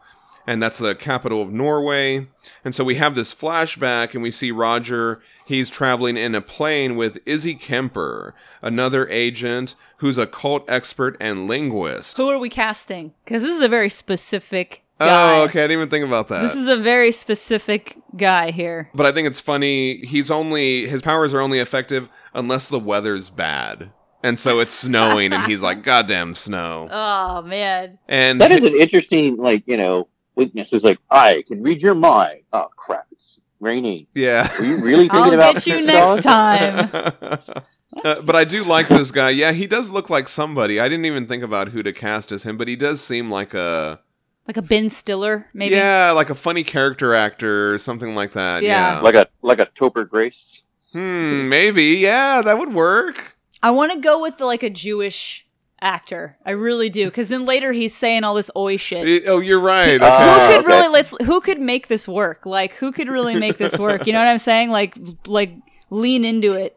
And 0.46 0.62
that's 0.62 0.78
the 0.78 0.94
capital 0.94 1.42
of 1.42 1.52
Norway. 1.52 2.26
And 2.64 2.74
so 2.74 2.82
we 2.84 2.96
have 2.96 3.14
this 3.14 3.34
flashback, 3.34 4.14
and 4.14 4.22
we 4.22 4.30
see 4.30 4.50
Roger. 4.50 5.20
He's 5.46 5.70
traveling 5.70 6.16
in 6.16 6.34
a 6.34 6.40
plane 6.40 6.96
with 6.96 7.18
Izzy 7.26 7.54
Kemper, 7.54 8.34
another 8.62 9.08
agent 9.08 9.74
who's 9.98 10.18
a 10.18 10.26
cult 10.26 10.64
expert 10.68 11.16
and 11.20 11.46
linguist. 11.46 12.16
Who 12.16 12.28
are 12.28 12.38
we 12.38 12.48
casting? 12.48 13.12
Because 13.24 13.42
this 13.42 13.54
is 13.54 13.62
a 13.62 13.68
very 13.68 13.90
specific 13.90 14.82
oh, 14.98 15.06
guy. 15.06 15.38
oh, 15.38 15.44
okay. 15.44 15.60
I 15.60 15.64
didn't 15.64 15.78
even 15.78 15.90
think 15.90 16.04
about 16.04 16.28
that. 16.28 16.42
This 16.42 16.56
is 16.56 16.68
a 16.68 16.76
very 16.76 17.12
specific 17.12 17.96
guy 18.16 18.50
here. 18.50 18.90
But 18.94 19.06
I 19.06 19.12
think 19.12 19.28
it's 19.28 19.40
funny. 19.40 19.98
He's 19.98 20.30
only 20.30 20.86
his 20.86 21.02
powers 21.02 21.34
are 21.34 21.40
only 21.40 21.58
effective 21.58 22.08
unless 22.34 22.68
the 22.68 22.78
weather's 22.78 23.30
bad, 23.30 23.90
and 24.22 24.38
so 24.38 24.60
it's 24.60 24.72
snowing, 24.72 25.32
and 25.32 25.44
he's 25.44 25.62
like, 25.62 25.82
"Goddamn 25.84 26.34
snow!" 26.34 26.88
Oh 26.90 27.42
man. 27.42 27.98
And 28.08 28.40
That 28.40 28.52
is 28.52 28.64
an 28.64 28.74
interesting, 28.74 29.36
like, 29.36 29.62
you 29.66 29.76
know, 29.76 30.08
weakness. 30.34 30.72
Is 30.72 30.84
like, 30.84 30.98
I 31.10 31.44
can 31.48 31.62
read 31.62 31.80
your 31.82 31.94
mind. 31.94 32.42
Oh, 32.52 32.68
crap. 32.76 33.06
It's 33.12 33.38
raining. 33.60 34.06
yeah. 34.14 34.48
Are 34.58 34.64
you 34.64 34.76
really 34.78 35.08
thinking 35.08 35.18
I'll 35.20 35.34
about 35.34 35.54
get 35.56 35.66
you 35.66 35.86
next 35.86 36.22
dog? 36.24 36.90
time. 36.90 37.62
Uh, 38.04 38.22
but 38.22 38.36
I 38.36 38.44
do 38.44 38.62
like 38.62 38.86
this 38.86 39.10
guy. 39.10 39.30
Yeah, 39.30 39.50
he 39.50 39.66
does 39.66 39.90
look 39.90 40.08
like 40.08 40.28
somebody. 40.28 40.78
I 40.78 40.88
didn't 40.88 41.06
even 41.06 41.26
think 41.26 41.42
about 41.42 41.68
who 41.70 41.82
to 41.82 41.92
cast 41.92 42.30
as 42.30 42.44
him, 42.44 42.56
but 42.56 42.68
he 42.68 42.76
does 42.76 43.00
seem 43.02 43.32
like 43.32 43.52
a 43.52 43.98
Like 44.46 44.56
a 44.56 44.62
Ben 44.62 44.88
Stiller, 44.88 45.48
maybe. 45.52 45.74
yeah, 45.74 46.12
like 46.12 46.30
a 46.30 46.36
funny 46.36 46.62
character 46.62 47.14
actor 47.14 47.74
or 47.74 47.78
something 47.78 48.14
like 48.14 48.30
that. 48.32 48.62
Yeah. 48.62 48.94
Yeah. 48.94 49.00
Like 49.00 49.16
a 49.16 49.26
like 49.42 49.58
a 49.58 49.66
Topher 49.66 50.08
Grace. 50.08 50.62
hmm, 50.92 51.48
maybe. 51.48 51.96
Yeah, 51.96 52.42
that 52.42 52.60
would 52.60 52.72
work. 52.72 53.36
I 53.60 53.72
want 53.72 53.90
to 53.92 53.98
go 53.98 54.22
with 54.22 54.38
the, 54.38 54.46
like 54.46 54.62
a 54.62 54.70
Jewish 54.70 55.44
actor. 55.82 56.36
I 56.44 56.52
really 56.52 56.88
do, 56.90 57.06
because 57.06 57.28
then 57.28 57.44
later 57.44 57.72
he's 57.72 57.94
saying 57.94 58.24
all 58.24 58.34
this 58.34 58.50
oi 58.56 58.76
shit. 58.76 59.24
Eh, 59.24 59.28
oh, 59.28 59.38
you're 59.38 59.60
right. 59.60 60.00
Okay. 60.00 60.04
Uh, 60.04 60.48
who 60.48 60.52
could 60.52 60.58
okay. 60.58 60.66
really 60.66 60.88
let's 60.88 61.14
who 61.24 61.40
could 61.40 61.60
make 61.60 61.88
this 61.88 62.06
work? 62.06 62.46
Like 62.46 62.74
who 62.74 62.92
could 62.92 63.08
really 63.08 63.36
make 63.36 63.58
this 63.58 63.78
work? 63.78 64.06
You 64.06 64.12
know 64.12 64.18
what 64.20 64.28
I'm 64.28 64.38
saying? 64.38 64.70
Like 64.70 64.96
like 65.26 65.52
lean 65.90 66.24
into 66.24 66.54
it. 66.54 66.76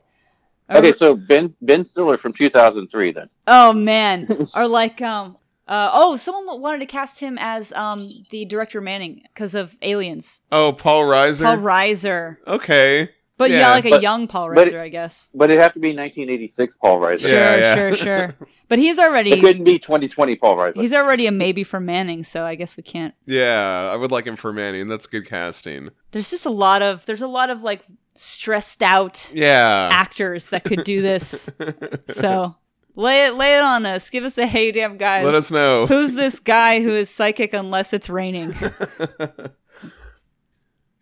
Or- 0.70 0.78
Okay, 0.78 0.94
so 0.94 1.16
Ben 1.16 1.54
Ben 1.62 1.84
Stiller 1.84 2.18
from 2.18 2.34
2003 2.34 3.12
then. 3.12 3.30
oh 3.48 3.74
man. 3.74 4.48
or 4.56 4.68
like 4.68 5.02
um 5.02 5.38
uh, 5.66 5.90
oh, 5.94 6.18
someone 6.18 6.60
wanted 6.60 6.80
to 6.80 6.86
cast 6.86 7.22
him 7.22 7.38
as 7.40 7.72
um 7.74 8.26
the 8.32 8.46
director 8.46 8.82
Manning 8.82 9.22
because 9.34 9.56
of 9.56 9.78
Aliens. 9.82 10.42
oh, 10.52 10.74
Paul 10.74 11.04
Reiser. 11.04 11.46
Paul 11.46 11.58
Reiser, 11.58 12.38
okay. 12.48 13.10
But 13.38 13.50
yeah, 13.50 13.60
Yeah, 13.60 13.70
like 13.72 13.86
a 13.86 14.02
young 14.02 14.28
Paul 14.28 14.50
Reiser, 14.50 14.68
it- 14.68 14.76
I 14.76 14.90
guess. 14.90 15.30
But 15.34 15.50
it'd 15.50 15.62
have 15.62 15.74
to 15.74 15.80
be 15.80 15.90
1986 15.90 16.76
Paul 16.82 17.00
Reiser. 17.00 17.20
Sure, 17.22 17.30
Yeah, 17.32 17.56
yeah. 17.58 17.76
sure, 17.76 17.96
sure. 17.96 18.36
But 18.70 18.80
he's 18.80 18.98
already. 18.98 19.30
It 19.32 19.34
already 19.34 19.48
couldn't 19.48 19.64
be 19.66 19.78
2020 19.78 20.36
Paul 20.38 20.56
Reiser. 20.56 20.82
he's 20.82 20.94
already 20.94 21.28
a 21.28 21.32
maybe 21.32 21.64
for 21.64 21.80
Manning, 21.80 22.24
so 22.24 22.44
I 22.46 22.56
guess 22.56 22.76
we 22.76 22.82
can't. 22.82 23.14
Yeah, 23.28 23.90
I 23.92 23.96
would 23.96 24.12
like 24.12 24.26
him 24.26 24.36
for 24.36 24.52
Manning. 24.52 24.88
That's 24.88 25.06
good 25.06 25.28
casting. 25.28 25.90
There's 26.12 26.32
just 26.32 26.46
a 26.48 26.50
lot 26.50 26.82
of 26.82 27.06
there's 27.06 27.22
a 27.22 27.28
lot 27.28 27.52
of 27.52 27.62
like 27.62 27.84
stressed 28.16 28.82
out 28.82 29.32
Yeah. 29.36 29.90
actors 29.92 30.50
that 30.50 30.64
could 30.64 30.84
do 30.86 31.02
this. 31.04 31.52
so 32.10 32.56
lay 32.96 33.28
it 33.28 33.36
lay 33.36 33.58
it 33.58 33.64
on 33.64 33.86
us. 33.86 34.10
Give 34.10 34.24
us 34.24 34.40
a 34.40 34.48
hey 34.48 34.72
damn 34.72 34.98
guys. 34.98 35.24
Let 35.26 35.36
us 35.36 35.52
know. 35.52 35.86
Who's 35.86 36.14
this 36.16 36.40
guy 36.40 36.82
who 36.82 36.90
is 36.90 37.10
psychic 37.12 37.54
unless 37.54 37.94
it's 37.94 38.10
raining? 38.10 38.56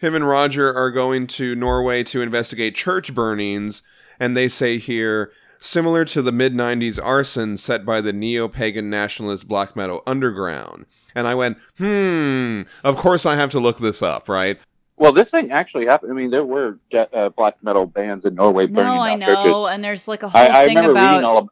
Him 0.01 0.15
and 0.15 0.27
Roger 0.27 0.73
are 0.75 0.89
going 0.89 1.27
to 1.27 1.55
Norway 1.55 2.03
to 2.05 2.23
investigate 2.23 2.73
church 2.73 3.13
burnings, 3.13 3.83
and 4.19 4.35
they 4.35 4.47
say 4.47 4.79
here, 4.79 5.31
similar 5.59 6.03
to 6.05 6.23
the 6.23 6.31
mid 6.31 6.55
90s 6.55 6.99
arson 7.01 7.55
set 7.55 7.85
by 7.85 8.01
the 8.01 8.11
neo 8.11 8.47
pagan 8.47 8.89
nationalist 8.89 9.47
black 9.47 9.75
metal 9.75 10.01
underground. 10.07 10.87
And 11.15 11.27
I 11.27 11.35
went, 11.35 11.59
hmm, 11.77 12.61
of 12.83 12.97
course 12.97 13.27
I 13.27 13.35
have 13.35 13.51
to 13.51 13.59
look 13.59 13.77
this 13.77 14.01
up, 14.01 14.27
right? 14.27 14.57
Well, 14.97 15.11
this 15.13 15.29
thing 15.29 15.51
actually 15.51 15.85
happened. 15.85 16.11
I 16.11 16.15
mean, 16.15 16.31
there 16.31 16.45
were 16.45 16.79
de- 16.89 17.15
uh, 17.15 17.29
black 17.29 17.61
metal 17.61 17.85
bands 17.85 18.25
in 18.25 18.33
Norway 18.33 18.65
burning 18.65 18.95
no, 18.95 19.01
I 19.01 19.09
down 19.11 19.19
know, 19.19 19.35
churches. 19.43 19.75
and 19.75 19.83
there's 19.83 20.07
like 20.07 20.23
a 20.23 20.29
whole 20.29 20.41
I, 20.41 20.47
I 20.47 20.65
thing 20.65 20.77
remember 20.77 20.99
reading 20.99 21.19
about 21.19 21.23
all. 21.23 21.37
Of, 21.39 21.49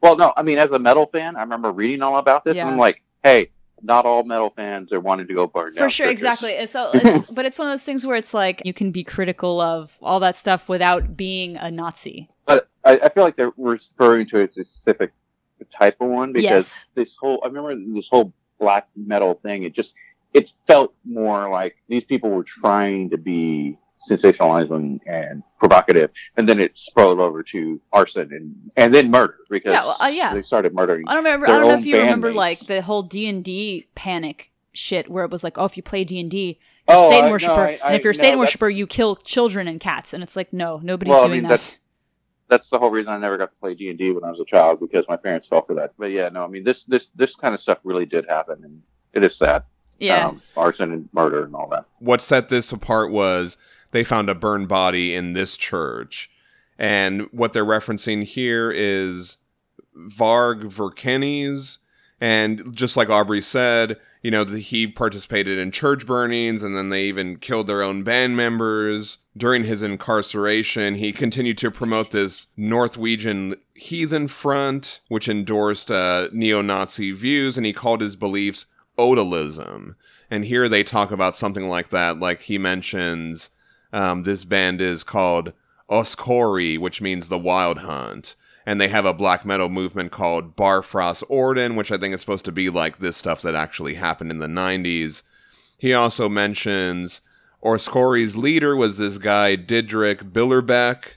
well, 0.00 0.16
no, 0.16 0.32
I 0.36 0.42
mean, 0.42 0.58
as 0.58 0.72
a 0.72 0.78
metal 0.80 1.06
fan, 1.06 1.36
I 1.36 1.42
remember 1.42 1.70
reading 1.70 2.02
all 2.02 2.16
about 2.16 2.44
this, 2.44 2.56
Yeah. 2.56 2.62
and 2.62 2.72
I'm 2.72 2.78
like, 2.78 3.00
hey, 3.22 3.50
not 3.82 4.06
all 4.06 4.22
metal 4.24 4.50
fans 4.54 4.92
are 4.92 5.00
wanting 5.00 5.26
to 5.28 5.34
go 5.34 5.46
burn 5.46 5.72
for 5.72 5.90
sure, 5.90 6.06
churches. 6.06 6.10
exactly. 6.12 6.56
And 6.56 6.68
so, 6.70 6.90
it's, 6.94 7.24
but 7.30 7.44
it's 7.44 7.58
one 7.58 7.66
of 7.68 7.72
those 7.72 7.84
things 7.84 8.06
where 8.06 8.16
it's 8.16 8.32
like 8.34 8.62
you 8.64 8.72
can 8.72 8.90
be 8.92 9.04
critical 9.04 9.60
of 9.60 9.98
all 10.02 10.20
that 10.20 10.36
stuff 10.36 10.68
without 10.68 11.16
being 11.16 11.56
a 11.56 11.70
Nazi. 11.70 12.28
But 12.46 12.68
I, 12.84 12.98
I 12.98 13.08
feel 13.08 13.24
like 13.24 13.36
they're 13.36 13.52
referring 13.56 14.26
to 14.28 14.42
a 14.42 14.48
specific 14.50 15.12
type 15.76 15.96
of 16.00 16.08
one 16.08 16.32
because 16.32 16.44
Yes. 16.44 16.86
this 16.94 17.16
whole 17.16 17.40
I 17.44 17.46
remember 17.48 17.74
this 17.94 18.08
whole 18.08 18.32
black 18.58 18.88
metal 18.96 19.34
thing. 19.42 19.62
It 19.64 19.72
just 19.74 19.94
it 20.34 20.52
felt 20.66 20.94
more 21.04 21.48
like 21.50 21.76
these 21.88 22.04
people 22.04 22.30
were 22.30 22.42
trying 22.44 23.10
to 23.10 23.18
be 23.18 23.76
sensationalizing 24.10 25.00
and 25.06 25.42
provocative, 25.58 26.10
and 26.36 26.48
then 26.48 26.60
it 26.60 26.76
spilled 26.76 27.20
over 27.20 27.42
to 27.42 27.80
arson 27.92 28.28
and 28.32 28.54
and 28.76 28.94
then 28.94 29.10
murder 29.10 29.36
because 29.50 29.72
Yeah, 29.72 29.84
well, 29.84 29.96
uh, 30.00 30.06
yeah. 30.06 30.34
they 30.34 30.42
started 30.42 30.74
murdering. 30.74 31.04
I 31.08 31.14
don't 31.14 31.24
remember. 31.24 31.46
their 31.46 31.56
I 31.56 31.58
don't 31.58 31.68
know 31.68 31.78
if 31.78 31.86
you 31.86 31.96
remember 31.98 32.32
bandmates. 32.32 32.36
like 32.36 32.58
the 32.60 32.82
whole 32.82 33.02
D 33.02 33.28
and 33.28 33.44
D 33.44 33.86
panic 33.94 34.50
shit, 34.72 35.10
where 35.10 35.24
it 35.24 35.30
was 35.30 35.44
like, 35.44 35.58
oh, 35.58 35.64
if 35.64 35.76
you 35.76 35.82
play 35.82 36.04
D 36.04 36.18
and 36.20 36.30
D, 36.30 36.58
Oh, 36.88 37.10
Satan 37.10 37.24
I- 37.24 37.28
no, 37.28 37.32
worshiper, 37.32 37.52
I- 37.60 37.78
I- 37.82 37.86
and 37.88 37.94
if 37.96 38.02
you're 38.04 38.10
a 38.12 38.14
no, 38.16 38.20
Satan 38.20 38.38
worshiper, 38.40 38.68
you 38.68 38.86
kill 38.86 39.14
children 39.16 39.68
and 39.68 39.78
cats, 39.78 40.12
and 40.12 40.22
it's 40.22 40.34
like, 40.34 40.52
no, 40.52 40.80
nobody's 40.82 41.10
Well, 41.12 41.20
I 41.20 41.26
doing 41.26 41.32
mean, 41.36 41.42
that. 41.44 41.48
that's- 41.50 41.78
That's 42.48 42.68
the 42.68 42.78
whole 42.78 42.90
reason 42.90 43.10
I 43.12 43.18
never 43.18 43.38
got 43.38 43.46
to 43.50 43.56
play 43.60 43.74
D 43.74 43.88
and 43.88 43.98
D 43.98 44.10
when 44.10 44.24
I 44.24 44.30
was 44.30 44.38
a 44.40 44.44
child 44.44 44.78
because 44.80 45.06
my 45.08 45.16
parents 45.16 45.46
fell 45.46 45.62
for 45.64 45.74
that. 45.76 45.92
But 45.96 46.10
yeah, 46.10 46.28
no, 46.28 46.44
I 46.44 46.48
mean 46.48 46.64
this 46.64 46.84
this 46.84 47.10
this 47.14 47.34
kind 47.36 47.54
of 47.54 47.60
stuff 47.60 47.78
really 47.84 48.04
did 48.04 48.26
happen, 48.28 48.58
and 48.64 48.82
it 49.14 49.24
is 49.24 49.36
sad. 49.36 49.62
yeah, 49.98 50.26
um, 50.28 50.42
arson 50.56 50.92
and 50.92 51.08
murder 51.12 51.44
and 51.44 51.54
all 51.54 51.68
that. 51.70 51.86
what 52.00 52.20
set 52.20 52.48
this 52.50 52.70
apart 52.72 53.10
was 53.12 53.56
they 53.92 54.04
found 54.04 54.28
a 54.28 54.34
burned 54.34 54.68
body 54.68 55.14
in 55.14 55.32
this 55.32 55.56
church. 55.56 56.30
And 56.78 57.22
what 57.30 57.52
they're 57.52 57.64
referencing 57.64 58.24
here 58.24 58.72
is 58.74 59.38
Varg 59.96 60.64
Vikernes. 60.64 61.78
And 62.20 62.74
just 62.74 62.96
like 62.96 63.10
Aubrey 63.10 63.40
said, 63.40 63.98
you 64.22 64.30
know, 64.30 64.44
that 64.44 64.58
he 64.58 64.86
participated 64.86 65.58
in 65.58 65.72
church 65.72 66.06
burnings 66.06 66.62
and 66.62 66.76
then 66.76 66.88
they 66.88 67.04
even 67.04 67.36
killed 67.36 67.66
their 67.66 67.82
own 67.82 68.04
band 68.04 68.36
members. 68.36 69.18
During 69.36 69.64
his 69.64 69.82
incarceration, 69.82 70.94
he 70.94 71.12
continued 71.12 71.58
to 71.58 71.70
promote 71.70 72.12
this 72.12 72.46
Norwegian 72.56 73.56
Heathen 73.74 74.28
Front, 74.28 75.00
which 75.08 75.28
endorsed 75.28 75.90
uh, 75.90 76.28
neo 76.32 76.62
Nazi 76.62 77.10
views, 77.10 77.56
and 77.56 77.66
he 77.66 77.72
called 77.72 78.00
his 78.00 78.14
beliefs 78.14 78.66
odalism. 78.96 79.96
And 80.30 80.44
here 80.44 80.68
they 80.68 80.84
talk 80.84 81.10
about 81.10 81.36
something 81.36 81.68
like 81.68 81.88
that, 81.88 82.20
like 82.20 82.42
he 82.42 82.56
mentions 82.56 83.50
um, 83.92 84.22
this 84.22 84.44
band 84.44 84.80
is 84.80 85.02
called 85.02 85.52
Oskori, 85.90 86.78
which 86.78 87.00
means 87.00 87.28
the 87.28 87.38
Wild 87.38 87.78
Hunt. 87.78 88.34
And 88.64 88.80
they 88.80 88.88
have 88.88 89.04
a 89.04 89.12
black 89.12 89.44
metal 89.44 89.68
movement 89.68 90.12
called 90.12 90.56
Barfrost 90.56 91.24
Orden, 91.28 91.74
which 91.74 91.90
I 91.90 91.98
think 91.98 92.14
is 92.14 92.20
supposed 92.20 92.44
to 92.44 92.52
be 92.52 92.70
like 92.70 92.98
this 92.98 93.16
stuff 93.16 93.42
that 93.42 93.54
actually 93.54 93.94
happened 93.94 94.30
in 94.30 94.38
the 94.38 94.46
90s. 94.46 95.22
He 95.78 95.92
also 95.92 96.28
mentions 96.28 97.22
Oskori's 97.64 98.36
leader 98.36 98.76
was 98.76 98.98
this 98.98 99.18
guy, 99.18 99.56
Didrik 99.56 100.32
Billerbeck. 100.32 101.14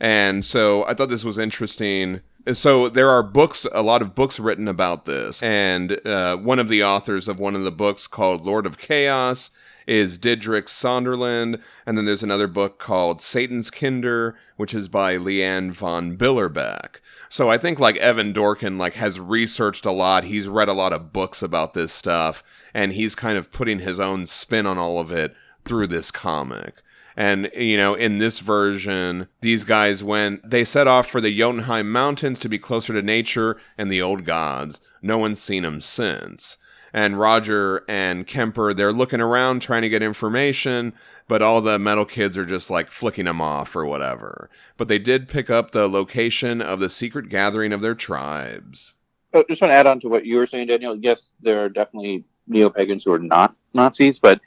And 0.00 0.44
so 0.44 0.84
I 0.86 0.94
thought 0.94 1.08
this 1.08 1.24
was 1.24 1.38
interesting. 1.38 2.20
So 2.52 2.88
there 2.88 3.08
are 3.08 3.22
books, 3.22 3.64
a 3.70 3.82
lot 3.82 4.02
of 4.02 4.16
books 4.16 4.40
written 4.40 4.66
about 4.66 5.04
this. 5.04 5.40
And 5.40 6.04
uh, 6.04 6.36
one 6.36 6.58
of 6.58 6.68
the 6.68 6.82
authors 6.82 7.28
of 7.28 7.38
one 7.38 7.54
of 7.54 7.62
the 7.62 7.70
books 7.70 8.08
called 8.08 8.44
Lord 8.44 8.66
of 8.66 8.78
Chaos 8.78 9.52
is 9.86 10.18
Didrik 10.18 10.64
Søderlind. 10.64 11.60
And 11.86 11.96
then 11.96 12.04
there's 12.04 12.22
another 12.22 12.46
book 12.46 12.78
called 12.78 13.20
Satan's 13.20 13.70
Kinder, 13.70 14.36
which 14.56 14.74
is 14.74 14.88
by 14.88 15.16
Liane 15.16 15.72
von 15.72 16.16
Billerbeck. 16.16 17.00
So 17.28 17.48
I 17.48 17.58
think 17.58 17.78
like 17.78 17.96
Evan 17.96 18.32
Dorkin 18.32 18.78
like 18.78 18.94
has 18.94 19.18
researched 19.20 19.86
a 19.86 19.92
lot. 19.92 20.24
He's 20.24 20.48
read 20.48 20.68
a 20.68 20.74
lot 20.74 20.92
of 20.92 21.12
books 21.12 21.42
about 21.42 21.74
this 21.74 21.92
stuff 21.92 22.42
and 22.74 22.92
he's 22.92 23.14
kind 23.14 23.38
of 23.38 23.52
putting 23.52 23.80
his 23.80 24.00
own 24.00 24.26
spin 24.26 24.66
on 24.66 24.78
all 24.78 24.98
of 24.98 25.10
it 25.10 25.34
through 25.64 25.86
this 25.86 26.10
comic. 26.10 26.82
And, 27.16 27.50
you 27.54 27.76
know, 27.76 27.94
in 27.94 28.18
this 28.18 28.38
version, 28.38 29.28
these 29.42 29.64
guys 29.64 30.02
went, 30.02 30.48
they 30.48 30.64
set 30.64 30.86
off 30.86 31.06
for 31.06 31.20
the 31.20 31.36
Jotunheim 31.36 31.92
Mountains 31.92 32.38
to 32.38 32.48
be 32.48 32.58
closer 32.58 32.94
to 32.94 33.02
nature 33.02 33.58
and 33.76 33.90
the 33.90 34.00
old 34.00 34.24
gods. 34.24 34.80
No 35.02 35.18
one's 35.18 35.42
seen 35.42 35.62
them 35.62 35.80
since. 35.80 36.56
And 36.92 37.18
Roger 37.18 37.84
and 37.88 38.26
Kemper, 38.26 38.74
they're 38.74 38.92
looking 38.92 39.20
around 39.20 39.62
trying 39.62 39.82
to 39.82 39.88
get 39.88 40.02
information, 40.02 40.92
but 41.26 41.40
all 41.40 41.62
the 41.62 41.78
metal 41.78 42.04
kids 42.04 42.36
are 42.36 42.44
just 42.44 42.68
like 42.68 42.88
flicking 42.88 43.24
them 43.24 43.40
off 43.40 43.74
or 43.74 43.86
whatever. 43.86 44.50
But 44.76 44.88
they 44.88 44.98
did 44.98 45.28
pick 45.28 45.48
up 45.48 45.70
the 45.70 45.88
location 45.88 46.60
of 46.60 46.80
the 46.80 46.90
secret 46.90 47.28
gathering 47.30 47.72
of 47.72 47.80
their 47.80 47.94
tribes. 47.94 48.94
Oh, 49.32 49.44
just 49.48 49.62
want 49.62 49.70
to 49.70 49.74
add 49.74 49.86
on 49.86 50.00
to 50.00 50.08
what 50.08 50.26
you 50.26 50.36
were 50.36 50.46
saying, 50.46 50.66
Daniel. 50.66 50.94
Yes, 50.96 51.36
there 51.40 51.64
are 51.64 51.70
definitely 51.70 52.24
neo 52.46 52.68
pagans 52.68 53.04
who 53.04 53.12
are 53.12 53.18
not 53.18 53.56
Nazis, 53.72 54.18
but 54.18 54.40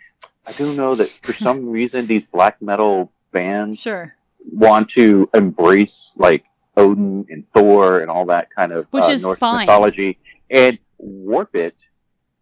I 0.45 0.51
do 0.51 0.75
know 0.75 0.93
that 0.95 1.09
for 1.23 1.33
some 1.43 1.67
reason 1.69 2.05
these 2.05 2.25
black 2.25 2.61
metal 2.61 3.11
bands 3.31 3.79
sure. 3.79 4.15
want 4.51 4.89
to 4.91 5.27
embrace 5.33 6.13
like 6.15 6.45
Odin 6.77 7.25
and 7.29 7.45
Thor 7.53 8.01
and 8.01 8.11
all 8.11 8.25
that 8.27 8.49
kind 8.55 8.71
of 8.71 8.85
Which 8.91 9.05
uh, 9.05 9.11
is 9.11 9.23
Norse 9.23 9.39
fine. 9.39 9.65
mythology 9.65 10.19
and 10.49 10.77
warp 10.97 11.55
it 11.55 11.75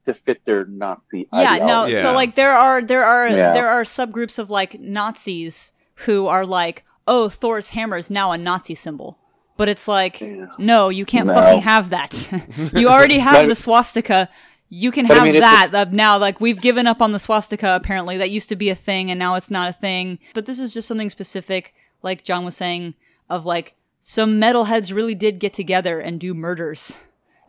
to 0.06 0.14
fit 0.14 0.44
their 0.46 0.66
Nazi 0.66 1.28
Yeah, 1.34 1.58
no. 1.60 1.86
Yeah. 1.86 2.02
So 2.02 2.14
like 2.14 2.36
there 2.36 2.52
are 2.54 2.82
there 2.82 3.04
are 3.04 3.28
Yeah. 3.30 3.54
there 3.54 3.70
are 3.70 3.84
subgroups 3.84 4.38
of 4.40 4.50
like 4.50 4.80
Nazis 4.80 5.74
who 6.06 6.28
are 6.28 6.46
like, 6.46 6.84
oh, 7.08 7.30
Thor's 7.30 7.70
hammer 7.70 7.98
is 7.98 8.10
now 8.10 8.32
a 8.32 8.38
Nazi 8.38 8.76
symbol. 8.76 9.18
But 9.56 9.70
it's 9.70 9.88
like, 9.88 10.20
Yeah. 10.22 10.48
no, 10.58 10.90
you 10.90 11.06
can't 11.06 11.28
No. 11.28 11.36
fucking 11.36 11.62
have 11.62 11.90
that. 11.92 12.28
you 12.74 12.90
already 12.90 13.20
have 13.20 13.34
But- 13.34 13.48
the 13.50 13.56
swastika. 13.56 14.30
You 14.70 14.90
can 14.92 15.06
But 15.06 15.14
I 15.14 15.16
have 15.18 15.24
mean, 15.26 15.36
it's 15.36 15.42
that 15.42 15.76
uh, 15.76 15.86
now. 15.92 16.18
Like 16.18 16.42
we've 16.42 16.60
given 16.60 16.88
up 16.88 17.00
on 17.02 17.12
the 17.12 17.20
swastika. 17.20 17.76
Apparently, 17.76 18.18
that 18.18 18.32
used 18.32 18.50
to 18.50 18.56
be 18.56 18.70
a 18.72 18.76
thing, 18.76 19.12
and 19.12 19.20
now 19.20 19.36
it's 19.36 19.52
not 19.52 19.70
a 19.70 19.74
thing. 19.74 20.18
But 20.34 20.48
this 20.48 20.58
is 20.58 20.74
just 20.74 20.88
something 20.88 21.12
specific, 21.12 21.76
like 22.02 22.24
John 22.24 22.44
was 22.44 22.58
saying, 22.58 22.96
of 23.30 23.46
like 23.46 23.76
some 24.00 24.42
metalheads 24.42 24.92
really 24.92 25.14
did 25.14 25.38
get 25.40 25.54
together 25.54 26.00
and 26.00 26.20
do 26.20 26.34
murders, 26.34 26.98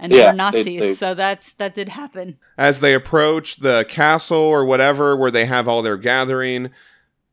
and 0.04 0.12
they 0.12 0.18
Yeah, 0.18 0.30
were 0.32 0.36
Nazis. 0.36 0.80
they- 0.80 0.92
so 0.92 1.14
that's 1.14 1.54
that 1.54 1.74
did 1.74 1.88
happen. 1.88 2.36
As 2.58 2.80
they 2.80 2.92
approach 2.94 3.56
the 3.56 3.86
castle 3.88 4.36
or 4.38 4.64
whatever 4.64 5.16
where 5.16 5.30
they 5.30 5.46
have 5.46 5.66
all 5.66 5.80
their 5.82 5.96
gathering, 5.96 6.70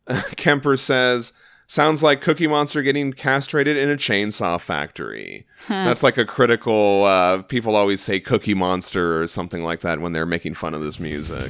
Kemper 0.38 0.78
says, 0.78 1.34
Sounds 1.67 2.03
like 2.03 2.19
Cookie 2.19 2.47
Monster 2.47 2.82
getting 2.82 3.13
castrated 3.13 3.78
in 3.78 3.89
a 3.89 3.95
chainsaw 3.95 4.59
factory. 4.59 5.45
That's 5.69 6.03
like 6.03 6.17
a 6.17 6.26
critical, 6.26 7.05
uh, 7.05 7.43
people 7.43 7.78
always 7.78 8.01
say 8.01 8.19
Cookie 8.19 8.53
Monster 8.53 9.22
or 9.22 9.28
something 9.28 9.63
like 9.63 9.80
that 9.80 10.01
when 10.01 10.11
they're 10.11 10.26
making 10.26 10.55
fun 10.55 10.74
of 10.74 10.82
this 10.82 10.99
music. 10.99 11.49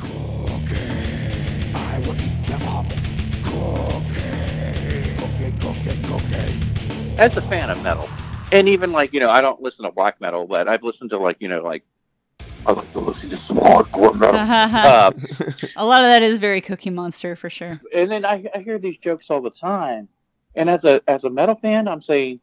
As 7.17 7.37
a 7.37 7.41
fan 7.41 7.69
of 7.69 7.81
metal, 7.83 8.09
and 8.51 8.67
even 8.69 8.91
like 8.91 9.13
you 9.13 9.19
know, 9.19 9.29
I 9.29 9.41
don't 9.41 9.61
listen 9.61 9.85
to 9.85 9.91
black 9.91 10.19
metal, 10.21 10.45
but 10.47 10.67
I've 10.67 10.83
listened 10.83 11.09
to 11.11 11.17
like 11.17 11.37
you 11.39 11.47
know, 11.47 11.61
like 11.61 11.83
I 12.65 12.71
like 12.73 12.91
to 12.93 12.99
listen 12.99 13.29
to 13.31 13.37
some 13.37 13.57
hardcore 13.57 14.13
metal. 14.15 14.35
uh, 14.39 15.11
A 15.75 15.85
lot 15.85 16.01
of 16.03 16.07
that 16.09 16.21
is 16.21 16.37
very 16.39 16.61
Cookie 16.61 16.89
Monster 16.91 17.35
for 17.35 17.49
sure. 17.49 17.79
and 17.93 18.11
then 18.11 18.25
I, 18.25 18.45
I 18.53 18.59
hear 18.59 18.77
these 18.77 18.97
jokes 18.97 19.29
all 19.29 19.41
the 19.41 19.49
time, 19.49 20.07
and 20.55 20.69
as 20.69 20.83
a 20.83 21.01
as 21.07 21.23
a 21.23 21.29
metal 21.29 21.55
fan, 21.55 21.87
I'm 21.87 22.01
saying 22.01 22.39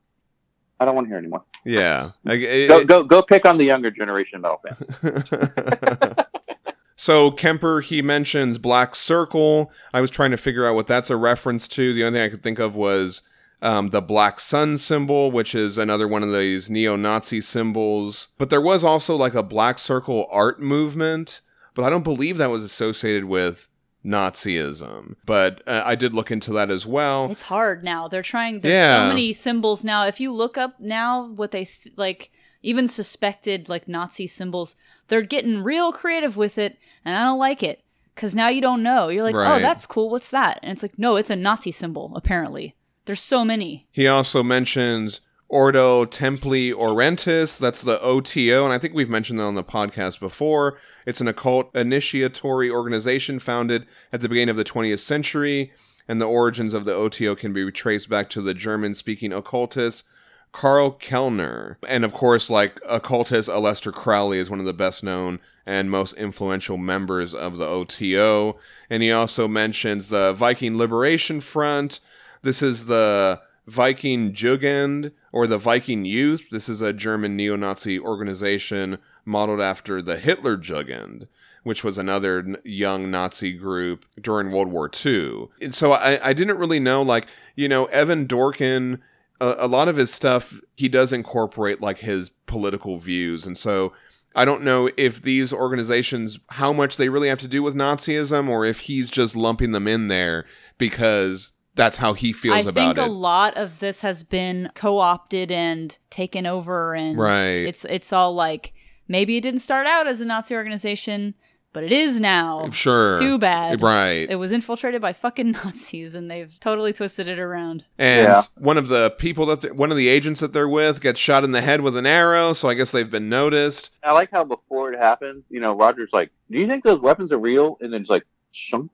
I 0.80 0.84
don't 0.84 0.94
want 0.94 1.06
to 1.06 1.08
hear 1.10 1.18
anymore. 1.18 1.44
Yeah. 1.64 2.10
Like, 2.24 2.40
Go 2.40 2.84
go 2.84 3.02
go 3.04 3.22
pick 3.22 3.44
on 3.46 3.58
the 3.58 3.64
younger 3.64 3.90
generation 3.90 4.40
metal 4.40 4.60
fan. 4.64 6.14
so 6.96 7.30
Kemper 7.32 7.80
he 7.80 8.02
mentions 8.02 8.58
Black 8.58 8.94
Circle. 8.94 9.70
I 9.92 10.00
was 10.00 10.10
trying 10.10 10.30
to 10.30 10.36
figure 10.36 10.66
out 10.66 10.74
what 10.74 10.86
that's 10.86 11.10
a 11.10 11.16
reference 11.16 11.68
to. 11.68 11.92
The 11.92 12.04
only 12.04 12.18
thing 12.18 12.26
I 12.26 12.30
could 12.30 12.42
think 12.42 12.58
of 12.58 12.76
was 12.76 13.22
um, 13.62 13.90
the 13.90 14.00
Black 14.02 14.38
Sun 14.40 14.78
symbol, 14.78 15.30
which 15.30 15.54
is 15.54 15.78
another 15.78 16.06
one 16.06 16.22
of 16.22 16.32
these 16.32 16.70
neo-Nazi 16.70 17.40
symbols. 17.40 18.28
But 18.38 18.50
there 18.50 18.60
was 18.60 18.84
also 18.84 19.16
like 19.16 19.34
a 19.34 19.42
Black 19.42 19.78
Circle 19.78 20.28
art 20.30 20.60
movement, 20.60 21.40
but 21.74 21.84
I 21.84 21.90
don't 21.90 22.04
believe 22.04 22.38
that 22.38 22.50
was 22.50 22.62
associated 22.64 23.24
with 23.24 23.68
Nazism. 24.04 25.16
But 25.26 25.62
uh, 25.66 25.82
I 25.84 25.94
did 25.94 26.14
look 26.14 26.30
into 26.30 26.52
that 26.52 26.70
as 26.70 26.86
well. 26.86 27.30
It's 27.30 27.42
hard 27.42 27.84
now. 27.84 28.08
They're 28.08 28.22
trying. 28.22 28.60
There's 28.60 28.72
Yeah. 28.72 29.04
so 29.04 29.08
many 29.08 29.32
symbols 29.32 29.84
now. 29.84 30.06
If 30.06 30.20
you 30.20 30.32
look 30.32 30.56
up 30.58 30.78
now 30.80 31.28
what 31.28 31.50
they 31.50 31.64
th- 31.64 31.94
like, 31.96 32.30
even 32.62 32.88
suspected 32.88 33.68
like 33.68 33.88
Nazi 33.88 34.26
symbols, 34.26 34.76
they're 35.08 35.22
getting 35.22 35.62
real 35.62 35.92
creative 35.92 36.36
with 36.36 36.58
it, 36.58 36.76
and 37.04 37.16
I 37.16 37.24
don't 37.24 37.38
like 37.38 37.62
it 37.62 37.82
because 38.14 38.34
now 38.34 38.48
you 38.48 38.60
don't 38.60 38.82
know. 38.82 39.08
You're 39.08 39.22
like, 39.24 39.34
oh, 39.34 39.60
that's 39.60 39.86
cool. 39.86 40.10
What's 40.10 40.30
that? 40.30 40.58
And 40.62 40.72
it's 40.72 40.82
like, 40.82 40.98
no, 40.98 41.16
it's 41.16 41.30
a 41.30 41.36
Nazi 41.36 41.70
symbol. 41.70 42.12
Apparently, 42.16 42.74
there's 43.08 43.20
so 43.22 43.42
many. 43.42 43.86
He 43.90 44.06
also 44.06 44.42
mentions 44.42 45.22
Ordo 45.48 46.04
Templi 46.04 46.74
Orientis. 46.74 47.58
That's 47.58 47.80
the 47.80 47.98
OTO, 48.02 48.64
and 48.64 48.72
I 48.72 48.76
think 48.76 48.92
we've 48.92 49.08
mentioned 49.08 49.40
that 49.40 49.44
on 49.44 49.54
the 49.54 49.64
podcast 49.64 50.20
before. 50.20 50.78
It's 51.06 51.22
an 51.22 51.26
occult 51.26 51.74
initiatory 51.74 52.70
organization 52.70 53.38
founded 53.38 53.86
at 54.12 54.20
the 54.20 54.28
beginning 54.28 54.50
of 54.50 54.58
the 54.58 54.64
20th 54.64 54.98
century, 54.98 55.72
and 56.06 56.20
the 56.20 56.28
origins 56.28 56.74
of 56.74 56.84
the 56.84 56.94
OTO 56.94 57.34
can 57.34 57.54
be 57.54 57.72
traced 57.72 58.10
back 58.10 58.28
to 58.28 58.42
the 58.42 58.52
German 58.52 58.94
speaking 58.94 59.32
occultist 59.32 60.04
Karl 60.52 60.90
Kellner. 60.90 61.78
And 61.88 62.04
of 62.04 62.12
course, 62.12 62.50
like 62.50 62.78
occultist 62.86 63.48
Aleister 63.48 63.92
Crowley 63.92 64.38
is 64.38 64.50
one 64.50 64.60
of 64.60 64.66
the 64.66 64.74
best 64.74 65.02
known 65.02 65.40
and 65.64 65.90
most 65.90 66.12
influential 66.14 66.76
members 66.76 67.32
of 67.32 67.56
the 67.56 67.66
OTO. 67.66 68.58
And 68.90 69.02
he 69.02 69.12
also 69.12 69.48
mentions 69.48 70.10
the 70.10 70.34
Viking 70.34 70.76
Liberation 70.76 71.40
Front. 71.40 72.00
This 72.48 72.62
is 72.62 72.86
the 72.86 73.42
Viking 73.66 74.32
Jugend 74.32 75.12
or 75.32 75.46
the 75.46 75.58
Viking 75.58 76.06
Youth. 76.06 76.48
This 76.48 76.70
is 76.70 76.80
a 76.80 76.94
German 76.94 77.36
neo 77.36 77.56
Nazi 77.56 77.98
organization 77.98 78.96
modeled 79.26 79.60
after 79.60 80.00
the 80.00 80.16
Hitler 80.16 80.56
Jugend, 80.56 81.28
which 81.64 81.84
was 81.84 81.98
another 81.98 82.56
young 82.64 83.10
Nazi 83.10 83.52
group 83.52 84.06
during 84.18 84.50
World 84.50 84.72
War 84.72 84.90
II. 85.04 85.48
And 85.60 85.74
so 85.74 85.92
I, 85.92 86.30
I 86.30 86.32
didn't 86.32 86.56
really 86.56 86.80
know, 86.80 87.02
like, 87.02 87.26
you 87.54 87.68
know, 87.68 87.84
Evan 87.84 88.26
Dorkin, 88.26 88.98
a, 89.42 89.56
a 89.58 89.68
lot 89.68 89.88
of 89.88 89.96
his 89.96 90.10
stuff, 90.10 90.58
he 90.74 90.88
does 90.88 91.12
incorporate 91.12 91.82
like 91.82 91.98
his 91.98 92.30
political 92.46 92.96
views. 92.96 93.44
And 93.44 93.58
so 93.58 93.92
I 94.34 94.46
don't 94.46 94.62
know 94.62 94.88
if 94.96 95.20
these 95.20 95.52
organizations, 95.52 96.38
how 96.48 96.72
much 96.72 96.96
they 96.96 97.10
really 97.10 97.28
have 97.28 97.40
to 97.40 97.48
do 97.48 97.62
with 97.62 97.74
Nazism 97.74 98.48
or 98.48 98.64
if 98.64 98.80
he's 98.80 99.10
just 99.10 99.36
lumping 99.36 99.72
them 99.72 99.86
in 99.86 100.08
there 100.08 100.46
because 100.78 101.52
that's 101.78 101.96
how 101.96 102.12
he 102.12 102.34
feels 102.34 102.66
I 102.66 102.70
about 102.70 102.76
it. 102.76 102.80
I 102.80 102.94
think 102.94 103.08
a 103.08 103.10
lot 103.10 103.56
of 103.56 103.78
this 103.80 104.02
has 104.02 104.22
been 104.22 104.70
co-opted 104.74 105.50
and 105.50 105.96
taken 106.10 106.44
over, 106.46 106.94
and 106.94 107.18
Right. 107.18 107.64
it's 107.66 107.86
it's 107.86 108.12
all 108.12 108.34
like 108.34 108.74
maybe 109.08 109.38
it 109.38 109.40
didn't 109.40 109.60
start 109.60 109.86
out 109.86 110.06
as 110.06 110.20
a 110.20 110.26
Nazi 110.26 110.54
organization, 110.54 111.34
but 111.72 111.84
it 111.84 111.92
is 111.92 112.18
now. 112.20 112.60
I'm 112.60 112.70
sure. 112.70 113.18
Too 113.18 113.38
bad. 113.38 113.80
Right. 113.80 114.28
It 114.28 114.36
was 114.36 114.52
infiltrated 114.52 115.00
by 115.00 115.12
fucking 115.12 115.52
Nazis, 115.64 116.14
and 116.14 116.30
they've 116.30 116.52
totally 116.60 116.92
twisted 116.92 117.28
it 117.28 117.38
around. 117.38 117.84
And 117.98 118.26
Yeah. 118.28 118.42
one 118.56 118.76
of 118.76 118.88
the 118.88 119.10
people 119.10 119.46
that 119.46 119.74
one 119.76 119.90
of 119.90 119.96
the 119.96 120.08
agents 120.08 120.40
that 120.40 120.52
they're 120.52 120.68
with 120.68 121.00
gets 121.00 121.18
shot 121.20 121.44
in 121.44 121.52
the 121.52 121.60
head 121.62 121.80
with 121.80 121.96
an 121.96 122.06
arrow, 122.06 122.52
so 122.52 122.68
I 122.68 122.74
guess 122.74 122.90
they've 122.92 123.08
been 123.10 123.28
noticed. 123.28 123.90
I 124.02 124.12
like 124.12 124.30
how 124.30 124.44
before 124.44 124.92
it 124.92 124.98
happens, 124.98 125.44
you 125.48 125.60
know, 125.60 125.72
Roger's 125.74 126.10
like, 126.12 126.30
"Do 126.50 126.58
you 126.58 126.66
think 126.66 126.84
those 126.84 127.00
weapons 127.00 127.32
are 127.32 127.38
real?" 127.38 127.78
And 127.80 127.92
then 127.92 128.00
it's 128.02 128.10
like, 128.10 128.24
"Shunk." 128.52 128.90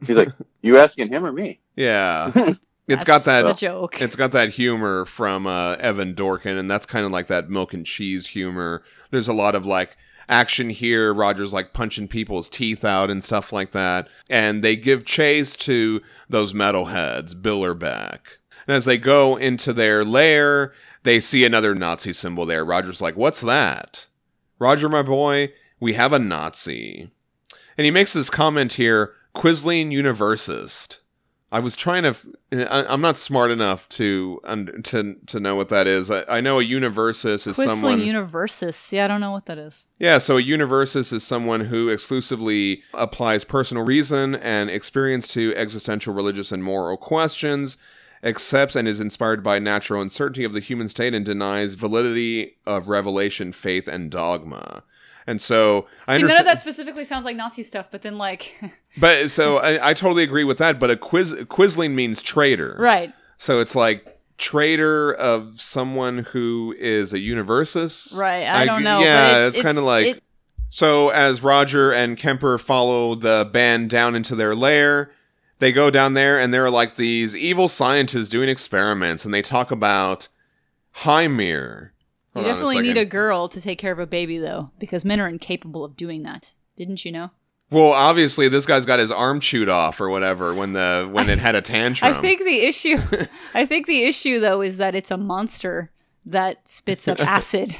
He's 0.00 0.10
like, 0.10 0.28
"You 0.62 0.78
asking 0.78 1.08
him 1.08 1.24
or 1.24 1.32
me?" 1.32 1.60
Yeah. 1.76 2.54
It's 2.86 3.04
got 3.06 3.24
that 3.24 3.56
joke. 3.56 4.02
It's 4.02 4.14
got 4.14 4.32
that 4.32 4.50
humor 4.50 5.06
from 5.06 5.46
uh, 5.46 5.76
Evan 5.76 6.14
Dorkin, 6.14 6.58
and 6.58 6.70
that's 6.70 6.84
kind 6.84 7.06
of 7.06 7.12
like 7.12 7.28
that 7.28 7.48
milk 7.48 7.72
and 7.72 7.86
cheese 7.86 8.26
humor. 8.26 8.82
There's 9.10 9.26
a 9.26 9.32
lot 9.32 9.54
of 9.54 9.64
like 9.64 9.96
action 10.28 10.70
here. 10.70 11.12
Roger's 11.12 11.52
like 11.52 11.72
punching 11.72 12.08
people's 12.08 12.48
teeth 12.50 12.84
out 12.84 13.10
and 13.10 13.24
stuff 13.24 13.52
like 13.52 13.70
that. 13.70 14.08
And 14.28 14.62
they 14.62 14.76
give 14.76 15.04
chase 15.04 15.56
to 15.58 16.02
those 16.28 16.52
metalheads, 16.52 17.34
Billerbeck. 17.34 18.20
And 18.66 18.76
as 18.76 18.84
they 18.84 18.98
go 18.98 19.36
into 19.36 19.72
their 19.72 20.04
lair, 20.04 20.72
they 21.02 21.20
see 21.20 21.44
another 21.44 21.74
Nazi 21.74 22.12
symbol 22.12 22.46
there. 22.46 22.64
Roger's 22.64 23.00
like, 23.02 23.16
What's 23.16 23.40
that? 23.42 24.08
Roger, 24.58 24.88
my 24.88 25.02
boy, 25.02 25.52
we 25.80 25.94
have 25.94 26.12
a 26.12 26.18
Nazi. 26.18 27.10
And 27.76 27.84
he 27.84 27.90
makes 27.90 28.12
this 28.12 28.30
comment 28.30 28.74
here 28.74 29.14
Quisling 29.34 29.90
Universist. 29.90 31.00
I 31.52 31.60
was 31.60 31.76
trying 31.76 32.02
to. 32.02 32.08
f- 32.08 32.26
I, 32.52 32.84
I'm 32.88 33.00
not 33.00 33.16
smart 33.16 33.52
enough 33.52 33.88
to 33.90 34.40
to 34.84 35.14
to 35.26 35.40
know 35.40 35.54
what 35.54 35.68
that 35.68 35.86
is. 35.86 36.10
I, 36.10 36.24
I 36.28 36.40
know 36.40 36.58
a 36.58 36.64
universist 36.64 37.46
is 37.46 37.56
Quisling 37.56 37.68
someone. 37.68 38.00
Universis. 38.00 38.92
Yeah, 38.92 39.04
I 39.04 39.08
don't 39.08 39.20
know 39.20 39.30
what 39.30 39.46
that 39.46 39.58
is. 39.58 39.86
yeah, 40.00 40.18
so 40.18 40.36
a 40.36 40.40
universist 40.40 41.12
is 41.12 41.22
someone 41.22 41.60
who 41.60 41.90
exclusively 41.90 42.82
applies 42.92 43.44
personal 43.44 43.84
reason 43.84 44.34
and 44.36 44.68
experience 44.68 45.28
to 45.28 45.54
existential, 45.54 46.12
religious, 46.12 46.50
and 46.50 46.64
moral 46.64 46.96
questions, 46.96 47.76
accepts 48.24 48.74
and 48.74 48.88
is 48.88 48.98
inspired 48.98 49.44
by 49.44 49.60
natural 49.60 50.02
uncertainty 50.02 50.42
of 50.42 50.54
the 50.54 50.60
human 50.60 50.88
state, 50.88 51.14
and 51.14 51.24
denies 51.24 51.74
validity 51.74 52.56
of 52.66 52.88
revelation, 52.88 53.52
faith, 53.52 53.86
and 53.86 54.10
dogma. 54.10 54.82
And 55.26 55.40
so 55.40 55.86
I 56.06 56.18
See, 56.18 56.24
none 56.24 56.38
of 56.38 56.44
that 56.44 56.60
specifically 56.60 57.04
sounds 57.04 57.24
like 57.24 57.36
Nazi 57.36 57.62
stuff, 57.62 57.88
but 57.90 58.02
then 58.02 58.18
like, 58.18 58.54
But 58.98 59.30
so 59.30 59.56
I, 59.58 59.90
I 59.90 59.94
totally 59.94 60.22
agree 60.22 60.44
with 60.44 60.58
that. 60.58 60.78
But 60.78 60.90
a 60.90 60.96
quiz 60.96 61.32
quisling 61.32 61.92
means 61.92 62.22
traitor, 62.22 62.76
right? 62.78 63.12
So 63.38 63.60
it's 63.60 63.74
like 63.74 64.18
traitor 64.38 65.14
of 65.14 65.60
someone 65.60 66.18
who 66.18 66.74
is 66.78 67.12
a 67.12 67.18
universist, 67.18 68.14
Right. 68.16 68.46
I, 68.46 68.64
don't 68.66 68.82
know. 68.84 69.00
Yeah, 69.00 69.32
but 69.32 69.48
it's, 69.48 69.62
kind 69.62 69.78
of 69.78 69.84
like. 69.84 70.06
it- 70.06 70.22
so 70.68 71.10
as 71.10 71.40
Roger 71.42 71.92
and 71.92 72.16
Kemper 72.16 72.58
follow 72.58 73.14
the 73.14 73.48
band 73.52 73.90
down 73.90 74.16
into 74.16 74.34
their 74.34 74.56
lair, 74.56 75.12
they 75.60 75.70
go 75.70 75.88
down 75.88 76.14
there 76.14 76.40
and 76.40 76.52
there 76.52 76.64
are 76.64 76.70
like 76.70 76.96
these 76.96 77.36
evil 77.36 77.68
scientists 77.68 78.28
doing 78.28 78.48
experiments, 78.48 79.24
and 79.24 79.32
they 79.32 79.40
talk 79.42 79.70
about 79.70 80.28
Hymir. 80.96 81.90
You 82.34 82.42
Hold 82.42 82.46
definitely 82.46 82.80
need 82.80 82.96
a 82.96 83.04
girl 83.04 83.48
to 83.48 83.60
take 83.60 83.78
care 83.78 83.92
of 83.92 83.98
a 83.98 84.06
baby, 84.06 84.38
though, 84.38 84.70
because 84.78 85.04
men 85.04 85.20
are 85.20 85.28
incapable 85.28 85.84
of 85.84 85.96
doing 85.96 86.22
that. 86.24 86.52
Didn't 86.76 87.04
you 87.04 87.12
know? 87.12 87.30
Well, 87.70 87.92
obviously, 87.92 88.48
this 88.48 88.66
guy's 88.66 88.84
got 88.86 88.98
his 88.98 89.10
arm 89.10 89.40
chewed 89.40 89.68
off 89.68 90.00
or 90.00 90.08
whatever 90.08 90.54
when 90.54 90.74
the 90.74 91.08
when 91.10 91.30
it 91.30 91.38
had 91.38 91.54
a 91.54 91.62
tantrum. 91.62 92.14
I 92.14 92.20
think 92.20 92.44
the 92.44 92.60
issue, 92.60 92.98
I 93.54 93.66
think 93.66 93.86
the 93.86 94.04
issue 94.04 94.38
though 94.38 94.60
is 94.60 94.76
that 94.76 94.94
it's 94.94 95.10
a 95.10 95.16
monster 95.16 95.90
that 96.26 96.68
spits 96.68 97.08
up 97.08 97.20
acid. 97.26 97.76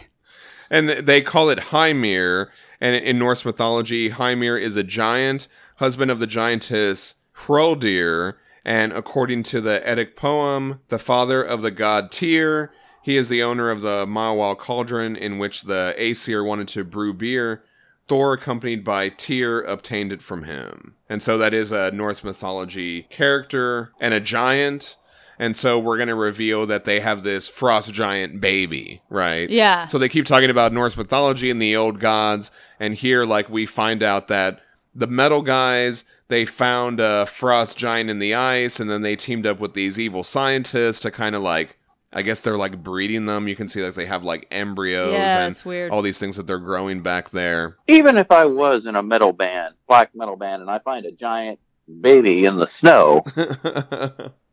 And 0.70 0.88
they 0.88 1.20
call 1.20 1.50
it 1.50 1.58
Hymir. 1.58 2.48
And 2.80 2.96
in 2.96 3.18
Norse 3.18 3.44
mythology, 3.44 4.10
Hymir 4.10 4.60
is 4.60 4.76
a 4.76 4.82
giant, 4.82 5.46
husband 5.76 6.10
of 6.10 6.18
the 6.18 6.26
giantess 6.26 7.14
Hroldir. 7.36 8.34
And 8.64 8.92
according 8.92 9.42
to 9.44 9.60
the 9.60 9.86
Eddic 9.86 10.16
poem, 10.16 10.80
the 10.88 10.98
father 10.98 11.42
of 11.42 11.62
the 11.62 11.70
god 11.70 12.10
Tyr, 12.10 12.72
he 13.04 13.18
is 13.18 13.28
the 13.28 13.42
owner 13.42 13.70
of 13.70 13.82
the 13.82 14.06
Mawal 14.06 14.56
cauldron 14.56 15.14
in 15.14 15.36
which 15.36 15.64
the 15.64 15.94
Aesir 15.98 16.42
wanted 16.42 16.68
to 16.68 16.84
brew 16.84 17.12
beer. 17.12 17.62
Thor, 18.08 18.32
accompanied 18.32 18.82
by 18.82 19.10
Tyr, 19.10 19.60
obtained 19.60 20.10
it 20.10 20.22
from 20.22 20.44
him. 20.44 20.94
And 21.10 21.22
so 21.22 21.36
that 21.36 21.52
is 21.52 21.70
a 21.70 21.90
Norse 21.90 22.24
mythology 22.24 23.02
character 23.10 23.92
and 24.00 24.14
a 24.14 24.20
giant. 24.20 24.96
And 25.38 25.54
so 25.54 25.78
we're 25.78 25.98
going 25.98 26.08
to 26.08 26.14
reveal 26.14 26.64
that 26.66 26.84
they 26.84 26.98
have 27.00 27.24
this 27.24 27.46
frost 27.46 27.92
giant 27.92 28.40
baby, 28.40 29.02
right? 29.10 29.50
Yeah. 29.50 29.84
So 29.84 29.98
they 29.98 30.08
keep 30.08 30.24
talking 30.24 30.48
about 30.48 30.72
Norse 30.72 30.96
mythology 30.96 31.50
and 31.50 31.60
the 31.60 31.76
old 31.76 32.00
gods, 32.00 32.50
and 32.80 32.94
here, 32.94 33.24
like, 33.24 33.50
we 33.50 33.66
find 33.66 34.02
out 34.02 34.28
that 34.28 34.60
the 34.94 35.08
metal 35.08 35.42
guys 35.42 36.04
they 36.28 36.46
found 36.46 37.00
a 37.00 37.26
frost 37.26 37.76
giant 37.76 38.08
in 38.08 38.18
the 38.18 38.34
ice, 38.34 38.80
and 38.80 38.88
then 38.88 39.02
they 39.02 39.16
teamed 39.16 39.46
up 39.46 39.60
with 39.60 39.74
these 39.74 39.98
evil 39.98 40.24
scientists 40.24 41.00
to 41.00 41.10
kind 41.10 41.34
of 41.34 41.42
like, 41.42 41.76
I 42.14 42.22
guess 42.22 42.40
they're 42.40 42.56
like 42.56 42.82
breeding 42.82 43.26
them. 43.26 43.48
You 43.48 43.56
can 43.56 43.68
see 43.68 43.82
like 43.82 43.94
they 43.94 44.06
have 44.06 44.22
like 44.22 44.46
embryos 44.50 45.12
Yeah, 45.12 45.46
and 45.46 45.62
weird. 45.64 45.90
all 45.90 46.00
these 46.00 46.18
things 46.18 46.36
that 46.36 46.46
they're 46.46 46.58
growing 46.58 47.00
back 47.02 47.30
there. 47.30 47.76
Even 47.88 48.16
if 48.16 48.30
I 48.30 48.44
was 48.44 48.86
in 48.86 48.94
a 48.96 49.02
metal 49.02 49.32
band, 49.32 49.74
black 49.88 50.14
metal 50.14 50.36
band, 50.36 50.62
and 50.62 50.70
I 50.70 50.78
find 50.78 51.04
a 51.06 51.12
giant 51.12 51.58
baby 52.00 52.44
in 52.44 52.56
the 52.56 52.66
snow, 52.68 53.22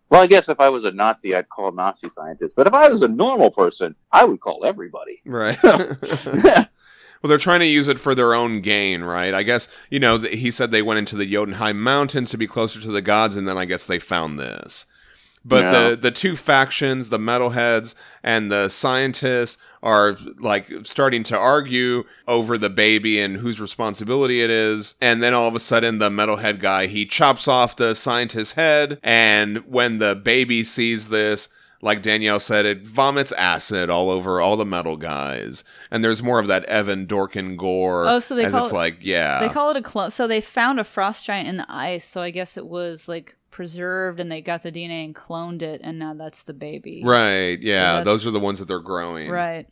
well, 0.10 0.22
I 0.24 0.28
guess 0.28 0.50
if 0.50 0.60
I 0.60 0.70
was 0.70 0.84
a 0.86 0.92
Nazi, 0.92 1.36
I'd 1.36 1.50
call 1.50 1.72
Nazi 1.72 2.10
scientists. 2.14 2.54
But 2.56 2.68
if 2.68 2.74
I 2.74 2.90
was 2.90 3.02
a 3.04 3.08
normal 3.08 3.52
person, 3.52 3.96
I 4.12 4.26
would 4.26 4.40
call 4.42 4.66
everybody. 4.66 5.22
right. 5.26 5.58
Well, 7.24 7.30
they're 7.30 7.38
trying 7.38 7.60
to 7.60 7.68
use 7.68 7.88
it 7.88 8.00
for 8.00 8.16
their 8.16 8.34
own 8.34 8.62
gain, 8.62 9.04
right? 9.04 9.32
I 9.32 9.44
guess, 9.44 9.68
you 9.92 10.00
know, 10.00 10.18
he 10.18 10.50
said 10.50 10.72
they 10.72 10.82
went 10.82 10.98
into 10.98 11.16
the 11.16 11.28
Jotunheim 11.32 11.80
Mountains 11.80 12.32
to 12.32 12.38
be 12.38 12.48
closer 12.48 12.82
to 12.82 12.88
the 12.92 13.04
gods, 13.04 13.36
and 13.36 13.48
then 13.48 13.60
I 13.60 13.66
guess 13.66 13.86
they 13.86 14.00
found 14.00 14.40
this. 14.40 14.88
But 15.44 15.64
Yeah. 15.64 15.90
the, 15.90 15.96
the 15.96 16.12
two 16.12 16.36
factions, 16.36 17.10
the 17.10 17.18
metalheads 17.18 17.96
and 18.24 18.52
the 18.52 18.70
scientists, 18.70 19.58
are 19.84 20.16
like 20.40 20.68
starting 20.84 21.24
to 21.24 21.36
argue 21.38 22.04
over 22.28 22.56
the 22.58 22.70
baby 22.70 23.20
and 23.20 23.38
whose 23.38 23.60
responsibility 23.60 24.44
it 24.44 24.52
is. 24.52 24.94
And 25.02 25.24
then 25.24 25.34
all 25.34 25.48
of 25.48 25.56
a 25.56 25.60
sudden, 25.60 25.98
the 25.98 26.12
metalhead 26.12 26.60
guy 26.60 26.86
he 26.86 27.06
chops 27.06 27.48
off 27.48 27.76
the 27.78 27.96
scientist's 27.96 28.54
head, 28.54 29.00
and 29.02 29.58
when 29.66 29.98
the 29.98 30.16
baby 30.16 30.64
sees 30.64 31.10
this, 31.10 31.50
like 31.82 32.04
Danielle 32.04 32.40
said, 32.40 32.68
it 32.68 32.84
vomits 32.86 33.32
acid 33.32 33.90
all 33.90 34.12
over 34.12 34.40
all 34.40 34.56
the 34.56 34.66
metal 34.68 34.98
guys. 34.98 35.64
And 35.90 36.04
there's 36.04 36.22
more 36.22 36.38
of 36.38 36.46
that 36.46 36.64
Evan 36.66 37.08
Dorkin 37.08 37.58
gore. 37.58 38.06
Oh, 38.08 38.20
so 38.20 38.36
they 38.36 38.46
as 38.46 38.52
call 38.52 38.66
it's 38.66 38.72
it- 38.72 38.76
like, 38.76 38.98
yeah. 39.02 39.40
They 39.40 39.50
call 39.50 39.72
it 39.72 39.78
a 39.78 39.82
clone. 39.82 40.12
So 40.12 40.28
they 40.28 40.42
found 40.42 40.80
a 40.80 40.84
frost 40.84 41.26
giant 41.26 41.48
in 41.48 41.58
the 41.58 41.66
ice. 41.68 42.06
So 42.06 42.22
I 42.22 42.30
guess 42.30 42.56
it 42.56 42.68
was 42.68 43.08
like 43.08 43.36
preserved, 43.52 44.20
and 44.20 44.32
they 44.32 44.42
got 44.42 44.64
the 44.64 44.72
DNA 44.72 45.06
and 45.06 45.14
cloned 45.16 45.62
it, 45.62 45.82
and 45.84 46.00
now 46.00 46.14
that's 46.14 46.44
the 46.44 46.54
baby. 46.54 47.04
right, 47.06 47.58
yeah. 47.62 47.94
that's- 47.94 48.06
those 48.06 48.26
are 48.26 48.32
the 48.32 48.40
ones 48.40 48.60
that 48.60 48.68
they're 48.68 48.80
growing. 48.80 49.30
Right. 49.30 49.68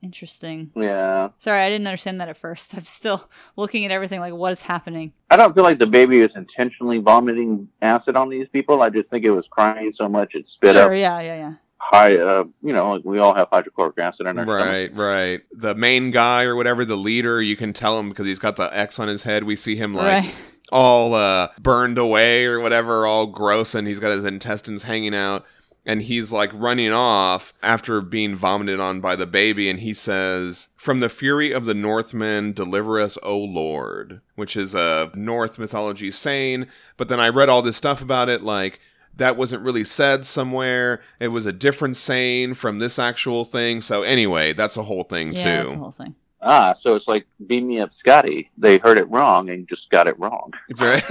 Interesting. 0.00 0.70
Yeah. 0.76 1.30
Sorry, 1.38 1.60
I 1.60 1.68
didn't 1.68 1.88
understand 1.88 2.20
that 2.20 2.28
at 2.28 2.36
first. 2.36 2.72
I'm 2.76 2.84
still 2.84 3.28
looking 3.56 3.84
at 3.84 3.90
everything 3.90 4.20
like 4.20 4.32
what 4.32 4.52
is 4.52 4.62
happening. 4.62 5.12
I 5.30 5.36
don't 5.36 5.54
feel 5.54 5.64
like 5.64 5.78
the 5.80 5.88
baby 5.88 6.20
is 6.20 6.36
intentionally 6.36 6.98
vomiting 6.98 7.68
acid 7.82 8.14
on 8.14 8.28
these 8.28 8.46
people. 8.48 8.80
I 8.82 8.90
just 8.90 9.10
think 9.10 9.24
it 9.24 9.30
was 9.30 9.48
crying 9.48 9.92
so 9.92 10.08
much 10.08 10.34
it 10.34 10.46
spit 10.46 10.76
sure. 10.76 10.84
up 10.94 10.98
Yeah. 10.98 11.20
Yeah. 11.20 11.34
Yeah. 11.34 11.54
high. 11.78 12.16
Uh, 12.16 12.44
you 12.62 12.72
know, 12.72 12.92
like 12.92 13.04
we 13.04 13.18
all 13.18 13.34
have 13.34 13.48
hydrochloric 13.50 13.98
acid 13.98 14.28
in 14.28 14.38
our 14.38 14.44
stomach. 14.44 14.66
Right, 14.66 14.94
right. 14.94 15.40
The 15.50 15.74
main 15.74 16.12
guy 16.12 16.44
or 16.44 16.54
whatever, 16.54 16.84
the 16.84 16.96
leader, 16.96 17.42
you 17.42 17.56
can 17.56 17.72
tell 17.72 17.98
him 17.98 18.08
because 18.08 18.26
he's 18.26 18.38
got 18.38 18.54
the 18.54 18.70
X 18.76 19.00
on 19.00 19.08
his 19.08 19.24
head. 19.24 19.42
We 19.42 19.56
see 19.56 19.74
him 19.74 19.94
like 19.94 20.24
right. 20.24 20.42
All 20.72 21.14
uh, 21.14 21.48
burned 21.60 21.98
away 21.98 22.44
or 22.44 22.60
whatever, 22.60 23.06
all 23.06 23.26
gross, 23.26 23.74
and 23.74 23.86
he's 23.88 24.00
got 24.00 24.12
his 24.12 24.24
intestines 24.24 24.82
hanging 24.84 25.14
out. 25.14 25.44
And 25.86 26.02
he's 26.02 26.32
like 26.32 26.50
running 26.52 26.92
off 26.92 27.54
after 27.62 28.02
being 28.02 28.34
vomited 28.36 28.78
on 28.78 29.00
by 29.00 29.16
the 29.16 29.26
baby. 29.26 29.70
And 29.70 29.80
he 29.80 29.94
says, 29.94 30.68
From 30.76 31.00
the 31.00 31.08
fury 31.08 31.50
of 31.50 31.64
the 31.64 31.72
Northmen, 31.72 32.52
deliver 32.52 33.00
us, 33.00 33.16
O 33.22 33.38
Lord, 33.38 34.20
which 34.34 34.54
is 34.54 34.74
a 34.74 35.10
North 35.14 35.58
mythology 35.58 36.10
saying. 36.10 36.66
But 36.98 37.08
then 37.08 37.20
I 37.20 37.30
read 37.30 37.48
all 37.48 37.62
this 37.62 37.76
stuff 37.76 38.02
about 38.02 38.28
it, 38.28 38.42
like, 38.42 38.80
that 39.16 39.36
wasn't 39.38 39.64
really 39.64 39.84
said 39.84 40.26
somewhere. 40.26 41.00
It 41.20 41.28
was 41.28 41.46
a 41.46 41.52
different 41.52 41.96
saying 41.96 42.54
from 42.54 42.78
this 42.80 42.98
actual 42.98 43.46
thing. 43.46 43.80
So, 43.80 44.02
anyway, 44.02 44.52
that's 44.52 44.76
a 44.76 44.82
whole 44.82 45.04
thing, 45.04 45.32
Yeah. 45.32 45.42
too. 45.42 45.48
That's 45.62 45.72
the 45.72 45.78
whole 45.78 45.90
thing. 45.90 46.14
Ah, 46.40 46.74
so 46.78 46.94
it's 46.94 47.08
like 47.08 47.26
beam 47.46 47.66
me 47.66 47.80
up, 47.80 47.92
Scotty. 47.92 48.50
They 48.56 48.78
heard 48.78 48.98
it 48.98 49.10
wrong 49.10 49.50
and 49.50 49.68
just 49.68 49.90
got 49.90 50.06
it 50.06 50.18
wrong. 50.18 50.52
Right? 50.78 51.04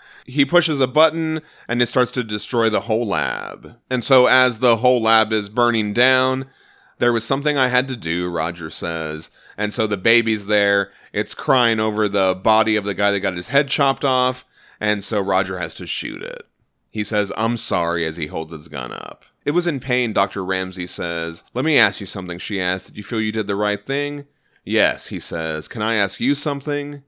he 0.26 0.44
pushes 0.44 0.80
a 0.80 0.86
button 0.86 1.42
and 1.68 1.82
it 1.82 1.86
starts 1.86 2.10
to 2.12 2.24
destroy 2.24 2.70
the 2.70 2.82
whole 2.82 3.06
lab. 3.06 3.76
And 3.90 4.04
so, 4.04 4.26
as 4.26 4.60
the 4.60 4.76
whole 4.76 5.02
lab 5.02 5.32
is 5.32 5.48
burning 5.48 5.92
down, 5.92 6.46
there 6.98 7.12
was 7.12 7.24
something 7.24 7.56
I 7.56 7.68
had 7.68 7.88
to 7.88 7.96
do, 7.96 8.30
Roger 8.30 8.70
says. 8.70 9.30
And 9.56 9.74
so 9.74 9.86
the 9.86 9.96
baby's 9.96 10.46
there. 10.46 10.92
It's 11.12 11.34
crying 11.34 11.80
over 11.80 12.08
the 12.08 12.34
body 12.34 12.76
of 12.76 12.84
the 12.84 12.94
guy 12.94 13.10
that 13.10 13.20
got 13.20 13.36
his 13.36 13.48
head 13.48 13.68
chopped 13.68 14.04
off. 14.04 14.44
And 14.80 15.02
so 15.02 15.20
Roger 15.20 15.58
has 15.58 15.74
to 15.74 15.86
shoot 15.86 16.22
it. 16.22 16.42
He 16.90 17.04
says, 17.04 17.32
I'm 17.36 17.56
sorry, 17.56 18.06
as 18.06 18.16
he 18.16 18.26
holds 18.26 18.52
his 18.52 18.68
gun 18.68 18.92
up. 18.92 19.24
It 19.44 19.50
was 19.50 19.66
in 19.66 19.80
pain, 19.80 20.12
Dr. 20.12 20.44
Ramsey 20.44 20.86
says. 20.86 21.44
Let 21.52 21.64
me 21.64 21.78
ask 21.78 22.00
you 22.00 22.06
something, 22.06 22.38
she 22.38 22.60
asks. 22.60 22.88
Did 22.88 22.96
you 22.96 23.04
feel 23.04 23.20
you 23.20 23.32
did 23.32 23.46
the 23.46 23.56
right 23.56 23.84
thing? 23.84 24.26
Yes, 24.66 25.06
he 25.06 25.20
says. 25.20 25.68
Can 25.68 25.80
I 25.80 25.94
ask 25.94 26.20
you 26.20 26.34
something? 26.34 27.02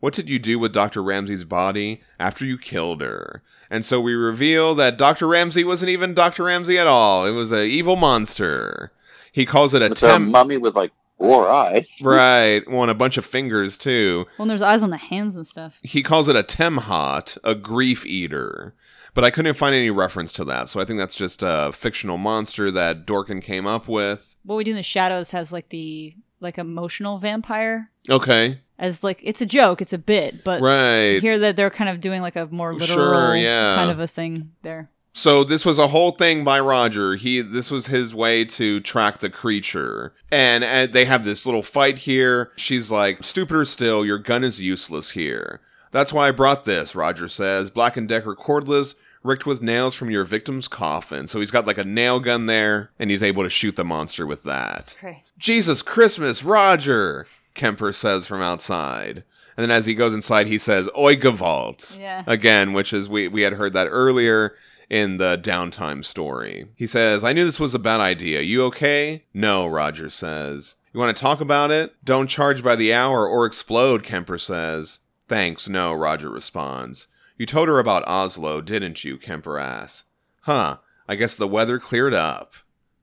What 0.00 0.12
did 0.12 0.28
you 0.28 0.38
do 0.38 0.58
with 0.58 0.74
Dr. 0.74 1.02
Ramsey's 1.02 1.44
body 1.44 2.02
after 2.18 2.44
you 2.44 2.58
killed 2.58 3.00
her? 3.00 3.42
And 3.70 3.84
so 3.84 4.00
we 4.00 4.12
reveal 4.12 4.74
that 4.74 4.98
Dr. 4.98 5.26
Ramsey 5.28 5.64
wasn't 5.64 5.90
even 5.90 6.12
Dr. 6.12 6.44
Ramsey 6.44 6.76
at 6.76 6.86
all. 6.86 7.24
It 7.24 7.30
was 7.30 7.52
a 7.52 7.64
evil 7.64 7.96
monster. 7.96 8.92
He 9.32 9.46
calls 9.46 9.72
it 9.72 9.80
a 9.80 9.86
a 9.86 9.94
temp. 9.94 10.28
mummy 10.28 10.58
with 10.58 10.74
like 10.74 10.92
four 11.16 11.48
eyes. 11.48 11.88
Right. 12.02 12.68
Well, 12.68 12.82
and 12.82 12.90
a 12.90 12.94
bunch 12.94 13.16
of 13.16 13.24
fingers 13.24 13.78
too. 13.78 14.26
Well, 14.36 14.44
and 14.44 14.50
there's 14.50 14.60
eyes 14.60 14.82
on 14.82 14.90
the 14.90 14.96
hands 14.96 15.36
and 15.36 15.46
stuff. 15.46 15.78
He 15.82 16.02
calls 16.02 16.28
it 16.28 16.36
a 16.36 16.42
Temhot, 16.42 17.38
a 17.44 17.54
grief 17.54 18.04
eater. 18.04 18.74
But 19.14 19.22
I 19.24 19.30
couldn't 19.30 19.54
find 19.54 19.76
any 19.76 19.90
reference 19.90 20.32
to 20.32 20.44
that, 20.46 20.68
so 20.68 20.80
I 20.80 20.84
think 20.84 20.98
that's 20.98 21.14
just 21.14 21.44
a 21.44 21.70
fictional 21.72 22.18
monster 22.18 22.72
that 22.72 23.06
Dorkin 23.06 23.40
came 23.40 23.64
up 23.64 23.86
with. 23.86 24.34
What 24.44 24.56
we 24.56 24.64
do 24.64 24.72
in 24.72 24.76
the 24.76 24.82
shadows 24.82 25.30
has 25.30 25.52
like 25.52 25.68
the 25.68 26.14
like 26.44 26.58
emotional 26.58 27.18
vampire 27.18 27.90
Okay. 28.08 28.60
as 28.78 29.02
like 29.02 29.18
it's 29.24 29.40
a 29.40 29.46
joke, 29.46 29.82
it's 29.82 29.92
a 29.92 29.98
bit, 29.98 30.44
but 30.44 30.60
Right. 30.60 31.18
here 31.20 31.38
that 31.40 31.56
they're 31.56 31.70
kind 31.70 31.90
of 31.90 32.00
doing 32.00 32.22
like 32.22 32.36
a 32.36 32.46
more 32.46 32.72
literal 32.72 32.96
Sure, 32.98 33.34
yeah. 33.36 33.74
kind 33.74 33.90
of 33.90 33.98
a 33.98 34.06
thing 34.06 34.52
there. 34.62 34.90
So 35.16 35.44
this 35.44 35.64
was 35.64 35.78
a 35.78 35.86
whole 35.88 36.10
thing 36.10 36.42
by 36.42 36.58
Roger. 36.58 37.14
He 37.14 37.40
this 37.40 37.70
was 37.70 37.86
his 37.86 38.12
way 38.14 38.44
to 38.46 38.80
track 38.80 39.18
the 39.18 39.30
creature. 39.30 40.12
And, 40.32 40.64
and 40.64 40.92
they 40.92 41.04
have 41.04 41.24
this 41.24 41.46
little 41.46 41.62
fight 41.62 41.98
here. 42.00 42.50
She's 42.56 42.90
like, 42.90 43.22
"Stupider 43.22 43.64
still, 43.64 44.04
your 44.04 44.18
gun 44.18 44.42
is 44.42 44.60
useless 44.60 45.10
here." 45.12 45.60
That's 45.92 46.12
why 46.12 46.26
I 46.26 46.32
brought 46.32 46.64
this, 46.64 46.96
Roger 46.96 47.28
says. 47.28 47.70
Black 47.70 47.96
and 47.96 48.08
Decker 48.08 48.34
cordless, 48.34 48.96
ricked 49.24 49.46
with 49.46 49.62
nails 49.62 49.94
from 49.94 50.10
your 50.10 50.24
victim's 50.24 50.68
coffin. 50.68 51.26
So 51.26 51.40
he's 51.40 51.50
got 51.50 51.66
like 51.66 51.78
a 51.78 51.84
nail 51.84 52.20
gun 52.20 52.46
there 52.46 52.90
and 52.98 53.10
he's 53.10 53.22
able 53.22 53.42
to 53.42 53.50
shoot 53.50 53.74
the 53.74 53.84
monster 53.84 54.26
with 54.26 54.44
that. 54.44 54.94
Okay. 54.98 55.24
Jesus 55.38 55.82
Christmas, 55.82 56.44
Roger, 56.44 57.26
Kemper 57.54 57.92
says 57.92 58.26
from 58.26 58.42
outside. 58.42 59.24
And 59.56 59.62
then 59.62 59.70
as 59.70 59.86
he 59.86 59.94
goes 59.94 60.14
inside, 60.14 60.46
he 60.46 60.58
says, 60.58 60.88
Oi 60.96 61.16
Gewalt. 61.16 61.98
Yeah. 61.98 62.22
Again, 62.26 62.72
which 62.72 62.92
is, 62.92 63.08
we, 63.08 63.26
we 63.28 63.42
had 63.42 63.54
heard 63.54 63.72
that 63.72 63.88
earlier 63.88 64.54
in 64.90 65.16
the 65.16 65.38
downtime 65.38 66.04
story. 66.04 66.66
He 66.76 66.86
says, 66.86 67.24
I 67.24 67.32
knew 67.32 67.44
this 67.44 67.60
was 67.60 67.74
a 67.74 67.78
bad 67.78 68.00
idea. 68.00 68.42
You 68.42 68.64
okay? 68.64 69.24
No, 69.32 69.66
Roger 69.66 70.10
says. 70.10 70.76
You 70.92 71.00
want 71.00 71.16
to 71.16 71.20
talk 71.20 71.40
about 71.40 71.70
it? 71.70 71.94
Don't 72.04 72.28
charge 72.28 72.62
by 72.62 72.76
the 72.76 72.92
hour 72.92 73.26
or 73.26 73.46
explode, 73.46 74.02
Kemper 74.02 74.38
says. 74.38 75.00
Thanks, 75.28 75.68
no, 75.68 75.94
Roger 75.94 76.28
responds. 76.28 77.06
You 77.36 77.46
told 77.46 77.68
her 77.68 77.78
about 77.78 78.06
Oslo, 78.06 78.60
didn't 78.60 79.04
you? 79.04 79.16
Kemper 79.18 79.58
asks. 79.58 80.04
Huh, 80.42 80.78
I 81.08 81.16
guess 81.16 81.34
the 81.34 81.48
weather 81.48 81.78
cleared 81.78 82.14
up. 82.14 82.54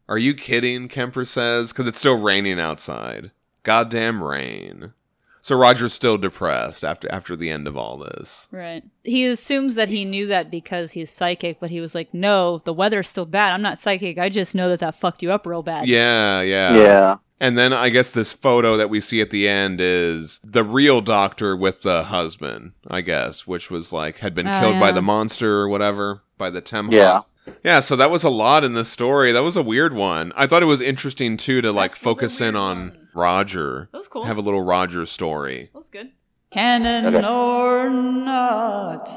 Are 0.07 0.17
you 0.17 0.33
kidding? 0.33 0.87
Kemper 0.87 1.25
says, 1.25 1.71
because 1.71 1.87
it's 1.87 1.99
still 1.99 2.21
raining 2.21 2.59
outside. 2.59 3.31
Goddamn 3.63 4.23
rain. 4.23 4.93
So 5.41 5.57
Roger's 5.57 5.93
still 5.93 6.19
depressed 6.19 6.83
after 6.83 7.11
after 7.11 7.35
the 7.35 7.49
end 7.49 7.67
of 7.67 7.75
all 7.75 7.97
this. 7.97 8.47
Right. 8.51 8.83
He 9.03 9.25
assumes 9.25 9.73
that 9.73 9.89
he 9.89 10.05
knew 10.05 10.27
that 10.27 10.51
because 10.51 10.91
he's 10.91 11.09
psychic, 11.09 11.59
but 11.59 11.71
he 11.71 11.81
was 11.81 11.95
like, 11.95 12.13
"No, 12.13 12.59
the 12.59 12.73
weather's 12.73 13.09
still 13.09 13.25
bad. 13.25 13.51
I'm 13.51 13.61
not 13.63 13.79
psychic. 13.79 14.19
I 14.19 14.29
just 14.29 14.53
know 14.53 14.69
that 14.69 14.79
that 14.81 14.93
fucked 14.93 15.23
you 15.23 15.31
up 15.31 15.47
real 15.47 15.63
bad." 15.63 15.87
Yeah, 15.87 16.41
yeah. 16.41 16.75
Yeah. 16.75 17.15
And 17.41 17.57
then 17.57 17.73
I 17.73 17.89
guess 17.89 18.11
this 18.11 18.33
photo 18.33 18.77
that 18.77 18.91
we 18.91 19.01
see 19.01 19.19
at 19.19 19.31
the 19.31 19.47
end 19.49 19.81
is 19.81 20.39
the 20.43 20.63
real 20.63 21.01
doctor 21.01 21.57
with 21.57 21.81
the 21.81 22.03
husband, 22.03 22.73
I 22.87 23.01
guess, 23.01 23.47
which 23.47 23.71
was 23.71 23.91
like 23.91 24.19
had 24.19 24.35
been 24.35 24.45
Oh, 24.47 24.59
killed 24.61 24.79
by 24.79 24.91
the 24.91 25.01
monster 25.01 25.57
or 25.59 25.67
whatever, 25.67 26.21
by 26.37 26.51
the 26.51 26.61
Temhot. 26.61 26.91
Yeah. 26.91 27.21
Yeah, 27.63 27.79
so 27.79 27.95
that 27.95 28.11
was 28.11 28.23
a 28.23 28.29
lot 28.29 28.63
in 28.63 28.73
this 28.75 28.89
story. 28.89 29.31
That 29.31 29.41
was 29.41 29.57
a 29.57 29.63
weird 29.63 29.93
one. 29.93 30.31
I 30.35 30.45
thought 30.45 30.61
it 30.61 30.67
was 30.67 30.81
interesting 30.81 31.35
too 31.35 31.61
to 31.63 31.71
like 31.71 31.91
was 31.93 31.97
focus 31.99 32.39
in 32.41 32.55
on 32.55 32.77
one. 32.89 33.07
Roger. 33.15 33.89
That 33.91 33.97
was 33.97 34.07
cool. 34.07 34.25
Have 34.25 34.37
a 34.37 34.41
little 34.41 34.61
Roger 34.61 35.07
story. 35.07 35.71
That's 35.73 35.89
good. 35.89 36.11
Canon 36.51 37.07
Okay. 37.15 37.27
or 37.27 37.89
not? 37.89 39.09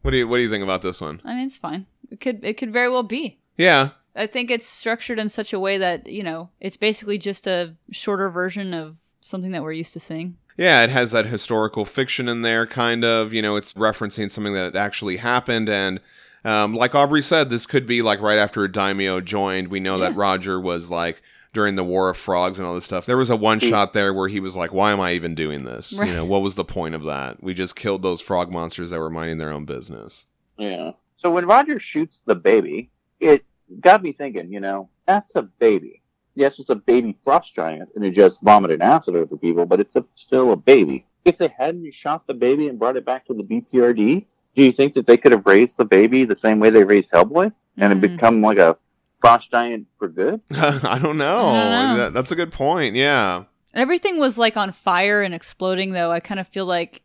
What 0.00 0.12
do 0.12 0.16
you 0.16 0.26
what 0.26 0.36
do 0.38 0.42
you 0.42 0.48
think 0.50 0.64
about 0.64 0.80
this 0.82 1.00
one? 1.02 1.20
I 1.24 1.34
mean, 1.34 1.46
it's 1.46 1.58
fine. 1.58 1.84
It 2.10 2.20
could 2.20 2.44
it 2.44 2.54
could 2.54 2.72
very 2.72 2.88
well 2.88 3.02
be. 3.02 3.38
Yeah. 3.58 3.90
I 4.16 4.26
think 4.26 4.50
it's 4.50 4.66
structured 4.66 5.18
in 5.18 5.28
such 5.28 5.52
a 5.52 5.60
way 5.60 5.78
that 5.78 6.06
you 6.08 6.22
know 6.22 6.50
it's 6.60 6.76
basically 6.76 7.18
just 7.18 7.46
a 7.46 7.74
shorter 7.90 8.30
version 8.30 8.74
of 8.74 8.96
something 9.20 9.50
that 9.52 9.62
we're 9.62 9.72
used 9.72 9.92
to 9.94 10.00
seeing. 10.00 10.36
Yeah, 10.56 10.84
it 10.84 10.90
has 10.90 11.10
that 11.12 11.26
historical 11.26 11.84
fiction 11.84 12.28
in 12.28 12.42
there, 12.42 12.66
kind 12.66 13.04
of. 13.04 13.32
You 13.32 13.42
know, 13.42 13.56
it's 13.56 13.74
referencing 13.74 14.30
something 14.30 14.54
that 14.54 14.74
actually 14.74 15.18
happened. 15.18 15.68
And 15.68 16.00
um, 16.44 16.74
like 16.74 16.94
Aubrey 16.94 17.22
said, 17.22 17.50
this 17.50 17.66
could 17.66 17.86
be 17.86 18.02
like 18.02 18.20
right 18.20 18.38
after 18.38 18.66
Daimio 18.68 19.22
joined. 19.22 19.68
We 19.68 19.80
know 19.80 19.98
that 19.98 20.16
Roger 20.16 20.58
was 20.58 20.90
like 20.90 21.22
during 21.52 21.74
the 21.74 21.84
War 21.84 22.08
of 22.08 22.16
Frogs 22.16 22.58
and 22.58 22.66
all 22.66 22.74
this 22.74 22.84
stuff. 22.84 23.06
There 23.06 23.16
was 23.16 23.30
a 23.30 23.36
one 23.36 23.60
shot 23.60 23.92
there 23.92 24.14
where 24.14 24.28
he 24.28 24.40
was 24.40 24.56
like, 24.56 24.72
why 24.72 24.92
am 24.92 25.00
I 25.00 25.12
even 25.12 25.34
doing 25.34 25.64
this? 25.64 25.94
Right. 25.98 26.08
You 26.08 26.14
know, 26.14 26.24
what 26.24 26.42
was 26.42 26.54
the 26.54 26.64
point 26.64 26.94
of 26.94 27.04
that? 27.04 27.42
We 27.42 27.54
just 27.54 27.76
killed 27.76 28.02
those 28.02 28.20
frog 28.20 28.52
monsters 28.52 28.90
that 28.90 29.00
were 29.00 29.10
minding 29.10 29.38
their 29.38 29.52
own 29.52 29.64
business. 29.64 30.26
Yeah. 30.58 30.92
So 31.14 31.30
when 31.30 31.46
Roger 31.46 31.80
shoots 31.80 32.22
the 32.26 32.34
baby, 32.34 32.90
it 33.20 33.44
got 33.80 34.02
me 34.02 34.12
thinking, 34.12 34.52
you 34.52 34.60
know, 34.60 34.88
that's 35.06 35.34
a 35.36 35.42
baby. 35.42 36.02
Yes, 36.34 36.58
it's 36.58 36.68
a 36.70 36.74
baby 36.74 37.16
frost 37.24 37.54
giant 37.54 37.88
and 37.94 38.04
it 38.04 38.10
just 38.12 38.40
vomited 38.42 38.82
acid 38.82 39.16
over 39.16 39.36
people, 39.36 39.64
but 39.66 39.80
it's 39.80 39.96
a, 39.96 40.04
still 40.14 40.52
a 40.52 40.56
baby. 40.56 41.06
If 41.24 41.38
they 41.38 41.48
hadn't 41.58 41.92
shot 41.94 42.26
the 42.26 42.34
baby 42.34 42.68
and 42.68 42.78
brought 42.78 42.96
it 42.96 43.04
back 43.06 43.26
to 43.26 43.34
the 43.34 43.42
BPRD, 43.42 44.26
do 44.54 44.62
you 44.62 44.72
think 44.72 44.94
that 44.94 45.06
they 45.06 45.16
could 45.16 45.32
have 45.32 45.46
raised 45.46 45.76
the 45.76 45.84
baby 45.84 46.24
the 46.24 46.36
same 46.36 46.60
way 46.60 46.70
they 46.70 46.84
raised 46.84 47.10
Hellboy 47.10 47.52
and 47.78 47.92
it 47.92 47.98
Mm. 47.98 48.12
become 48.12 48.42
like 48.42 48.58
a 48.58 48.76
frost 49.20 49.50
giant 49.50 49.86
for 49.98 50.08
good? 50.08 50.40
I 50.52 50.98
don't 51.02 51.16
know. 51.18 51.46
I 51.46 51.70
don't 51.70 51.70
know. 51.70 51.96
That- 51.96 52.14
that's 52.14 52.32
a 52.32 52.36
good 52.36 52.52
point. 52.52 52.94
Yeah. 52.96 53.44
Everything 53.74 54.18
was 54.18 54.38
like 54.38 54.56
on 54.56 54.72
fire 54.72 55.20
and 55.22 55.34
exploding, 55.34 55.92
though. 55.92 56.10
I 56.10 56.20
kind 56.20 56.40
of 56.40 56.48
feel 56.48 56.64
like 56.66 57.02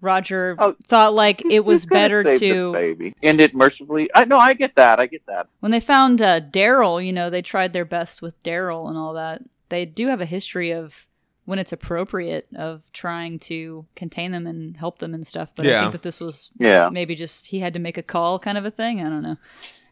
Roger 0.00 0.54
Oh, 0.58 0.76
thought 0.86 1.14
like 1.14 1.42
it 1.50 1.64
was 1.64 1.84
better 1.86 2.22
to 2.38 2.72
baby. 2.72 3.14
End 3.22 3.40
it 3.40 3.54
mercifully. 3.54 4.08
I 4.14 4.24
no, 4.24 4.38
I 4.38 4.54
get 4.54 4.74
that. 4.76 5.00
I 5.00 5.06
get 5.06 5.26
that. 5.26 5.48
when 5.60 5.72
they 5.72 5.80
found 5.80 6.22
uh, 6.22 6.40
Daryl. 6.40 7.04
You 7.04 7.12
know, 7.12 7.30
they 7.30 7.42
tried 7.42 7.72
their 7.72 7.84
best 7.84 8.22
with 8.22 8.40
Daryl 8.42 8.88
and 8.88 8.96
all 8.96 9.14
that. 9.14 9.42
They 9.70 9.84
do 9.84 10.06
have 10.08 10.20
a 10.20 10.26
history 10.26 10.70
of 10.70 11.06
when 11.44 11.58
it's 11.58 11.72
appropriate 11.72 12.46
of 12.56 12.82
trying 12.92 13.38
to 13.38 13.86
contain 13.96 14.32
them 14.32 14.46
and 14.46 14.76
help 14.76 14.98
them 14.98 15.14
and 15.14 15.26
stuff. 15.26 15.52
But 15.56 15.66
I 15.66 15.80
think 15.80 15.92
that 15.92 16.02
this 16.02 16.20
was 16.20 16.50
Yeah. 16.58 16.90
maybe 16.92 17.14
just 17.14 17.46
he 17.46 17.60
had 17.60 17.72
to 17.72 17.78
make 17.80 17.96
a 17.96 18.02
call 18.02 18.38
kind 18.38 18.58
of 18.58 18.66
a 18.66 18.70
thing. 18.70 19.00
I 19.00 19.08
don't 19.08 19.22
know. 19.22 19.36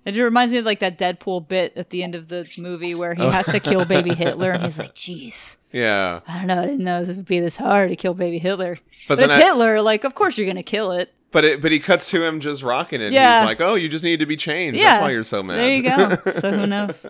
It 0.07 0.13
just 0.13 0.23
reminds 0.23 0.53
me 0.53 0.61
of 0.61 0.65
like 0.65 0.79
that 0.79 0.99
Deadpool 0.99 1.49
bit 1.49 1.73
at 1.77 1.91
the 1.91 2.05
end 2.05 2.15
of 2.15 2.29
the 2.29 2.49
movie 2.57 2.95
where 2.95 3.13
he 3.15 3.23
oh. 3.23 3.31
has 3.31 3.47
to 3.47 3.59
kill 3.59 3.85
baby 3.85 4.15
Hitler 4.15 4.53
and 4.53 4.63
he's 4.63 4.79
like, 4.79 4.95
"Jeez, 4.95 5.57
Yeah. 5.73 6.21
I 6.29 6.39
don't 6.39 6.47
know. 6.47 6.63
I 6.63 6.67
didn't 6.67 6.85
know 6.85 7.05
this 7.05 7.17
would 7.17 7.27
be 7.27 7.41
this 7.41 7.57
hard 7.57 7.91
to 7.91 7.97
kill 7.97 8.15
baby 8.15 8.39
Hitler." 8.39 8.79
But 9.09 9.17
But, 9.17 9.25
it's 9.25 9.33
I- 9.33 9.43
Hitler. 9.43 9.83
Like, 9.83 10.05
of 10.05 10.15
course 10.15 10.39
you're 10.39 10.47
gonna 10.47 10.63
kill 10.63 10.93
it. 10.93 11.13
But 11.33 11.45
it, 11.45 11.61
but 11.61 11.73
he 11.73 11.81
cuts 11.81 12.09
to 12.13 12.23
him 12.23 12.39
just 12.39 12.63
rocking 12.63 13.01
it. 13.01 13.13
Yeah. 13.13 13.41
He's 13.41 13.47
like, 13.47 13.61
"Oh, 13.61 13.75
you 13.75 13.89
just 13.89 14.05
need 14.05 14.21
to 14.21 14.27
be 14.27 14.37
changed. 14.37 14.79
Yeah. 14.79 14.91
That's 14.91 15.03
why 15.03 15.11
you're 15.11 15.25
so 15.25 15.43
mad." 15.43 15.57
There 15.57 15.75
you 15.75 15.83
go. 15.83 16.33
So 16.41 16.53
who 16.53 16.69
knows? 16.69 17.05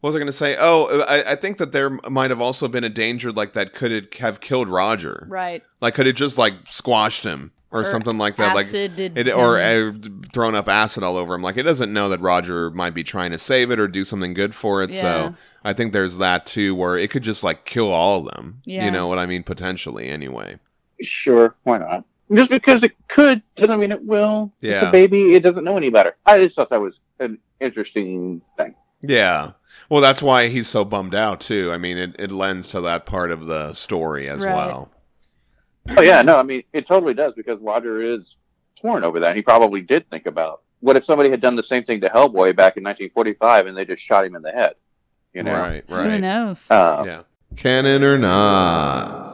What 0.00 0.08
was 0.08 0.16
I 0.16 0.18
going 0.18 0.26
to 0.26 0.32
say? 0.32 0.56
Oh, 0.58 1.02
I, 1.02 1.32
I 1.32 1.36
think 1.36 1.58
that 1.58 1.72
there 1.72 1.90
might 2.10 2.30
have 2.30 2.40
also 2.40 2.66
been 2.68 2.84
a 2.84 2.88
danger 2.88 3.30
like 3.30 3.52
that 3.52 3.74
could 3.74 3.92
it 3.92 4.14
have 4.14 4.40
killed 4.40 4.68
Roger. 4.68 5.26
Right. 5.28 5.62
Like, 5.80 5.94
could 5.94 6.06
it 6.06 6.14
just 6.16 6.36
like 6.36 6.54
squashed 6.64 7.22
him 7.22 7.52
or, 7.72 7.80
Or 7.80 7.84
something 7.84 8.18
like 8.18 8.36
that? 8.36 8.54
like, 8.54 8.66
it, 8.72 9.28
or 9.32 9.58
him. 9.58 10.00
uh, 10.24 10.28
thrown 10.32 10.54
up 10.54 10.68
acid 10.68 11.02
all 11.02 11.16
over 11.16 11.34
him. 11.34 11.42
Like, 11.42 11.56
it 11.56 11.62
doesn't 11.62 11.92
know 11.92 12.08
that 12.08 12.20
Roger 12.20 12.70
might 12.70 12.94
be 12.94 13.04
trying 13.04 13.30
to 13.32 13.38
save 13.38 13.70
it 13.70 13.78
or 13.78 13.86
do 13.86 14.04
something 14.04 14.34
good 14.34 14.54
for 14.54 14.82
it. 14.82 14.90
Yeah. 14.92 15.00
So 15.00 15.34
I 15.64 15.72
think 15.72 15.92
there's 15.92 16.18
that 16.18 16.46
too, 16.46 16.74
where 16.74 16.96
it 16.98 17.10
could 17.10 17.22
just 17.22 17.44
like 17.44 17.64
kill 17.64 17.92
all 17.92 18.26
of 18.26 18.34
them. 18.34 18.60
Yeah. 18.64 18.84
You 18.84 18.90
know 18.90 19.06
what 19.06 19.18
I 19.18 19.26
mean? 19.26 19.42
Potentially, 19.44 20.08
anyway. 20.08 20.58
Sure, 21.00 21.54
why 21.62 21.78
not? 21.78 22.04
Just 22.32 22.50
because 22.50 22.82
it 22.82 22.92
could 23.08 23.42
doesn't 23.56 23.80
mean 23.80 23.90
it 23.92 24.04
will. 24.04 24.52
It's 24.60 24.70
Yeah. 24.70 24.88
a 24.88 24.92
baby. 24.92 25.34
It 25.34 25.42
doesn't 25.42 25.64
know 25.64 25.76
any 25.76 25.90
better. 25.90 26.16
I 26.26 26.38
just 26.44 26.56
thought 26.56 26.70
that 26.70 26.80
was 26.80 27.00
an 27.18 27.38
interesting 27.60 28.42
thing. 28.56 28.74
Yeah. 29.02 29.52
Well, 29.88 30.00
that's 30.00 30.22
why 30.22 30.48
he's 30.48 30.68
so 30.68 30.84
bummed 30.84 31.14
out 31.14 31.40
too. 31.40 31.70
I 31.72 31.78
mean, 31.78 31.96
it, 31.98 32.16
it 32.18 32.30
lends 32.30 32.68
to 32.68 32.80
that 32.82 33.06
part 33.06 33.30
of 33.30 33.46
the 33.46 33.72
story 33.74 34.28
as 34.28 34.44
Right. 34.44 34.54
well. 34.54 34.90
Oh 35.88 36.02
yeah, 36.02 36.22
no, 36.22 36.36
I 36.38 36.42
mean 36.42 36.62
it 36.72 36.86
totally 36.86 37.14
does 37.14 37.34
because 37.34 37.60
Roger 37.60 38.02
is 38.02 38.36
torn 38.80 39.04
over 39.04 39.20
that. 39.20 39.36
He 39.36 39.42
probably 39.42 39.80
did 39.80 40.08
think 40.10 40.26
about 40.26 40.62
what 40.80 40.96
if 40.96 41.04
somebody 41.04 41.30
had 41.30 41.40
done 41.40 41.56
the 41.56 41.62
same 41.62 41.84
thing 41.84 42.00
to 42.00 42.08
Hellboy 42.08 42.56
back 42.56 42.76
in 42.76 42.84
1945 42.84 43.66
and 43.66 43.76
they 43.76 43.84
just 43.84 44.02
shot 44.02 44.24
him 44.24 44.34
in 44.34 44.42
the 44.42 44.52
head. 44.52 44.74
You 45.32 45.42
know, 45.42 45.52
Right. 45.52 45.84
Right. 45.88 46.10
Who 46.10 46.18
knows? 46.20 46.70
Uh, 46.70 47.02
Yeah. 47.06 47.22
Canon 47.56 48.02
or 48.04 48.16
not? 48.16 49.28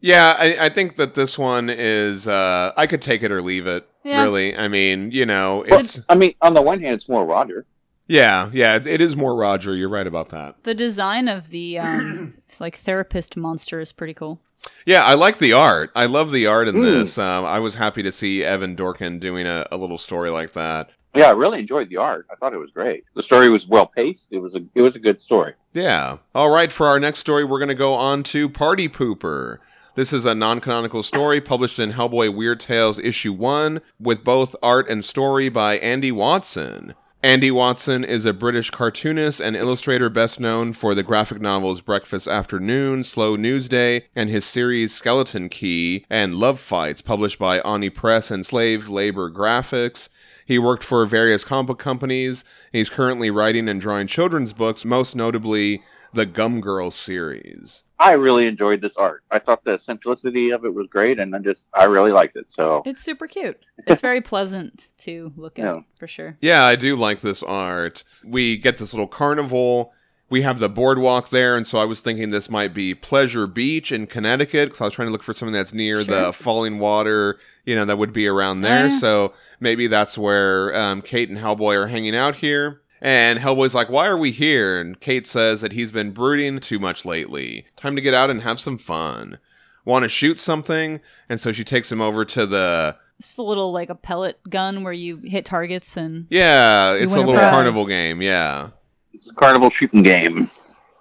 Yeah, 0.00 0.36
I, 0.38 0.66
I 0.66 0.68
think 0.68 0.96
that 0.96 1.14
this 1.14 1.36
one 1.38 1.68
is. 1.70 2.28
Uh, 2.28 2.72
I 2.76 2.86
could 2.86 3.02
take 3.02 3.22
it 3.22 3.32
or 3.32 3.42
leave 3.42 3.66
it. 3.66 3.88
Yeah. 4.04 4.22
Really, 4.22 4.56
I 4.56 4.68
mean, 4.68 5.10
you 5.10 5.26
know, 5.26 5.64
Well, 5.68 5.80
it's 5.80 6.00
I 6.08 6.14
mean, 6.14 6.34
on 6.40 6.54
the 6.54 6.62
one 6.62 6.80
hand, 6.80 6.94
it's 6.94 7.08
more 7.08 7.24
Roger. 7.26 7.66
Yeah, 8.08 8.50
yeah. 8.52 8.76
It, 8.76 8.86
it 8.86 9.00
is 9.00 9.16
more 9.16 9.36
Roger. 9.36 9.76
You're 9.76 9.88
right 9.88 10.06
about 10.06 10.30
that. 10.30 10.56
The 10.64 10.74
design 10.74 11.28
of 11.28 11.50
the 11.50 11.78
um, 11.78 12.34
like 12.60 12.76
therapist 12.76 13.36
monster 13.36 13.80
is 13.80 13.92
pretty 13.92 14.14
cool. 14.14 14.40
Yeah, 14.84 15.04
I 15.04 15.14
like 15.14 15.38
the 15.38 15.52
art. 15.52 15.90
I 15.94 16.06
love 16.06 16.32
the 16.32 16.46
art 16.46 16.66
in 16.68 16.76
Mm. 16.76 16.82
this. 16.84 17.16
Um, 17.18 17.44
I 17.44 17.60
was 17.60 17.76
happy 17.76 18.02
to 18.02 18.10
see 18.10 18.42
Evan 18.42 18.74
Dorkin 18.74 19.20
doing 19.20 19.46
a, 19.46 19.66
a 19.70 19.76
little 19.76 19.98
story 19.98 20.30
like 20.30 20.52
that. 20.54 20.90
Yeah, 21.14 21.26
I 21.28 21.30
really 21.30 21.60
enjoyed 21.60 21.88
the 21.88 21.96
art. 21.96 22.26
I 22.30 22.34
thought 22.34 22.52
it 22.52 22.58
was 22.58 22.70
great. 22.70 23.04
The 23.14 23.22
story 23.22 23.48
was 23.48 23.66
well 23.66 23.86
paced. 23.86 24.28
It 24.32 24.38
was 24.38 24.54
a 24.56 24.60
it 24.74 24.82
was 24.82 24.94
a 24.96 24.98
good 24.98 25.22
story. 25.22 25.54
Yeah. 25.72 26.18
All 26.34 26.50
right, 26.50 26.72
for 26.72 26.86
our 26.86 26.98
next 27.00 27.20
story, 27.20 27.44
we're 27.44 27.58
going 27.60 27.68
to 27.68 27.74
go 27.74 27.94
on 27.94 28.22
to 28.24 28.48
Party 28.48 28.88
Pooper. 28.88 29.58
This 29.94 30.12
is 30.12 30.26
a 30.26 30.34
non 30.34 30.60
canonical 30.60 31.02
story 31.02 31.40
published 31.40 31.78
in 31.78 31.92
Hellboy 31.92 32.34
Weird 32.34 32.60
Tales 32.60 32.98
issue 32.98 33.32
1 33.32 33.80
with 33.98 34.22
both 34.22 34.54
art 34.62 34.88
and 34.88 35.04
story 35.04 35.48
by 35.48 35.78
Andy 35.78 36.12
Watson. 36.12 36.94
Andy 37.20 37.50
Watson 37.50 38.04
is 38.04 38.24
a 38.24 38.32
British 38.32 38.70
cartoonist 38.70 39.40
and 39.40 39.56
illustrator 39.56 40.08
best 40.08 40.38
known 40.38 40.72
for 40.72 40.94
the 40.94 41.02
graphic 41.02 41.40
novels 41.40 41.80
Breakfast 41.80 42.28
After 42.28 42.60
Noon, 42.60 43.02
Slow 43.02 43.34
News 43.34 43.68
Day, 43.68 44.04
and 44.14 44.30
his 44.30 44.44
series 44.44 44.94
Skeleton 44.94 45.48
Key 45.48 46.06
and 46.08 46.36
Love 46.36 46.60
Fights, 46.60 47.02
published 47.02 47.40
by 47.40 47.60
Oni 47.62 47.90
Press 47.90 48.30
and 48.30 48.46
Slave 48.46 48.88
Labor 48.88 49.32
Graphics. 49.32 50.10
He 50.46 50.60
worked 50.60 50.84
for 50.84 51.04
various 51.06 51.42
comic 51.42 51.66
book 51.66 51.78
companies. 51.80 52.44
He's 52.70 52.88
currently 52.88 53.32
writing 53.32 53.68
and 53.68 53.80
drawing 53.80 54.06
children's 54.06 54.52
books, 54.52 54.84
most 54.84 55.16
notably 55.16 55.82
the 56.12 56.24
Gum 56.24 56.60
Girl 56.60 56.92
series. 56.92 57.82
I 58.00 58.12
really 58.12 58.46
enjoyed 58.46 58.80
this 58.80 58.96
art. 58.96 59.24
I 59.30 59.38
thought 59.40 59.64
the 59.64 59.78
simplicity 59.78 60.50
of 60.50 60.64
it 60.64 60.72
was 60.72 60.86
great, 60.86 61.18
and 61.18 61.34
I 61.34 61.38
just 61.40 61.62
I 61.74 61.84
really 61.84 62.12
liked 62.12 62.36
it. 62.36 62.50
So 62.50 62.82
It's 62.86 63.02
super 63.02 63.26
cute. 63.26 63.64
It's 63.86 64.00
very 64.00 64.20
pleasant 64.20 64.90
to 64.98 65.32
look 65.36 65.58
at 65.58 65.64
Yeah. 65.64 65.80
for 65.98 66.06
sure. 66.06 66.36
Yeah, 66.40 66.64
I 66.64 66.76
do 66.76 66.94
like 66.94 67.20
this 67.20 67.42
art. 67.42 68.04
We 68.24 68.56
get 68.56 68.78
this 68.78 68.92
little 68.92 69.08
carnival. 69.08 69.92
We 70.30 70.42
have 70.42 70.58
the 70.58 70.68
boardwalk 70.68 71.30
there, 71.30 71.56
and 71.56 71.66
so 71.66 71.78
I 71.78 71.86
was 71.86 72.00
thinking 72.02 72.28
this 72.28 72.50
might 72.50 72.74
be 72.74 72.94
Pleasure 72.94 73.46
Beach 73.46 73.90
in 73.90 74.06
Connecticut 74.06 74.68
because 74.68 74.80
I 74.82 74.84
was 74.84 74.92
trying 74.92 75.08
to 75.08 75.12
look 75.12 75.22
for 75.22 75.32
something 75.32 75.54
that's 75.54 75.72
near 75.72 76.04
the 76.04 76.24
Sure. 76.24 76.32
falling 76.34 76.78
water, 76.78 77.38
you 77.64 77.74
know, 77.74 77.86
that 77.86 77.96
would 77.96 78.12
be 78.12 78.26
around 78.28 78.60
there. 78.60 78.88
yeah. 78.88 78.98
So 78.98 79.32
maybe 79.58 79.86
that's 79.86 80.18
where 80.18 80.74
um, 80.78 81.00
Kate 81.00 81.30
and 81.30 81.38
Hellboy 81.38 81.76
are 81.76 81.86
hanging 81.86 82.14
out 82.14 82.36
here. 82.36 82.82
And 83.00 83.38
Hellboy's 83.38 83.74
like, 83.74 83.88
Why 83.88 84.06
are 84.06 84.18
we 84.18 84.30
here? 84.32 84.80
And 84.80 84.98
Kate 84.98 85.26
says 85.26 85.60
that 85.60 85.72
he's 85.72 85.90
been 85.92 86.10
brooding 86.10 86.60
too 86.60 86.78
much 86.78 87.04
lately. 87.04 87.66
Time 87.76 87.94
to 87.96 88.02
get 88.02 88.14
out 88.14 88.30
and 88.30 88.42
have 88.42 88.58
some 88.60 88.78
fun. 88.78 89.38
Want 89.84 90.02
to 90.02 90.08
shoot 90.08 90.38
something? 90.38 91.00
And 91.28 91.38
so 91.40 91.52
she 91.52 91.64
takes 91.64 91.90
him 91.90 92.00
over 92.00 92.24
to 92.24 92.44
the. 92.46 92.96
It's 93.18 93.36
a 93.38 93.42
little 93.42 93.72
like 93.72 93.90
a 93.90 93.94
pellet 93.94 94.38
gun 94.48 94.84
where 94.84 94.92
you 94.92 95.16
hit 95.24 95.44
targets 95.44 95.96
and 95.96 96.26
Yeah, 96.30 96.92
it's 96.94 97.14
a 97.14 97.16
win 97.16 97.24
a 97.24 97.26
little 97.30 97.40
prize. 97.40 97.52
carnival 97.52 97.86
game. 97.86 98.20
Yeah. 98.22 98.68
it's 99.12 99.26
a 99.28 99.34
carnival 99.34 99.70
shooting 99.70 100.02
game. 100.02 100.50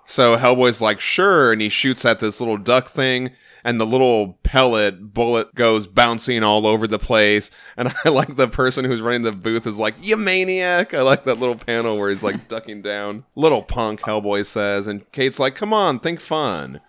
So 0.06 0.38
Hellboy's 0.38 0.80
like, 0.82 1.00
sure, 1.00 1.52
and 1.52 1.62
he 1.62 1.68
shoots 1.70 2.06
at 2.06 2.20
this 2.20 2.40
little 2.40 2.58
duck 2.58 2.88
thing, 2.88 3.32
and 3.68 3.82
the 3.82 3.86
little 3.86 4.40
pellet 4.44 5.14
bullet 5.14 5.54
goes 5.54 5.88
bouncing 5.88 6.42
all 6.42 6.66
over 6.66 6.88
the 6.88 6.98
place. 6.98 7.52
And 7.76 7.94
I 8.06 8.10
like 8.10 8.38
the 8.38 8.48
person 8.48 8.86
who's 8.86 9.02
running 9.02 9.24
the 9.24 9.34
booth 9.34 9.68
is 9.68 9.78
like, 9.78 9.96
you 10.02 10.16
maniac. 10.16 10.94
I 10.94 11.02
like 11.02 11.26
that 11.26 11.38
little 11.38 11.58
panel 11.58 11.98
where 11.98 12.10
he's 12.10 12.24
like 12.24 12.48
ducking 12.48 12.82
down. 12.82 13.26
Little 13.36 13.62
punk, 13.62 14.00
Hellboy 14.00 14.46
says, 14.46 14.88
and 14.88 15.10
Kate's 15.12 15.38
like, 15.38 15.56
come 15.56 15.74
on, 15.74 16.00
think 16.00 16.22
fun. 16.22 16.80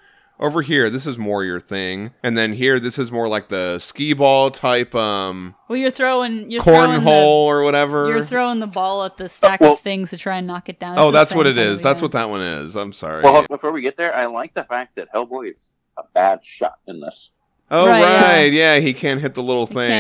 Over 0.41 0.63
here, 0.63 0.89
this 0.89 1.05
is 1.05 1.19
more 1.19 1.43
your 1.43 1.59
thing. 1.59 2.13
And 2.23 2.39
then 2.39 2.53
here, 2.53 2.79
this 2.79 2.97
is 2.97 3.11
more 3.11 3.27
like 3.27 3.49
the 3.49 3.81
skee 3.81 4.13
ball 4.13 4.53
type 4.53 4.95
um 4.95 5.57
well, 5.67 5.77
you're 5.77 5.91
throwing 5.91 6.49
you're 6.49 6.63
cornhole 6.63 7.47
or 7.47 7.65
whatever. 7.65 8.09
you're 8.09 8.23
throwing 8.25 8.61
the 8.61 8.69
ball 8.69 9.03
at 9.03 9.17
the 9.17 9.29
stack 9.29 9.61
well- 9.61 9.73
of 9.73 9.81
things 9.81 10.11
to 10.11 10.17
try 10.17 10.37
and 10.37 10.47
knock 10.47 10.69
it 10.69 10.79
down. 10.79 10.97
Oh, 10.97 11.07
the 11.07 11.19
that's 11.19 11.35
what 11.35 11.47
same 11.47 11.55
it 11.59 11.61
kind 11.61 11.69
is. 11.73 11.79
of- 11.81 11.83
That's 11.83 12.01
yeah. 12.01 12.05
what 12.05 12.13
that 12.13 12.31
one 12.31 12.41
is. 12.41 12.77
I'm 12.77 12.93
sorry. 12.93 13.25
Well, 13.25 13.47
before 13.49 13.73
we 13.73 13.81
get 13.81 13.97
there, 13.97 14.15
I 14.15 14.27
like 14.27 14.55
the 14.55 14.63
fact 14.63 14.95
that 14.95 15.13
Hellboy 15.13 15.51
is 15.51 15.71
a 15.99 16.03
bad 16.15 16.41
shot 16.45 16.79
in 16.87 17.01
this. 17.01 17.31
Oh 17.71 17.87
Right, 17.87 18.03
right, 18.03 18.53
yeah. 18.53 18.75
yeah. 18.75 18.81
he 18.81 18.95
can't 18.95 19.21
hit 19.21 19.35
the 19.35 19.43
little 19.43 19.67
thing. 19.67 19.91
yeah. 19.91 19.97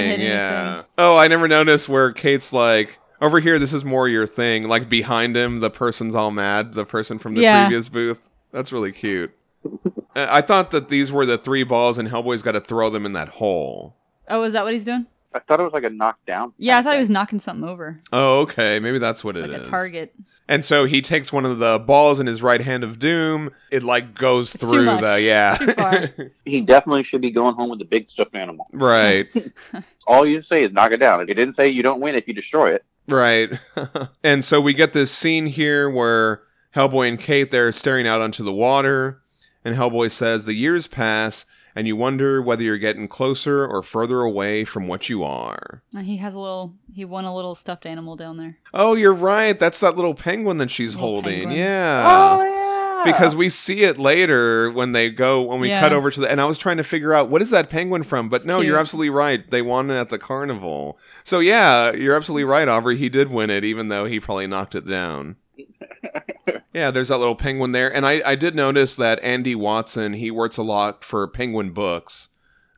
anything. 0.76 0.84
Oh, 0.96 1.16
I 1.16 1.28
never 1.28 1.46
noticed 1.48 1.88
where 1.88 2.12
Kate's 2.12 2.52
like 2.52 2.98
over 3.20 3.40
here. 3.40 3.58
This 3.58 3.72
is 3.74 3.84
more 3.84 4.08
your 4.08 4.26
thing. 4.26 4.68
Like 4.68 4.88
behind 4.88 5.36
him, 5.36 5.60
the 5.60 5.70
person's 5.70 6.14
all 6.14 6.30
mad. 6.30 6.72
The 6.74 6.86
person 6.86 7.18
from 7.18 7.34
the 7.34 7.42
Yeah. 7.42 7.66
previous 7.66 7.88
booth. 7.88 8.28
That's 8.52 8.72
really 8.72 8.92
cute. 8.92 9.34
I 10.16 10.40
thought 10.40 10.70
that 10.70 10.88
these 10.88 11.12
were 11.12 11.26
the 11.26 11.36
three 11.36 11.62
balls, 11.64 11.98
and 11.98 12.08
Hellboy's 12.08 12.42
got 12.42 12.52
to 12.52 12.60
throw 12.60 12.88
them 12.90 13.04
in 13.04 13.12
that 13.12 13.28
hole. 13.28 13.96
Oh, 14.28 14.42
is 14.44 14.52
that 14.54 14.64
what 14.64 14.72
he's 14.72 14.84
doing? 14.84 15.06
I 15.34 15.40
thought 15.40 15.60
it 15.60 15.62
was 15.62 15.72
like 15.74 15.84
a 15.84 15.90
knockdown. 15.90 16.52
Yeah, 16.56 16.78
I 16.78 16.82
thought 16.82 16.94
he 16.94 16.98
was 17.00 17.10
knocking 17.10 17.38
something 17.38 17.68
over, 17.68 18.00
Oh, 18.12 18.40
okay. 18.40 18.78
Maybe 18.80 18.98
that's 18.98 19.22
what 19.22 19.36
it 19.36 19.44
is. 19.44 19.58
like 19.58 19.66
a 19.66 19.70
target. 19.70 20.14
And 20.48 20.64
so 20.64 20.86
he 20.86 21.02
takes 21.02 21.30
one 21.32 21.44
of 21.44 21.58
the 21.58 21.78
balls 21.78 22.18
in 22.18 22.26
his 22.26 22.42
right 22.42 22.60
hand 22.62 22.82
of 22.82 22.98
doom. 22.98 23.50
It 23.70 23.82
like 23.82 24.14
goes 24.14 24.54
It's 24.54 24.64
too 24.64 24.70
through 24.70 24.84
much. 24.86 25.02
the 25.02 25.20
yeah. 25.22 25.50
It's 25.52 25.58
too 25.64 25.72
far. 25.74 26.08
He 26.46 26.62
definitely 26.62 27.02
should 27.02 27.20
be 27.20 27.30
going 27.30 27.54
home 27.54 27.68
with 27.68 27.78
the 27.78 27.84
big 27.84 28.08
stuffed 28.08 28.34
animal. 28.34 28.68
right. 28.72 29.26
All 30.06 30.24
you 30.24 30.40
say 30.40 30.64
is 30.64 30.72
knock 30.72 30.92
it 30.92 30.96
down. 30.98 31.20
It 31.20 31.26
didn't 31.34 31.54
say 31.56 31.68
you 31.68 31.82
don't 31.82 32.00
win 32.00 32.14
if 32.14 32.26
you 32.26 32.32
destroy 32.32 32.72
it. 32.72 32.84
Right. 33.06 33.50
and 34.24 34.44
so 34.44 34.60
we 34.62 34.72
get 34.72 34.94
this 34.94 35.10
scene 35.10 35.46
here 35.46 35.90
where 35.90 36.42
Hellboy 36.74 37.08
and 37.08 37.20
Kate 37.20 37.50
they're 37.50 37.72
staring 37.72 38.06
out 38.06 38.20
onto 38.22 38.42
the 38.44 38.52
water, 38.52 39.20
and 39.64 39.74
Hellboy 39.74 40.10
says, 40.10 40.44
"The 40.44 40.54
years 40.54 40.86
pass, 40.86 41.44
and 41.78 41.86
you 41.86 41.94
wonder 41.96 42.42
whether 42.42 42.62
you're 42.64 42.76
getting 42.76 43.06
closer 43.06 43.64
or 43.66 43.82
further 43.82 44.20
away 44.20 44.64
from 44.64 44.88
what 44.88 45.08
you 45.08 45.22
are." 45.22 45.82
He 46.02 46.16
has 46.18 46.34
a 46.34 46.40
little. 46.40 46.74
He 46.92 47.04
won 47.04 47.24
a 47.24 47.34
little 47.34 47.54
stuffed 47.54 47.86
animal 47.86 48.16
down 48.16 48.36
there. 48.36 48.58
Oh, 48.74 48.94
you're 48.94 49.14
right. 49.14 49.56
That's 49.58 49.80
that 49.80 49.94
little 49.96 50.14
penguin 50.14 50.58
that 50.58 50.70
she's 50.70 50.94
Little 50.96 51.10
holding. 51.12 51.38
penguin. 51.40 51.56
Yeah. 51.58 52.04
Oh 52.38 52.42
yeah. 52.42 53.02
Because 53.04 53.36
we 53.36 53.48
see 53.48 53.82
it 53.82 53.96
later 53.96 54.72
when 54.72 54.90
they 54.90 55.08
go 55.08 55.42
when 55.42 55.60
we 55.60 55.68
Yeah. 55.68 55.78
cut 55.80 55.92
over 55.92 56.10
to 56.10 56.20
the 56.20 56.28
and 56.28 56.40
I 56.40 56.46
was 56.46 56.58
trying 56.58 56.78
to 56.78 56.82
figure 56.82 57.14
out 57.14 57.28
what 57.30 57.40
is 57.42 57.50
that 57.50 57.70
penguin 57.70 58.02
from, 58.02 58.28
but 58.28 58.36
It's 58.38 58.44
no, 58.46 58.60
you're 58.60 58.76
absolutely 58.76 59.10
right. 59.10 59.48
They 59.48 59.62
won 59.62 59.88
it 59.90 59.94
at 59.94 60.08
the 60.08 60.18
carnival. 60.18 60.98
So 61.22 61.38
yeah, 61.38 61.92
you're 61.92 62.16
absolutely 62.16 62.42
right, 62.44 62.66
Aubrey. 62.66 62.96
He 62.96 63.08
did 63.08 63.30
win 63.30 63.50
it, 63.50 63.64
even 63.64 63.86
though 63.86 64.06
he 64.06 64.18
probably 64.18 64.48
knocked 64.48 64.74
it 64.74 64.84
down. 64.84 65.36
yeah, 66.74 66.90
there's 66.90 67.08
that 67.08 67.18
little 67.18 67.36
penguin 67.36 67.72
there, 67.72 67.92
and 67.94 68.06
I 68.06 68.22
I 68.24 68.34
did 68.34 68.54
notice 68.54 68.96
that 68.96 69.18
Andy 69.22 69.54
Watson 69.54 70.14
he 70.14 70.30
works 70.30 70.56
a 70.56 70.62
lot 70.62 71.04
for 71.04 71.26
Penguin 71.28 71.70
Books. 71.70 72.28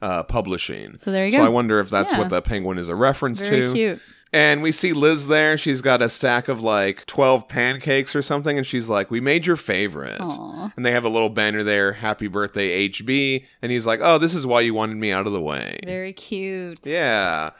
Uh, 0.02 0.23
publishing. 0.23 0.97
So 0.97 1.12
there 1.12 1.27
you 1.27 1.31
So 1.32 1.36
go. 1.36 1.43
So 1.44 1.47
I 1.47 1.51
wonder 1.52 1.78
if 1.78 1.90
that's 1.90 2.12
Yeah. 2.12 2.20
what 2.20 2.31
the 2.31 2.40
penguin 2.40 2.78
is 2.78 2.89
a 2.89 2.94
reference 2.94 3.43
Very 3.43 3.66
to. 3.69 3.73
cute. 3.74 4.01
And 4.32 4.62
we 4.62 4.73
see 4.73 4.94
Liz 4.94 5.27
there. 5.27 5.59
She's 5.59 5.82
got 5.82 6.01
a 6.01 6.09
stack 6.09 6.48
of 6.48 6.62
like 6.62 7.05
12 7.05 7.48
pancakes 7.48 8.16
or 8.16 8.23
something. 8.23 8.57
And 8.57 8.66
she's 8.66 8.89
like, 8.89 9.11
We 9.11 9.20
made 9.20 9.44
your 9.44 9.57
favorite. 9.57 10.19
Aw. 10.23 10.73
And 10.74 10.86
they 10.86 10.93
have 10.93 11.05
a 11.05 11.11
little 11.11 11.28
banner 11.28 11.62
there, 11.62 11.93
Happy 11.93 12.28
Birthday 12.28 12.89
HB. 12.89 13.44
And 13.61 13.70
he's 13.70 13.86
like, 13.86 14.01
Oh, 14.02 14.16
this 14.16 14.32
is 14.32 14.47
why 14.47 14.62
you 14.62 14.73
wanted 14.73 14.97
me 14.97 15.12
out 15.12 15.27
of 15.27 15.35
the 15.35 15.40
way. 15.43 15.78
Very 15.85 16.15
cute. 16.15 16.78
Yeah. 16.86 17.51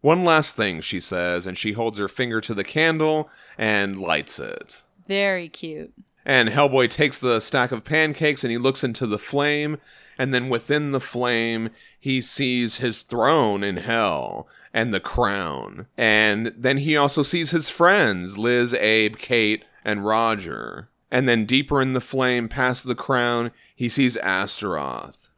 One 0.00 0.24
last 0.24 0.56
thing, 0.56 0.80
she 0.80 1.00
says. 1.00 1.46
And 1.46 1.56
she 1.56 1.72
holds 1.72 1.98
her 1.98 2.08
finger 2.08 2.40
to 2.40 2.54
the 2.54 2.64
candle 2.64 3.30
and 3.58 4.00
lights 4.00 4.38
it. 4.38 4.84
Very 5.06 5.48
cute. 5.48 5.92
And 6.24 6.48
Hellboy 6.48 6.90
takes 6.90 7.18
the 7.18 7.40
stack 7.40 7.72
of 7.72 7.84
pancakes 7.84 8.44
and 8.44 8.50
he 8.50 8.58
looks 8.58 8.84
into 8.84 9.06
the 9.06 9.18
flame. 9.18 9.78
And 10.18 10.34
then 10.34 10.48
within 10.48 10.92
the 10.92 11.00
flame, 11.00 11.70
he 11.98 12.20
sees 12.20 12.76
his 12.76 13.02
throne 13.02 13.64
in 13.64 13.78
hell 13.78 14.46
and 14.72 14.92
the 14.92 15.00
crown. 15.00 15.86
And 15.96 16.54
then 16.56 16.78
he 16.78 16.96
also 16.96 17.22
sees 17.22 17.50
his 17.50 17.70
friends 17.70 18.38
Liz, 18.38 18.74
Abe, 18.74 19.16
Kate, 19.16 19.64
and 19.84 20.04
Roger. 20.04 20.88
And 21.10 21.28
then 21.28 21.44
deeper 21.46 21.80
in 21.80 21.92
the 21.92 22.00
flame, 22.00 22.48
past 22.48 22.86
the 22.86 22.94
crown, 22.94 23.50
he 23.74 23.88
sees 23.88 24.16
Astaroth. 24.18 25.30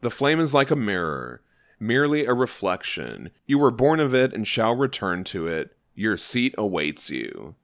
The 0.00 0.10
flame 0.10 0.40
is 0.40 0.54
like 0.54 0.70
a 0.70 0.76
mirror, 0.76 1.42
merely 1.80 2.26
a 2.26 2.34
reflection. 2.34 3.30
You 3.46 3.58
were 3.58 3.70
born 3.70 4.00
of 4.00 4.14
it 4.14 4.32
and 4.34 4.46
shall 4.46 4.76
return 4.76 5.24
to 5.24 5.46
it. 5.46 5.76
Your 5.94 6.16
seat 6.16 6.54
awaits 6.58 7.10
you. 7.10 7.54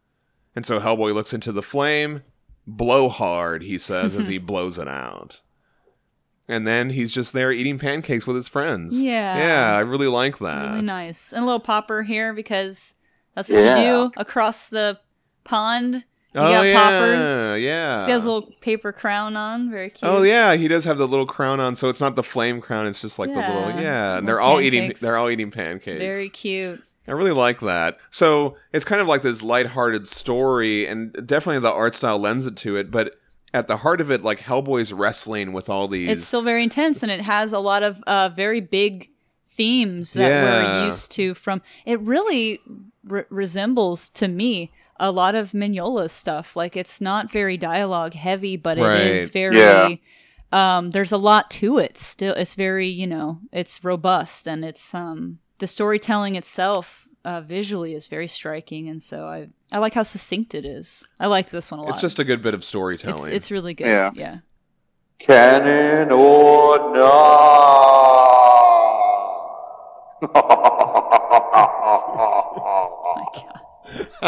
And 0.57 0.65
so 0.65 0.79
Hellboy 0.81 1.15
looks 1.15 1.33
into 1.35 1.53
the 1.53 1.63
flame. 1.63 2.23
Blow 2.67 3.09
hard, 3.09 3.63
he 3.63 3.77
says 3.79 4.15
as 4.15 4.27
he 4.27 4.39
blows 4.39 4.79
it 4.79 4.89
out. 4.89 5.43
And 6.47 6.67
then 6.67 6.91
he's 6.91 7.13
just 7.13 7.33
there 7.33 7.53
eating 7.53 7.79
pancakes 7.79 8.27
with 8.27 8.37
his 8.37 8.49
friends. 8.49 9.01
Yeah. 9.01 9.37
Yeah, 9.39 9.77
I 9.77 9.81
really 9.81 10.07
like 10.09 10.39
that. 10.39 10.71
Really 10.71 10.83
nice. 10.83 11.33
And 11.33 11.43
a 11.43 11.47
little 11.47 11.61
popper 11.61 12.03
here 12.03 12.33
because 12.35 12.95
that's 13.35 13.49
what 13.51 13.61
Yeah. 13.61 13.79
you 13.79 13.85
do 14.13 14.21
across 14.21 14.69
the 14.69 14.99
pond. 15.45 16.05
Oh, 16.37 16.51
got 16.53 16.63
yeah, 16.63 16.75
poppers. 16.75 17.63
Yeah. 17.63 18.05
He 18.05 18.11
has 18.11 18.25
a 18.25 18.31
little 18.33 18.51
paper 18.61 18.93
crown 18.93 19.37
on. 19.37 19.71
Very 19.71 19.91
cute. 19.91 20.11
Oh 20.11 20.23
yeah, 20.23 20.55
he 20.57 20.67
does 20.67 20.85
have 20.85 20.99
the 20.99 21.07
little 21.07 21.27
crown 21.27 21.61
on, 21.61 21.77
so 21.77 21.89
it's 21.89 22.01
not 22.01 22.17
the 22.17 22.23
flame 22.25 22.61
crown. 22.61 22.87
It's 22.87 23.01
just 23.01 23.19
like 23.19 23.33
the 23.33 23.41
little 23.41 23.71
Yeah, 23.71 23.81
yeah. 23.81 24.19
And 24.19 24.27
they're 24.29 24.41
all 24.41 24.61
eating. 24.61 24.93
They're 25.01 25.17
all 25.17 25.31
eating 25.31 25.51
pancakes. 25.51 26.01
Very 26.01 26.29
cute. 26.29 26.83
I 27.07 27.13
really 27.13 27.33
like 27.33 27.61
that. 27.61 27.99
So 28.11 28.57
it's 28.73 28.85
kind 28.85 29.01
of 29.01 29.07
like 29.07 29.23
this 29.23 29.43
lighthearted 29.43 30.09
story, 30.09 30.87
and 30.87 31.13
definitely 31.27 31.61
the 31.61 31.71
art 31.73 31.95
style 31.95 32.19
lends 32.19 32.47
it 32.47 32.57
to 32.59 32.77
it. 32.77 32.91
But 32.91 33.15
at 33.53 33.69
the 33.69 33.77
heart 33.79 34.01
of 34.01 34.11
it, 34.11 34.23
like 34.25 34.41
Hellboy's 34.41 34.93
wrestling 34.93 35.53
with 35.53 35.69
all 35.69 35.87
these. 35.87 36.09
It's 36.09 36.25
still 36.27 36.43
very 36.43 36.65
intense, 36.65 37.03
and 37.05 37.13
it 37.13 37.21
has 37.21 37.53
a 37.53 37.61
lot 37.61 37.83
of 37.85 38.03
uh, 38.09 38.31
very 38.35 38.61
big 38.61 39.11
themes 39.47 40.15
that 40.15 40.29
Yeah. 40.29 40.43
we're 40.81 40.87
used 40.87 41.13
to 41.13 41.35
from. 41.35 41.63
It 41.87 42.01
really 42.01 42.59
re- 43.05 43.25
resembles 43.31 44.09
to 44.11 44.27
me 44.27 44.73
a 44.99 45.11
lot 45.11 45.35
of 45.35 45.53
Mignola's 45.53 46.13
stuff. 46.13 46.57
Like 46.57 46.77
it's 46.77 47.01
not 47.01 47.33
very 47.33 47.57
dialogue 47.57 48.15
heavy, 48.15 48.57
but 48.57 48.79
it 48.79 49.07
is 49.07 49.31
very. 49.31 49.59
Yeah. 49.59 49.95
Um, 50.53 50.93
there's 50.93 51.13
a 51.13 51.17
lot 51.17 51.51
to 51.53 51.79
it. 51.79 51.99
Still, 51.99 52.35
it's 52.35 52.55
very 52.55 52.89
you 52.89 53.07
know, 53.07 53.41
it's 53.53 53.83
robust, 53.83 54.47
and 54.47 54.65
it's 54.65 54.95
um 54.95 55.39
the 55.59 55.67
storytelling 55.67 56.37
itself. 56.37 57.09
Uh, 57.25 57.41
visually 57.41 57.95
is 57.95 58.07
very 58.07 58.29
striking, 58.29 58.89
and 58.89 59.03
so 59.03 59.27
I 59.27 59.49
I 59.73 59.79
like 59.79 59.95
how 59.95 60.03
succinct 60.03 60.55
it 60.55 60.67
is. 60.67 61.09
I 61.19 61.27
like 61.27 61.49
this 61.49 61.71
one 61.71 61.81
a 61.81 61.85
lot. 61.85 61.93
it's 61.93 62.03
just 62.03 62.19
a 62.19 62.25
good 62.25 62.43
bit 62.43 62.53
of 62.53 62.63
storytelling. 62.63 63.33
it's 63.33 63.51
really 63.51 63.73
good. 63.73 63.87
Yeah. 63.87 64.11
yeah. 64.15 64.39
Canon 65.19 66.13
or 66.13 66.95
not? 66.95 68.35
Oh 70.37 70.55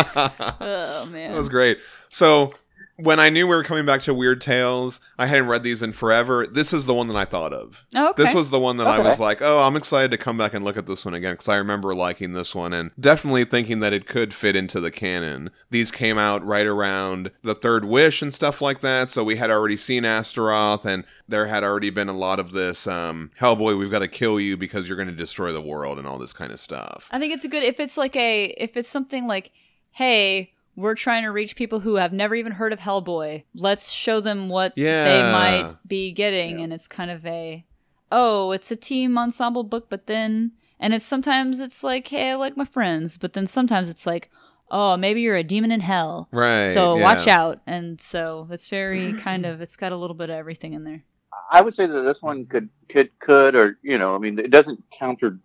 Oh, 0.61 1.07
man. 1.11 1.33
That 1.33 1.39
was 1.39 1.49
great. 1.49 1.79
So 2.11 2.53
when 2.97 3.21
I 3.21 3.29
knew 3.29 3.47
we 3.47 3.55
were 3.55 3.65
coming 3.65 3.85
back 3.85 4.01
to 4.03 4.15
Weird 4.15 4.41
Tales, 4.41 5.01
I 5.19 5.27
hadn't 5.27 5.49
read 5.49 5.63
these 5.63 5.83
in 5.83 5.93
forever. 5.93 6.47
This 6.47 6.73
is 6.73 6.87
the 6.87 6.95
one 6.95 7.09
that 7.09 7.17
I 7.17 7.25
thought 7.25 7.53
of. 7.53 7.85
Oh, 7.95 8.11
okay. 8.11 8.25
This 8.25 8.35
was 8.35 8.51
the 8.51 8.59
one 8.59 8.79
that 8.79 8.87
I 8.87 8.99
was 8.99 9.21
like, 9.21 9.43
oh, 9.43 9.61
I'm 9.61 9.77
excited 9.77 10.11
to 10.13 10.17
come 10.17 10.39
back 10.39 10.55
and 10.55 10.65
look 10.65 10.77
at 10.77 10.87
this 10.87 11.05
one 11.05 11.15
again 11.15 11.35
because 11.35 11.49
I 11.49 11.57
remember 11.57 11.95
liking 11.95 12.33
this 12.33 12.55
one 12.55 12.73
and 12.73 12.91
definitely 12.99 13.45
thinking 13.45 13.81
that 13.81 13.93
it 13.93 14.07
could 14.07 14.33
fit 14.33 14.57
into 14.57 14.81
the 14.81 14.91
canon. 14.91 15.51
These 15.71 15.91
came 15.91 16.17
out 16.19 16.45
right 16.45 16.67
around 16.67 17.31
the 17.43 17.55
Third 17.55 17.85
Wish 17.85 18.23
and 18.23 18.33
stuff 18.33 18.63
like 18.63 18.81
that, 18.81 19.11
so 19.11 19.23
we 19.23 19.37
had 19.37 19.51
already 19.51 19.77
seen 19.77 20.05
Astaroth 20.05 20.87
and 20.87 21.05
there 21.29 21.47
had 21.47 21.65
already 21.65 21.91
been 21.91 22.09
a 22.09 22.17
lot 22.17 22.41
of 22.41 22.53
this 22.53 22.87
um, 22.87 23.31
Hellboy, 23.39 23.79
we've 23.79 23.91
got 23.91 23.99
to 24.01 24.09
kill 24.09 24.41
you 24.41 24.57
because 24.57 24.89
you're 24.89 24.97
going 24.97 25.09
to 25.09 25.15
destroy 25.15 25.53
the 25.53 25.61
world 25.61 25.99
and 25.99 26.07
all 26.07 26.19
this 26.19 26.33
kind 26.33 26.53
of 26.53 26.61
stuff. 26.61 27.09
I 27.13 27.19
think 27.19 27.33
it's 27.35 27.45
a 27.45 27.49
good 27.49 27.63
if 27.63 27.79
it's 27.79 27.97
like 27.97 28.17
a 28.17 28.47
if 28.57 28.77
it's 28.77 28.89
something 28.89 29.27
like, 29.27 29.53
hey, 29.91 30.53
we're 30.77 30.95
trying 30.95 31.23
to 31.25 31.31
reach 31.33 31.57
people 31.57 31.81
who 31.81 31.97
have 31.97 32.13
never 32.13 32.35
even 32.35 32.53
heard 32.53 32.73
of 32.73 32.81
Hellboy. 32.81 33.45
Let's 33.55 33.91
show 33.91 34.21
them 34.21 34.49
what 34.49 34.75
they 34.77 35.23
might 35.23 35.77
be 35.89 36.13
getting, 36.13 36.61
and 36.61 36.73
it's 36.73 36.87
kind 36.87 37.11
of 37.11 37.25
a, 37.27 37.65
oh, 38.13 38.53
it's 38.53 38.71
a 38.71 38.77
team 38.77 39.17
ensemble 39.19 39.65
book, 39.65 39.89
but 39.91 40.07
then 40.07 40.53
and 40.79 40.93
it's 40.93 41.07
sometimes 41.07 41.59
it's 41.61 41.83
like, 41.83 42.07
hey, 42.09 42.33
I 42.33 42.35
like 42.35 42.57
my 42.57 42.67
friends, 42.67 43.17
but 43.17 43.33
then 43.33 43.47
sometimes 43.47 43.89
it's 43.89 44.07
like, 44.07 44.31
oh, 44.71 44.97
maybe 44.97 45.23
you're 45.23 45.37
a 45.37 45.43
demon 45.43 45.73
in 45.73 45.81
hell, 45.81 46.29
Right. 46.31 46.67
so 46.69 46.97
yeah. 46.97 47.03
watch 47.03 47.27
out. 47.27 47.61
And 47.67 47.99
so 48.01 48.47
it's 48.51 48.69
very 48.69 49.13
kind 49.21 49.47
of 49.47 49.61
it's 49.63 49.77
got 49.77 49.93
a 49.93 49.97
little 49.97 50.15
bit 50.17 50.29
of 50.29 50.37
everything 50.37 50.75
in 50.75 50.85
there. 50.85 51.05
I 51.51 51.61
would 51.63 51.73
say 51.75 51.87
that 51.87 52.03
this 52.03 52.21
one 52.23 52.45
could 52.47 52.69
could 52.89 53.11
could 53.21 53.55
or 53.55 53.79
you 53.83 53.99
know 53.99 54.15
I 54.15 54.19
mean 54.19 54.39
it 54.39 54.51
doesn't 54.51 54.83
counter 54.99 55.39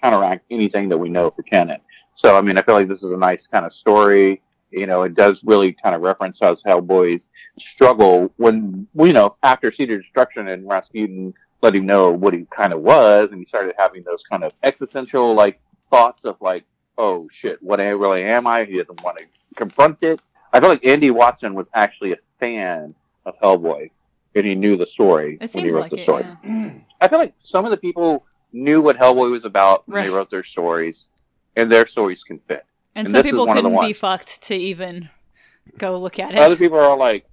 counteract 0.00 0.44
anything 0.50 0.88
that 0.90 0.98
we 0.98 1.08
know 1.08 1.30
for 1.30 1.42
Canon. 1.42 1.80
So 2.16 2.36
I 2.36 2.40
mean 2.40 2.56
I 2.56 2.62
feel 2.62 2.76
like 2.76 2.86
this 2.88 3.02
is 3.02 3.10
a 3.12 3.16
nice 3.16 3.46
kind 3.48 3.66
of 3.66 3.72
story. 3.72 4.40
You 4.70 4.86
know 4.86 5.02
it 5.02 5.14
does 5.14 5.42
really 5.44 5.72
kind 5.72 5.94
of 5.94 6.02
reference 6.02 6.38
how 6.40 6.54
Hellboy's 6.54 7.28
struggle 7.58 8.32
when 8.36 8.86
you 8.94 9.12
know 9.12 9.36
after 9.42 9.72
Seed 9.72 9.90
of 9.90 10.02
Destruction 10.02 10.48
and 10.48 10.68
Rasputin 10.68 11.32
let 11.62 11.74
him 11.74 11.86
know 11.86 12.12
what 12.12 12.34
he 12.34 12.46
kind 12.50 12.72
of 12.72 12.80
was 12.80 13.30
and 13.30 13.40
he 13.40 13.46
started 13.46 13.74
having 13.78 14.02
those 14.04 14.22
kind 14.30 14.44
of 14.44 14.52
existential 14.62 15.34
like 15.34 15.60
thoughts 15.90 16.24
of 16.24 16.36
like 16.40 16.64
oh 16.98 17.28
shit 17.32 17.62
what 17.62 17.80
I 17.80 17.88
really 17.90 18.24
am 18.24 18.46
I 18.46 18.64
he 18.64 18.76
doesn't 18.78 19.02
want 19.02 19.18
to 19.18 19.24
confront 19.56 19.98
it. 20.02 20.20
I 20.52 20.60
feel 20.60 20.68
like 20.68 20.84
Andy 20.86 21.10
Watson 21.10 21.54
was 21.54 21.66
actually 21.74 22.12
a 22.12 22.18
fan 22.38 22.94
of 23.26 23.38
Hellboy 23.40 23.90
and 24.34 24.46
he 24.46 24.54
knew 24.54 24.76
the 24.76 24.86
story 24.86 25.38
It 25.40 25.52
when 25.54 25.64
he 25.64 25.70
wrote 25.70 25.80
like 25.82 25.90
the 25.90 25.98
it. 25.98 26.02
story. 26.02 26.24
yeah. 26.44 26.70
I 27.00 27.08
feel 27.08 27.18
like 27.18 27.34
some 27.38 27.64
of 27.64 27.70
the 27.70 27.76
people 27.76 28.24
knew 28.52 28.80
what 28.80 28.96
Hellboy 28.98 29.30
was 29.30 29.44
about 29.44 29.88
when 29.88 30.04
they 30.04 30.10
wrote 30.10 30.30
their 30.30 30.44
stories, 30.44 31.06
and 31.56 31.70
their 31.70 31.86
stories 31.86 32.22
can 32.24 32.38
fit. 32.48 32.64
And, 32.98 33.06
And 33.06 33.10
some 33.10 33.22
people 33.22 33.46
one 33.46 33.56
of 33.56 33.62
the 33.64 33.70
couldn't 33.70 33.86
be 33.86 33.92
fucked 33.92 34.42
to 34.44 34.54
even 34.54 35.08
go 35.78 35.98
look 35.98 36.18
at 36.18 36.32
it. 36.32 36.38
Other 36.38 36.56
people 36.56 36.78
are 36.78 36.96
like, 36.96 37.26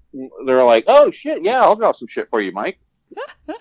they're 0.46 0.64
like, 0.64 0.86
oh 0.88 1.12
shit, 1.12 1.44
yeah, 1.44 1.60
I'll 1.62 1.76
draw 1.76 1.92
some 1.92 2.08
shit 2.08 2.30
for 2.30 2.40
you, 2.42 2.52
Mike. 2.52 2.80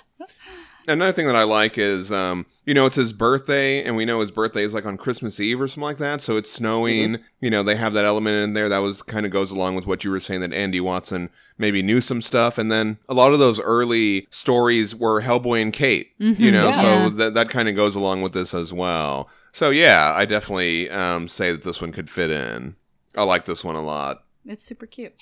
Another 0.87 1.13
thing 1.13 1.27
that 1.29 1.35
I 1.37 1.45
like 1.45 1.79
is, 1.79 2.13
um, 2.13 2.45
you 2.67 2.75
know, 2.75 2.85
it's 2.85 2.97
his 2.97 3.15
birthday, 3.15 3.83
and 3.83 3.97
we 3.97 4.05
know 4.05 4.21
his 4.21 4.31
birthday 4.31 4.65
is 4.65 4.75
like 4.75 4.85
on 4.85 4.99
Christmas 4.99 5.41
Eve 5.41 5.59
or 5.59 5.67
something 5.67 5.83
like 5.85 5.97
that. 5.97 6.21
So 6.21 6.37
it's 6.37 6.51
snowing. 6.51 7.21
You 7.41 7.49
know, 7.49 7.63
they 7.63 7.77
have 7.77 7.95
that 7.95 8.05
element 8.05 8.45
in 8.45 8.53
there 8.53 8.69
that 8.69 8.79
was 8.81 9.01
kind 9.01 9.25
of 9.25 9.33
goes 9.33 9.51
along 9.51 9.77
with 9.77 9.87
what 9.87 10.05
you 10.05 10.11
were 10.11 10.21
saying 10.21 10.43
that 10.43 10.53
Andy 10.53 10.83
Watson 10.83 11.31
maybe 11.57 11.83
knew 11.83 12.03
some 12.03 12.21
stuff, 12.21 12.59
and 12.59 12.71
then 12.71 12.99
a 13.09 13.15
lot 13.15 13.33
of 13.33 13.39
those 13.39 13.59
early 13.61 14.27
stories 14.29 14.95
were 14.95 15.23
Hellboy 15.23 15.63
and 15.63 15.73
Kate. 15.73 16.11
You 16.19 16.53
know, 16.53 16.71
Mm-hmm. 16.71 16.85
Yeah. 16.85 17.09
so 17.09 17.09
that 17.17 17.33
that 17.33 17.49
kind 17.49 17.71
of 17.71 17.75
goes 17.77 17.95
along 17.95 18.21
with 18.21 18.35
this 18.35 18.53
as 18.53 18.71
well. 18.71 19.31
So 19.55 19.71
yeah, 19.71 20.13
I 20.13 20.25
definitely 20.25 20.91
um, 20.91 21.29
say 21.29 21.53
that 21.53 21.63
this 21.63 21.81
one 21.81 21.93
could 21.93 22.11
fit 22.11 22.29
in. 22.29 22.75
I 23.17 23.23
like 23.23 23.45
this 23.45 23.63
one 23.63 23.77
a 23.77 23.83
lot. 23.83 24.25
It's 24.45 24.65
super 24.65 24.85
cute. 24.85 25.15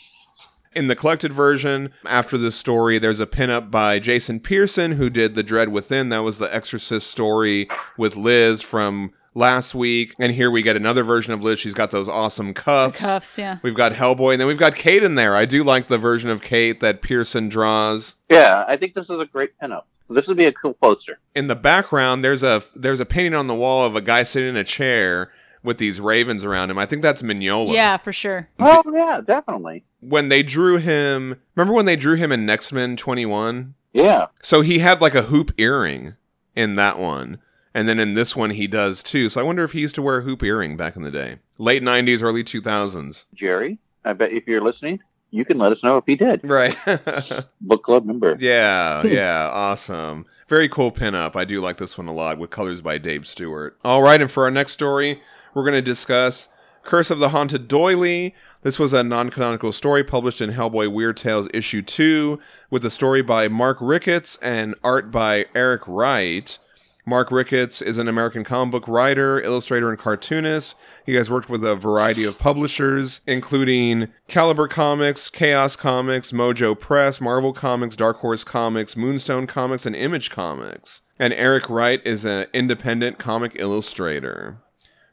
In 0.75 0.87
the 0.87 0.97
collected 0.97 1.35
version, 1.35 1.93
after 2.07 2.39
this 2.39 2.57
story, 2.57 2.99
there's 2.99 3.21
a 3.21 3.27
pinup 3.27 3.71
by 3.71 3.99
Jason 3.99 4.41
Pearson 4.41 4.93
who 4.93 5.11
did 5.11 5.35
The 5.35 5.43
Dread 5.43 5.69
Within. 5.69 6.09
That 6.09 6.23
was 6.23 6.39
the 6.39 6.53
Exorcist 6.53 7.09
story 7.09 7.69
with 7.99 8.17
Liz 8.17 8.63
from 8.63 9.13
last 9.35 9.75
week. 9.75 10.15
And 10.19 10.33
here 10.33 10.51
we 10.51 10.63
get 10.63 10.77
another 10.77 11.05
version 11.05 11.35
of 11.35 11.43
Liz. 11.43 11.59
She's 11.59 11.75
got 11.75 11.91
those 11.91 12.09
awesome 12.09 12.55
cuffs. 12.55 13.01
Cuffs, 13.01 13.37
yeah. 13.39 13.59
We've 13.63 13.75
got 13.75 13.93
Hellboy, 13.93 14.33
and 14.33 14.41
then 14.41 14.49
we've 14.49 14.57
got 14.57 14.77
Kate 14.77 15.03
in 15.03 15.15
there. 15.15 15.37
I 15.37 15.45
do 15.45 15.63
like 15.63 15.89
the 15.89 15.99
version 15.99 16.31
of 16.31 16.41
Kate 16.41 16.81
that 16.81 17.03
Pearson 17.03 17.51
draws. 17.51 18.15
Yeah, 18.31 18.65
I 18.67 18.79
think 18.79 18.95
this 18.95 19.11
is 19.11 19.21
a 19.21 19.27
great 19.27 19.51
pinup. 19.61 19.83
This 20.13 20.27
would 20.29 20.37
be 20.37 20.47
a 20.47 20.53
cool 20.53 20.75
poster. 20.75 21.19
In 21.35 21.49
the 21.49 21.55
background, 21.57 22.23
there's 22.23 22.43
a 22.43 22.63
there's 22.75 23.01
a 23.01 23.07
painting 23.07 23.35
on 23.35 23.47
the 23.47 23.55
wall 23.55 23.85
of 23.85 23.97
a 23.97 24.01
guy 24.01 24.23
sitting 24.23 24.51
in 24.51 24.57
a 24.57 24.65
chair 24.65 25.33
with 25.63 25.79
these 25.79 26.01
ravens 26.01 26.45
around 26.45 26.71
him. 26.71 26.79
I 26.79 26.87
think 26.87 27.03
that's 27.03 27.23
Mignola. 27.23 27.73
Yeah, 27.73 27.97
for 27.97 28.13
sure. 28.13 28.49
Oh 28.59 28.83
yeah, 28.93 29.21
definitely. 29.25 29.85
When 30.01 30.29
they 30.29 30.43
drew 30.43 30.77
him, 30.79 31.41
remember 31.55 31.75
when 31.75 31.87
they 31.87 31.97
drew 31.97 32.17
him 32.17 32.33
in 32.33 32.45
Next 32.45 32.73
Men 32.73 32.97
21? 32.97 33.75
Yeah, 33.93 34.27
So 34.41 34.63
he 34.63 34.79
had 34.79 35.01
like 35.03 35.15
a 35.15 35.23
hoop 35.23 35.53
earring 35.59 36.17
in 36.57 36.77
that 36.77 36.99
one. 36.99 37.39
And 37.75 37.89
then 37.89 37.99
in 38.01 38.15
this 38.15 38.35
one 38.35 38.51
he 38.51 38.67
does 38.67 39.03
too. 39.03 39.29
So 39.29 39.41
I 39.41 39.45
wonder 39.45 39.65
if 39.65 39.73
he 39.73 39.81
used 39.81 39.95
to 39.97 40.03
wear 40.03 40.19
a 40.19 40.23
hoop 40.23 40.43
earring 40.43 40.77
back 40.77 40.97
in 40.97 41.03
the 41.03 41.11
day. 41.11 41.39
Late 41.59 41.83
90s, 41.83 42.23
early 42.23 42.43
2000s. 42.43 43.27
Jerry. 43.35 43.79
I 44.05 44.15
bet 44.15 44.33
if 44.33 44.47
you're 44.49 44.61
listening, 44.63 45.01
you 45.33 45.45
can 45.45 45.59
let 45.59 45.73
us 45.73 45.83
know 45.83 45.97
if 45.97 46.05
he 46.07 46.15
did. 46.15 46.41
Right. 46.45 46.77
Book 47.61 47.83
club 47.83 48.05
member. 48.05 48.37
yeah, 48.39 49.03
hmm. 49.03 49.09
yeah, 49.09 49.49
awesome. 49.51 50.27
Very 50.49 50.69
cool 50.69 50.93
pinup. 50.93 51.35
I 51.35 51.45
do 51.45 51.61
like 51.61 51.79
this 51.79 51.99
one 51.99 52.07
a 52.07 52.13
lot 52.13 52.39
with 52.39 52.51
colors 52.51 52.83
by 52.83 52.99
Dave 52.99 53.27
Stewart. 53.27 53.79
All 53.85 54.03
right, 54.03 54.21
and 54.21 54.31
for 54.31 54.45
our 54.45 54.51
next 54.51 54.73
story, 54.73 55.21
we're 55.55 55.65
going 55.65 55.73
to 55.73 55.83
discuss 55.83 56.49
Curse 56.83 57.11
of 57.11 57.19
the 57.19 57.31
Haunted 57.31 57.67
Doily. 57.67 58.35
This 58.61 58.79
was 58.79 58.93
a 58.93 59.03
non 59.03 59.31
canonical 59.31 59.73
story 59.73 60.05
published 60.05 60.41
in 60.41 60.51
Hellboy 60.51 60.93
Weird 60.93 61.17
Tales 61.17 61.49
issue 61.55 61.81
2 61.81 62.39
with 62.71 62.85
a 62.85 62.91
story 62.91 63.23
by 63.23 63.49
Mark 63.49 63.79
Ricketts 63.81 64.37
and 64.43 64.75
art 64.85 65.11
by 65.11 65.47
Eric 65.55 65.83
Wright. 65.87 66.59
Mark 67.05 67.33
Ricketts 67.33 67.83
is 67.83 67.99
an 67.99 68.07
American 68.07 68.45
comic 68.45 68.71
book 68.71 68.87
writer, 68.87 69.41
illustrator, 69.41 69.91
and 69.91 69.99
cartoonist. 69.99 70.77
He 71.05 71.15
has 71.15 71.29
worked 71.29 71.49
with 71.49 71.65
a 71.65 71.75
variety 71.75 72.23
of 72.23 72.39
publishers, 72.39 73.23
including 73.27 74.09
Caliber 74.29 74.69
Comics, 74.69 75.29
Chaos 75.29 75.75
Comics, 75.75 76.31
Mojo 76.31 76.79
Press, 76.79 77.21
Marvel 77.21 77.53
Comics, 77.53 77.97
Dark 77.97 78.19
Horse 78.19 78.45
Comics, 78.45 78.97
Moonstone 78.97 79.49
Comics, 79.49 79.85
and 79.85 79.97
Image 79.97 80.31
Comics. 80.31 81.03
And 81.19 81.33
Eric 81.33 81.69
Wright 81.69 82.01
is 82.07 82.25
an 82.25 82.47
independent 82.53 83.19
comic 83.19 83.57
illustrator. 83.57 84.59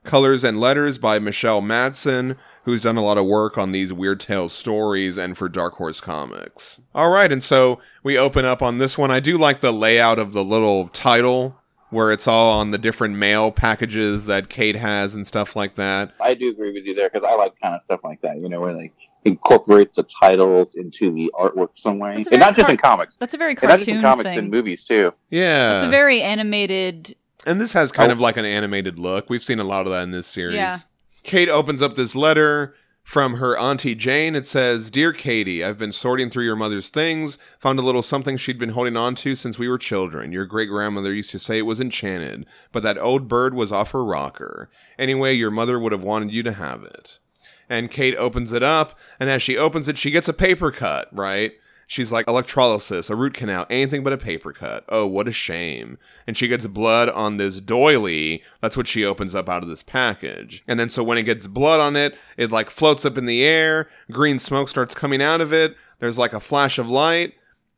Colors 0.03 0.43
and 0.43 0.59
Letters 0.59 0.99
by 0.99 1.17
Michelle 1.17 1.61
Madsen, 1.61 2.37
who's 2.65 2.81
done 2.81 2.97
a 2.97 3.03
lot 3.03 3.17
of 3.17 3.25
work 3.25 3.57
on 3.57 3.71
these 3.71 3.91
Weird 3.91 4.19
Tales 4.19 4.53
stories 4.53 5.17
and 5.17 5.35
for 5.35 5.49
Dark 5.49 5.73
Horse 5.73 6.01
Comics. 6.01 6.79
All 6.93 7.09
right, 7.09 7.31
and 7.31 7.43
so 7.43 7.79
we 8.03 8.15
open 8.15 8.45
up 8.45 8.61
on 8.61 8.77
this 8.77 8.95
one. 8.95 9.09
I 9.09 9.19
do 9.19 9.39
like 9.39 9.59
the 9.59 9.73
layout 9.73 10.19
of 10.19 10.33
the 10.33 10.43
little 10.43 10.87
title 10.89 11.59
where 11.89 12.11
it's 12.11 12.27
all 12.27 12.51
on 12.59 12.71
the 12.71 12.77
different 12.77 13.15
mail 13.15 13.51
packages 13.51 14.25
that 14.27 14.49
Kate 14.49 14.75
has 14.75 15.15
and 15.15 15.25
stuff 15.25 15.55
like 15.55 15.75
that. 15.75 16.13
I 16.19 16.33
do 16.33 16.49
agree 16.49 16.71
with 16.73 16.85
you 16.85 16.93
there 16.95 17.09
because 17.09 17.27
I 17.29 17.35
like 17.35 17.59
kind 17.61 17.75
of 17.75 17.81
stuff 17.83 18.01
like 18.03 18.21
that. 18.21 18.37
You 18.39 18.49
know, 18.49 18.59
where 18.61 18.73
they 18.73 18.91
incorporate 19.25 19.93
the 19.95 20.05
titles 20.21 20.75
into 20.75 21.11
the 21.13 21.31
artwork 21.37 21.69
some 21.75 21.99
way, 21.99 22.15
and 22.15 22.25
very 22.25 22.37
not 22.39 22.55
just 22.55 22.61
car- 22.65 22.71
in 22.71 22.77
comics, 22.77 23.15
That's 23.19 23.33
a 23.33 23.37
very 23.37 23.51
and 23.53 23.63
not 23.63 23.77
just 23.79 23.89
in 23.89 24.01
comics, 24.01 24.29
thing. 24.29 24.37
in 24.39 24.49
movies 24.49 24.83
too. 24.85 25.13
Yeah. 25.29 25.75
It's 25.75 25.83
a 25.83 25.89
very 25.89 26.21
animated. 26.21 27.15
And 27.45 27.59
this 27.59 27.73
has 27.73 27.91
kind 27.91 28.11
Oh. 28.11 28.15
of 28.15 28.21
like 28.21 28.37
an 28.37 28.45
animated 28.45 28.99
look. 28.99 29.29
We've 29.29 29.43
seen 29.43 29.59
a 29.59 29.63
lot 29.63 29.85
of 29.85 29.91
that 29.91 30.03
in 30.03 30.11
this 30.11 30.27
series. 30.27 30.55
Yeah. 30.55 30.77
Kate 31.23 31.49
opens 31.49 31.81
up 31.81 31.95
this 31.95 32.15
letter 32.15 32.75
from 33.10 33.38
her 33.38 33.57
auntie 33.57 33.95
Jane. 33.95 34.36
It 34.36 34.45
says, 34.45 34.91
"Dear 34.91 35.14
Katie, 35.14 35.64
I've 35.64 35.80
been 35.80 35.91
sorting 35.91 36.30
through 36.30 36.44
your 36.44 36.56
mother's 36.56 36.90
things, 36.90 37.40
found 37.57 37.80
a 37.80 37.81
little 37.81 38.03
something 38.03 38.38
she'd 38.38 38.60
been 38.60 38.69
holding 38.69 38.95
on 38.95 39.15
to 39.15 39.34
since 39.34 39.57
we 39.57 39.68
were 39.68 39.80
children. 39.80 40.31
Your 40.31 40.45
great 40.45 40.69
grandmother 40.69 41.11
used 41.11 41.31
to 41.31 41.40
say 41.40 41.57
it 41.57 41.65
was 41.65 41.80
enchanted, 41.80 42.45
but 42.72 42.84
that 42.84 42.99
old 42.99 43.27
bird 43.27 43.56
was 43.56 43.72
off 43.72 43.94
her 43.94 44.06
rocker. 44.06 44.69
Anyway, 44.99 45.34
your 45.34 45.49
mother 45.49 45.80
would 45.80 45.91
have 45.91 46.03
wanted 46.03 46.31
you 46.31 46.44
to 46.44 46.53
have 46.53 46.84
it." 46.84 47.18
And 47.68 47.90
Kate 47.90 48.15
opens 48.15 48.53
it 48.53 48.61
up, 48.61 48.95
and 49.19 49.27
as 49.27 49.41
she 49.41 49.57
opens 49.57 49.88
it, 49.88 49.98
she 49.98 50.11
gets 50.11 50.27
a 50.27 50.31
paper 50.31 50.69
cut, 50.69 51.10
right? 51.11 51.53
She's 51.89 52.11
like, 52.11 52.27
electrolysis, 52.27 53.09
a 53.09 53.15
root 53.15 53.33
canal, 53.33 53.65
anything 53.67 54.03
but 54.03 54.13
a 54.13 54.17
paper 54.17 54.53
cut. 54.53 54.85
Oh, 54.89 55.07
what 55.07 55.27
a 55.27 55.31
shame. 55.31 55.97
And 56.27 56.37
she 56.37 56.47
gets 56.47 56.67
blood 56.67 57.09
on 57.09 57.37
this 57.37 57.59
doily. 57.59 58.43
That's 58.61 58.77
what 58.77 58.85
she 58.87 59.03
opens 59.03 59.33
up 59.33 59.49
out 59.49 59.63
of 59.63 59.69
this 59.69 59.81
package. 59.81 60.63
And 60.67 60.79
then 60.79 60.89
so 60.89 61.03
when 61.03 61.17
it 61.17 61.23
gets 61.23 61.47
blood 61.47 61.79
on 61.79 61.95
it, 61.95 62.15
it 62.37 62.51
like 62.51 62.69
floats 62.69 63.05
up 63.05 63.17
in 63.17 63.25
the 63.25 63.43
air. 63.43 63.89
Green 64.11 64.37
smoke 64.37 64.69
starts 64.69 64.93
coming 64.93 65.19
out 65.19 65.41
of 65.41 65.51
it. 65.51 65.75
There's 65.97 66.19
like 66.19 66.31
a 66.31 66.39
flash 66.39 66.77
of 66.77 66.91
light. 66.91 67.33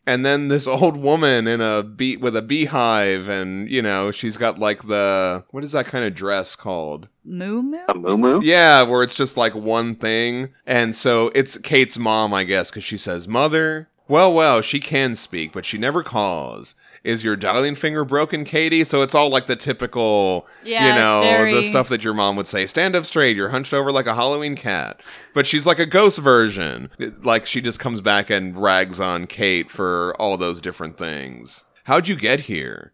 And 0.05 0.25
then 0.25 0.49
this 0.49 0.67
old 0.67 0.97
woman 0.97 1.47
in 1.47 1.61
a 1.61 1.81
bee 1.81 2.17
with 2.17 2.35
a 2.35 2.41
beehive, 2.41 3.29
and 3.29 3.71
you 3.71 3.81
know 3.81 4.11
she's 4.11 4.35
got 4.35 4.59
like 4.59 4.88
the 4.88 5.45
what 5.51 5.63
is 5.63 5.71
that 5.71 5.85
kind 5.85 6.03
of 6.03 6.13
dress 6.13 6.57
called? 6.57 7.07
Moo 7.23 7.61
moo. 7.61 7.77
A 7.88 7.93
moo 7.93 8.17
moo? 8.17 8.41
Yeah, 8.41 8.83
where 8.83 9.03
it's 9.03 9.13
just 9.13 9.38
like 9.38 9.55
one 9.55 9.95
thing. 9.95 10.49
And 10.65 10.95
so 10.95 11.31
it's 11.33 11.57
Kate's 11.57 11.97
mom, 11.97 12.33
I 12.33 12.43
guess, 12.43 12.71
because 12.71 12.83
she 12.83 12.97
says, 12.97 13.27
Mother, 13.27 13.88
well, 14.11 14.33
well, 14.33 14.61
she 14.61 14.79
can 14.79 15.15
speak, 15.15 15.51
but 15.53 15.65
she 15.65 15.77
never 15.77 16.03
calls. 16.03 16.75
Is 17.03 17.23
your 17.23 17.35
dialing 17.35 17.73
finger 17.73 18.05
broken, 18.05 18.43
Katie? 18.45 18.83
So 18.83 19.01
it's 19.01 19.15
all 19.15 19.29
like 19.29 19.47
the 19.47 19.55
typical, 19.55 20.45
Yeah, 20.63 20.89
you 20.89 21.01
know, 21.01 21.21
very- 21.23 21.53
the 21.53 21.63
stuff 21.63 21.89
that 21.89 22.03
your 22.03 22.13
mom 22.13 22.35
would 22.35 22.45
say 22.45 22.67
stand 22.67 22.95
up 22.95 23.05
straight, 23.05 23.35
you're 23.35 23.49
hunched 23.49 23.73
over 23.73 23.91
like 23.91 24.05
a 24.05 24.13
Halloween 24.13 24.55
cat. 24.55 24.99
But 25.33 25.47
she's 25.47 25.65
like 25.65 25.79
a 25.79 25.88
ghost 25.88 26.19
version. 26.19 26.91
It- 26.99 27.25
Like 27.25 27.47
she 27.47 27.59
just 27.61 27.79
comes 27.79 28.01
back 28.01 28.29
and 28.29 28.55
rags 28.61 28.99
on 28.99 29.25
Kate 29.25 29.71
for 29.71 30.13
all 30.19 30.38
those 30.38 30.61
different 30.61 30.97
things. 30.97 31.63
How'd 31.85 32.07
you 32.07 32.15
get 32.15 32.41
here? 32.41 32.91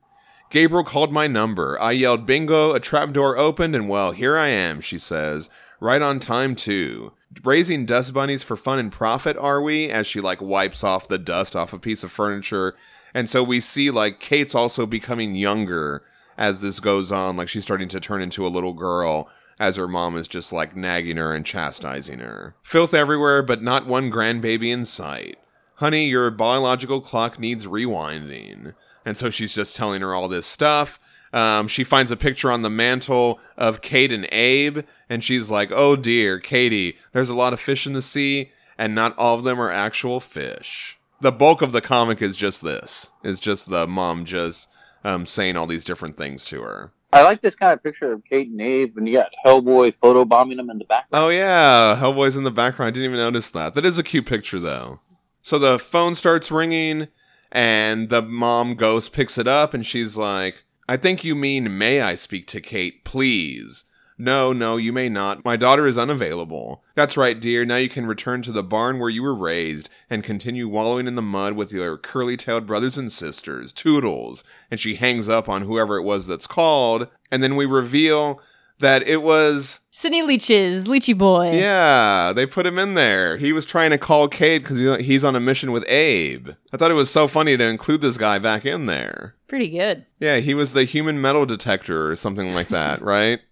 Gabriel 0.52 0.85
called 0.85 1.11
my 1.11 1.27
number. 1.27 1.77
I 1.81 1.91
yelled 1.91 2.26
bingo, 2.26 2.73
a 2.73 2.80
trapdoor 2.80 3.38
opened, 3.38 3.76
and 3.76 3.89
well, 3.89 4.14
here 4.14 4.38
I 4.38 4.48
am, 4.48 4.80
she 4.80 4.98
says. 4.98 5.49
Right 5.81 6.02
on 6.02 6.19
time, 6.22 6.56
too. 6.56 7.11
Raising 7.44 7.86
dust 7.86 8.14
bunnies 8.14 8.44
for 8.44 8.56
fun 8.56 8.80
and 8.80 8.91
profit, 8.91 9.38
are 9.38 9.62
we? 9.62 9.90
As 9.90 10.08
she, 10.08 10.22
like, 10.22 10.41
wipes 10.41 10.84
off 10.84 11.08
the 11.08 11.18
dust 11.18 11.56
off 11.56 11.74
a 11.74 11.80
piece 11.80 12.04
of 12.04 12.12
furniture. 12.12 12.76
And 13.14 13.30
so 13.30 13.44
we 13.44 13.60
see, 13.60 13.91
like, 13.91 14.20
Kate's 14.20 14.56
also 14.56 14.86
becoming 14.86 15.36
younger 15.36 16.04
as 16.38 16.62
this 16.62 16.80
goes 16.80 17.12
on. 17.12 17.36
Like, 17.36 17.49
she's 17.49 17.64
starting 17.64 17.90
to 17.90 17.99
turn 17.99 18.22
into 18.22 18.45
a 18.45 18.49
little 18.49 18.74
girl 18.74 19.30
as 19.60 19.76
her 19.76 19.88
mom 19.88 20.16
is 20.16 20.28
just, 20.28 20.54
like, 20.54 20.76
nagging 20.76 21.18
her 21.18 21.34
and 21.34 21.45
chastising 21.45 22.20
her. 22.20 22.56
Filth 22.64 22.94
everywhere, 22.94 23.41
but 23.44 23.62
not 23.62 23.88
one 23.88 24.12
grandbaby 24.12 24.72
in 24.72 24.86
sight. 24.86 25.38
Honey, 25.76 26.08
your 26.08 26.32
biological 26.32 27.02
clock 27.02 27.40
needs 27.40 27.68
rewinding. 27.68 28.74
And 29.06 29.18
so 29.18 29.30
she's 29.30 29.54
just 29.54 29.76
telling 29.76 30.02
her 30.02 30.14
all 30.14 30.28
this 30.28 30.45
stuff. 30.45 30.99
Um, 31.34 31.68
she 31.68 31.84
finds 31.84 32.12
a 32.12 32.18
picture 32.18 32.52
on 32.52 32.62
the 32.62 32.70
mantle 32.70 33.40
of 33.58 33.82
Kate 33.82 34.14
and 34.14 34.28
Abe, 34.32 34.80
and 35.10 35.24
she's 35.24 35.52
like, 35.52 35.72
Oh 35.72 35.95
dear, 35.95 36.40
Katie, 36.40 36.98
there's 37.12 37.30
a 37.30 37.36
lot 37.36 37.54
of 37.54 37.60
fish 37.60 37.86
in 37.86 37.94
the 37.94 38.02
sea, 38.02 38.52
and 38.78 38.95
not 38.95 39.18
all 39.18 39.36
of 39.38 39.44
them 39.44 39.60
are 39.60 39.72
actual 39.72 40.20
fish. 40.20 40.99
The 41.20 41.32
bulk 41.32 41.62
of 41.62 41.72
the 41.72 41.82
comic 41.82 42.22
is 42.22 42.38
just 42.38 42.62
this. 42.62 43.12
is 43.24 43.40
just 43.40 43.70
the 43.70 43.88
mom 43.88 44.24
just 44.24 44.70
um, 45.04 45.26
saying 45.26 45.58
all 45.58 45.68
these 45.68 45.84
different 45.84 46.18
things 46.18 46.45
to 46.45 46.62
her. 46.62 46.91
I 47.14 47.24
like 47.24 47.41
this 47.41 47.56
kind 47.56 47.74
of 47.74 47.82
picture 47.82 48.12
of 48.12 48.24
Kate 48.26 48.49
and 48.49 48.60
Abe, 48.62 48.98
and 48.98 49.08
you 49.08 49.14
got 49.14 49.32
Hellboy 49.45 49.95
photo 50.02 50.26
bombing 50.26 50.58
them 50.58 50.70
in 50.70 50.78
the 50.78 50.86
background. 50.86 51.26
Oh 51.26 51.30
yeah, 51.30 51.98
Hellboy's 51.99 52.36
in 52.36 52.44
the 52.44 52.52
background. 52.52 52.88
I 52.88 52.91
didn't 52.91 53.06
even 53.06 53.18
notice 53.18 53.49
that. 53.52 53.74
That 53.76 53.86
is 53.86 53.98
a 53.98 54.04
cute 54.04 54.26
picture 54.26 54.60
though. 54.60 54.99
So 55.41 55.58
the 55.58 55.80
phone 55.80 56.16
starts 56.16 56.52
ringing 56.52 57.08
and 57.52 58.10
the 58.10 58.22
mom 58.22 58.76
ghost 58.76 59.14
picks 59.14 59.38
it 59.38 59.48
up 59.48 59.74
and 59.74 59.86
she's 59.86 60.18
like, 60.18 60.66
"I 60.88 60.98
think 60.98 61.24
you 61.24 61.36
mean 61.36 61.78
may 61.78 62.02
I 62.02 62.16
speak 62.16 62.48
to 62.48 62.62
Kate, 62.62 63.04
please?" 63.04 63.86
No, 64.20 64.52
no, 64.52 64.78
you 64.78 64.92
may 64.92 65.10
not. 65.10 65.46
My 65.46 65.56
daughter 65.56 65.86
is 65.86 65.98
unavailable. 65.98 66.84
That's 66.96 67.18
right, 67.18 67.40
dear. 67.40 67.66
Now 67.66 67.76
you 67.76 67.88
can 67.88 68.08
return 68.08 68.42
to 68.44 68.52
the 68.52 68.64
barn 68.64 68.98
where 68.98 69.12
you 69.12 69.22
were 69.22 69.36
raised 69.36 69.90
and 70.10 70.24
continue 70.24 70.68
wallowing 70.68 71.06
in 71.06 71.14
the 71.14 71.22
mud 71.22 71.54
with 71.54 71.72
your 71.72 71.98
curly 71.98 72.36
tailed 72.36 72.66
brothers 72.66 72.98
and 72.98 73.12
sisters. 73.12 73.72
Toodles. 73.72 74.44
And 74.72 74.80
she 74.80 74.96
hangs 74.96 75.30
up 75.30 75.48
on 75.48 75.62
whoever 75.62 75.98
it 75.98 76.04
was 76.04 76.26
that's 76.26 76.48
called. 76.48 77.08
And 77.32 77.44
then 77.44 77.56
we 77.56 77.68
reveal 77.68 78.42
that 78.80 79.08
it 79.08 79.22
was 79.22 79.82
Sidney 79.92 80.24
Leeches, 80.24 80.88
Leechy 80.88 81.16
Boy. 81.16 81.52
yeah, 81.52 82.34
they 82.34 82.48
put 82.48 82.66
him 82.66 82.80
in 82.80 82.96
there. 82.96 83.38
He 83.38 83.54
was 83.54 83.66
trying 83.68 83.92
to 83.92 83.98
call 84.00 84.28
Kate 84.28 84.64
because 84.64 84.80
he's 85.00 85.24
on 85.24 85.36
a 85.36 85.40
mission 85.40 85.72
with 85.72 85.88
Abe. 85.88 86.50
I 86.74 86.78
thought 86.78 86.92
it 86.92 86.96
was 86.96 87.12
so 87.12 87.28
funny 87.28 87.56
to 87.56 87.64
include 87.64 88.02
this 88.02 88.18
guy 88.18 88.40
back 88.40 88.66
in 88.66 88.88
there. 88.88 89.36
Pretty 89.48 89.69
good. 89.69 90.06
Yeah, 90.19 90.38
he 90.38 90.53
was 90.53 90.74
the 90.74 90.84
human 90.84 91.22
metal 91.22 91.45
detector 91.45 92.10
or 92.10 92.15
something 92.18 92.53
like 92.53 92.68
that, 92.69 93.02
right? 93.02 93.40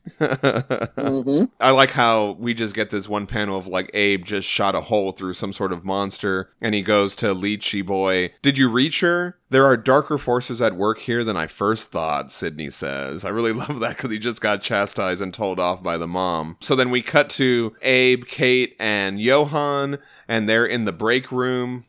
Mm-hmm. 1.06 1.46
I 1.60 1.72
like 1.72 1.92
how 1.92 2.32
we 2.40 2.54
just 2.54 2.76
get 2.76 2.90
this 2.90 3.08
one 3.08 3.28
panel 3.28 3.58
of 3.58 3.68
like 3.68 3.90
Abe 3.94 4.26
just 4.26 4.48
shot 4.48 4.76
a 4.76 4.82
hole 4.82 5.12
through 5.12 5.34
some 5.34 5.54
sort 5.54 5.72
of 5.72 5.86
monster 5.86 6.50
and 6.62 6.74
he 6.74 6.82
goes 6.82 7.16
to 7.18 7.28
Leechy 7.28 7.86
Boy. 7.86 8.32
Did 8.42 8.58
you 8.58 8.70
reach 8.70 9.02
her? 9.02 9.38
There 9.50 9.66
are 9.66 9.78
darker 9.78 10.18
forces 10.18 10.62
at 10.62 10.74
work 10.74 11.00
here 11.00 11.24
than 11.24 11.38
I 11.38 11.48
first 11.48 11.92
thought, 11.92 12.32
Sidney 12.32 12.70
says. 12.70 13.24
I 13.24 13.30
really 13.30 13.54
love 13.54 13.80
that 13.80 13.98
because 13.98 14.12
he 14.12 14.20
just 14.20 14.42
got 14.42 14.62
chastised 14.62 15.22
and 15.22 15.34
told 15.34 15.60
off 15.60 15.84
by 15.84 15.98
the 15.98 16.08
mom. 16.08 16.58
So 16.60 16.76
then 16.76 16.90
we 16.90 17.02
cut 17.02 17.30
to 17.32 17.76
Abe, 17.82 18.26
Kate, 18.26 18.76
and 18.80 19.20
Johan, 19.20 20.00
and 20.28 20.48
they're 20.50 20.66
in 20.66 20.86
the 20.86 20.94
break 20.94 21.32
room. 21.32 21.86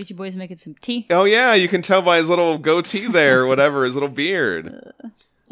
Leechy 0.00 0.16
Boy's 0.16 0.36
making 0.36 0.56
some 0.56 0.74
tea. 0.74 1.06
Oh 1.10 1.24
yeah, 1.24 1.54
you 1.54 1.68
can 1.68 1.82
tell 1.82 2.02
by 2.02 2.16
his 2.18 2.28
little 2.28 2.58
goatee 2.58 3.06
there, 3.06 3.46
whatever, 3.46 3.84
his 3.84 3.94
little 3.94 4.08
beard. 4.08 4.92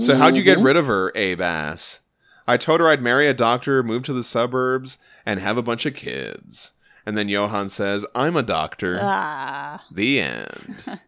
So 0.01 0.17
how'd 0.17 0.37
you 0.37 0.43
get 0.43 0.59
rid 0.59 0.77
of 0.77 0.87
her, 0.87 1.13
Abe 1.15 1.41
asks. 1.41 2.01
I 2.47 2.57
told 2.57 2.81
her 2.81 2.89
I'd 2.89 3.03
marry 3.03 3.29
a 3.29 3.35
doctor, 3.35 3.83
move 3.83 4.05
to 4.05 4.13
the 4.13 4.25
suburbs, 4.25 4.99
and 5.27 5.39
have 5.41 5.59
a 5.59 5.63
bunch 5.63 5.85
of 5.87 5.95
kids. 5.95 6.73
And 7.05 7.17
then 7.19 7.29
Johan 7.29 7.69
says, 7.69 8.07
I'm 8.15 8.37
a 8.37 8.43
doctor. 8.43 8.99
Ah, 9.03 9.85
the 9.91 10.21
end. 10.21 10.77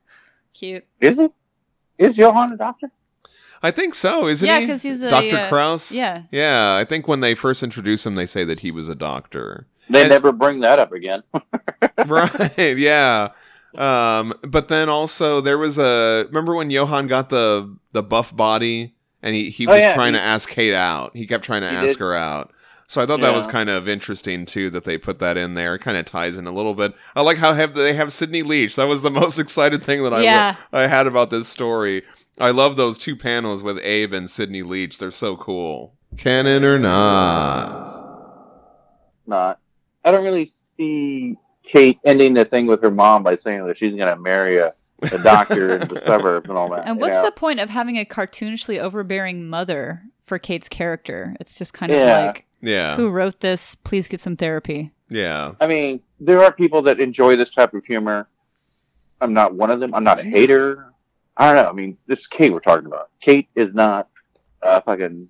cute. 0.54 0.84
Is 1.00 1.18
it? 1.18 1.32
Is 1.98 2.16
Johan 2.18 2.52
a 2.52 2.56
doctor? 2.56 2.88
I 3.62 3.70
think 3.70 3.94
so, 3.94 4.26
isn't 4.26 4.46
he? 4.46 4.52
Yeah, 4.52 4.60
he? 4.60 4.66
'cause 4.66 4.82
he's 4.82 5.02
a, 5.02 5.10
Dr. 5.10 5.36
uh, 5.36 5.48
Kraus? 5.48 5.92
yeah. 5.92 6.22
Yeah, 6.30 6.76
I 6.80 6.84
think 6.84 7.06
when 7.06 7.20
they 7.20 7.34
first 7.34 7.62
introduce 7.62 8.06
him, 8.06 8.14
they 8.14 8.26
say 8.26 8.44
that 8.44 8.60
he 8.60 8.70
was 8.70 8.88
a 8.88 8.94
doctor. 8.94 9.66
They 9.90 10.02
And- 10.02 10.10
never 10.10 10.32
bring 10.32 10.60
that 10.60 10.78
up 10.78 10.92
again. 10.92 11.22
right 12.06 12.78
yeah. 12.78 13.30
Um 13.76 14.34
but 14.42 14.68
then 14.68 14.88
also 14.88 15.40
there 15.40 15.58
was 15.58 15.78
a 15.78 16.24
remember 16.28 16.54
when 16.54 16.70
johan 16.70 17.06
got 17.06 17.28
the 17.30 17.76
the 17.92 18.02
buff 18.02 18.34
body 18.34 18.94
and 19.22 19.34
he 19.34 19.50
he 19.50 19.66
Oh, 19.66 19.70
was 19.72 19.80
yeah, 19.80 19.94
trying 19.94 20.14
he- 20.14 20.18
to 20.20 20.24
ask 20.24 20.48
kate 20.48 20.74
out. 20.74 21.14
He 21.16 21.26
kept 21.26 21.44
trying 21.44 21.60
to 21.62 21.68
ask 21.68 21.88
did. 21.88 21.98
her 21.98 22.14
out. 22.14 22.52
So 22.86 23.00
i 23.00 23.06
thought 23.06 23.20
that 23.20 23.34
was 23.36 23.46
kind 23.46 23.70
of 23.70 23.88
interesting 23.88 24.44
too 24.46 24.68
that 24.70 24.84
they 24.84 24.98
put 24.98 25.20
that 25.20 25.36
in 25.36 25.54
there. 25.54 25.76
It 25.76 25.80
kind 25.82 25.96
of 25.96 26.04
ties 26.06 26.36
in 26.36 26.48
a 26.48 26.50
little 26.50 26.74
bit. 26.74 26.92
I 27.14 27.20
like 27.22 27.36
how 27.38 27.52
have 27.54 27.74
they 27.74 27.92
have 27.94 28.12
sidney 28.12 28.42
leach. 28.42 28.74
That 28.76 28.88
was 28.88 29.02
the 29.02 29.10
most 29.22 29.38
excited 29.38 29.84
thing 29.84 30.02
that 30.02 30.12
i 30.12 30.22
Yeah. 30.22 30.56
i 30.72 30.88
had 30.88 31.06
about 31.06 31.30
this 31.30 31.46
story. 31.46 32.02
I 32.40 32.50
love 32.50 32.74
those 32.76 32.98
two 32.98 33.14
panels 33.14 33.62
with 33.62 33.78
abe 33.84 34.12
and 34.12 34.28
sidney 34.28 34.62
leach. 34.62 34.98
They're 34.98 35.10
so 35.12 35.36
cool. 35.36 35.94
Canon 36.16 36.64
or 36.64 36.78
not? 36.80 37.88
Not. 39.26 39.60
I 40.04 40.10
don't 40.10 40.24
really 40.24 40.50
see 40.76 41.36
Kate 41.62 41.98
ending 42.04 42.34
the 42.34 42.44
thing 42.44 42.66
with 42.66 42.82
her 42.82 42.90
mom 42.90 43.22
by 43.22 43.36
saying 43.36 43.66
that 43.66 43.78
she's 43.78 43.94
going 43.94 44.14
to 44.14 44.20
marry 44.20 44.58
a, 44.58 44.74
a 45.02 45.18
doctor 45.22 45.76
in 45.76 45.88
the 45.88 46.02
suburbs 46.06 46.48
and 46.48 46.56
all 46.58 46.68
that. 46.70 46.86
And 46.86 46.96
you 46.96 47.00
what's 47.00 47.14
know? 47.16 47.24
the 47.24 47.32
point 47.32 47.60
of 47.60 47.70
having 47.70 47.96
a 47.98 48.04
cartoonishly 48.04 48.78
overbearing 48.80 49.48
mother 49.48 50.02
for 50.26 50.38
Kate's 50.38 50.68
character? 50.68 51.36
It's 51.40 51.56
just 51.58 51.74
kind 51.74 51.92
Yeah. 51.92 52.18
of 52.18 52.26
like, 52.26 52.46
yeah 52.62 52.96
who 52.96 53.10
wrote 53.10 53.40
this? 53.40 53.74
Please 53.74 54.06
get 54.08 54.20
some 54.20 54.36
therapy. 54.36 54.90
yeah 55.08 55.52
I 55.60 55.66
mean, 55.66 56.00
there 56.18 56.42
are 56.42 56.52
people 56.52 56.82
that 56.82 57.00
enjoy 57.00 57.36
this 57.36 57.50
type 57.50 57.72
of 57.74 57.84
humor. 57.84 58.28
I'm 59.20 59.32
not 59.34 59.54
one 59.54 59.70
of 59.70 59.80
them. 59.80 59.94
I'm 59.94 60.04
not 60.04 60.18
a 60.18 60.22
hater. 60.22 60.92
I 61.36 61.46
don't 61.52 61.62
know. 61.62 61.70
I 61.70 61.72
mean, 61.72 61.96
this 62.06 62.20
is 62.20 62.26
Kate 62.26 62.52
we're 62.52 62.60
talking 62.60 62.86
about. 62.86 63.10
Kate 63.20 63.48
is 63.54 63.72
not 63.74 64.08
a 64.62 64.80
fucking 64.82 65.28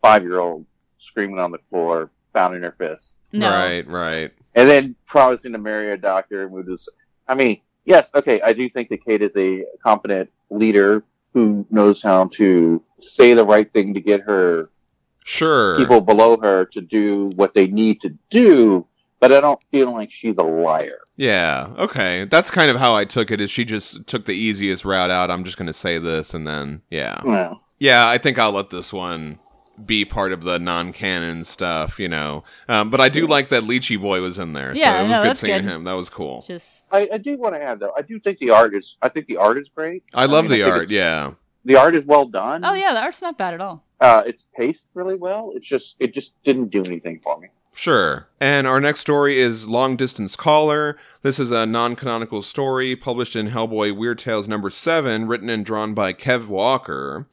five 0.00 0.22
year 0.22 0.38
old 0.40 0.64
screaming 1.00 1.38
on 1.38 1.50
the 1.52 1.58
floor, 1.70 2.10
pounding 2.34 2.62
her 2.62 2.74
fists, 2.78 3.14
No. 3.32 3.50
right 3.50 3.86
right 3.88 4.32
and 4.54 4.68
then 4.68 4.94
promising 5.06 5.52
to 5.52 5.58
marry 5.58 5.92
a 5.92 5.96
doctor 5.96 6.42
and 6.42 6.52
move 6.52 6.66
this. 6.66 6.88
I 7.28 7.34
mean, 7.34 7.60
yes, 7.84 8.08
okay. 8.14 8.40
I 8.42 8.52
do 8.52 8.68
think 8.68 8.88
that 8.90 9.04
Kate 9.04 9.22
is 9.22 9.36
a 9.36 9.64
competent 9.82 10.30
leader 10.50 11.02
who 11.32 11.66
knows 11.70 12.02
how 12.02 12.26
to 12.34 12.82
say 13.00 13.34
the 13.34 13.44
right 13.44 13.72
thing 13.72 13.94
to 13.94 14.00
get 14.00 14.20
her 14.22 14.68
sure 15.24 15.78
people 15.78 16.00
below 16.00 16.36
her 16.36 16.64
to 16.66 16.80
do 16.80 17.32
what 17.36 17.54
they 17.54 17.66
need 17.66 18.00
to 18.02 18.10
do. 18.30 18.86
But 19.20 19.32
I 19.32 19.40
don't 19.40 19.60
feel 19.70 19.92
like 19.92 20.10
she's 20.10 20.36
a 20.36 20.42
liar. 20.42 20.98
Yeah, 21.16 21.68
okay. 21.78 22.24
That's 22.24 22.50
kind 22.50 22.72
of 22.72 22.76
how 22.78 22.96
I 22.96 23.04
took 23.04 23.30
it 23.30 23.40
is 23.40 23.52
she 23.52 23.64
just 23.64 24.08
took 24.08 24.24
the 24.24 24.32
easiest 24.32 24.84
route 24.84 25.12
out. 25.12 25.30
I'm 25.30 25.44
just 25.44 25.56
going 25.56 25.68
to 25.68 25.72
say 25.72 25.98
this 25.98 26.34
and 26.34 26.44
then 26.44 26.82
yeah. 26.90 27.20
No. 27.24 27.56
Yeah, 27.78 28.08
I 28.08 28.18
think 28.18 28.38
I'll 28.38 28.50
let 28.50 28.70
this 28.70 28.92
one 28.92 29.38
be 29.84 30.04
part 30.04 30.32
of 30.32 30.42
the 30.42 30.58
non-canon 30.58 31.44
stuff, 31.44 31.98
you 31.98 32.08
know. 32.08 32.44
Um, 32.68 32.90
but 32.90 33.00
I 33.00 33.08
do 33.08 33.26
like 33.26 33.48
that 33.48 33.64
Leechy 33.64 34.00
Boy 34.00 34.20
was 34.20 34.38
in 34.38 34.52
there. 34.52 34.74
Yeah, 34.74 34.94
so 34.94 34.98
it 34.98 35.02
was 35.02 35.10
no, 35.10 35.22
good 35.22 35.36
seeing 35.36 35.62
good. 35.62 35.64
him. 35.64 35.84
That 35.84 35.94
was 35.94 36.10
cool. 36.10 36.44
Just 36.46 36.86
I, 36.92 37.08
I 37.12 37.18
do 37.18 37.36
want 37.38 37.54
to 37.54 37.62
add 37.62 37.80
though. 37.80 37.92
I 37.96 38.02
do 38.02 38.18
think 38.20 38.38
the 38.38 38.50
art 38.50 38.74
is. 38.74 38.96
I 39.02 39.08
think 39.08 39.26
the 39.26 39.36
art 39.36 39.58
is 39.58 39.68
great. 39.74 40.04
I 40.14 40.26
love 40.26 40.44
mean, 40.44 40.60
the 40.60 40.64
I 40.64 40.70
art, 40.70 40.90
yeah. 40.90 41.32
The 41.64 41.76
art 41.76 41.94
is 41.94 42.04
well 42.04 42.26
done. 42.26 42.64
oh 42.64 42.74
yeah, 42.74 42.92
the 42.92 43.00
art's 43.00 43.22
not 43.22 43.38
bad 43.38 43.54
at 43.54 43.60
all. 43.60 43.84
Uh, 44.00 44.22
it's 44.26 44.46
paced 44.56 44.84
really 44.94 45.14
well. 45.14 45.52
It's 45.54 45.66
just 45.66 45.96
it 46.00 46.12
just 46.12 46.32
didn't 46.44 46.70
do 46.70 46.84
anything 46.84 47.20
for 47.22 47.38
me. 47.38 47.48
Sure. 47.74 48.28
And 48.38 48.66
our 48.66 48.80
next 48.80 49.00
story 49.00 49.40
is 49.40 49.66
Long 49.66 49.96
Distance 49.96 50.36
Caller. 50.36 50.98
This 51.22 51.38
is 51.38 51.50
a 51.50 51.64
non 51.64 51.96
canonical 51.96 52.42
story 52.42 52.94
published 52.94 53.34
in 53.34 53.48
Hellboy 53.48 53.96
Weird 53.96 54.18
Tales 54.18 54.46
number 54.46 54.68
7, 54.68 55.26
written 55.26 55.48
and 55.48 55.64
drawn 55.64 55.94
by 55.94 56.12
Kev 56.12 56.48
Walker. 56.48 57.26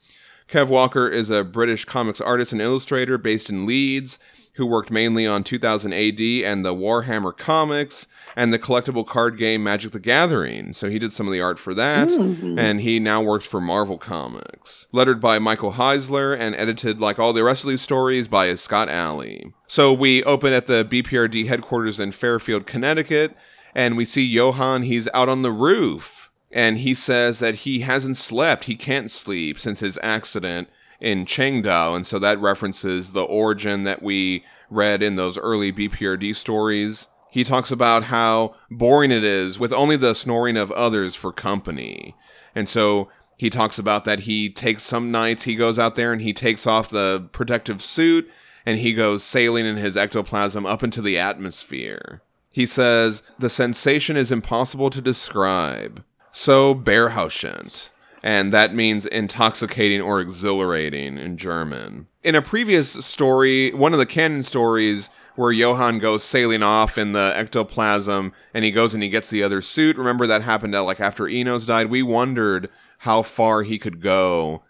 Kev 0.51 0.67
Walker 0.67 1.07
is 1.07 1.29
a 1.29 1.43
British 1.43 1.85
comics 1.85 2.19
artist 2.19 2.51
and 2.51 2.61
illustrator 2.61 3.19
based 3.19 3.49
in 3.51 3.67
Leeds 3.67 4.17
who 4.55 4.65
worked 4.65 4.91
mainly 4.91 5.25
on 5.25 5.43
2000 5.43 5.93
AD 5.93 6.19
and 6.19 6.65
the 6.65 6.73
Warhammer 6.73 7.37
comics 7.37 8.07
and 8.35 8.51
the 8.51 8.59
collectible 8.59 9.05
card 9.05 9.37
game 9.37 9.63
Magic 9.63 9.91
the 9.91 9.99
Gathering. 9.99 10.73
So 10.73 10.89
he 10.89 10.99
did 10.99 11.13
some 11.13 11.27
of 11.27 11.33
the 11.33 11.39
art 11.39 11.59
for 11.59 11.73
that, 11.75 12.09
mm-hmm. 12.09 12.57
and 12.57 12.81
he 12.81 12.99
now 12.99 13.21
works 13.21 13.45
for 13.45 13.61
Marvel 13.61 13.97
Comics. 13.97 14.87
Lettered 14.91 15.21
by 15.21 15.39
Michael 15.39 15.73
Heisler 15.73 16.37
and 16.37 16.55
edited, 16.55 16.99
like 16.99 17.19
all 17.19 17.31
the 17.31 17.43
rest 17.43 17.63
of 17.63 17.69
these 17.69 17.81
stories, 17.81 18.27
by 18.27 18.53
Scott 18.55 18.89
Allie. 18.89 19.53
So 19.67 19.93
we 19.93 20.23
open 20.23 20.51
at 20.51 20.65
the 20.65 20.83
BPRD 20.83 21.47
headquarters 21.47 21.99
in 21.99 22.11
Fairfield, 22.11 22.65
Connecticut, 22.65 23.37
and 23.75 23.95
we 23.95 24.03
see 24.03 24.25
Johan. 24.25 24.83
He's 24.83 25.07
out 25.13 25.29
on 25.29 25.43
the 25.43 25.51
roof, 25.51 26.18
and 26.51 26.79
he 26.79 26.93
says 26.93 27.39
that 27.39 27.55
he 27.55 27.81
hasn't 27.81 28.17
slept. 28.17 28.65
He 28.65 28.75
can't 28.75 29.11
sleep 29.11 29.59
since 29.59 29.79
his 29.79 29.99
accident 30.01 30.69
in 30.99 31.25
Chengdao, 31.25 31.95
and 31.95 32.05
so 32.05 32.19
that 32.19 32.39
references 32.39 33.11
the 33.11 33.23
origin 33.23 33.83
that 33.83 34.01
we 34.01 34.43
read 34.69 35.01
in 35.01 35.15
those 35.15 35.37
early 35.37 35.71
BPRD 35.71 36.35
stories. 36.35 37.07
He 37.31 37.43
talks 37.43 37.71
about 37.71 38.05
how 38.05 38.55
boring 38.71 39.11
it 39.11 39.23
is 39.23 39.59
with 39.59 39.71
only 39.71 39.95
the 39.95 40.15
snoring 40.15 40.57
of 40.57 40.71
others 40.71 41.15
for 41.15 41.31
company. 41.31 42.15
And 42.55 42.67
so 42.67 43.09
he 43.37 43.49
talks 43.49 43.79
about 43.79 44.03
that 44.05 44.21
he 44.21 44.49
takes 44.49 44.83
some 44.83 45.11
nights, 45.11 45.43
he 45.43 45.55
goes 45.55 45.79
out 45.79 45.95
there 45.95 46.11
and 46.11 46.21
he 46.21 46.33
takes 46.33 46.67
off 46.67 46.89
the 46.89 47.29
protective 47.31 47.81
suit 47.81 48.29
and 48.65 48.79
he 48.79 48.93
goes 48.93 49.23
sailing 49.23 49.65
in 49.65 49.77
his 49.77 49.95
ectoplasm 49.95 50.65
up 50.65 50.83
into 50.83 51.01
the 51.01 51.17
atmosphere. 51.17 52.21
He 52.51 52.65
says, 52.65 53.23
The 53.37 53.49
sensation 53.49 54.17
is 54.17 54.31
impossible 54.31 54.89
to 54.89 55.01
describe. 55.01 56.03
So 56.31 56.75
berauschend. 56.75 57.89
And 58.21 58.51
that 58.51 58.73
means 58.73 59.05
intoxicating 59.05 60.01
or 60.01 60.19
exhilarating 60.19 61.17
in 61.17 61.37
German. 61.37 62.07
In 62.23 62.35
a 62.35 62.41
previous 62.41 62.91
story, 63.05 63.71
one 63.71 63.93
of 63.93 63.99
the 63.99 64.05
canon 64.05 64.43
stories 64.43 65.09
where 65.35 65.53
Johann 65.53 65.99
goes 65.99 66.21
sailing 66.21 66.61
off 66.61 66.97
in 66.97 67.13
the 67.13 67.31
ectoplasm 67.33 68.33
and 68.53 68.65
he 68.65 68.71
goes 68.71 68.93
and 68.93 69.01
he 69.01 69.09
gets 69.09 69.29
the 69.29 69.41
other 69.41 69.61
suit. 69.61 69.97
Remember 69.97 70.27
that 70.27 70.41
happened 70.41 70.75
uh, 70.75 70.83
like 70.83 70.99
after 70.99 71.29
Enos 71.29 71.65
died? 71.65 71.87
We 71.87 72.03
wondered 72.03 72.69
how 72.99 73.21
far 73.21 73.63
he 73.63 73.79
could 73.79 74.01
go 74.01 74.63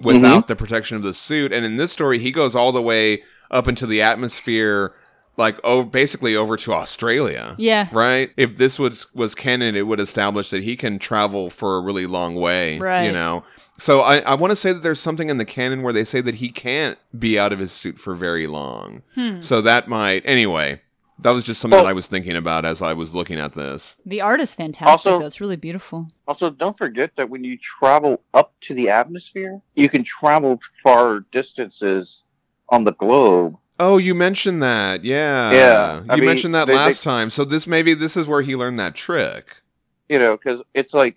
without 0.00 0.46
the 0.46 0.54
protection 0.54 0.96
of 0.96 1.02
the 1.02 1.14
suit. 1.14 1.52
And 1.52 1.64
in 1.64 1.76
this 1.76 1.90
story, 1.90 2.20
he 2.20 2.30
goes 2.30 2.54
all 2.54 2.70
the 2.70 2.82
way 2.82 3.24
up 3.50 3.66
into 3.66 3.86
the 3.86 4.02
atmosphere, 4.02 4.94
like 5.36 5.58
oh, 5.64 5.82
basically 5.84 6.36
over 6.36 6.56
to 6.56 6.72
Australia. 6.72 7.54
Yeah. 7.58 7.88
Right. 7.92 8.30
If 8.36 8.56
this 8.56 8.78
was 8.78 9.12
was 9.14 9.34
canon, 9.34 9.74
it 9.76 9.86
would 9.86 10.00
establish 10.00 10.50
that 10.50 10.62
he 10.62 10.76
can 10.76 10.98
travel 10.98 11.50
for 11.50 11.76
a 11.76 11.80
really 11.80 12.06
long 12.06 12.34
way. 12.34 12.78
right 12.78 13.04
You 13.06 13.12
know. 13.12 13.44
So 13.76 14.00
I, 14.00 14.18
I 14.18 14.34
want 14.34 14.52
to 14.52 14.56
say 14.56 14.72
that 14.72 14.82
there's 14.84 15.00
something 15.00 15.28
in 15.30 15.38
the 15.38 15.44
canon 15.44 15.82
where 15.82 15.92
they 15.92 16.04
say 16.04 16.20
that 16.20 16.36
he 16.36 16.48
can't 16.50 16.96
be 17.18 17.38
out 17.38 17.52
of 17.52 17.58
his 17.58 17.72
suit 17.72 17.98
for 17.98 18.14
very 18.14 18.46
long. 18.46 19.02
hmm. 19.14 19.40
So 19.40 19.60
that 19.62 19.88
might 19.88 20.22
anyway. 20.24 20.80
That 21.20 21.30
was 21.30 21.44
just 21.44 21.60
something 21.60 21.76
Well- 21.76 21.84
that 21.84 21.90
I 21.90 21.94
was 21.94 22.08
thinking 22.08 22.34
about 22.36 22.64
as 22.64 22.82
I 22.82 22.92
was 22.92 23.14
looking 23.14 23.38
at 23.38 23.52
this. 23.52 23.96
The 24.04 24.20
art 24.20 24.40
is 24.40 24.54
fantastic, 24.54 24.88
Also- 24.90 25.18
though. 25.20 25.26
It's 25.26 25.40
really 25.40 25.56
beautiful. 25.56 26.08
Also, 26.26 26.50
don't 26.50 26.76
forget 26.76 27.12
that 27.16 27.30
when 27.30 27.44
you 27.44 27.56
travel 27.58 28.20
up 28.34 28.52
to 28.62 28.74
the 28.74 28.90
atmosphere, 28.90 29.60
you 29.76 29.88
can 29.88 30.02
travel 30.04 30.58
far 30.82 31.20
distances 31.32 32.24
on 32.68 32.82
the 32.84 32.92
globe. 32.92 33.56
Oh, 33.80 33.98
you 33.98 34.14
mentioned 34.14 34.62
that. 34.62 35.04
Yeah. 35.04 35.50
Yeah, 35.52 35.96
You 36.02 36.06
I 36.10 36.16
mean, 36.16 36.26
mentioned 36.26 36.54
that 36.54 36.66
they- 36.66 36.72
they- 36.74 36.78
last 36.78 37.02
time. 37.02 37.30
So 37.30 37.44
this 37.44 37.66
maybe 37.66 37.94
this 37.94 38.16
is 38.16 38.26
where 38.28 38.42
he 38.42 38.54
learned 38.56 38.78
that 38.78 38.94
trick. 38.94 39.62
You 40.08 40.18
know, 40.18 40.36
because 40.36 40.62
it's 40.74 40.92
like 40.94 41.16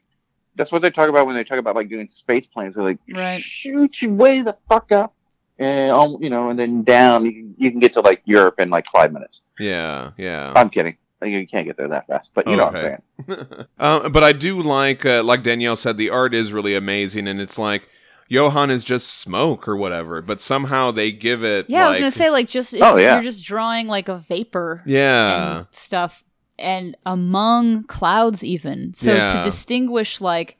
that's 0.55 0.71
what 0.71 0.81
they 0.81 0.89
talk 0.89 1.09
about 1.09 1.27
when 1.27 1.35
they 1.35 1.43
talk 1.43 1.59
about 1.59 1.75
like 1.75 1.89
doing 1.89 2.09
space 2.15 2.47
planes. 2.47 2.75
They're 2.75 2.83
like, 2.83 2.97
Right. 3.13 3.41
shoot 3.41 4.01
you 4.01 4.13
way 4.13 4.41
the 4.41 4.55
fuck 4.69 4.91
up, 4.91 5.13
and 5.59 5.91
um, 5.91 6.17
you 6.21 6.29
know, 6.31 6.49
and 6.49 6.57
then 6.57 6.83
down. 6.83 7.25
You 7.25 7.31
can 7.31 7.55
you 7.57 7.69
can 7.71 7.79
get 7.79 7.93
to 7.93 7.99
like 8.01 8.21
Europe 8.25 8.59
in 8.59 8.69
like 8.69 8.85
five 8.91 9.11
minutes. 9.13 9.41
Yeah, 9.59 10.11
yeah. 10.17 10.53
I'm 10.55 10.69
kidding. 10.69 10.97
You 11.23 11.47
can't 11.47 11.65
get 11.65 11.77
there 11.77 11.87
that 11.87 12.05
fast, 12.07 12.29
but 12.35 12.47
you 12.47 12.55
know 12.55 12.65
what 12.67 12.75
I'm 12.75 12.99
saying. 13.27 13.65
um, 13.79 14.11
but 14.11 14.23
I 14.23 14.31
do 14.33 14.61
like, 14.61 15.03
uh, 15.03 15.23
like 15.23 15.41
Danielle 15.41 15.75
said, 15.75 15.97
the 15.97 16.11
art 16.11 16.35
is 16.35 16.53
really 16.53 16.75
amazing, 16.75 17.27
and 17.27 17.41
it's 17.41 17.57
like 17.57 17.89
Johan 18.29 18.69
is 18.69 18.83
just 18.83 19.07
smoke 19.19 19.67
or 19.67 19.75
whatever, 19.77 20.21
but 20.21 20.41
somehow 20.41 20.91
they 20.91 21.11
give 21.11 21.43
it. 21.43 21.69
Yeah, 21.69 21.85
I 21.85 21.89
was 21.89 21.99
gonna 21.99 22.11
say 22.11 22.29
like 22.29 22.47
just 22.47 22.75
Oh, 22.79 22.97
yeah. 22.97 23.13
you're 23.15 23.23
just 23.23 23.43
drawing 23.43 23.87
like 23.87 24.07
a 24.09 24.17
vapor 24.17 24.81
Yeah, 24.85 25.57
and 25.59 25.67
stuff 25.71 26.23
and 26.59 26.97
among 27.05 27.83
clouds 27.85 28.43
even. 28.43 28.93
So 28.93 29.13
Yeah. 29.13 29.33
to 29.33 29.43
distinguish 29.43 30.19
like 30.21 30.57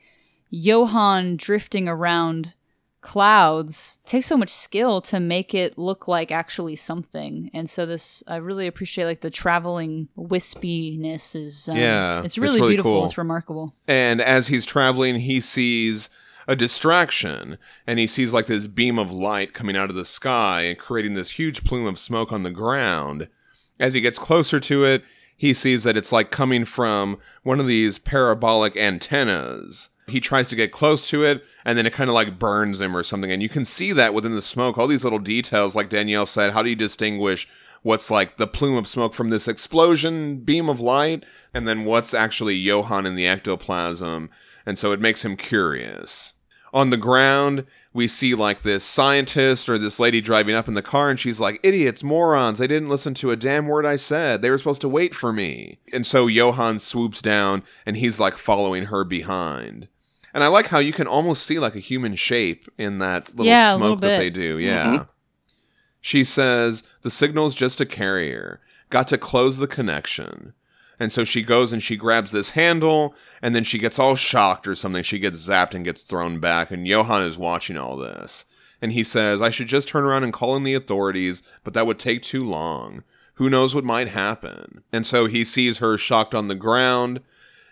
Johan 0.50 1.36
drifting 1.36 1.88
around 1.88 2.54
clouds 3.00 4.00
takes 4.06 4.26
so 4.26 4.36
much 4.36 4.50
skill 4.50 5.00
to 5.00 5.20
make 5.20 5.54
it 5.54 5.78
look 5.78 6.08
like 6.08 6.30
actually 6.32 6.76
something. 6.76 7.50
And 7.54 7.68
so 7.70 7.86
this 7.86 8.22
I 8.26 8.36
really 8.36 8.66
appreciate 8.66 9.04
like 9.06 9.20
the 9.20 9.30
traveling 9.30 10.08
wispiness 10.16 11.34
is 11.36 11.68
um, 11.68 11.76
Yeah, 11.76 12.18
it's 12.18 12.26
it's 12.26 12.38
really, 12.38 12.60
really 12.60 12.72
beautiful. 12.72 12.92
cool. 13.00 13.04
It's 13.06 13.18
remarkable. 13.18 13.74
and 13.86 14.20
as 14.20 14.48
he's 14.48 14.64
traveling, 14.66 15.20
he 15.20 15.40
sees 15.40 16.10
a 16.48 16.56
distraction, 16.56 17.58
and 17.86 17.98
he 17.98 18.06
sees 18.06 18.32
like 18.32 18.46
this 18.46 18.66
beam 18.66 18.98
of 18.98 19.12
light 19.12 19.52
coming 19.52 19.76
out 19.76 19.90
of 19.90 19.96
the 19.96 20.04
sky 20.04 20.62
and 20.62 20.78
creating 20.78 21.12
this 21.12 21.32
huge 21.32 21.62
plume 21.62 21.86
of 21.86 21.98
smoke 21.98 22.32
on 22.32 22.42
the 22.42 22.50
ground. 22.50 23.28
As 23.78 23.92
he 23.92 24.00
gets 24.00 24.18
closer 24.18 24.58
to 24.58 24.84
it, 24.84 25.04
he 25.36 25.52
sees 25.52 25.84
that 25.84 25.96
it's 25.98 26.10
like 26.10 26.30
coming 26.30 26.64
from 26.64 27.18
one 27.42 27.60
of 27.60 27.66
these 27.66 27.98
parabolic 27.98 28.76
antennas. 28.78 29.90
He 30.08 30.20
tries 30.20 30.48
to 30.48 30.56
get 30.56 30.72
close 30.72 31.06
to 31.10 31.22
it, 31.22 31.44
and 31.66 31.76
then 31.76 31.84
it 31.84 31.92
kind 31.92 32.08
of 32.08 32.14
like 32.14 32.38
burns 32.38 32.80
him 32.80 32.96
or 32.96 33.02
something. 33.02 33.30
And 33.30 33.42
you 33.42 33.50
can 33.50 33.66
see 33.66 33.92
that 33.92 34.14
within 34.14 34.34
the 34.34 34.40
smoke, 34.40 34.78
all 34.78 34.86
these 34.86 35.04
little 35.04 35.18
details, 35.18 35.76
like 35.76 35.90
Danielle 35.90 36.24
said. 36.24 36.52
How 36.52 36.62
do 36.62 36.70
you 36.70 36.76
distinguish 36.76 37.46
what's 37.82 38.10
like 38.10 38.38
the 38.38 38.46
plume 38.46 38.76
of 38.76 38.88
smoke 38.88 39.12
from 39.12 39.28
this 39.28 39.46
explosion 39.46 40.38
beam 40.38 40.70
of 40.70 40.80
light, 40.80 41.24
and 41.52 41.68
then 41.68 41.84
what's 41.84 42.14
actually 42.14 42.54
Johann 42.54 43.04
in 43.04 43.16
the 43.16 43.28
ectoplasm? 43.28 44.30
And 44.64 44.78
so 44.78 44.92
it 44.92 45.00
makes 45.00 45.26
him 45.26 45.36
curious. 45.36 46.32
On 46.72 46.90
the 46.90 46.96
ground, 46.96 47.64
we 47.92 48.06
see 48.08 48.34
like 48.34 48.62
this 48.62 48.84
scientist 48.84 49.68
or 49.68 49.78
this 49.78 49.98
lady 49.98 50.20
driving 50.20 50.54
up 50.54 50.68
in 50.68 50.74
the 50.74 50.82
car, 50.82 51.10
and 51.10 51.18
she's 51.18 51.40
like, 51.40 51.60
Idiots, 51.62 52.04
morons, 52.04 52.58
they 52.58 52.66
didn't 52.66 52.90
listen 52.90 53.14
to 53.14 53.30
a 53.30 53.36
damn 53.36 53.66
word 53.66 53.86
I 53.86 53.96
said. 53.96 54.42
They 54.42 54.50
were 54.50 54.58
supposed 54.58 54.82
to 54.82 54.88
wait 54.88 55.14
for 55.14 55.32
me. 55.32 55.78
And 55.92 56.06
so 56.06 56.26
Johann 56.26 56.78
swoops 56.78 57.22
down, 57.22 57.62
and 57.86 57.96
he's 57.96 58.20
like 58.20 58.36
following 58.36 58.84
her 58.86 59.04
behind. 59.04 59.88
And 60.34 60.44
I 60.44 60.48
like 60.48 60.66
how 60.66 60.78
you 60.78 60.92
can 60.92 61.06
almost 61.06 61.44
see 61.44 61.58
like 61.58 61.74
a 61.74 61.80
human 61.80 62.14
shape 62.14 62.68
in 62.76 62.98
that 62.98 63.30
little 63.30 63.46
Yeah, 63.46 63.72
a 63.72 63.74
little 63.74 63.88
smoke 63.88 64.00
that 64.02 64.18
they 64.18 64.30
do. 64.30 64.58
Mm-hmm. 64.58 64.94
Yeah. 64.94 65.04
She 66.00 66.22
says, 66.22 66.84
The 67.02 67.10
signal's 67.10 67.54
just 67.54 67.80
a 67.80 67.86
carrier. 67.86 68.60
Got 68.90 69.08
to 69.08 69.18
close 69.18 69.56
the 69.56 69.66
connection. 69.66 70.52
And 71.00 71.12
so 71.12 71.24
she 71.24 71.42
goes 71.42 71.72
and 71.72 71.82
she 71.82 71.96
grabs 71.96 72.32
this 72.32 72.50
handle, 72.50 73.14
and 73.40 73.54
then 73.54 73.64
she 73.64 73.78
gets 73.78 73.98
all 73.98 74.16
shocked 74.16 74.66
or 74.66 74.74
something. 74.74 75.02
She 75.02 75.18
gets 75.18 75.38
zapped 75.38 75.74
and 75.74 75.84
gets 75.84 76.02
thrown 76.02 76.40
back, 76.40 76.70
and 76.70 76.86
Johan 76.86 77.22
is 77.22 77.38
watching 77.38 77.76
all 77.76 77.96
this. 77.96 78.44
And 78.82 78.92
he 78.92 79.04
says, 79.04 79.40
I 79.40 79.50
should 79.50 79.68
just 79.68 79.88
turn 79.88 80.04
around 80.04 80.24
and 80.24 80.32
call 80.32 80.56
in 80.56 80.64
the 80.64 80.74
authorities, 80.74 81.42
but 81.64 81.74
that 81.74 81.86
would 81.86 81.98
take 81.98 82.22
too 82.22 82.44
long. 82.44 83.02
Who 83.34 83.50
knows 83.50 83.74
what 83.74 83.84
might 83.84 84.08
happen? 84.08 84.82
And 84.92 85.06
so 85.06 85.26
he 85.26 85.44
sees 85.44 85.78
her 85.78 85.96
shocked 85.96 86.34
on 86.34 86.48
the 86.48 86.56
ground, 86.56 87.20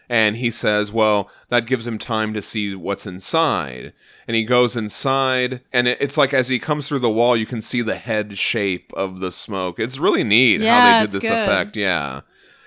and 0.09 0.37
he 0.37 0.53
says, 0.53 0.93
Well, 0.93 1.29
that 1.49 1.67
gives 1.67 1.87
him 1.87 1.99
time 1.99 2.33
to 2.35 2.43
see 2.43 2.77
what's 2.77 3.07
inside. 3.07 3.93
And 4.29 4.37
he 4.37 4.45
goes 4.45 4.77
inside, 4.77 5.63
and 5.73 5.89
it's 5.89 6.17
like 6.17 6.33
as 6.33 6.49
he 6.49 6.61
comes 6.61 6.89
through 6.89 7.01
the 7.01 7.11
wall, 7.11 7.37
you 7.37 7.47
can 7.47 7.61
see 7.63 7.83
the 7.83 7.97
head 7.97 8.39
shape 8.39 8.93
of 8.95 9.19
the 9.19 9.33
smoke. 9.33 9.81
It's 9.81 9.99
really 9.99 10.23
neat 10.23 10.63
how 10.63 11.01
they 11.01 11.07
did 11.07 11.11
this 11.11 11.29
good. 11.29 11.33
effect. 11.33 11.77
Yeah 11.77 12.21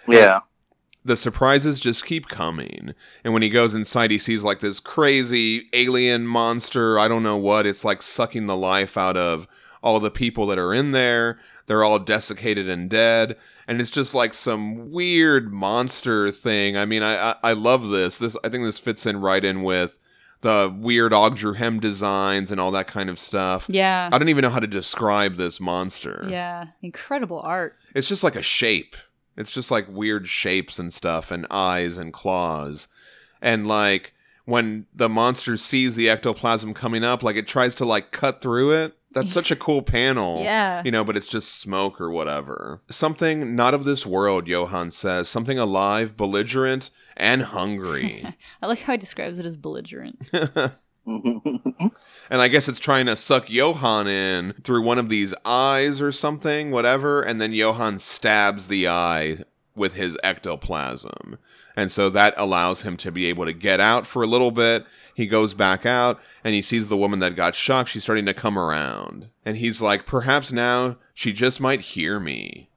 Yeah. 0.08 0.40
The 1.04 1.18
surprises 1.18 1.80
just 1.80 2.06
keep 2.06 2.28
coming. 2.28 2.94
And 3.24 3.34
when 3.34 3.42
he 3.42 3.50
goes 3.50 3.74
inside, 3.74 4.12
he 4.12 4.18
sees 4.18 4.44
like 4.44 4.60
this 4.60 4.80
crazy 4.80 5.70
alien 5.74 6.28
monster. 6.28 7.00
I 7.00 7.08
don't 7.08 7.24
know 7.24 7.38
what. 7.38 7.66
It's 7.66 7.86
like 7.86 8.02
sucking 8.02 8.48
the 8.48 8.56
life 8.56 8.98
out 8.98 9.18
of 9.18 9.48
all 9.82 10.00
the 10.00 10.12
people 10.12 10.46
that 10.48 10.60
are 10.60 10.74
in 10.74 10.92
there. 10.92 11.40
They're 11.68 11.84
all 11.84 12.00
desiccated 12.00 12.68
and 12.68 12.90
dead. 12.90 13.38
And 13.68 13.80
it's 13.80 13.92
just 13.92 14.16
like 14.16 14.34
some 14.34 14.92
weird 14.92 15.54
monster 15.54 16.32
thing. 16.32 16.76
I 16.76 16.86
mean, 16.86 17.04
I, 17.04 17.32
I, 17.32 17.36
I 17.44 17.54
love 17.54 17.90
this. 17.90 18.18
This 18.18 18.36
I 18.44 18.50
think 18.50 18.64
this 18.64 18.80
fits 18.80 19.06
in 19.06 19.22
right 19.22 19.46
in 19.46 19.64
with 19.64 20.00
the 20.42 20.74
weird 20.80 21.12
Ogdru 21.12 21.56
Hem 21.56 21.80
designs 21.80 22.52
and 22.52 22.60
all 22.60 22.72
that 22.72 22.88
kind 22.88 23.10
of 23.10 23.20
stuff. 23.20 23.68
Yeah. 23.70 24.10
I 24.12 24.18
don't 24.18 24.30
even 24.30 24.42
know 24.42 24.50
how 24.50 24.60
to 24.60 24.68
describe 24.68 25.36
this 25.36 25.60
monster. 25.60 26.26
Yeah. 26.30 26.68
Incredible 26.82 27.42
art. 27.42 27.78
It's 27.94 28.08
just 28.08 28.24
like 28.24 28.36
a 28.36 28.42
shape. 28.42 28.96
It's 29.40 29.52
just 29.52 29.72
like 29.72 29.88
weird 29.90 30.28
shapes 30.28 30.78
and 30.78 30.94
stuff, 30.94 31.32
and 31.32 31.48
eyes 31.50 31.98
and 31.98 32.14
claws. 32.14 32.88
And 33.42 33.68
like 33.68 34.14
when 34.46 34.86
the 34.94 35.08
monster 35.10 35.56
sees 35.58 35.96
the 35.96 36.10
ectoplasm 36.10 36.74
coming 36.74 37.04
up, 37.04 37.24
like 37.24 37.36
it 37.36 37.48
tries 37.48 37.76
to 37.76 37.86
like 37.86 38.12
cut 38.12 38.42
through 38.42 38.72
it, 38.72 38.98
That's 39.12 39.32
such 39.32 39.50
a 39.52 39.56
cool 39.66 39.82
panel. 39.82 40.42
Yeah. 40.44 40.82
You 40.84 40.92
know, 40.92 41.04
but 41.04 41.16
it's 41.16 41.28
just 41.28 41.56
smoke 41.60 42.02
or 42.02 42.10
whatever. 42.12 42.82
Something 42.90 43.56
not 43.56 43.74
of 43.74 43.84
this 43.86 44.06
world, 44.06 44.48
Johan 44.48 44.92
says. 44.92 45.30
Something 45.30 45.58
alive, 45.58 46.18
belligerent, 46.18 46.90
and 47.16 47.44
hungry. 47.44 48.26
I 48.62 48.68
like 48.68 48.80
how 48.82 48.94
he 48.94 48.98
describes 48.98 49.40
it 49.40 49.46
as 49.46 49.56
belligerent. 49.56 50.30
and 52.30 52.42
I 52.42 52.48
guess 52.48 52.68
it's 52.68 52.80
trying 52.80 53.08
to 53.08 53.16
suck 53.16 53.50
Johan 53.50 54.08
in 54.08 54.54
through 54.64 54.84
one 54.84 55.00
of 55.00 55.10
these 55.10 55.34
eyes 55.44 56.02
or 56.02 56.12
something, 56.12 56.72
whatever, 56.72 57.22
and 57.22 57.42
then 57.42 57.52
Johan 57.52 58.00
stabs 58.00 58.68
the 58.68 58.88
eye 58.88 59.38
with 59.76 59.96
his 59.96 60.18
ectoplasm. 60.24 61.38
And 61.76 61.92
so 61.92 62.10
that 62.10 62.34
allows 62.38 62.84
him 62.84 62.98
to 62.98 63.12
be 63.12 63.26
able 63.28 63.46
to 63.46 63.54
get 63.54 63.80
out 63.80 64.06
for 64.06 64.22
a 64.22 64.28
little 64.28 64.52
bit. 64.52 64.86
He 65.16 65.28
goes 65.28 65.54
back 65.54 65.86
out 65.86 66.20
and 66.44 66.54
he 66.54 66.62
sees 66.62 66.90
the 66.90 66.98
woman 66.98 67.20
that 67.20 67.36
got 67.36 67.56
shocked. 67.56 67.90
She's 67.90 68.04
starting 68.04 68.26
to 68.26 68.34
come 68.34 68.58
around. 68.58 69.30
And 69.46 69.58
he's 69.58 69.82
like, 69.82 70.06
perhaps 70.06 70.52
now 70.52 70.98
she 71.14 71.34
just 71.34 71.60
might 71.60 71.82
hear 71.82 72.20
me. 72.20 72.70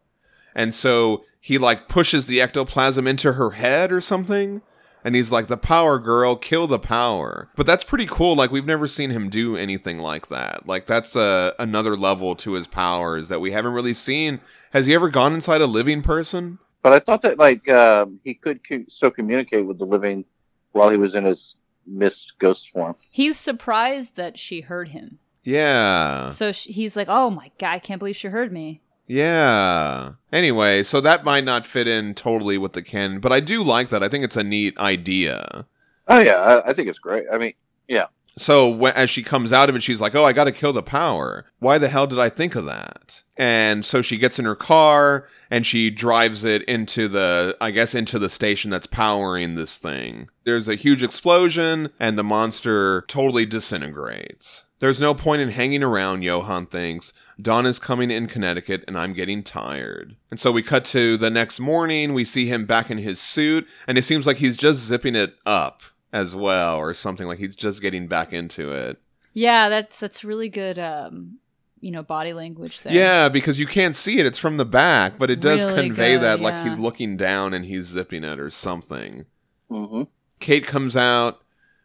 And 0.54 0.74
so 0.74 1.24
he 1.40 1.58
like 1.58 1.88
pushes 1.88 2.26
the 2.26 2.40
ectoplasm 2.40 3.06
into 3.06 3.32
her 3.34 3.50
head 3.50 3.92
or 3.92 4.00
something. 4.00 4.62
And 5.04 5.14
he's 5.14 5.32
like, 5.32 5.48
the 5.48 5.56
power 5.56 5.98
girl, 5.98 6.36
kill 6.36 6.66
the 6.66 6.78
power. 6.78 7.48
But 7.56 7.66
that's 7.66 7.84
pretty 7.84 8.06
cool. 8.06 8.36
Like, 8.36 8.50
we've 8.50 8.66
never 8.66 8.86
seen 8.86 9.10
him 9.10 9.28
do 9.28 9.56
anything 9.56 9.98
like 9.98 10.28
that. 10.28 10.66
Like, 10.66 10.86
that's 10.86 11.16
a, 11.16 11.54
another 11.58 11.96
level 11.96 12.36
to 12.36 12.52
his 12.52 12.66
powers 12.66 13.28
that 13.28 13.40
we 13.40 13.50
haven't 13.50 13.72
really 13.72 13.94
seen. 13.94 14.40
Has 14.72 14.86
he 14.86 14.94
ever 14.94 15.10
gone 15.10 15.34
inside 15.34 15.60
a 15.60 15.66
living 15.66 16.02
person? 16.02 16.58
But 16.82 16.92
I 16.92 16.98
thought 16.98 17.22
that 17.22 17.38
like 17.38 17.68
um, 17.68 18.20
he 18.24 18.34
could 18.34 18.60
co- 18.68 18.84
still 18.88 19.10
communicate 19.10 19.66
with 19.66 19.78
the 19.78 19.84
living 19.84 20.24
while 20.72 20.90
he 20.90 20.96
was 20.96 21.14
in 21.14 21.24
his 21.24 21.54
mist 21.86 22.32
ghost 22.40 22.70
form. 22.72 22.96
He's 23.08 23.38
surprised 23.38 24.16
that 24.16 24.38
she 24.38 24.62
heard 24.62 24.88
him. 24.88 25.18
Yeah. 25.44 26.26
So 26.28 26.52
sh- 26.52 26.66
he's 26.66 26.96
like, 26.96 27.08
"Oh 27.08 27.30
my 27.30 27.50
god, 27.58 27.70
I 27.70 27.78
can't 27.78 27.98
believe 27.98 28.16
she 28.16 28.28
heard 28.28 28.52
me." 28.52 28.80
Yeah. 29.06 30.12
Anyway, 30.32 30.82
so 30.82 31.00
that 31.00 31.24
might 31.24 31.44
not 31.44 31.66
fit 31.66 31.86
in 31.86 32.14
totally 32.14 32.58
with 32.58 32.72
the 32.72 32.82
canon, 32.82 33.20
but 33.20 33.32
I 33.32 33.40
do 33.40 33.62
like 33.62 33.88
that. 33.90 34.02
I 34.02 34.08
think 34.08 34.24
it's 34.24 34.36
a 34.36 34.44
neat 34.44 34.76
idea. 34.78 35.66
Oh 36.08 36.18
yeah, 36.18 36.36
I, 36.36 36.70
I 36.70 36.72
think 36.72 36.88
it's 36.88 36.98
great. 36.98 37.24
I 37.32 37.38
mean, 37.38 37.52
yeah, 37.88 38.06
So 38.38 38.76
wh- 38.78 38.96
as 38.96 39.10
she 39.10 39.22
comes 39.22 39.52
out 39.52 39.68
of 39.68 39.76
it, 39.76 39.82
she's 39.82 40.00
like, 40.00 40.14
"Oh, 40.14 40.24
I 40.24 40.32
got 40.32 40.44
to 40.44 40.52
kill 40.52 40.72
the 40.72 40.82
power. 40.82 41.46
Why 41.58 41.78
the 41.78 41.88
hell 41.88 42.06
did 42.06 42.18
I 42.18 42.28
think 42.28 42.54
of 42.56 42.64
that?" 42.64 43.22
And 43.36 43.84
so 43.84 44.02
she 44.02 44.18
gets 44.18 44.38
in 44.38 44.44
her 44.46 44.56
car 44.56 45.28
and 45.50 45.66
she 45.66 45.90
drives 45.90 46.44
it 46.44 46.62
into 46.62 47.08
the, 47.08 47.56
I 47.60 47.70
guess, 47.70 47.94
into 47.94 48.18
the 48.18 48.28
station 48.28 48.70
that's 48.70 48.86
powering 48.86 49.54
this 49.54 49.76
thing. 49.78 50.28
There's 50.44 50.68
a 50.68 50.74
huge 50.74 51.02
explosion 51.02 51.90
and 52.00 52.16
the 52.18 52.24
monster 52.24 53.02
totally 53.08 53.44
disintegrates. 53.46 54.64
There's 54.82 55.00
no 55.00 55.14
point 55.14 55.40
in 55.40 55.50
hanging 55.50 55.84
around, 55.84 56.22
Johan 56.22 56.66
thinks. 56.66 57.12
Dawn 57.40 57.66
is 57.66 57.78
coming 57.78 58.10
in 58.10 58.26
Connecticut 58.26 58.82
and 58.88 58.98
I'm 58.98 59.12
getting 59.12 59.44
tired. 59.44 60.16
And 60.28 60.40
so 60.40 60.50
we 60.50 60.60
cut 60.60 60.84
to 60.86 61.16
the 61.16 61.30
next 61.30 61.60
morning. 61.60 62.14
We 62.14 62.24
see 62.24 62.46
him 62.46 62.66
back 62.66 62.90
in 62.90 62.98
his 62.98 63.20
suit 63.20 63.68
and 63.86 63.96
it 63.96 64.02
seems 64.02 64.26
like 64.26 64.38
he's 64.38 64.56
just 64.56 64.84
zipping 64.84 65.14
it 65.14 65.36
up 65.46 65.82
as 66.12 66.34
well 66.34 66.78
or 66.78 66.94
something 66.94 67.28
like 67.28 67.38
he's 67.38 67.54
just 67.54 67.80
getting 67.80 68.08
back 68.08 68.32
into 68.32 68.72
it. 68.72 69.00
Yeah, 69.34 69.68
that's 69.68 70.00
that's 70.00 70.24
really 70.24 70.48
good. 70.48 70.80
Um, 70.80 71.38
you 71.80 71.92
know, 71.92 72.02
body 72.02 72.32
language 72.32 72.80
there. 72.82 72.92
Yeah, 72.92 73.28
because 73.28 73.60
you 73.60 73.68
can't 73.68 73.94
see 73.94 74.18
it. 74.18 74.26
It's 74.26 74.36
from 74.36 74.56
the 74.56 74.64
back, 74.64 75.16
but 75.16 75.30
it 75.30 75.40
does 75.40 75.64
Really 75.64 75.80
convey 75.80 76.14
good, 76.14 76.22
that 76.22 76.40
like 76.40 76.64
he's 76.64 76.76
looking 76.76 77.16
down 77.16 77.54
and 77.54 77.64
he's 77.64 77.86
zipping 77.86 78.24
it 78.24 78.40
or 78.40 78.50
something. 78.50 79.26
hmm 79.70 80.02
Kate 80.40 80.66
comes 80.66 80.96
out, 80.96 81.40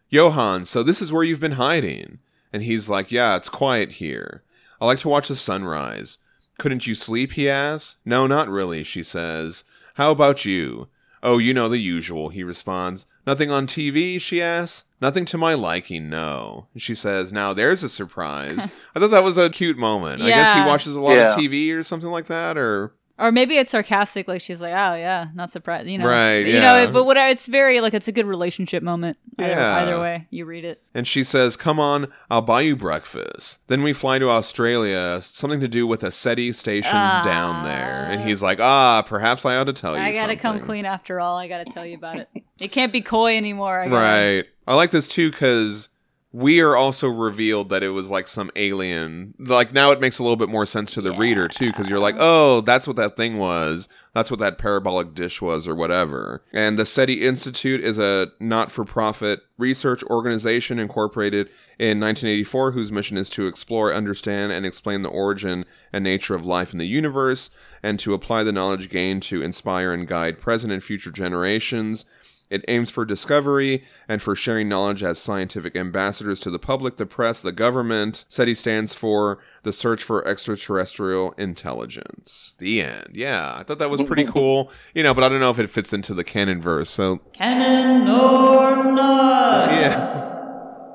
Johan, 0.10 0.65
so 0.65 0.82
this 0.82 0.99
is 0.99 1.14
where 1.14 1.24
you've 1.24 1.40
been 1.40 1.52
hiding. 1.52 2.18
And 2.53 2.64
he's 2.64 2.90
like, 2.90 3.11
Yeah, 3.11 3.36
it's 3.36 3.49
quiet 3.49 3.94
here. 3.94 4.44
I 4.80 4.86
like 4.86 4.99
to 4.99 5.10
watch 5.10 5.28
the 5.28 5.36
sunrise. 5.36 6.19
Couldn't 6.57 6.88
you 6.88 6.95
sleep? 6.95 7.34
He 7.34 7.49
asks. 7.49 7.98
No, 8.06 8.26
not 8.28 8.49
really, 8.49 8.84
she 8.84 9.03
says. 9.03 9.64
How 9.95 10.11
about 10.11 10.45
you? 10.45 10.88
Oh, 11.24 11.40
you 11.40 11.53
know 11.53 11.68
the 11.68 11.78
usual, 11.80 12.30
he 12.30 12.44
responds. 12.44 13.07
Nothing 13.26 13.52
on 13.52 13.68
TV? 13.68 14.22
she 14.22 14.41
asks. 14.41 14.86
Nothing 15.02 15.26
to 15.26 15.38
my 15.38 15.53
liking, 15.56 16.10
no. 16.10 16.68
She 16.78 16.95
says, 16.95 17.32
Now 17.34 17.53
there's 17.53 17.84
a 17.84 17.90
surprise. 17.90 18.57
I 18.95 18.99
thought 18.99 19.11
that 19.11 19.24
was 19.24 19.38
a 19.38 19.49
cute 19.49 19.78
moment. 19.78 20.22
I 20.22 20.28
guess 20.30 20.56
he 20.56 20.61
watches 20.61 20.95
a 20.95 21.02
lot 21.02 21.14
Yeah. 21.14 21.34
of 21.34 21.38
TV 21.38 21.76
or 21.76 21.84
something 21.84 22.10
like 22.10 22.28
that, 22.28 22.57
or. 22.57 22.94
Or 23.19 23.31
maybe 23.31 23.57
it's 23.57 23.72
sarcastic, 23.72 24.27
like 24.27 24.41
she's 24.41 24.61
like, 24.61 24.73
"Oh 24.73 24.94
yeah, 24.95 25.30
not 25.34 25.49
surprised," 25.52 25.88
you 25.88 25.98
know. 25.98 26.07
Right, 26.07 26.45
You 26.45 26.53
yeah. 26.53 26.85
know, 26.85 26.91
but 26.91 27.03
what 27.06 27.18
it's 27.18 27.48
very 27.48 27.81
like 27.81 27.95
it's 27.95 28.07
a 28.07 28.11
good 28.11 28.27
relationship 28.27 28.84
moment. 28.84 29.18
Either, 29.39 29.49
Yeah. 29.49 29.76
either 29.77 29.99
way, 29.99 30.27
you 30.30 30.45
read 30.45 30.64
it. 30.65 30.81
And 30.94 31.07
she 31.07 31.23
says, 31.23 31.57
Come 31.57 31.80
on, 31.80 32.07
I'll 32.30 32.41
buy 32.41 32.61
you 32.61 32.76
breakfast. 32.76 33.60
Then 33.68 33.81
we 33.84 33.94
fly 33.94 34.19
to 34.19 34.30
Australia, 34.30 35.19
something 35.22 35.60
to 35.61 35.68
do 35.68 35.85
with 35.88 36.03
a 36.03 36.11
SETI 36.11 36.53
station 36.53 36.91
Ah. 36.95 37.22
down 37.23 37.64
there. 37.64 38.07
And 38.10 38.22
he's 38.27 38.41
like, 38.44 38.60
Ah, 38.60 39.03
perhaps 39.06 39.45
I 39.45 39.57
ought 39.57 39.65
to 39.65 39.73
tell 39.73 39.95
you 39.98 40.02
I 40.03 40.11
gotta 40.14 40.35
come 40.35 40.60
clean 40.60 40.85
after 40.85 41.19
all. 41.19 41.38
I 41.38 41.48
gotta 41.48 41.65
tell 41.65 41.85
you 41.85 41.95
about 41.98 42.18
it. 42.18 42.30
It 42.60 42.72
can't 42.72 42.91
be 42.94 43.02
coy 43.02 43.35
anymore. 43.38 43.81
I 43.81 43.88
Right. 43.88 44.45
I 44.68 44.76
like 44.76 44.91
this 44.91 45.07
too 45.07 45.30
because 45.31 45.89
we 46.34 46.60
are 46.60 46.76
also 46.76 47.08
revealed 47.08 47.70
that 47.70 47.84
it 47.84 47.90
was 47.90 48.12
like 48.12 48.28
some 48.28 48.52
alien. 48.56 49.34
Like 49.40 49.72
now 49.72 49.91
it 49.91 50.02
makes 50.02 50.20
a 50.20 50.24
little 50.24 50.36
bit 50.36 50.49
more 50.49 50.66
sense 50.66 50.91
to 50.91 51.02
the 51.02 51.14
reader 51.14 51.48
too 51.48 51.68
because 51.68 51.90
you're 51.90 51.99
like, 51.99 52.16
oh, 52.20 52.62
that's 52.62 52.86
what 52.86 52.98
that 52.98 53.16
thing 53.16 53.38
was. 53.38 53.88
That's 54.14 54.30
what 54.30 54.40
that 54.41 54.58
parabolic 54.58 55.14
dish 55.14 55.41
was 55.41 55.68
or 55.68 55.76
whatever. 55.76 56.44
And 56.52 56.78
the 56.78 56.86
SETI 56.86 57.26
Institute 57.26 57.82
is 57.82 57.98
a 57.98 58.32
not 58.40 58.72
for 58.72 58.84
profit 58.84 59.41
research 59.58 60.04
organization 60.04 60.80
incorporated 60.80 61.48
in 61.80 61.99
1984 61.99 62.72
whose 62.72 62.91
mission 62.91 63.18
is 63.18 63.30
to 63.32 63.48
explore, 63.48 63.94
understand, 63.94 64.52
and 64.52 64.66
explain 64.66 65.04
the 65.04 65.10
origin 65.10 65.66
and 65.94 66.04
nature 66.04 66.36
of 66.36 66.45
life 66.45 66.74
in 66.74 66.80
the 66.80 66.88
universe 66.88 67.52
and 67.82 67.99
to 67.99 68.14
apply 68.14 68.44
the 68.44 68.52
knowledge 68.52 68.90
gained 68.90 69.24
to 69.24 69.41
inspire 69.41 69.94
and 69.94 70.08
guide 70.08 70.40
present 70.40 70.74
and 70.74 70.84
future 70.84 71.12
generations. 71.12 72.06
It 72.49 72.64
aims 72.68 72.90
for 72.90 73.03
discovery 73.06 73.84
and 74.07 74.22
for 74.22 74.36
sharing 74.36 74.69
knowledge 74.69 75.03
as 75.03 75.19
scientific 75.19 75.76
ambassadors 75.76 76.40
to 76.41 76.49
the 76.49 76.60
public, 76.60 76.98
the 76.98 77.06
press, 77.06 77.41
the 77.41 77.52
government. 77.52 78.26
SETI 78.30 78.53
stands 78.56 78.94
for 78.94 79.40
the 79.64 79.74
Search 79.74 80.02
for 80.03 80.26
Extraterrestrial 80.28 81.34
Intelligence. 81.38 82.56
The 82.57 82.82
end. 82.82 83.10
Yeah, 83.14 83.56
I 83.57 83.64
thought 83.64 83.80
that 83.80 83.90
was 83.90 84.02
pretty 84.02 84.24
cool. 84.26 84.72
You 84.94 85.03
know, 85.03 85.14
but 85.14 85.24
I 85.24 85.30
don't 85.30 85.40
know 85.41 85.52
if 85.52 85.60
it 85.60 85.69
fits 85.69 85.91
into 85.94 86.14
the 86.14 86.24
canon 86.24 86.61
verse. 86.61 86.90
So, 86.90 87.18
Canon 87.34 88.07
or 88.10 88.84
not? 88.94 89.72
yeah. 89.72 90.24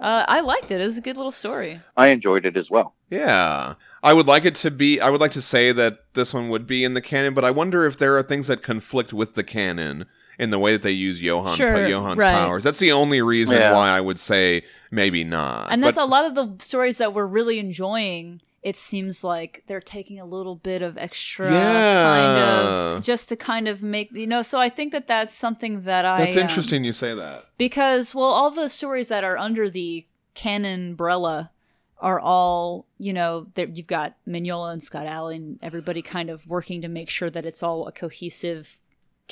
Uh, 0.03 0.25
I 0.27 0.41
liked 0.41 0.73
it. 0.73 0.81
It 0.81 0.85
was 0.85 0.99
a 0.99 1.01
good 1.01 1.17
little 1.17 1.31
story. 1.31 1.81
I 1.97 2.09
enjoyed 2.09 2.45
it 2.45 2.57
as 2.57 2.69
well. 2.69 2.97
Yeah. 3.09 3.75
I 4.03 4.13
would 4.13 4.27
like 4.27 4.45
it 4.45 4.57
to 4.57 4.71
be, 4.73 5.01
I 5.01 5.09
would 5.11 5.21
like 5.21 5.31
to 5.31 5.41
say 5.41 5.71
that 5.71 6.13
this 6.15 6.35
one 6.35 6.49
would 6.49 6.67
be 6.67 6.83
in 6.83 6.95
the 6.95 7.01
canon, 7.01 7.35
but 7.35 7.45
I 7.45 7.53
wonder 7.53 7.87
if 7.87 7.99
there 7.99 8.19
are 8.19 8.23
things 8.25 8.49
that 8.49 8.65
conflict 8.65 9.13
with 9.13 9.37
the 9.37 9.45
canon 9.45 10.07
in 10.39 10.51
the 10.51 10.59
way 10.59 10.73
that 10.73 10.83
they 10.83 10.91
use 10.93 11.23
Johann, 11.23 11.57
Sure, 11.57 11.89
Johann's 11.89 12.17
right. 12.17 12.33
powers. 12.35 12.65
That's 12.65 12.79
the 12.79 12.93
only 12.93 13.21
reason 13.23 13.57
Yeah. 13.57 13.73
why 13.75 13.91
I 13.91 14.01
would 14.01 14.19
say 14.19 14.63
maybe 14.91 15.25
not. 15.25 15.71
And 15.71 15.83
that's 15.83 15.97
But- 15.97 16.05
a 16.05 16.07
lot 16.07 16.25
of 16.25 16.35
the 16.35 16.55
stories 16.65 16.99
that 16.99 17.13
we're 17.15 17.27
really 17.27 17.59
enjoying. 17.59 18.41
It 18.63 18.77
seems 18.77 19.25
like 19.25 19.65
they're 19.67 19.81
taking 19.81 20.21
a 20.21 20.25
little 20.25 20.55
bit 20.55 20.83
of 20.83 20.97
extra 20.97 21.51
yeah. 21.51 22.05
kind 22.05 22.39
of 22.39 23.03
just 23.03 23.29
to 23.31 23.37
kind 23.37 23.67
of 23.67 23.83
make 23.83 24.11
you 24.13 24.27
know. 24.27 24.43
So 24.43 24.61
I 24.61 24.69
think 24.69 24.93
that 24.93 25.09
that's 25.09 25.35
something 25.35 25.83
that 25.83 26.05
I 26.05 26.19
That's 26.19 26.37
um, 26.37 26.43
interesting 26.43 26.85
you 26.85 26.93
say 26.93 27.13
that. 27.13 27.47
because 27.59 28.15
well, 28.15 28.27
all 28.27 28.53
the 28.53 28.69
stories 28.69 29.09
that 29.09 29.25
are 29.25 29.37
under 29.37 29.69
the 29.69 30.07
canon 30.35 30.91
umbrella 30.91 31.51
are 31.99 32.21
all 32.21 32.87
you 32.99 33.13
know. 33.13 33.49
there- 33.55 33.67
You've 33.69 33.89
got 33.89 34.15
Mignola 34.29 34.73
and 34.73 34.83
Scott 34.83 35.07
Allie, 35.07 35.59
everybody 35.61 36.01
kind 36.01 36.31
of 36.31 36.47
working 36.47 36.81
to 36.83 36.89
make 36.89 37.11
sure 37.11 37.31
that 37.31 37.45
it's 37.45 37.65
all 37.65 37.89
a 37.89 37.93
cohesive 37.93 38.79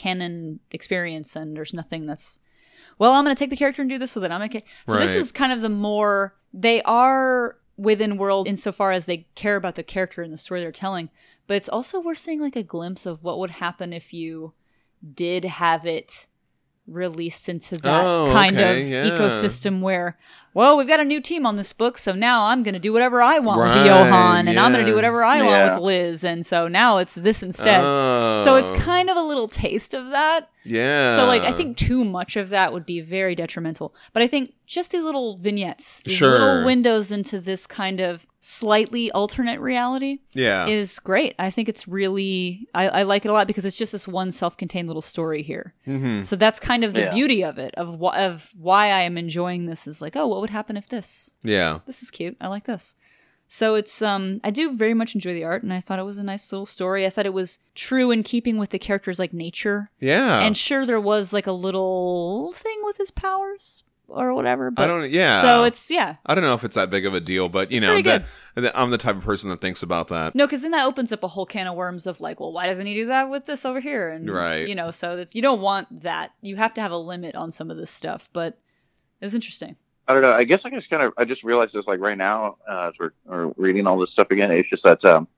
canon 0.00 0.60
experience, 0.70 1.36
and 1.36 1.56
there's 1.56 1.74
nothing 1.74 2.06
that's 2.06 2.40
well, 2.98 3.12
I'm 3.12 3.24
going 3.24 3.34
to 3.34 3.38
take 3.38 3.50
the 3.50 3.56
character 3.56 3.82
and 3.82 3.90
do 3.90 3.98
this 3.98 4.14
with 4.14 4.24
it. 4.24 4.30
I'm 4.30 4.42
okay. 4.42 4.64
So 4.86 4.98
this 4.98 5.14
is 5.14 5.32
kind 5.32 5.52
of 5.52 5.60
the 5.62 5.68
more 5.70 6.34
they 6.52 6.82
are 6.82 7.56
within 7.78 8.16
world 8.18 8.46
insofar 8.46 8.92
as 8.92 9.06
they 9.06 9.26
care 9.34 9.56
about 9.56 9.74
the 9.74 9.82
character 9.82 10.22
and 10.22 10.32
the 10.32 10.38
story 10.38 10.60
they're 10.60 10.72
telling, 10.72 11.08
but 11.46 11.56
it's 11.56 11.68
also 11.68 11.98
we're 12.00 12.14
seeing 12.14 12.40
like 12.40 12.56
a 12.56 12.62
glimpse 12.62 13.06
of 13.06 13.24
what 13.24 13.38
would 13.38 13.50
happen 13.50 13.92
if 13.94 14.12
you 14.12 14.52
did 15.14 15.44
have 15.46 15.86
it 15.86 16.26
released 16.86 17.48
into 17.48 17.76
that 17.78 18.04
Oh, 18.04 18.28
kind 18.32 18.56
okay, 18.58 18.82
of 18.82 18.88
yeah. 18.88 19.04
ecosystem 19.06 19.80
where 19.80 20.18
well 20.54 20.76
we've 20.76 20.88
got 20.88 21.00
a 21.00 21.04
new 21.04 21.20
team 21.20 21.46
on 21.46 21.56
this 21.56 21.72
book 21.72 21.96
so 21.98 22.12
now 22.12 22.46
i'm 22.46 22.62
going 22.62 22.74
to 22.74 22.80
do 22.80 22.92
whatever 22.92 23.22
i 23.22 23.38
want 23.38 23.60
Right, 23.60 23.76
with 23.78 23.86
johan 23.86 24.48
and 24.48 24.58
i'm 24.58 24.72
going 24.72 24.84
to 24.84 24.90
do 24.90 24.96
whatever 24.96 25.22
i 25.24 25.38
Yeah. 25.38 25.46
want 25.68 25.74
with 25.76 25.84
liz 25.84 26.24
and 26.24 26.44
so 26.44 26.68
now 26.68 26.98
it's 26.98 27.14
this 27.14 27.42
instead 27.42 27.80
so 28.44 28.56
it's 28.56 28.70
Oh. 28.72 28.74
kind 28.76 29.08
of 29.10 29.16
a 29.16 29.22
little 29.22 29.48
taste 29.48 29.94
of 29.94 30.10
that 30.10 30.48
Yeah. 30.64 31.14
so 31.16 31.26
like 31.26 31.42
I 31.42 31.52
think 31.52 31.76
too 31.76 32.04
much 32.04 32.36
of 32.36 32.48
that 32.50 32.72
would 32.72 32.84
be 32.84 33.00
very 33.00 33.34
detrimental. 33.34 33.94
But 34.12 34.22
I 34.22 34.26
think 34.26 34.52
just 34.66 34.90
these 34.92 35.02
little 35.02 35.36
vignettes, 35.38 36.02
these 36.04 36.14
Sure. 36.16 36.30
little 36.30 36.64
windows 36.66 37.10
into 37.10 37.40
this 37.40 37.66
kind 37.66 37.98
of 38.00 38.26
slightly 38.40 39.10
alternate 39.12 39.58
reality 39.60 40.18
Yeah. 40.34 40.66
is 40.66 40.98
great. 40.98 41.34
I 41.38 41.50
think 41.50 41.68
it's 41.68 41.88
really 41.88 42.68
I, 42.74 42.88
I 42.88 43.02
like 43.04 43.24
it 43.24 43.28
a 43.28 43.32
lot 43.32 43.46
because 43.46 43.64
it's 43.64 43.76
just 43.76 43.92
this 43.92 44.06
one 44.06 44.30
self-contained 44.30 44.86
little 44.86 45.02
story 45.02 45.42
here. 45.42 45.72
Mhm. 45.88 46.24
So 46.26 46.36
that's 46.36 46.60
kind 46.60 46.84
of 46.84 46.92
the 46.92 47.00
Yeah. 47.04 47.14
beauty 47.14 47.42
of 47.42 47.58
it 47.58 47.74
of 47.76 47.98
wh- 48.00 48.16
of 48.16 48.50
why 48.58 48.86
I 48.86 49.00
am 49.00 49.16
enjoying 49.16 49.64
this 49.66 49.86
is 49.86 50.02
like 50.02 50.14
oh 50.14 50.26
what 50.40 50.48
would 50.48 50.50
happen 50.56 50.76
if 50.78 50.88
this 50.88 51.34
Yeah. 51.42 51.80
this 51.86 52.02
is 52.02 52.10
cute 52.10 52.36
I 52.40 52.48
like 52.48 52.64
this. 52.64 52.96
So 53.52 53.74
it's 53.74 54.00
um 54.00 54.40
I 54.42 54.50
do 54.50 54.74
very 54.74 54.94
much 54.94 55.14
enjoy 55.14 55.34
the 55.34 55.44
art 55.44 55.62
and 55.62 55.72
I 55.72 55.80
thought 55.80 55.98
it 55.98 56.04
was 56.04 56.16
a 56.18 56.22
nice 56.22 56.50
little 56.50 56.64
story. 56.66 57.04
I 57.04 57.10
thought 57.10 57.26
it 57.26 57.34
was 57.34 57.58
true 57.74 58.10
in 58.10 58.22
keeping 58.22 58.56
with 58.56 58.70
the 58.70 58.78
character's 58.78 59.18
like 59.18 59.32
nature. 59.34 59.88
Yeah. 60.00 60.38
And 60.40 60.56
sure 60.56 60.86
there 60.86 61.00
was 61.00 61.32
like 61.34 61.46
a 61.46 61.52
little 61.52 62.52
thing 62.54 62.78
with 62.84 62.96
his 62.96 63.10
powers 63.10 63.82
or 64.08 64.34
whatever, 64.34 64.70
but 64.72 64.84
I 64.84 64.86
don't. 64.86 65.10
Yeah. 65.10 65.40
so 65.42 65.64
it's 65.64 65.90
yeah. 65.90 66.16
I 66.26 66.34
don't 66.34 66.42
know 66.42 66.54
if 66.54 66.64
it's 66.64 66.74
that 66.74 66.90
big 66.90 67.06
of 67.06 67.14
a 67.14 67.20
deal, 67.20 67.48
but 67.48 67.70
you 67.70 67.76
It's 67.76 67.82
know, 67.82 68.02
that, 68.02 68.24
that- 68.56 68.78
I'm 68.78 68.90
the 68.90 68.98
type 68.98 69.14
of 69.16 69.22
person 69.24 69.50
that 69.50 69.60
thinks 69.60 69.82
about 69.84 70.08
that. 70.08 70.34
No, 70.34 70.46
because 70.46 70.62
then 70.62 70.70
that 70.72 70.84
opens 70.86 71.12
up 71.12 71.22
a 71.22 71.28
whole 71.28 71.46
can 71.46 71.66
of 71.68 71.74
worms 71.76 72.06
of 72.08 72.20
like, 72.20 72.40
well, 72.40 72.52
why 72.52 72.66
doesn't 72.66 72.86
he 72.86 72.94
do 72.94 73.06
that 73.06 73.30
with 73.30 73.46
this 73.46 73.64
over 73.64 73.78
here? 73.80 74.08
And 74.08 74.28
Right. 74.28 74.66
you 74.68 74.74
know, 74.74 74.90
so 74.90 75.16
that's 75.16 75.34
you 75.36 75.42
don't 75.42 75.60
want 75.60 76.02
that. 76.02 76.32
You 76.40 76.56
have 76.56 76.74
to 76.74 76.80
have 76.80 76.90
a 76.92 76.96
limit 76.96 77.34
on 77.36 77.50
some 77.52 77.70
of 77.70 77.76
this 77.76 77.90
stuff, 77.90 78.28
but 78.32 78.58
it's 79.20 79.34
interesting. 79.34 79.76
I 80.08 80.12
don't 80.12 80.22
know. 80.22 80.32
I 80.32 80.44
guess 80.44 80.64
I 80.64 80.70
just 80.70 80.90
kind 80.90 81.02
of 81.02 81.12
I 81.16 81.24
just 81.24 81.44
realized 81.44 81.72
this 81.72 81.86
like 81.86 82.00
right 82.00 82.18
now 82.18 82.56
uh, 82.68 82.90
as 82.90 82.98
we're, 82.98 83.12
we're 83.24 83.52
reading 83.56 83.86
all 83.86 83.98
this 83.98 84.10
stuff 84.10 84.30
again. 84.30 84.50
It's 84.50 84.68
just 84.68 84.82
that 84.82 85.04
um, 85.04 85.28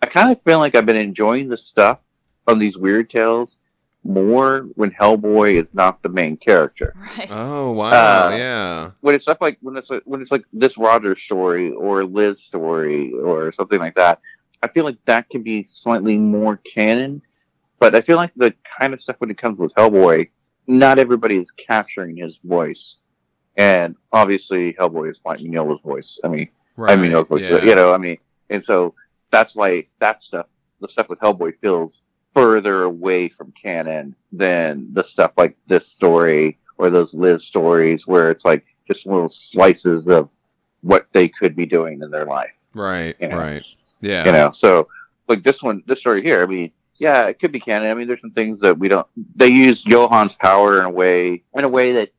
I 0.00 0.06
kind 0.06 0.30
of 0.30 0.40
feel 0.42 0.58
like 0.58 0.74
I've 0.76 0.86
been 0.86 0.96
enjoying 0.96 1.48
the 1.48 1.58
stuff 1.58 1.98
from 2.46 2.58
these 2.58 2.76
weird 2.76 3.10
tales 3.10 3.58
more 4.04 4.68
when 4.74 4.90
Hellboy 4.90 5.60
is 5.62 5.74
not 5.74 6.02
the 6.02 6.08
main 6.08 6.36
character. 6.36 6.94
Right. 6.96 7.28
Oh 7.30 7.72
wow, 7.72 8.28
Uh, 8.28 8.36
yeah. 8.36 8.90
When 9.00 9.14
it's 9.14 9.24
stuff 9.24 9.38
like 9.40 9.58
when 9.60 9.76
it's 9.76 9.90
like, 9.90 10.02
when 10.04 10.20
it's 10.20 10.30
like 10.30 10.44
this 10.52 10.76
Roger 10.76 11.16
story 11.16 11.70
or 11.72 12.04
Liz 12.04 12.40
story 12.42 13.12
or 13.12 13.52
something 13.52 13.78
like 13.78 13.94
that, 13.96 14.20
I 14.62 14.68
feel 14.68 14.84
like 14.84 14.98
that 15.06 15.30
can 15.30 15.42
be 15.42 15.64
slightly 15.64 16.16
more 16.16 16.56
canon. 16.58 17.22
But 17.78 17.94
I 17.94 18.00
feel 18.00 18.16
like 18.16 18.32
the 18.36 18.54
kind 18.78 18.94
of 18.94 19.00
stuff 19.00 19.16
when 19.18 19.30
it 19.30 19.38
comes 19.38 19.58
with 19.58 19.74
Hellboy, 19.74 20.30
not 20.68 20.98
everybody 20.98 21.36
is 21.36 21.50
capturing 21.52 22.16
his 22.16 22.38
voice. 22.44 22.96
And 23.56 23.96
obviously, 24.12 24.72
Hellboy 24.74 25.10
is 25.10 25.20
Mike 25.24 25.40
Mignola's 25.40 25.80
voice. 25.82 26.18
I 26.24 26.28
mean, 26.28 26.48
Right. 26.76 26.92
I 26.92 26.96
mean, 26.96 27.10
yeah. 27.12 27.62
you 27.62 27.74
know, 27.74 27.92
I 27.92 27.98
mean, 27.98 28.18
and 28.50 28.64
so 28.64 28.94
that's 29.30 29.54
why 29.54 29.86
that 29.98 30.22
stuff, 30.22 30.46
the 30.80 30.88
stuff 30.88 31.08
with 31.08 31.20
Hellboy, 31.20 31.58
feels 31.60 32.02
further 32.34 32.84
away 32.84 33.28
from 33.28 33.52
canon 33.52 34.14
than 34.32 34.88
the 34.92 35.04
stuff 35.04 35.32
like 35.36 35.56
this 35.66 35.86
story 35.86 36.58
or 36.78 36.88
those 36.88 37.12
Liz 37.12 37.44
stories, 37.44 38.06
where 38.06 38.30
it's 38.30 38.44
like 38.44 38.64
just 38.88 39.06
little 39.06 39.28
slices 39.28 40.06
of 40.06 40.30
what 40.80 41.06
they 41.12 41.28
could 41.28 41.54
be 41.54 41.66
doing 41.66 42.00
in 42.02 42.10
their 42.10 42.24
life. 42.24 42.52
Right. 42.74 43.14
Yeah. 43.20 43.36
Right. 43.36 43.64
Yeah. 44.00 44.24
You 44.24 44.32
know, 44.32 44.50
so 44.52 44.88
like 45.28 45.44
this 45.44 45.62
one, 45.62 45.82
this 45.86 46.00
story 46.00 46.22
here. 46.22 46.42
I 46.42 46.46
mean, 46.46 46.72
yeah, 46.96 47.26
it 47.26 47.38
could 47.38 47.52
be 47.52 47.60
canon. 47.60 47.90
I 47.90 47.94
mean, 47.94 48.08
there's 48.08 48.20
some 48.20 48.32
things 48.32 48.60
that 48.60 48.78
we 48.78 48.88
don't. 48.88 49.06
They 49.36 49.48
use 49.48 49.82
Johan's 49.82 50.34
power 50.34 50.80
in 50.80 50.86
a 50.86 50.90
way, 50.90 51.42
in 51.54 51.64
a 51.64 51.68
way 51.68 51.92
that 51.92 52.12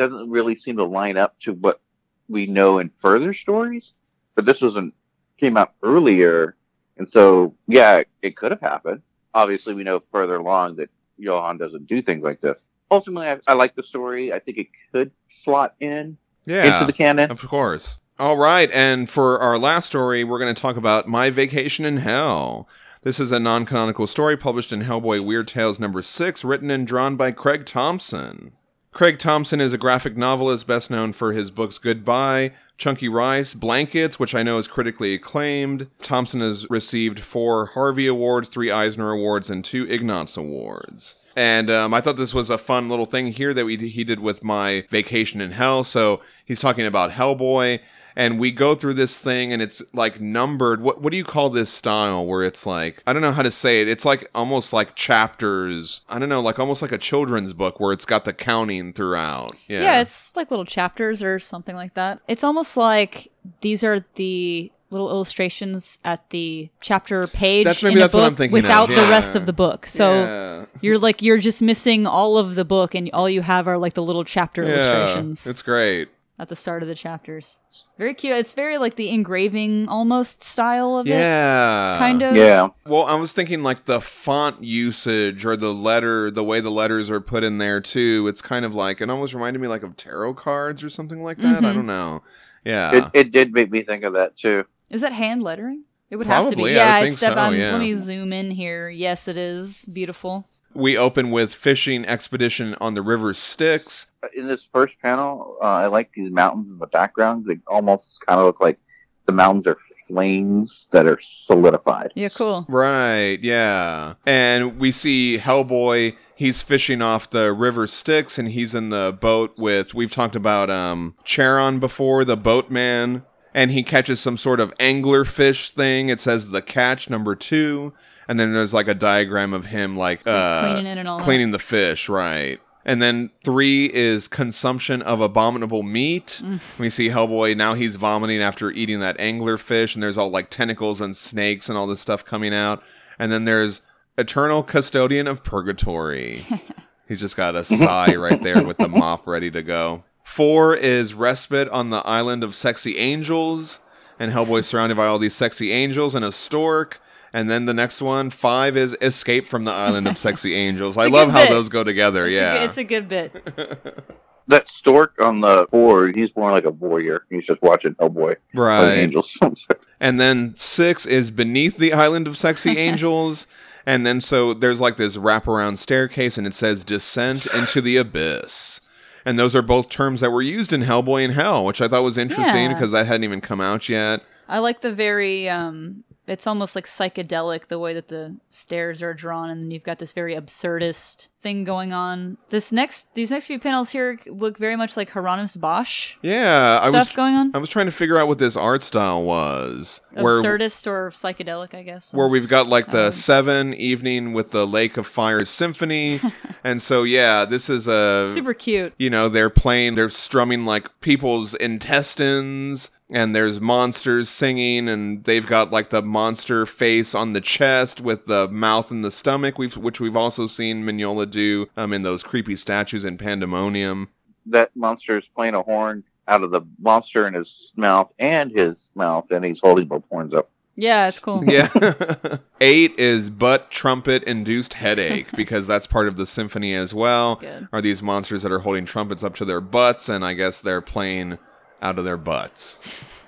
doesn't 0.00 0.30
really 0.30 0.56
seem 0.56 0.76
to 0.78 0.84
line 0.84 1.16
up 1.16 1.38
to 1.40 1.52
what 1.52 1.80
we 2.28 2.46
know 2.46 2.78
in 2.78 2.90
further 3.00 3.32
stories. 3.34 3.92
But 4.34 4.46
this 4.46 4.60
wasn't 4.60 4.94
came 5.38 5.56
out 5.56 5.74
earlier, 5.82 6.56
and 6.96 7.08
so 7.08 7.54
yeah, 7.68 8.02
it 8.22 8.36
could 8.36 8.50
have 8.52 8.60
happened. 8.60 9.02
Obviously, 9.34 9.74
we 9.74 9.84
know 9.84 10.00
further 10.12 10.36
along 10.36 10.76
that 10.76 10.90
Johan 11.18 11.58
doesn't 11.58 11.86
do 11.86 12.02
things 12.02 12.22
like 12.24 12.40
this. 12.40 12.64
Ultimately, 12.90 13.28
I, 13.28 13.38
I 13.46 13.52
like 13.54 13.74
the 13.76 13.82
story. 13.82 14.32
I 14.32 14.38
think 14.40 14.58
it 14.58 14.66
could 14.92 15.10
slot 15.28 15.74
in 15.80 16.16
Yeah. 16.46 16.74
into 16.80 16.86
the 16.86 16.92
canon. 16.92 17.30
Of 17.30 17.46
course. 17.46 17.98
All 18.18 18.36
right, 18.36 18.70
and 18.72 19.08
for 19.08 19.38
our 19.38 19.58
last 19.58 19.86
story, 19.86 20.24
we're 20.24 20.38
going 20.38 20.54
to 20.54 20.60
talk 20.60 20.76
about 20.76 21.08
My 21.08 21.30
Vacation 21.30 21.84
in 21.86 21.98
Hell. 21.98 22.68
This 23.02 23.18
is 23.18 23.32
a 23.32 23.40
non 23.40 23.64
canonical 23.64 24.06
story 24.06 24.36
published 24.36 24.72
in 24.72 24.82
Hellboy 24.82 25.24
Weird 25.24 25.48
Tales 25.48 25.80
number 25.80 26.02
6, 26.02 26.44
written 26.44 26.70
and 26.70 26.86
drawn 26.86 27.16
by 27.16 27.30
Craig 27.32 27.64
Thompson. 27.64 28.52
Craig 28.92 29.18
Thompson 29.18 29.60
is 29.60 29.72
a 29.72 29.78
graphic 29.78 30.16
novelist 30.16 30.66
best 30.66 30.90
known 30.90 31.12
for 31.12 31.32
his 31.32 31.52
books 31.52 31.78
Goodbye, 31.78 32.52
Chunky 32.76 33.08
Rice, 33.08 33.54
Blankets, 33.54 34.18
which 34.18 34.34
I 34.34 34.42
know 34.42 34.58
is 34.58 34.66
critically 34.66 35.14
acclaimed. 35.14 35.88
Thompson 36.02 36.40
has 36.40 36.68
received 36.68 37.20
four 37.20 37.66
Harvey 37.66 38.08
Awards, 38.08 38.48
three 38.48 38.70
Eisner 38.70 39.12
Awards, 39.12 39.48
and 39.48 39.64
two 39.64 39.86
Ignatz 39.88 40.36
Awards. 40.36 41.14
And 41.36 41.70
um, 41.70 41.94
I 41.94 42.00
thought 42.00 42.16
this 42.16 42.34
was 42.34 42.50
a 42.50 42.58
fun 42.58 42.88
little 42.88 43.06
thing 43.06 43.28
here 43.28 43.54
that 43.54 43.64
we 43.64 43.76
he 43.76 44.02
did 44.02 44.18
with 44.18 44.42
my 44.42 44.84
vacation 44.88 45.40
in 45.40 45.52
hell. 45.52 45.84
So 45.84 46.20
he's 46.44 46.60
talking 46.60 46.84
about 46.84 47.12
Hellboy, 47.12 47.78
and 48.16 48.38
we 48.38 48.50
go 48.50 48.74
through 48.74 48.94
this 48.94 49.18
thing, 49.20 49.52
and 49.52 49.60
it's 49.62 49.82
like 49.92 50.20
numbered. 50.20 50.80
What 50.80 51.00
what 51.00 51.10
do 51.10 51.16
you 51.16 51.24
call 51.24 51.50
this 51.50 51.70
style? 51.70 52.26
Where 52.26 52.42
it's 52.42 52.66
like 52.66 53.02
I 53.06 53.12
don't 53.12 53.22
know 53.22 53.32
how 53.32 53.42
to 53.42 53.50
say 53.50 53.80
it. 53.82 53.88
It's 53.88 54.04
like 54.04 54.28
almost 54.34 54.72
like 54.72 54.94
chapters. 55.40 56.02
I 56.08 56.18
don't 56.18 56.28
know, 56.28 56.40
like 56.40 56.58
almost 56.58 56.82
like 56.82 56.92
a 56.92 56.98
children's 56.98 57.52
book 57.52 57.80
where 57.80 57.92
it's 57.92 58.06
got 58.06 58.24
the 58.24 58.32
counting 58.32 58.92
throughout. 58.92 59.52
Yeah, 59.68 59.82
Yeah. 59.82 60.00
it's 60.00 60.34
like 60.36 60.50
little 60.50 60.64
chapters 60.64 61.22
or 61.22 61.38
something 61.38 61.74
like 61.76 61.94
that. 61.94 62.20
It's 62.28 62.44
almost 62.44 62.76
like 62.76 63.30
these 63.60 63.82
are 63.84 64.04
the 64.16 64.70
little 64.90 65.08
illustrations 65.08 66.00
at 66.04 66.28
the 66.30 66.68
chapter 66.80 67.28
page 67.28 67.64
That's- 67.64 67.80
maybe 67.82 67.92
in 67.92 67.98
a 67.98 68.00
that's 68.02 68.14
what 68.14 68.24
I'm 68.24 68.34
thinking 68.34 68.58
of, 68.58 68.62
without 68.64 68.88
the 68.88 69.06
rest 69.08 69.36
of 69.36 69.46
the 69.46 69.52
book. 69.52 69.86
So 69.86 70.12
Yeah. 70.12 70.64
you're 70.80 70.98
like 70.98 71.22
you're 71.22 71.38
just 71.38 71.62
missing 71.62 72.08
all 72.08 72.36
of 72.36 72.56
the 72.56 72.64
book 72.64 72.94
and 72.96 73.08
all 73.12 73.28
you 73.30 73.42
have 73.42 73.68
are 73.68 73.78
like 73.78 73.94
the 73.94 74.02
little 74.02 74.24
chapter 74.24 74.64
Yeah, 74.64 74.70
illustrations 74.72 75.46
it's 75.46 75.62
great. 75.62 76.08
At 76.40 76.48
the 76.48 76.56
start 76.56 76.82
of 76.82 76.88
the 76.88 76.94
chapters. 76.94 77.60
Very 77.98 78.14
cute. 78.14 78.34
It's 78.34 78.54
very 78.54 78.78
like 78.78 78.94
the 78.94 79.10
engraving 79.10 79.88
almost 79.88 80.42
style 80.42 80.96
of 80.96 81.06
it. 81.06 81.10
Yeah, 81.10 81.96
Kind 81.98 82.22
of. 82.22 82.34
Yeah, 82.34 82.68
Well, 82.86 83.02
I 83.04 83.14
was 83.16 83.32
thinking 83.32 83.62
like 83.62 83.84
the 83.84 84.00
font 84.00 84.64
usage 84.64 85.44
or 85.44 85.54
the 85.54 85.74
letter, 85.74 86.30
the 86.30 86.42
way 86.42 86.60
the 86.60 86.70
letters 86.70 87.10
are 87.10 87.20
put 87.20 87.44
in 87.44 87.58
there 87.58 87.82
too. 87.82 88.26
It's 88.26 88.40
kind 88.40 88.64
of 88.64 88.74
like 88.74 89.02
it 89.02 89.10
almost 89.10 89.34
reminded 89.34 89.60
me 89.60 89.68
like 89.68 89.82
of 89.82 89.96
tarot 89.96 90.34
cards 90.34 90.82
or 90.82 90.88
something 90.88 91.22
like 91.22 91.36
that. 91.38 91.62
I 91.62 91.68
Mhm. 91.72 91.74
don't 91.74 91.86
know. 91.86 92.22
Yeah, 92.64 92.96
it, 92.96 93.26
it 93.26 93.32
did 93.32 93.52
make 93.52 93.70
me 93.70 93.82
think 93.82 94.02
of 94.04 94.14
that 94.14 94.36
too. 94.38 94.64
Is 94.90 95.02
that 95.02 95.12
hand 95.12 95.42
lettering? 95.42 95.84
It 96.10 96.16
would 96.16 96.26
have 96.26 96.48
to 96.48 96.54
Probably, 96.56 96.72
be. 96.72 96.80
I 96.80 96.84
would 96.84 96.88
Yeah, 96.90 97.00
think 97.00 97.12
it's 97.12 97.20
so, 97.20 97.38
um, 97.38 97.54
yeah. 97.56 97.72
Let 97.72 97.80
me 97.80 97.94
zoom 97.94 98.32
in 98.32 98.50
here. 98.50 98.88
Yes, 98.90 99.28
it 99.28 99.36
is 99.36 99.84
beautiful. 99.86 100.46
we 100.74 100.96
open 100.98 101.30
with 101.30 101.54
fishing 101.54 102.04
expedition 102.04 102.74
on 102.80 102.94
the 102.94 103.02
River 103.02 103.32
Styx. 103.34 104.10
in 104.34 104.48
this 104.48 104.68
first 104.72 104.96
panel, 105.00 105.56
uh, 105.62 105.66
I 105.66 105.86
like 105.86 106.10
these 106.14 106.30
mountains 106.32 106.70
in 106.70 106.78
the 106.78 106.86
background. 106.86 107.44
They 107.46 107.58
almost 107.66 108.24
kind 108.26 108.40
of 108.40 108.46
look 108.46 108.60
like 108.60 108.78
the 109.26 109.32
mountains 109.32 109.66
are 109.68 109.78
flames 110.08 110.88
that 110.90 111.06
are 111.06 111.18
solidified. 111.20 112.12
Yeah, 112.16 112.28
cool. 112.30 112.66
Right, 112.68 113.38
yeah. 113.42 114.14
And 114.26 114.78
we 114.80 114.90
see 114.92 115.38
Hellboy, 115.38 116.16
he's 116.34 116.62
fishing 116.62 117.00
off 117.02 117.30
the 117.30 117.52
river 117.52 117.86
Styx 117.86 118.38
and 118.38 118.48
he's 118.48 118.74
in 118.74 118.90
the 118.90 119.16
boat 119.20 119.54
with 119.58 119.94
we've 119.94 120.10
talked 120.10 120.34
about 120.34 120.70
um 120.70 121.14
Charon 121.24 121.78
before, 121.78 122.24
the 122.24 122.36
boatman, 122.36 123.24
and 123.54 123.70
he 123.70 123.82
catches 123.82 124.20
some 124.20 124.36
sort 124.36 124.60
of 124.60 124.76
anglerfish 124.78 125.70
thing. 125.70 126.08
It 126.08 126.20
says 126.20 126.50
the 126.50 126.62
catch 126.62 127.10
number 127.10 127.34
2, 127.34 127.92
and 128.28 128.38
then 128.38 128.52
there's 128.52 128.74
like 128.74 128.88
a 128.88 128.94
diagram 128.94 129.52
of 129.52 129.66
him 129.66 129.96
like 129.96 130.20
uh 130.26 130.74
cleaning 130.74 130.86
it 130.86 130.98
and 130.98 131.08
all 131.08 131.18
that. 131.18 131.24
cleaning 131.24 131.50
the 131.50 131.58
fish, 131.58 132.08
right. 132.08 132.60
And 132.84 133.02
then 133.02 133.30
three 133.44 133.90
is 133.92 134.26
consumption 134.26 135.02
of 135.02 135.20
abominable 135.20 135.82
meat. 135.82 136.40
Mm. 136.42 136.60
We 136.78 136.88
see 136.88 137.08
Hellboy 137.08 137.56
now 137.56 137.74
he's 137.74 137.96
vomiting 137.96 138.40
after 138.40 138.70
eating 138.70 139.00
that 139.00 139.18
anglerfish, 139.18 139.94
and 139.94 140.02
there's 140.02 140.16
all 140.16 140.30
like 140.30 140.48
tentacles 140.48 141.00
and 141.00 141.16
snakes 141.16 141.68
and 141.68 141.76
all 141.76 141.86
this 141.86 142.00
stuff 142.00 142.24
coming 142.24 142.54
out. 142.54 142.82
And 143.18 143.30
then 143.30 143.44
there's 143.44 143.82
eternal 144.16 144.62
custodian 144.62 145.26
of 145.26 145.42
purgatory. 145.42 146.42
he's 147.08 147.20
just 147.20 147.36
got 147.36 147.54
a 147.54 147.64
sigh 147.64 148.14
right 148.14 148.42
there 148.42 148.62
with 148.62 148.78
the 148.78 148.88
mop 148.88 149.26
ready 149.26 149.50
to 149.50 149.62
go. 149.62 150.02
Four 150.30 150.76
is 150.76 151.12
respite 151.12 151.68
on 151.70 151.90
the 151.90 152.06
island 152.06 152.44
of 152.44 152.54
sexy 152.54 152.98
angels, 152.98 153.80
and 154.16 154.32
Hellboy 154.32 154.62
surrounded 154.62 154.94
by 154.94 155.06
all 155.06 155.18
these 155.18 155.34
sexy 155.34 155.72
angels 155.72 156.14
and 156.14 156.24
a 156.24 156.30
stork. 156.30 157.00
And 157.32 157.50
then 157.50 157.66
the 157.66 157.74
next 157.74 158.00
one, 158.00 158.30
five, 158.30 158.76
is 158.76 158.96
escape 159.00 159.48
from 159.48 159.64
the 159.64 159.72
island 159.72 160.06
of 160.06 160.16
sexy 160.16 160.54
angels. 160.66 160.96
I 160.96 161.08
love 161.08 161.30
how 161.30 161.42
bit. 161.42 161.50
those 161.50 161.68
go 161.68 161.82
together. 161.82 162.26
It's 162.26 162.34
yeah, 162.36 162.54
a, 162.54 162.64
it's 162.64 162.78
a 162.78 162.84
good 162.84 163.08
bit. 163.08 163.34
That 164.46 164.66
stork 164.68 165.14
on 165.20 165.42
the 165.42 165.68
board, 165.70 166.16
he's 166.16 166.34
more 166.34 166.50
like 166.50 166.64
a 166.64 166.72
voyeur. 166.72 167.20
He's 167.30 167.46
just 167.46 167.62
watching 167.62 167.94
Hellboy 167.94 168.34
or 168.56 168.64
right. 168.64 168.98
Angels. 168.98 169.36
And 170.00 170.18
then 170.18 170.54
six 170.56 171.06
is 171.06 171.30
beneath 171.30 171.76
the 171.76 171.92
island 171.92 172.26
of 172.26 172.36
sexy 172.36 172.76
angels. 172.76 173.46
And 173.86 174.04
then 174.04 174.20
so 174.20 174.54
there's 174.54 174.80
like 174.80 174.96
this 174.96 175.16
wraparound 175.16 175.78
staircase, 175.78 176.36
and 176.36 176.48
it 176.48 176.54
says 176.54 176.82
descent 176.82 177.46
into 177.46 177.80
the 177.80 177.96
abyss. 177.96 178.80
And 179.24 179.38
those 179.38 179.54
are 179.54 179.62
both 179.62 179.88
terms 179.88 180.20
that 180.20 180.30
were 180.30 180.42
used 180.42 180.72
in 180.72 180.82
Hellboy 180.82 181.24
and 181.24 181.34
Hell, 181.34 181.64
which 181.66 181.80
I 181.80 181.88
thought 181.88 182.02
was 182.02 182.16
interesting 182.18 182.64
Yeah. 182.70 182.74
because 182.74 182.92
that 182.92 183.06
hadn't 183.06 183.24
even 183.24 183.40
come 183.40 183.60
out 183.60 183.88
yet. 183.88 184.22
I 184.48 184.58
like 184.58 184.80
the 184.80 184.92
very 184.92 185.48
um 185.48 186.04
it's 186.30 186.46
almost 186.46 186.76
like 186.76 186.84
psychedelic 186.86 187.66
the 187.66 187.78
way 187.78 187.92
that 187.92 188.06
the 188.06 188.36
stairs 188.50 189.02
are 189.02 189.12
drawn 189.12 189.50
and 189.50 189.72
you've 189.72 189.82
got 189.82 189.98
this 189.98 190.12
very 190.12 190.36
absurdist 190.36 191.28
thing 191.40 191.64
going 191.64 191.92
on. 191.92 192.38
This 192.50 192.70
next 192.70 193.14
these 193.16 193.32
next 193.32 193.46
few 193.46 193.58
panels 193.58 193.90
here 193.90 194.18
look 194.26 194.56
very 194.56 194.76
much 194.76 194.96
like 194.96 195.10
Hieronymus 195.10 195.56
Bosch 195.56 196.14
Yeah, 196.22 196.78
I 196.82 196.88
stuff 196.90 197.08
was 197.08 197.16
going 197.16 197.34
on. 197.34 197.50
I 197.52 197.58
was 197.58 197.68
trying 197.68 197.86
to 197.86 197.92
figure 197.92 198.16
out 198.16 198.28
what 198.28 198.38
this 198.38 198.56
art 198.56 198.82
style 198.82 199.24
was. 199.24 200.00
Where 200.12 200.40
Absurdist 200.40 200.86
or 200.86 201.10
psychedelic, 201.10 201.74
I 201.74 201.82
guess. 201.82 202.14
where 202.14 202.28
we've 202.28 202.48
got 202.48 202.68
like 202.68 202.90
the 202.90 203.06
Um, 203.06 203.12
seven 203.12 203.74
evening 203.74 204.32
with 204.32 204.52
the 204.52 204.66
Lake 204.66 204.96
of 204.96 205.06
Fire 205.08 205.44
symphony, 205.44 206.20
and 206.64 206.80
so 206.80 207.02
yeah, 207.02 207.44
this 207.44 207.68
is 207.68 207.88
a 207.88 208.30
super 208.32 208.54
cute. 208.54 208.92
you 208.98 209.10
know 209.10 209.28
they're 209.28 209.50
playing 209.50 209.96
they're 209.96 210.08
strumming 210.08 210.64
like 210.64 211.00
people's 211.00 211.54
intestines 211.54 212.90
and 213.12 213.34
there's 213.34 213.60
monsters 213.60 214.28
singing 214.28 214.88
and 214.88 215.24
they've 215.24 215.46
got 215.46 215.70
like 215.70 215.90
the 215.90 216.02
monster 216.02 216.66
face 216.66 217.14
on 217.14 217.32
the 217.32 217.40
chest 217.40 218.00
with 218.00 218.26
the 218.26 218.48
mouth 218.48 218.90
and 218.90 219.04
the 219.04 219.10
stomach 219.10 219.58
we've 219.58 219.76
which 219.76 220.00
we've 220.00 220.16
also 220.16 220.46
seen 220.46 220.84
Mignola 220.84 221.28
do 221.30 221.68
um 221.76 221.92
in 221.92 222.02
those 222.02 222.22
creepy 222.22 222.56
statues 222.56 223.04
in 223.04 223.18
Pandemonium. 223.18 224.08
That 224.46 224.70
monster 224.74 225.18
is 225.18 225.26
playing 225.34 225.54
a 225.54 225.62
horn 225.62 226.04
out 226.30 226.42
of 226.42 226.50
the 226.52 226.62
monster 226.80 227.26
in 227.26 227.34
his 227.34 227.72
mouth 227.76 228.10
and 228.18 228.50
his 228.52 228.90
mouth, 228.94 229.26
and 229.30 229.44
he's 229.44 229.60
holding 229.60 229.86
both 229.88 230.04
horns 230.08 230.32
up. 230.32 230.48
Yeah, 230.76 231.08
it's 231.08 231.18
cool. 231.18 231.44
Yeah. 231.44 231.68
8 232.60 232.94
is 232.96 233.28
butt 233.28 233.70
trumpet 233.70 234.22
induced 234.22 234.74
headache 234.74 235.26
because 235.36 235.66
that's 235.66 235.86
part 235.86 236.08
of 236.08 236.16
the 236.16 236.24
symphony 236.24 236.74
as 236.74 236.94
well. 236.94 237.42
Are 237.72 237.82
these 237.82 238.02
monsters 238.02 238.44
that 238.44 238.52
are 238.52 238.60
holding 238.60 238.86
trumpets 238.86 239.22
up 239.22 239.34
to 239.36 239.44
their 239.44 239.60
butts 239.60 240.08
and 240.08 240.24
I 240.24 240.32
guess 240.34 240.62
they're 240.62 240.80
playing 240.80 241.38
out 241.82 241.98
of 241.98 242.04
their 242.04 242.16
butts, 242.16 242.78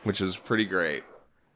which 0.04 0.20
is 0.20 0.36
pretty 0.36 0.64
great. 0.64 1.04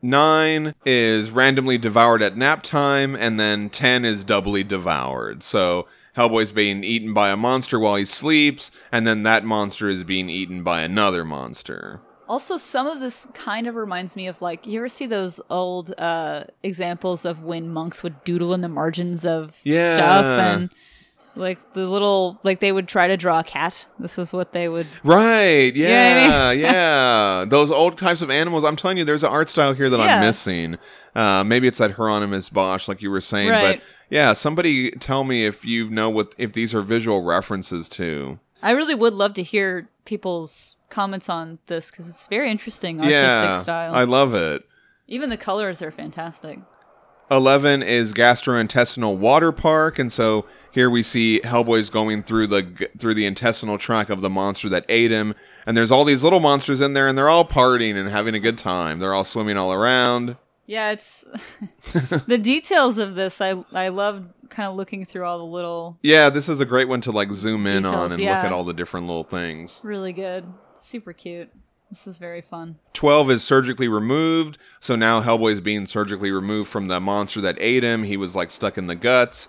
Nine 0.02 0.74
is 0.84 1.30
randomly 1.30 1.78
devoured 1.78 2.22
at 2.22 2.36
nap 2.36 2.62
time, 2.62 3.14
and 3.16 3.40
then 3.40 3.70
ten 3.70 4.04
is 4.04 4.24
doubly 4.24 4.62
devoured. 4.62 5.42
So 5.42 5.86
Hellboy's 6.16 6.52
being 6.52 6.84
eaten 6.84 7.12
by 7.14 7.30
a 7.30 7.36
monster 7.36 7.78
while 7.80 7.96
he 7.96 8.04
sleeps, 8.04 8.70
and 8.92 9.06
then 9.06 9.22
that 9.24 9.44
monster 9.44 9.88
is 9.88 10.04
being 10.04 10.28
eaten 10.28 10.62
by 10.62 10.82
another 10.82 11.24
monster. 11.24 12.00
Also, 12.28 12.56
some 12.56 12.86
of 12.88 12.98
this 13.00 13.26
kind 13.34 13.66
of 13.68 13.76
reminds 13.76 14.16
me 14.16 14.26
of 14.26 14.42
like 14.42 14.66
you 14.66 14.80
ever 14.80 14.88
see 14.88 15.06
those 15.06 15.40
old 15.48 15.94
uh, 15.98 16.44
examples 16.62 17.24
of 17.24 17.42
when 17.44 17.68
monks 17.72 18.02
would 18.02 18.22
doodle 18.24 18.52
in 18.52 18.60
the 18.62 18.68
margins 18.68 19.24
of 19.24 19.60
Yeah. 19.64 19.94
stuff 19.96 20.24
and 20.24 20.70
like 21.36 21.74
the 21.74 21.86
little 21.86 22.38
like 22.42 22.60
they 22.60 22.72
would 22.72 22.88
try 22.88 23.06
to 23.06 23.16
draw 23.16 23.40
a 23.40 23.44
cat. 23.44 23.86
This 23.98 24.18
is 24.18 24.32
what 24.32 24.52
they 24.52 24.68
would. 24.68 24.86
Right, 25.04 25.74
You 25.74 25.84
know 25.84 25.90
I 25.90 25.92
yeah, 25.92 26.50
yeah. 27.40 27.44
Those 27.46 27.70
old 27.70 27.98
types 27.98 28.22
of 28.22 28.30
animals. 28.30 28.64
I'm 28.64 28.76
telling 28.76 28.98
you, 28.98 29.04
there's 29.04 29.24
an 29.24 29.30
art 29.30 29.48
style 29.48 29.74
here 29.74 29.90
that 29.90 30.00
I'm 30.00 30.20
missing. 30.20 30.78
Uh, 31.14 31.44
maybe 31.44 31.66
it's 31.66 31.78
that 31.78 31.92
Hieronymus 31.92 32.48
Bosch, 32.50 32.88
like 32.88 33.00
you 33.02 33.10
were 33.10 33.20
saying, 33.20 33.48
Right. 33.50 33.78
but 33.78 33.84
yeah, 34.10 34.32
somebody 34.32 34.90
tell 34.92 35.24
me 35.24 35.44
if 35.46 35.64
you 35.64 35.88
know 35.90 36.10
what 36.10 36.34
if 36.38 36.52
these 36.52 36.74
are 36.74 36.82
visual 36.82 37.22
references 37.22 37.88
to. 37.90 38.38
I 38.62 38.72
really 38.72 38.94
would 38.94 39.14
love 39.14 39.34
to 39.34 39.42
hear 39.42 39.88
people's 40.04 40.76
comments 40.88 41.28
on 41.28 41.58
this 41.66 41.90
because 41.90 42.08
it's 42.08 42.26
very 42.26 42.50
interesting 42.50 43.00
artistic 43.00 43.12
yeah, 43.20 43.60
style. 43.60 43.94
I 43.94 44.04
love 44.04 44.34
it. 44.34 44.62
Even 45.08 45.30
the 45.30 45.36
colors 45.36 45.82
are 45.82 45.90
fantastic. 45.90 46.58
11 47.30 47.82
is 47.82 48.12
gastrointestinal 48.12 49.16
water 49.16 49.50
park 49.52 49.98
and 49.98 50.12
so 50.12 50.46
here 50.76 50.90
we 50.90 51.02
see 51.02 51.40
hellboy's 51.42 51.88
going 51.88 52.22
through 52.22 52.46
the 52.46 52.88
through 52.98 53.14
the 53.14 53.24
intestinal 53.24 53.78
tract 53.78 54.10
of 54.10 54.20
the 54.20 54.28
monster 54.28 54.68
that 54.68 54.84
ate 54.90 55.10
him 55.10 55.34
and 55.64 55.74
there's 55.74 55.90
all 55.90 56.04
these 56.04 56.22
little 56.22 56.38
monsters 56.38 56.82
in 56.82 56.92
there 56.92 57.08
and 57.08 57.16
they're 57.16 57.30
all 57.30 57.46
partying 57.46 57.96
and 57.96 58.10
having 58.10 58.34
a 58.34 58.38
good 58.38 58.58
time 58.58 58.98
they're 58.98 59.14
all 59.14 59.24
swimming 59.24 59.56
all 59.56 59.72
around 59.72 60.36
Yeah, 60.66 60.90
it's 60.90 61.24
the 62.26 62.38
details 62.38 62.98
of 62.98 63.14
this. 63.14 63.40
I 63.40 63.64
I 63.72 63.88
love 63.88 64.26
kind 64.50 64.68
of 64.68 64.76
looking 64.76 65.06
through 65.06 65.24
all 65.24 65.38
the 65.38 65.44
little 65.44 65.98
yeah 66.02 66.28
this 66.28 66.48
is 66.48 66.60
a 66.60 66.66
great 66.66 66.88
one 66.88 67.00
to 67.00 67.10
like 67.10 67.32
zoom 67.32 67.66
in 67.66 67.84
on 67.86 68.12
and 68.12 68.20
yeah. 68.20 68.36
look 68.36 68.46
at 68.46 68.52
all 68.52 68.64
the 68.64 68.74
different 68.74 69.06
little 69.06 69.24
things 69.24 69.80
really 69.82 70.12
good, 70.12 70.44
super 70.76 71.12
cute. 71.12 71.50
This 71.88 72.08
is 72.08 72.18
very 72.18 72.42
fun. 72.42 72.78
12 72.92 73.30
is 73.30 73.44
surgically 73.44 73.88
removed 73.88 74.58
so 74.80 74.94
now 74.94 75.22
hellboy's 75.22 75.60
being 75.60 75.86
surgically 75.86 76.32
removed 76.32 76.68
from 76.68 76.88
the 76.88 77.00
monster 77.00 77.40
that 77.40 77.56
ate 77.60 77.82
him 77.82 78.02
he 78.02 78.16
was 78.16 78.34
like 78.36 78.50
stuck 78.50 78.76
in 78.76 78.88
the 78.88 78.96
guts 78.96 79.48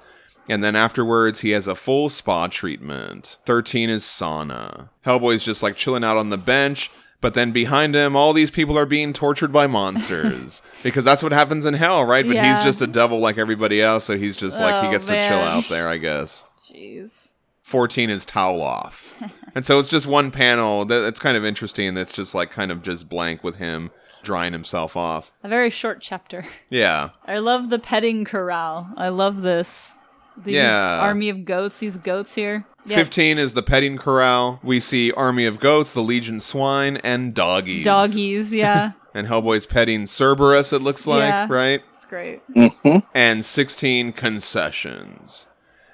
and 0.49 0.63
then 0.63 0.75
afterwards 0.75 1.41
he 1.41 1.51
has 1.51 1.67
a 1.67 1.75
full 1.75 2.09
spa 2.09 2.47
treatment 2.47 3.37
13 3.45 3.89
is 3.89 4.03
sauna 4.03 4.89
hellboy's 5.05 5.43
just 5.43 5.61
like 5.63 5.75
chilling 5.75 6.03
out 6.03 6.17
on 6.17 6.29
the 6.29 6.37
bench 6.37 6.91
but 7.19 7.33
then 7.33 7.51
behind 7.51 7.95
him 7.95 8.15
all 8.15 8.33
these 8.33 8.51
people 8.51 8.77
are 8.77 8.85
being 8.85 9.11
tortured 9.13 9.51
by 9.51 9.67
monsters 9.67 10.61
because 10.83 11.03
that's 11.05 11.23
what 11.23 11.31
happens 11.31 11.65
in 11.65 11.73
hell 11.73 12.03
right 12.05 12.25
but 12.25 12.35
Yeah. 12.35 12.55
he's 12.55 12.63
just 12.65 12.81
a 12.81 12.87
devil 12.87 13.19
like 13.19 13.37
everybody 13.37 13.81
else 13.81 14.05
so 14.05 14.17
he's 14.17 14.35
just 14.35 14.59
like 14.59 14.81
he 14.83 14.87
Oh, 14.89 14.91
gets 14.91 15.05
to 15.07 15.13
chill 15.27 15.39
out 15.39 15.67
there 15.69 15.87
i 15.87 15.97
guess 15.97 16.45
Jeez. 16.71 17.33
14 17.63 18.09
is 18.09 18.23
towel 18.23 18.61
off. 18.61 19.13
and 19.55 19.65
so 19.65 19.77
it's 19.77 19.89
just 19.89 20.07
one 20.07 20.31
panel 20.31 20.85
that 20.85 21.05
it's 21.05 21.19
kind 21.19 21.35
of 21.35 21.43
interesting 21.43 21.93
that's 21.95 22.13
just 22.13 22.33
like 22.33 22.49
kind 22.49 22.71
of 22.71 22.81
just 22.81 23.09
blank 23.09 23.43
with 23.43 23.55
him 23.57 23.91
drying 24.23 24.53
himself 24.53 24.95
off. 24.95 25.33
A 25.43 25.49
very 25.49 25.69
short 25.69 25.99
chapter. 26.01 26.45
Yeah. 26.69 27.09
I 27.25 27.39
love 27.39 27.69
the 27.69 27.77
petting 27.79 28.23
corral. 28.25 28.89
I 28.95 29.09
love 29.09 29.41
this. 29.41 29.97
These 30.43 30.55
Yeah. 30.55 30.99
army 31.01 31.30
of 31.30 31.45
goats. 31.45 31.80
These 31.80 31.97
goats 31.97 32.35
here. 32.35 32.65
Yeah, 32.85 32.97
15 32.97 33.38
is 33.38 33.53
the 33.53 33.64
petting 33.64 33.97
corral. 33.97 34.59
We 34.64 34.80
see 34.80 35.11
army 35.11 35.45
of 35.45 35.59
goats, 35.59 35.93
the 35.93 36.01
legion 36.01 36.39
swine, 36.39 36.97
and 36.97 37.34
doggies. 37.34 37.84
doggies. 37.84 38.53
Yeah, 38.53 38.91
And 39.14 39.27
Hellboy's 39.27 39.65
petting 39.65 40.05
Cerberus, 40.05 40.72
it 40.72 40.81
looks 40.81 41.07
like, 41.07 41.23
Yeah. 41.30 41.47
right? 41.49 41.81
it's 41.89 42.05
great. 42.05 42.41
Mm-hmm. 42.55 42.97
And 43.15 43.43
16 43.43 44.11
concessions. 44.14 45.47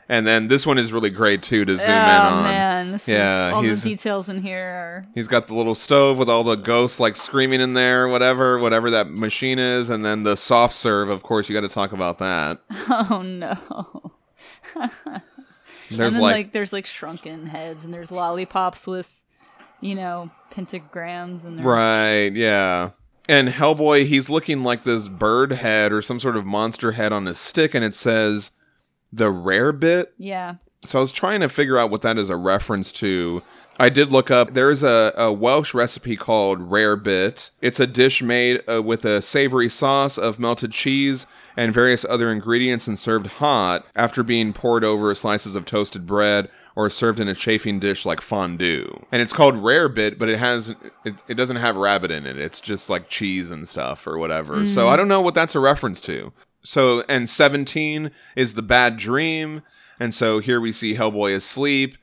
And 0.09 0.27
then 0.27 0.49
this 0.49 0.67
one 0.67 0.77
is 0.77 0.91
really 0.91 1.09
great 1.09 1.41
too 1.41 1.63
to 1.65 1.77
zoom 1.77 1.89
oh 1.89 1.93
in 1.93 2.33
on. 2.33 2.43
man, 2.43 2.91
this 2.91 3.07
Yeah, 3.07 3.47
is 3.47 3.53
all 3.53 3.61
the 3.63 3.75
details 3.77 4.27
in 4.29 4.41
here 4.41 4.59
are. 4.59 5.07
He's 5.15 5.29
got 5.29 5.47
the 5.47 5.55
little 5.55 5.75
stove 5.75 6.17
with 6.17 6.29
all 6.29 6.43
the 6.43 6.55
ghosts 6.57 6.99
like 6.99 7.15
screaming 7.15 7.61
in 7.61 7.73
there, 7.73 8.07
whatever, 8.09 8.59
whatever 8.59 8.89
that 8.91 9.09
machine 9.09 9.57
is, 9.57 9.89
and 9.89 10.03
then 10.03 10.23
the 10.23 10.35
soft 10.35 10.75
serve. 10.75 11.09
Of 11.09 11.23
course, 11.23 11.47
you 11.49 11.55
got 11.55 11.61
to 11.67 11.73
talk 11.73 11.93
about 11.93 12.19
that. 12.19 12.59
Oh 12.89 13.21
no. 13.23 14.11
There's 14.75 14.91
and 15.89 16.15
then 16.15 16.21
like, 16.21 16.33
like, 16.33 16.51
there's 16.53 16.73
like 16.73 16.85
shrunken 16.85 17.47
heads 17.47 17.83
and 17.83 17.93
there's 17.93 18.11
lollipops 18.11 18.87
with, 18.87 19.21
you 19.81 19.95
know, 19.95 20.31
pentagrams 20.51 21.45
and 21.45 21.63
right, 21.63 22.31
yeah. 22.33 22.91
And 23.29 23.49
Hellboy, 23.49 24.05
he's 24.05 24.29
looking 24.29 24.63
like 24.63 24.83
this 24.83 25.07
bird 25.07 25.53
head 25.53 25.93
or 25.93 26.01
some 26.01 26.19
sort 26.19 26.35
of 26.35 26.45
monster 26.45 26.93
head 26.93 27.13
on 27.13 27.25
a 27.27 27.33
stick, 27.33 27.73
and 27.73 27.83
it 27.83 27.95
says 27.95 28.51
the 29.13 29.31
rare 29.31 29.71
bit. 29.71 30.13
Yeah. 30.17 30.55
So 30.85 30.99
I 30.99 31.01
was 31.01 31.13
trying 31.13 31.39
to 31.39 31.47
figure 31.49 31.77
out 31.77 31.89
what 31.89 32.01
that 32.01 32.17
is 32.17 32.29
a 32.29 32.35
reference 32.35 32.91
to. 32.93 33.41
I 33.79 33.89
did 33.89 34.11
look 34.11 34.29
up. 34.29 34.53
There's 34.53 34.83
a, 34.83 35.13
a 35.15 35.31
Welsh 35.31 35.73
recipe 35.73 36.15
called 36.15 36.71
Rare 36.71 36.95
Bit. 36.95 37.51
It's 37.61 37.79
a 37.79 37.87
dish 37.87 38.21
made 38.21 38.61
uh, 38.69 38.83
with 38.83 39.05
a 39.05 39.21
savory 39.21 39.69
sauce 39.69 40.17
of 40.17 40.37
melted 40.37 40.71
cheese 40.71 41.25
and 41.55 41.73
various 41.73 42.05
other 42.05 42.31
ingredients 42.31 42.87
and 42.87 42.97
served 42.97 43.27
hot 43.27 43.85
after 43.95 44.23
being 44.23 44.53
poured 44.53 44.83
over 44.83 45.13
slices 45.13 45.55
of 45.55 45.65
toasted 45.65 46.05
bread 46.05 46.49
or 46.75 46.89
served 46.89 47.19
in 47.19 47.27
a 47.27 47.35
chafing 47.35 47.79
dish 47.79 48.05
like 48.05 48.21
fondue. 48.21 49.05
And 49.11 49.21
it's 49.21 49.33
called 49.33 49.57
Rare 49.57 49.89
Bit, 49.89 50.17
but 50.17 50.29
it 50.29 50.39
has 50.39 50.75
it, 51.05 51.23
it 51.27 51.35
doesn't 51.35 51.57
have 51.57 51.75
rabbit 51.75 52.11
in 52.11 52.25
it. 52.25 52.37
It's 52.37 52.59
just 52.59 52.89
like 52.89 53.09
cheese 53.09 53.51
and 53.51 53.67
stuff 53.67 54.07
or 54.07 54.17
whatever. 54.17 54.65
So 54.65 54.87
I 54.87 54.97
don't 54.97 55.07
know 55.07 55.21
what 55.21 55.35
that's 55.35 55.55
a 55.55 55.59
reference 55.59 56.01
to. 56.01 56.33
So 56.63 57.03
and 57.07 57.29
17 57.29 58.11
is 58.35 58.53
the 58.53 58.61
bad 58.61 58.97
dream. 58.97 59.61
And 59.99 60.13
so 60.13 60.39
here 60.39 60.59
we 60.59 60.71
see 60.71 60.95
Hellboy 60.95 61.35
asleep 61.35 61.95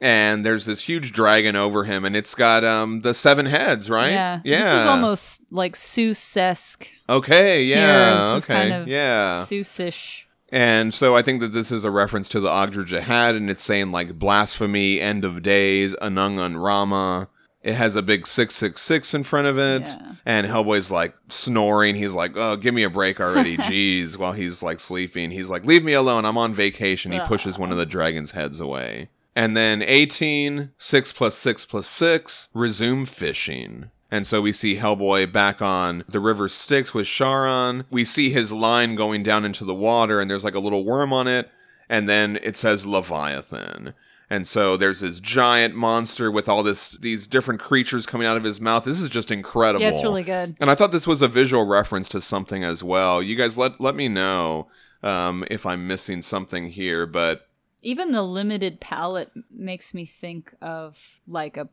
and 0.00 0.44
there's 0.44 0.66
this 0.66 0.82
huge 0.82 1.12
dragon 1.12 1.56
over 1.56 1.84
him 1.84 2.04
and 2.04 2.14
it's 2.16 2.34
got 2.34 2.64
um 2.64 3.02
the 3.02 3.14
seven 3.14 3.46
heads, 3.46 3.88
right? 3.88 4.10
Yeah. 4.10 4.40
Yeah. 4.44 4.58
This 4.58 4.80
is 4.80 4.86
almost 4.86 5.42
like 5.50 5.74
Seuss-esque. 5.74 6.88
Okay, 7.08 7.64
Yeah, 7.64 7.76
yeah. 7.76 8.34
this 8.34 8.44
is 8.44 8.50
okay. 8.50 8.54
kind 8.68 8.82
of 8.82 8.88
yeah. 8.88 9.44
Seuss-ish. 9.46 10.26
And 10.50 10.94
so 10.94 11.16
I 11.16 11.22
think 11.22 11.40
that 11.40 11.52
this 11.52 11.72
is 11.72 11.84
a 11.84 11.90
reference 11.90 12.28
to 12.30 12.40
the 12.40 12.48
Ogdru 12.48 12.86
Jahad 12.86 13.36
and 13.36 13.50
it's 13.50 13.64
saying 13.64 13.90
like 13.90 14.18
blasphemy, 14.18 15.00
end 15.00 15.24
of 15.24 15.42
days, 15.42 15.94
Anung 16.00 16.62
Rama. 16.62 17.28
It 17.62 17.74
has 17.74 17.96
a 17.96 18.02
big 18.02 18.28
666 18.28 19.12
in 19.12 19.24
front 19.24 19.48
of 19.48 19.58
it. 19.58 19.88
Yeah. 19.88 20.12
And 20.24 20.46
Hellboy's 20.46 20.92
like 20.92 21.16
snoring. 21.28 21.96
He's 21.96 22.12
like, 22.12 22.36
oh, 22.36 22.54
give 22.54 22.74
me 22.74 22.84
a 22.84 22.90
break 22.90 23.20
already. 23.20 23.56
Jeez. 23.56 24.16
While 24.16 24.32
he's 24.32 24.62
like 24.62 24.78
sleeping. 24.78 25.32
He's 25.32 25.50
like, 25.50 25.64
leave 25.64 25.82
me 25.82 25.92
alone. 25.94 26.24
I'm 26.24 26.38
on 26.38 26.54
vacation. 26.54 27.10
He 27.10 27.18
pushes 27.20 27.58
one 27.58 27.72
of 27.72 27.78
the 27.78 27.86
dragon's 27.86 28.30
heads 28.30 28.60
away. 28.60 29.08
And 29.34 29.56
then 29.56 29.82
18, 29.82 30.70
6 30.78 31.12
plus 31.12 31.34
6 31.36 31.66
plus 31.66 31.86
6, 31.88 32.48
resume 32.54 33.04
fishing. 33.04 33.90
And 34.10 34.26
so 34.26 34.40
we 34.40 34.52
see 34.52 34.76
Hellboy 34.76 35.32
back 35.32 35.60
on 35.60 36.04
the 36.08 36.20
river 36.20 36.48
Styx 36.48 36.94
with 36.94 37.06
Charon. 37.06 37.84
We 37.90 38.04
see 38.04 38.30
his 38.30 38.52
line 38.52 38.94
going 38.94 39.22
down 39.22 39.44
into 39.44 39.64
the 39.64 39.74
water, 39.74 40.20
and 40.20 40.30
there's 40.30 40.44
like 40.44 40.54
a 40.54 40.60
little 40.60 40.84
worm 40.84 41.12
on 41.12 41.26
it. 41.26 41.50
And 41.88 42.08
then 42.08 42.38
it 42.42 42.56
says 42.56 42.86
Leviathan. 42.86 43.94
And 44.28 44.46
so 44.46 44.76
there's 44.76 45.00
this 45.00 45.20
giant 45.20 45.76
monster 45.76 46.32
with 46.32 46.48
all 46.48 46.64
this 46.64 46.92
these 46.98 47.28
different 47.28 47.60
creatures 47.60 48.06
coming 48.06 48.26
out 48.26 48.36
of 48.36 48.42
his 48.42 48.60
mouth. 48.60 48.84
This 48.84 49.00
is 49.00 49.08
just 49.08 49.30
incredible. 49.30 49.82
Yeah, 49.82 49.90
it's 49.90 50.02
really 50.02 50.24
good. 50.24 50.56
And 50.60 50.68
I 50.68 50.74
thought 50.74 50.90
this 50.90 51.06
was 51.06 51.22
a 51.22 51.28
visual 51.28 51.64
reference 51.64 52.08
to 52.10 52.20
something 52.20 52.64
as 52.64 52.82
well. 52.82 53.22
You 53.22 53.36
guys 53.36 53.56
let 53.56 53.80
let 53.80 53.94
me 53.94 54.08
know 54.08 54.66
um, 55.02 55.44
if 55.48 55.64
I'm 55.64 55.86
missing 55.86 56.22
something 56.22 56.70
here, 56.70 57.06
but 57.06 57.48
Even 57.82 58.10
the 58.10 58.22
limited 58.22 58.80
palette 58.80 59.30
makes 59.48 59.94
me 59.94 60.06
think 60.06 60.54
of 60.60 61.20
like 61.28 61.56
a 61.56 61.68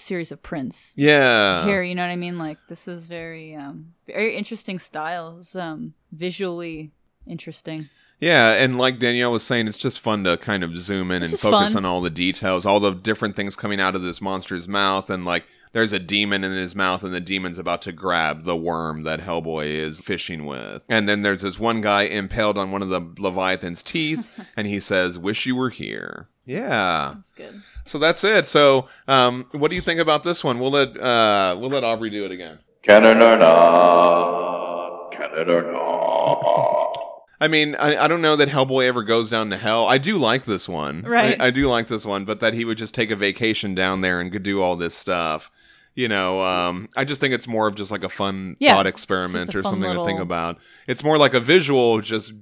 series 0.00 0.30
of 0.32 0.42
prints. 0.42 0.94
yeah. 0.96 1.64
Here, 1.64 1.82
you 1.82 1.94
know 1.94 2.02
what 2.04 2.12
I 2.12 2.16
mean? 2.16 2.38
Like 2.38 2.58
this 2.68 2.88
is 2.88 3.06
very 3.08 3.54
um 3.54 3.92
very 4.06 4.34
interesting 4.36 4.78
styles, 4.78 5.54
um 5.56 5.94
visually 6.12 6.90
interesting. 7.26 7.88
Yeah, 8.20 8.54
and 8.54 8.78
like 8.78 8.98
Danielle 8.98 9.30
was 9.30 9.44
saying, 9.44 9.68
it's 9.68 9.78
just 9.78 10.00
fun 10.00 10.24
to 10.24 10.36
kind 10.38 10.64
of 10.64 10.76
zoom 10.76 11.12
in 11.12 11.22
It's 11.22 11.30
and 11.32 11.40
focus 11.40 11.74
fun. 11.74 11.84
on 11.84 11.88
all 11.88 12.00
the 12.00 12.10
details, 12.10 12.66
all 12.66 12.80
the 12.80 12.90
different 12.90 13.36
things 13.36 13.54
coming 13.54 13.80
out 13.80 13.94
of 13.94 14.02
this 14.02 14.20
monster's 14.20 14.66
mouth, 14.66 15.08
and 15.08 15.24
like 15.24 15.44
there's 15.72 15.92
a 15.92 15.98
demon 16.00 16.42
in 16.42 16.52
his 16.52 16.74
mouth 16.74 17.04
and 17.04 17.12
the 17.14 17.20
demon's 17.20 17.58
about 17.58 17.82
to 17.82 17.92
grab 17.92 18.44
the 18.44 18.56
worm 18.56 19.02
that 19.04 19.20
Hellboy 19.20 19.66
is 19.66 20.00
fishing 20.00 20.46
with. 20.46 20.82
And 20.88 21.08
then 21.08 21.22
there's 21.22 21.42
this 21.42 21.60
one 21.60 21.80
guy 21.82 22.04
impaled 22.04 22.56
on 22.58 22.70
one 22.72 22.80
of 22.82 22.88
the 22.88 23.02
Leviathan's 23.18 23.82
teeth 23.82 24.28
and 24.56 24.66
he 24.66 24.80
says, 24.80 25.18
"Wish 25.18 25.46
you 25.46 25.54
were 25.54 25.70
here." 25.70 26.28
Yeah. 26.48 27.12
That's 27.14 27.30
good. 27.32 27.62
So 27.84 27.98
that's 27.98 28.24
it. 28.24 28.46
So, 28.46 28.88
um, 29.06 29.46
what 29.52 29.68
do 29.68 29.74
you 29.74 29.82
think 29.82 30.00
about 30.00 30.22
this 30.22 30.42
one? 30.42 30.58
We'll 30.58 30.70
let 30.70 30.96
uh, 30.98 31.56
we'll 31.58 31.68
let 31.68 31.84
Aubrey 31.84 32.08
do 32.08 32.24
it 32.24 32.30
again. 32.30 32.58
Canon 32.82 33.20
or 33.20 33.36
not? 33.36 35.10
Canon 35.12 35.50
or 35.50 35.72
not? 35.72 37.04
I 37.40 37.48
mean, 37.48 37.74
I, 37.76 38.04
I 38.04 38.08
don't 38.08 38.22
know 38.22 38.34
that 38.36 38.48
Hellboy 38.48 38.86
ever 38.86 39.02
goes 39.04 39.28
down 39.30 39.50
to 39.50 39.58
hell. 39.58 39.86
I 39.86 39.98
do 39.98 40.16
like 40.16 40.44
this 40.44 40.68
one. 40.68 41.02
Right. 41.02 41.40
I, 41.40 41.48
I 41.48 41.50
do 41.50 41.68
like 41.68 41.86
this 41.86 42.06
one, 42.06 42.24
but 42.24 42.40
that 42.40 42.54
he 42.54 42.64
would 42.64 42.78
just 42.78 42.94
take 42.94 43.10
a 43.10 43.16
vacation 43.16 43.74
down 43.74 44.00
there 44.00 44.20
and 44.20 44.32
could 44.32 44.42
do 44.42 44.62
all 44.62 44.74
this 44.74 44.94
stuff. 44.94 45.50
You 45.94 46.08
know, 46.08 46.40
um, 46.40 46.88
I 46.96 47.04
just 47.04 47.20
think 47.20 47.34
it's 47.34 47.46
more 47.46 47.68
of 47.68 47.74
just 47.74 47.90
like 47.90 48.04
a 48.04 48.08
fun 48.08 48.56
Yeah, 48.58 48.74
thought 48.74 48.86
experiment 48.86 49.54
or 49.54 49.62
fun 49.62 49.72
something 49.72 49.94
to 49.96 50.04
think 50.04 50.20
about. 50.20 50.58
It's 50.86 51.04
more 51.04 51.18
like 51.18 51.34
a 51.34 51.40
visual, 51.40 52.00
just 52.00 52.32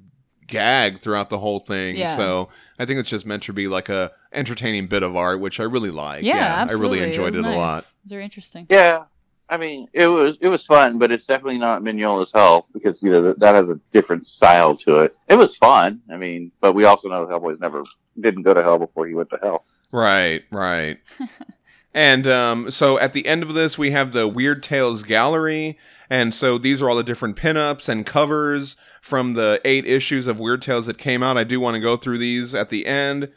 gag 0.46 0.98
throughout 0.98 1.30
the 1.30 1.38
whole 1.38 1.58
thing. 1.58 1.96
Yeah. 1.96 2.14
So 2.14 2.48
I 2.78 2.84
think 2.84 3.00
it's 3.00 3.08
just 3.08 3.26
meant 3.26 3.42
to 3.44 3.52
be 3.52 3.68
like 3.68 3.88
a 3.88 4.12
entertaining 4.32 4.86
bit 4.86 5.02
of 5.02 5.16
art, 5.16 5.40
which 5.40 5.60
I 5.60 5.64
really 5.64 5.90
like. 5.90 6.24
Yeah, 6.24 6.36
I 6.36 6.62
absolutely. 6.62 6.98
really 6.98 7.08
enjoyed 7.08 7.32
was 7.32 7.40
it, 7.40 7.44
a 7.46 7.48
nice. 7.48 7.56
lot. 7.56 7.94
Very 8.06 8.24
interesting. 8.24 8.66
Yeah, 8.68 9.04
I 9.48 9.56
mean, 9.56 9.88
it 9.92 10.08
was 10.08 10.36
it 10.40 10.48
was 10.48 10.64
fun, 10.66 10.98
but 10.98 11.12
it's 11.12 11.26
definitely 11.26 11.58
not 11.58 11.82
Mignola's 11.82 12.32
Hell 12.32 12.66
because 12.72 13.02
you 13.02 13.10
know 13.10 13.22
that, 13.22 13.38
that 13.40 13.54
has 13.54 13.68
a 13.68 13.80
different 13.92 14.26
style 14.26 14.76
to 14.78 15.00
it. 15.00 15.16
It 15.28 15.36
was 15.36 15.56
fun. 15.56 16.00
I 16.10 16.16
mean, 16.16 16.50
but 16.60 16.74
we 16.74 16.84
also 16.84 17.08
know 17.08 17.26
Hellboy's 17.26 17.60
never 17.60 17.84
didn't 18.20 18.42
go 18.42 18.54
to 18.54 18.62
hell 18.62 18.78
before 18.78 19.06
he 19.06 19.14
went 19.14 19.30
to 19.30 19.38
hell. 19.40 19.64
Right, 19.92 20.42
right. 20.50 20.98
and 21.96 22.26
um, 22.26 22.70
so 22.70 22.98
at 22.98 23.14
the 23.14 23.26
end 23.26 23.42
of 23.42 23.54
this, 23.54 23.78
we 23.78 23.90
have 23.92 24.12
the 24.12 24.28
Weird 24.28 24.62
Tales 24.62 25.02
Gallery. 25.02 25.78
And 26.10 26.34
so 26.34 26.58
these 26.58 26.82
are 26.82 26.90
all 26.90 26.96
the 26.96 27.02
different 27.02 27.36
pinups 27.38 27.88
and 27.88 28.04
covers 28.04 28.76
from 29.00 29.32
the 29.32 29.62
eight 29.64 29.86
issues 29.86 30.26
of 30.26 30.38
Weird 30.38 30.60
Tales 30.60 30.84
that 30.84 30.98
came 30.98 31.22
out. 31.22 31.38
I 31.38 31.44
do 31.44 31.58
want 31.58 31.74
to 31.74 31.80
go 31.80 31.96
through 31.96 32.18
these 32.18 32.54
at 32.54 32.68
the 32.68 32.84
end. 32.84 33.32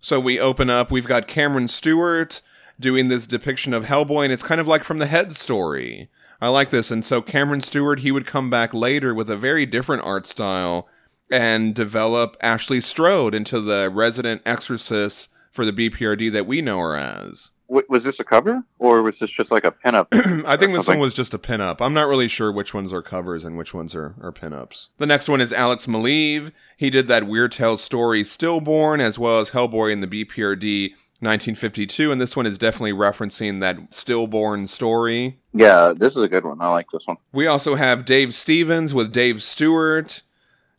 So 0.00 0.18
we 0.18 0.40
open 0.40 0.68
up, 0.68 0.90
we've 0.90 1.06
got 1.06 1.28
Cameron 1.28 1.68
Stewart 1.68 2.42
doing 2.80 3.06
this 3.06 3.28
depiction 3.28 3.72
of 3.72 3.84
Hellboy, 3.84 4.24
and 4.24 4.32
it's 4.32 4.42
kind 4.42 4.60
of 4.60 4.66
like 4.66 4.82
from 4.82 4.98
the 4.98 5.06
head 5.06 5.36
story. 5.36 6.10
I 6.40 6.48
like 6.48 6.70
this. 6.70 6.90
And 6.90 7.04
so 7.04 7.22
Cameron 7.22 7.60
Stewart, 7.60 8.00
he 8.00 8.10
would 8.10 8.26
come 8.26 8.50
back 8.50 8.74
later 8.74 9.14
with 9.14 9.30
a 9.30 9.36
very 9.36 9.66
different 9.66 10.02
art 10.04 10.26
style 10.26 10.88
and 11.30 11.76
develop 11.76 12.36
Ashley 12.40 12.80
Strode 12.80 13.36
into 13.36 13.60
the 13.60 13.88
resident 13.88 14.42
exorcist 14.44 15.28
for 15.52 15.64
the 15.64 15.72
BPRD 15.72 16.32
that 16.32 16.46
we 16.48 16.60
know 16.60 16.80
her 16.80 16.96
as. 16.96 17.52
W- 17.70 17.86
was 17.88 18.04
this 18.04 18.20
a 18.20 18.24
cover 18.24 18.62
or 18.78 19.02
was 19.02 19.18
this 19.20 19.30
just 19.30 19.50
like 19.50 19.64
a 19.64 19.70
pinup? 19.72 20.08
I 20.46 20.56
think 20.56 20.74
this 20.74 20.88
one 20.88 20.98
was 20.98 21.14
just 21.14 21.32
a 21.32 21.38
pinup. 21.38 21.76
I'm 21.80 21.94
not 21.94 22.08
really 22.08 22.28
sure 22.28 22.50
which 22.52 22.74
ones 22.74 22.92
are 22.92 23.00
covers 23.00 23.44
and 23.44 23.56
which 23.56 23.72
ones 23.72 23.94
are, 23.94 24.14
are 24.20 24.32
pinups. 24.32 24.88
The 24.98 25.06
next 25.06 25.28
one 25.28 25.40
is 25.40 25.52
Alex 25.52 25.86
Maleev. 25.86 26.52
He 26.76 26.90
did 26.90 27.08
that 27.08 27.26
Weird 27.26 27.52
Tales 27.52 27.82
story 27.82 28.24
Stillborn 28.24 29.00
as 29.00 29.18
well 29.18 29.38
as 29.38 29.50
Hellboy 29.50 29.92
in 29.92 30.00
the 30.00 30.06
BPRD 30.08 30.90
1952, 31.22 32.10
and 32.10 32.20
this 32.20 32.34
one 32.34 32.46
is 32.46 32.56
definitely 32.58 32.92
referencing 32.92 33.60
that 33.60 33.92
Stillborn 33.92 34.66
story. 34.66 35.38
yeah, 35.52 35.92
this 35.94 36.16
is 36.16 36.22
a 36.22 36.28
good 36.28 36.44
one. 36.46 36.60
I 36.60 36.68
like 36.70 36.86
this 36.92 37.02
one. 37.04 37.18
We 37.32 37.46
also 37.46 37.74
have 37.74 38.04
Dave 38.06 38.34
Stevens 38.34 38.94
with 38.94 39.12
Dave 39.12 39.42
Stewart. 39.42 40.22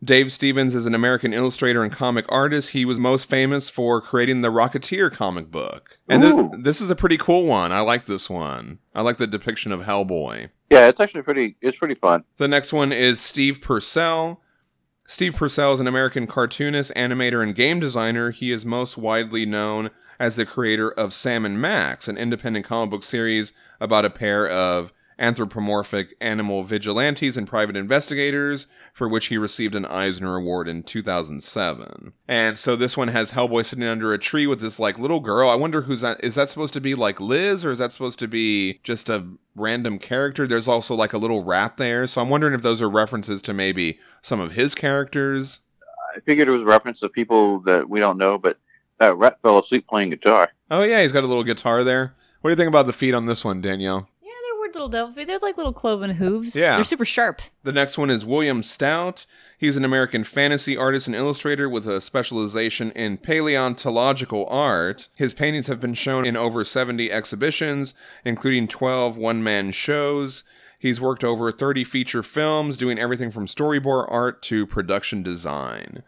Dave 0.04 0.32
Stevens 0.32 0.74
is 0.74 0.88
an 0.88 0.96
American 0.96 1.32
illustrator 1.32 1.84
and 1.84 1.92
comic 1.92 2.26
artist. 2.30 2.72
He 2.72 2.86
was 2.86 3.00
most 3.00 3.30
famous 3.30 3.70
for 3.70 4.02
creating 4.02 4.42
the 4.42 4.52
Rocketeer 4.52 5.12
comic 5.12 5.52
book. 5.52 6.00
And 6.10 6.24
th- 6.24 6.64
this 6.64 6.82
is 6.82 6.90
a 6.90 6.96
pretty 6.96 7.18
cool 7.18 7.46
one. 7.46 7.72
I 7.72 7.82
like 7.82 8.06
this 8.06 8.28
one. 8.28 8.80
I 8.96 9.02
like 9.02 9.18
the 9.18 9.28
depiction 9.28 9.72
of 9.72 9.82
Hellboy. 9.82 10.50
Yeah, 10.72 10.88
it's 10.88 11.00
actually 11.00 11.22
pretty. 11.22 11.56
It's 11.62 11.78
pretty 11.78 11.96
fun. 11.96 12.24
The 12.38 12.48
next 12.48 12.74
one 12.74 12.92
is 12.92 13.20
Steve 13.20 13.62
Purcell. 13.62 14.42
Steve 15.06 15.36
Purcell 15.36 15.74
is 15.74 15.80
an 15.80 15.88
American 15.88 16.26
cartoonist, 16.26 16.92
animator, 16.96 17.44
and 17.44 17.54
game 17.54 17.80
designer. 17.80 18.32
He 18.32 18.52
is 18.52 18.66
most 18.66 18.98
widely 18.98 19.46
known 19.46 19.92
as 20.20 20.36
the 20.36 20.46
creator 20.46 20.90
of 20.92 21.14
Sam 21.14 21.46
and 21.46 21.62
Max, 21.62 22.08
an 22.08 22.18
independent 22.18 22.66
comic 22.66 22.90
book 22.92 23.04
series 23.04 23.54
about 23.80 24.06
a 24.06 24.10
pair 24.10 24.48
of 24.48 24.94
anthropomorphic 25.22 26.16
animal 26.20 26.64
vigilantes 26.64 27.38
and 27.38 27.48
private 27.48 27.78
investigators, 27.78 28.68
for 28.94 29.08
which 29.08 29.28
he 29.28 29.38
received 29.38 29.76
an 29.76 29.86
Eisner 29.86 30.36
Award 30.36 30.68
in 30.68 30.84
2007. 30.84 32.12
And 32.28 32.58
so 32.58 32.76
this 32.76 32.98
one 32.98 33.10
has 33.10 33.32
Hellboy 33.32 33.64
sitting 33.64 33.86
under 33.86 34.14
a 34.14 34.18
tree 34.18 34.48
with 34.48 34.60
this 34.60 34.80
like 34.80 35.00
little 35.00 35.20
girl. 35.20 35.50
I 35.50 35.56
wonder 35.56 35.84
who's 35.84 36.02
that. 36.02 36.22
Is 36.24 36.36
that 36.36 36.50
supposed 36.50 36.74
to 36.74 36.82
be 36.82 36.96
like 36.96 37.22
Liz, 37.22 37.64
or 37.64 37.72
is 37.72 37.80
that 37.80 37.94
supposed 37.94 38.20
to 38.20 38.28
be 38.28 38.80
just 38.84 39.10
a 39.10 39.26
random 39.56 40.00
character? 40.00 40.48
There's 40.48 40.68
also 40.68 40.96
like 40.96 41.14
a 41.14 41.20
little 41.20 41.44
rat 41.44 41.78
there, 41.78 42.08
so 42.08 42.22
I'm 42.22 42.30
wondering 42.30 42.54
if 42.54 42.62
those 42.62 42.82
are 42.82 42.90
references 42.90 43.42
to 43.44 43.54
maybe 43.54 44.00
some 44.22 44.40
of 44.40 44.54
his 44.54 44.76
characters. 44.76 45.60
I 46.16 46.20
figured 46.22 46.48
it 46.48 46.52
was 46.52 46.64
a 46.64 46.66
reference 46.66 47.00
to 47.02 47.10
people 47.10 47.60
that 47.62 47.88
we 47.88 48.00
don't 48.00 48.18
know, 48.18 48.38
but 48.38 48.58
that 48.98 49.16
rat 49.18 49.38
fell 49.42 49.60
asleep 49.60 49.88
playing 49.88 50.10
guitar. 50.10 50.50
Oh 50.70 50.84
yeah, 50.84 51.02
he's 51.02 51.12
got 51.12 51.24
a 51.24 51.28
little 51.28 51.44
guitar 51.44 51.84
there. 51.84 52.16
What 52.42 52.50
do 52.50 52.52
you 52.54 52.58
think 52.58 52.70
about 52.70 52.88
the 52.88 52.94
feet 52.94 53.14
on 53.14 53.28
this 53.28 53.46
one, 53.46 53.62
Danielle? 53.62 54.10
Yeah, 54.72 54.78
they're 54.78 54.88
weird 54.88 54.90
little 54.90 54.90
devil 54.90 55.14
feet. 55.14 55.28
They're 55.28 55.40
like 55.40 55.58
little 55.58 55.74
cloven 55.74 56.12
hooves. 56.12 56.56
Yeah. 56.56 56.76
They're 56.76 56.86
super 56.86 57.06
sharp. 57.06 57.42
The 57.64 57.72
next 57.72 57.98
one 57.98 58.10
is 58.10 58.26
William 58.26 58.64
Stout. 58.64 59.26
He's 59.58 59.78
an 59.78 59.86
American 59.86 60.24
fantasy 60.24 60.78
artist 60.78 61.08
and 61.08 61.16
illustrator 61.16 61.70
with 61.70 61.88
a 61.88 62.02
specialization 62.02 62.92
in 62.92 63.18
paleontological 63.18 64.48
art. 64.50 65.10
His 65.16 65.34
paintings 65.34 65.68
have 65.68 65.82
been 65.82 65.94
shown 65.94 66.26
in 66.26 66.38
over 66.38 66.64
70 66.64 67.12
exhibitions, 67.12 67.94
including 68.26 68.68
12 68.68 69.18
one 69.18 69.44
man 69.44 69.72
shows. 69.72 70.44
He's 70.80 71.00
worked 71.00 71.24
over 71.24 71.52
30 71.52 71.84
feature 71.84 72.24
films, 72.24 72.76
doing 72.76 72.98
everything 72.98 73.30
from 73.30 73.46
storyboard 73.46 74.08
art 74.10 74.42
to 74.44 74.66
production 74.66 75.22
design. 75.22 76.04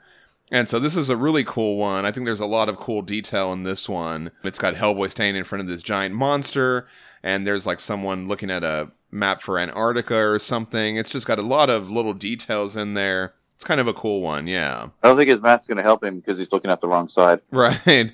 And 0.51 0.69
so 0.69 0.79
this 0.79 0.95
is 0.95 1.09
a 1.09 1.17
really 1.17 1.43
cool 1.43 1.77
one. 1.77 2.05
I 2.05 2.11
think 2.11 2.25
there's 2.25 2.39
a 2.39 2.45
lot 2.45 2.69
of 2.69 2.77
cool 2.77 3.01
detail 3.01 3.53
in 3.53 3.63
this 3.63 3.87
one. 3.87 4.31
It's 4.43 4.59
got 4.59 4.75
Hellboy 4.75 5.09
standing 5.09 5.39
in 5.39 5.45
front 5.45 5.61
of 5.61 5.67
this 5.67 5.81
giant 5.81 6.13
monster, 6.13 6.87
and 7.23 7.47
there's 7.47 7.65
like 7.65 7.79
someone 7.79 8.27
looking 8.27 8.51
at 8.51 8.63
a 8.63 8.91
map 9.11 9.41
for 9.41 9.57
Antarctica 9.57 10.17
or 10.17 10.39
something. 10.39 10.97
It's 10.97 11.09
just 11.09 11.27
got 11.27 11.39
a 11.39 11.43
lot 11.43 11.69
of 11.69 11.89
little 11.89 12.13
details 12.13 12.75
in 12.75 12.93
there. 12.93 13.33
It's 13.55 13.63
kind 13.63 13.79
of 13.79 13.87
a 13.87 13.93
cool 13.93 14.21
one, 14.21 14.47
yeah. 14.47 14.89
I 15.03 15.07
don't 15.07 15.15
think 15.15 15.29
his 15.29 15.41
map's 15.41 15.67
going 15.67 15.77
to 15.77 15.83
help 15.83 16.03
him 16.03 16.19
because 16.19 16.37
he's 16.37 16.51
looking 16.51 16.69
at 16.71 16.81
the 16.81 16.87
wrong 16.87 17.07
side. 17.07 17.39
Right. 17.51 18.11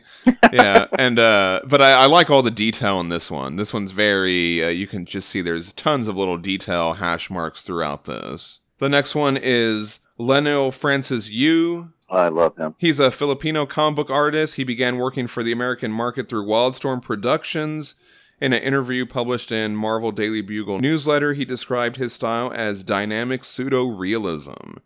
yeah. 0.53 0.85
And 0.99 1.17
uh 1.17 1.61
but 1.65 1.81
I, 1.81 2.03
I 2.03 2.05
like 2.05 2.29
all 2.29 2.43
the 2.43 2.51
detail 2.51 2.99
in 2.99 3.09
this 3.09 3.31
one. 3.31 3.55
This 3.55 3.73
one's 3.73 3.91
very 3.91 4.63
uh, 4.63 4.67
you 4.69 4.85
can 4.85 5.05
just 5.05 5.29
see 5.29 5.41
there's 5.41 5.71
tons 5.71 6.07
of 6.07 6.15
little 6.15 6.37
detail 6.37 6.93
hash 6.93 7.31
marks 7.31 7.63
throughout 7.63 8.05
this. 8.05 8.59
The 8.77 8.89
next 8.89 9.15
one 9.15 9.37
is 9.41 9.99
Leinil 10.19 10.73
Francis 10.73 11.29
Yu. 11.29 11.93
I 12.11 12.27
love 12.27 12.57
him. 12.57 12.75
He's 12.77 12.99
a 12.99 13.11
Filipino 13.11 13.65
comic 13.65 13.95
book 13.95 14.09
artist. 14.09 14.55
He 14.55 14.63
began 14.63 14.97
working 14.97 15.27
for 15.27 15.43
the 15.43 15.51
American 15.51 15.91
market 15.91 16.27
through 16.27 16.45
Wildstorm 16.45 17.01
Productions. 17.01 17.95
In 18.41 18.53
an 18.53 18.61
interview 18.61 19.05
published 19.05 19.51
in 19.51 19.75
Marvel 19.75 20.11
Daily 20.11 20.41
Bugle 20.41 20.79
newsletter, 20.79 21.33
he 21.33 21.43
described 21.43 21.97
his 21.97 22.13
style 22.13 22.51
as 22.55 22.83
dynamic 22.85 23.43
pseudo 23.43 23.85
realism. 23.87 24.77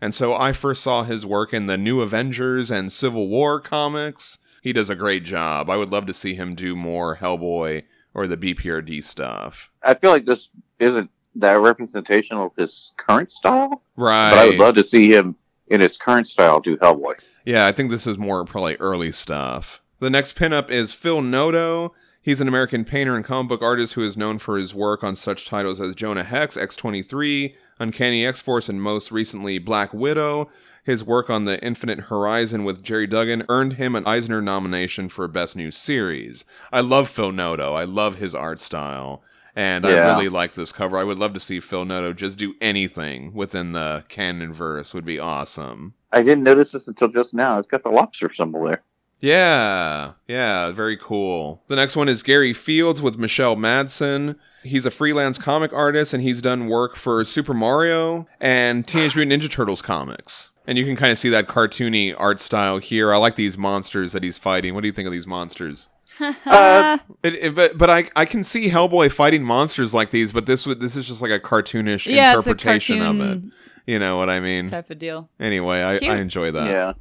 And 0.00 0.14
so 0.14 0.34
I 0.34 0.52
first 0.52 0.82
saw 0.82 1.04
his 1.04 1.26
work 1.26 1.52
in 1.52 1.66
the 1.66 1.76
New 1.76 2.00
Avengers 2.00 2.70
and 2.70 2.90
Civil 2.90 3.28
War 3.28 3.60
comics. 3.60 4.38
He 4.62 4.72
does 4.72 4.88
a 4.90 4.96
great 4.96 5.24
job. 5.24 5.68
I 5.68 5.76
would 5.76 5.90
love 5.92 6.06
to 6.06 6.14
see 6.14 6.34
him 6.34 6.54
do 6.54 6.74
more 6.74 7.16
Hellboy 7.16 7.82
or 8.14 8.26
the 8.26 8.36
BPRD 8.36 9.02
stuff. 9.04 9.70
I 9.82 9.94
feel 9.94 10.10
like 10.10 10.24
this 10.24 10.48
isn't 10.78 11.10
that 11.36 11.60
representation 11.60 12.36
of 12.36 12.52
his 12.56 12.92
current 12.96 13.30
style, 13.30 13.82
Right. 13.96 14.30
but 14.30 14.38
I 14.38 14.44
would 14.46 14.58
love 14.58 14.74
to 14.76 14.84
see 14.84 15.12
him 15.14 15.36
in 15.68 15.80
his 15.80 15.96
current 15.96 16.28
style 16.28 16.60
do 16.60 16.76
Hellboy. 16.78 17.14
Yeah, 17.44 17.66
I 17.66 17.72
think 17.72 17.90
this 17.90 18.06
is 18.06 18.18
more 18.18 18.44
probably 18.44 18.76
early 18.76 19.12
stuff. 19.12 19.82
The 19.98 20.10
next 20.10 20.36
pinup 20.36 20.70
is 20.70 20.94
Phil 20.94 21.22
Noto. 21.22 21.94
He's 22.24 22.40
an 22.40 22.46
American 22.46 22.84
painter 22.84 23.16
and 23.16 23.24
comic 23.24 23.48
book 23.48 23.62
artist 23.62 23.94
who 23.94 24.04
is 24.04 24.16
known 24.16 24.38
for 24.38 24.56
his 24.56 24.72
work 24.72 25.02
on 25.02 25.16
such 25.16 25.44
titles 25.44 25.80
as 25.80 25.96
Jonah 25.96 26.22
Hex, 26.22 26.56
X23, 26.56 27.52
Uncanny 27.80 28.24
X 28.24 28.40
Force, 28.40 28.68
and 28.68 28.80
most 28.80 29.10
recently 29.10 29.58
Black 29.58 29.92
Widow. 29.92 30.48
His 30.84 31.02
work 31.02 31.28
on 31.30 31.46
the 31.46 31.60
Infinite 31.64 31.98
Horizon 31.98 32.62
with 32.62 32.84
Gerry 32.84 33.08
Duggan 33.08 33.44
earned 33.48 33.72
him 33.72 33.96
an 33.96 34.06
Eisner 34.06 34.40
nomination 34.40 35.08
for 35.08 35.26
Best 35.26 35.56
New 35.56 35.72
Series. 35.72 36.44
I 36.72 36.80
love 36.80 37.08
Phil 37.08 37.32
Noto. 37.32 37.74
I 37.74 37.84
love 37.84 38.16
his 38.16 38.36
art 38.36 38.60
style. 38.60 39.24
And 39.56 39.84
I 39.84 40.14
really 40.14 40.28
like 40.28 40.54
this 40.54 40.72
cover. 40.72 40.96
I 40.96 41.04
would 41.04 41.18
love 41.18 41.34
to 41.34 41.40
see 41.40 41.58
Phil 41.58 41.84
Noto 41.84 42.12
just 42.12 42.38
do 42.38 42.54
anything 42.60 43.34
within 43.34 43.72
the 43.72 44.04
canon 44.08 44.52
verse 44.52 44.94
would 44.94 45.04
be 45.04 45.18
awesome. 45.18 45.94
I 46.12 46.22
didn't 46.22 46.44
notice 46.44 46.70
this 46.70 46.86
until 46.86 47.08
just 47.08 47.34
now. 47.34 47.58
It's 47.58 47.68
got 47.68 47.82
the 47.82 47.90
lobster 47.90 48.32
symbol 48.32 48.64
there. 48.64 48.82
Yeah, 49.22 50.12
yeah, 50.28 50.72
very 50.72 50.96
cool. 50.96 51.62
The 51.68 51.76
next 51.76 51.94
one 51.96 52.08
is 52.08 52.22
Gary 52.24 52.52
Fields 52.52 53.00
with 53.00 53.18
Michelle 53.18 53.56
Madsen. 53.56 54.36
He's 54.64 54.84
a 54.84 54.90
freelance 54.90 55.38
comic 55.38 55.72
artist 55.72 56.12
and 56.12 56.22
he's 56.22 56.42
done 56.42 56.68
work 56.68 56.96
for 56.96 57.24
Super 57.24 57.54
Mario 57.54 58.26
and 58.40 58.86
Teenage 58.86 59.14
Mutant 59.16 59.40
Ninja 59.42 59.50
Turtles 59.50 59.80
comics. 59.80 60.50
And 60.66 60.76
you 60.76 60.84
can 60.84 60.96
kind 60.96 61.10
of 61.12 61.18
see 61.18 61.28
that 61.30 61.46
cartoony 61.48 62.14
art 62.18 62.40
style 62.40 62.78
here. 62.78 63.12
I 63.12 63.16
like 63.16 63.36
these 63.36 63.56
monsters 63.56 64.12
that 64.12 64.22
he's 64.24 64.38
fighting. 64.38 64.74
What 64.74 64.80
do 64.82 64.86
you 64.88 64.92
think 64.92 65.06
of 65.06 65.12
these 65.12 65.26
monsters? 65.26 65.88
Uh, 66.44 66.98
It, 67.22 67.34
it- 67.36 67.54
but 67.54 67.78
but 67.78 67.88
I 67.90 68.08
I 68.14 68.26
can 68.26 68.44
see 68.44 68.68
Hellboy 68.68 69.10
fighting 69.10 69.42
monsters 69.42 69.94
like 69.94 70.10
these, 70.10 70.32
but 70.32 70.44
this 70.46 70.66
would 70.66 70.80
this 70.80 70.94
is 70.94 71.08
just 71.08 71.22
like 71.22 71.30
a 71.30 71.40
cartoonish 71.40 72.06
yeah, 72.06 72.36
it's 72.36 72.46
a 72.46 72.50
interpretation 72.50 73.00
of 73.02 73.20
it. 73.20 73.42
You 73.86 73.98
know 73.98 74.18
what 74.18 74.28
I 74.28 74.38
mean? 74.40 74.66
type 74.68 74.90
of 74.90 74.98
deal. 74.98 75.30
Anyway, 75.40 75.82
I, 75.82 75.98
Cute. 75.98 76.12
I 76.12 76.18
enjoy 76.18 76.50
that. 76.50 76.70
yeah. 76.70 76.92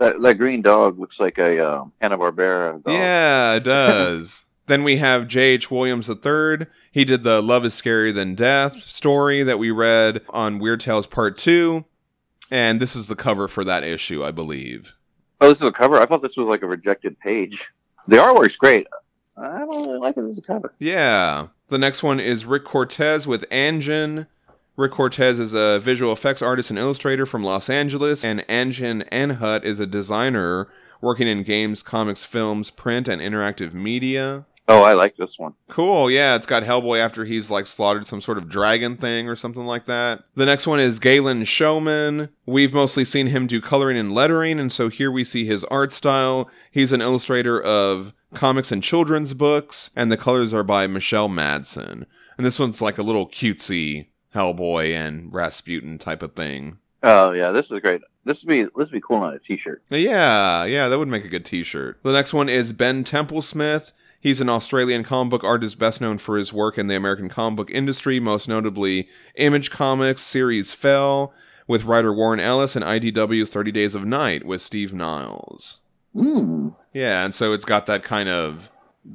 That, 0.00 0.20
that 0.22 0.34
green 0.38 0.62
dog 0.62 0.98
looks 0.98 1.20
like 1.20 1.38
a 1.38 1.64
uh, 1.64 1.84
Hanna 2.00 2.18
Barbera 2.18 2.82
dog. 2.82 2.92
Yeah, 2.92 3.54
it 3.54 3.60
does. 3.64 4.46
then 4.66 4.82
we 4.82 4.96
have 4.96 5.28
J.H. 5.28 5.70
Williams 5.70 6.08
III. 6.08 6.66
He 6.90 7.04
did 7.04 7.22
the 7.22 7.40
Love 7.42 7.64
is 7.64 7.74
Scarier 7.74 8.12
Than 8.14 8.34
Death 8.34 8.78
story 8.88 9.42
that 9.44 9.58
we 9.58 9.70
read 9.70 10.22
on 10.30 10.58
Weird 10.58 10.80
Tales 10.80 11.06
Part 11.06 11.38
2. 11.38 11.84
And 12.50 12.80
this 12.80 12.96
is 12.96 13.06
the 13.06 13.14
cover 13.14 13.46
for 13.46 13.62
that 13.62 13.84
issue, 13.84 14.24
I 14.24 14.32
believe. 14.32 14.96
Oh, 15.40 15.48
this 15.50 15.58
is 15.58 15.66
a 15.66 15.72
cover. 15.72 16.00
I 16.00 16.06
thought 16.06 16.22
this 16.22 16.36
was 16.36 16.48
like 16.48 16.62
a 16.62 16.66
rejected 16.66 17.18
page. 17.20 17.68
The 18.08 18.16
artwork's 18.16 18.56
great. 18.56 18.86
I 19.36 19.58
don't 19.60 19.86
really 19.86 19.98
like 19.98 20.16
it 20.16 20.26
as 20.26 20.36
a 20.38 20.42
cover. 20.42 20.74
Yeah. 20.78 21.48
The 21.68 21.78
next 21.78 22.02
one 22.02 22.18
is 22.18 22.44
Rick 22.46 22.64
Cortez 22.64 23.26
with 23.26 23.48
Anjin. 23.50 24.26
Rick 24.80 24.92
Cortez 24.92 25.38
is 25.38 25.52
a 25.52 25.78
visual 25.78 26.10
effects 26.10 26.40
artist 26.40 26.70
and 26.70 26.78
illustrator 26.78 27.26
from 27.26 27.44
Los 27.44 27.68
Angeles, 27.68 28.24
and 28.24 28.40
Anjin 28.48 29.06
Anhut 29.10 29.62
is 29.62 29.78
a 29.78 29.86
designer 29.86 30.68
working 31.02 31.28
in 31.28 31.42
games, 31.42 31.82
comics, 31.82 32.24
films, 32.24 32.70
print, 32.70 33.06
and 33.06 33.20
interactive 33.20 33.74
media. 33.74 34.46
Oh, 34.68 34.82
I 34.82 34.94
like 34.94 35.18
this 35.18 35.34
one. 35.36 35.52
Cool, 35.68 36.10
yeah, 36.10 36.34
it's 36.34 36.46
got 36.46 36.62
Hellboy 36.62 36.98
after 36.98 37.26
he's 37.26 37.50
like 37.50 37.66
slaughtered 37.66 38.06
some 38.06 38.22
sort 38.22 38.38
of 38.38 38.48
dragon 38.48 38.96
thing 38.96 39.28
or 39.28 39.36
something 39.36 39.66
like 39.66 39.84
that. 39.84 40.24
The 40.34 40.46
next 40.46 40.66
one 40.66 40.80
is 40.80 40.98
Galen 40.98 41.44
Showman. 41.44 42.30
We've 42.46 42.72
mostly 42.72 43.04
seen 43.04 43.26
him 43.26 43.46
do 43.46 43.60
coloring 43.60 43.98
and 43.98 44.14
lettering, 44.14 44.58
and 44.58 44.72
so 44.72 44.88
here 44.88 45.12
we 45.12 45.24
see 45.24 45.44
his 45.44 45.62
art 45.64 45.92
style. 45.92 46.48
He's 46.70 46.92
an 46.92 47.02
illustrator 47.02 47.60
of 47.60 48.14
comics 48.32 48.72
and 48.72 48.82
children's 48.82 49.34
books, 49.34 49.90
and 49.94 50.10
the 50.10 50.16
colors 50.16 50.54
are 50.54 50.64
by 50.64 50.86
Michelle 50.86 51.28
Madsen. 51.28 52.06
And 52.38 52.46
this 52.46 52.58
one's 52.58 52.80
like 52.80 52.96
a 52.96 53.02
little 53.02 53.28
cutesy 53.28 54.06
Hellboy 54.34 54.94
and 54.94 55.32
Rasputin 55.32 55.98
type 55.98 56.22
of 56.22 56.34
thing. 56.34 56.78
Oh 57.02 57.32
yeah, 57.32 57.50
this 57.50 57.70
is 57.70 57.80
great. 57.80 58.02
This 58.24 58.42
would 58.42 58.48
be 58.48 58.62
this 58.62 58.70
would 58.74 58.90
be 58.90 59.00
cool 59.00 59.18
on 59.18 59.34
a 59.34 59.38
T-shirt. 59.38 59.82
Yeah, 59.88 60.64
yeah, 60.64 60.88
that 60.88 60.98
would 60.98 61.08
make 61.08 61.24
a 61.24 61.28
good 61.28 61.44
t-shirt. 61.44 62.02
The 62.02 62.12
next 62.12 62.34
one 62.34 62.48
is 62.48 62.72
Ben 62.72 63.04
Templesmith. 63.04 63.92
He's 64.20 64.42
an 64.42 64.50
Australian 64.50 65.02
comic 65.02 65.30
book 65.30 65.44
artist 65.44 65.78
best 65.78 66.02
known 66.02 66.18
for 66.18 66.36
his 66.36 66.52
work 66.52 66.76
in 66.76 66.88
the 66.88 66.96
American 66.96 67.30
comic 67.30 67.56
book 67.56 67.70
industry, 67.70 68.20
most 68.20 68.48
notably 68.48 69.08
Image 69.36 69.70
Comics 69.70 70.20
series 70.20 70.74
Fell 70.74 71.32
with 71.66 71.84
writer 71.84 72.12
Warren 72.12 72.40
Ellis 72.40 72.76
and 72.76 72.84
IDW's 72.84 73.48
30 73.48 73.72
Days 73.72 73.94
of 73.94 74.04
Night 74.04 74.44
with 74.44 74.60
Steve 74.60 74.92
Niles. 74.92 75.78
Mm. 76.14 76.74
Yeah, 76.92 77.24
and 77.24 77.34
so 77.34 77.54
it's 77.54 77.64
got 77.64 77.86
that 77.86 78.02
kind 78.02 78.28
of 78.28 78.68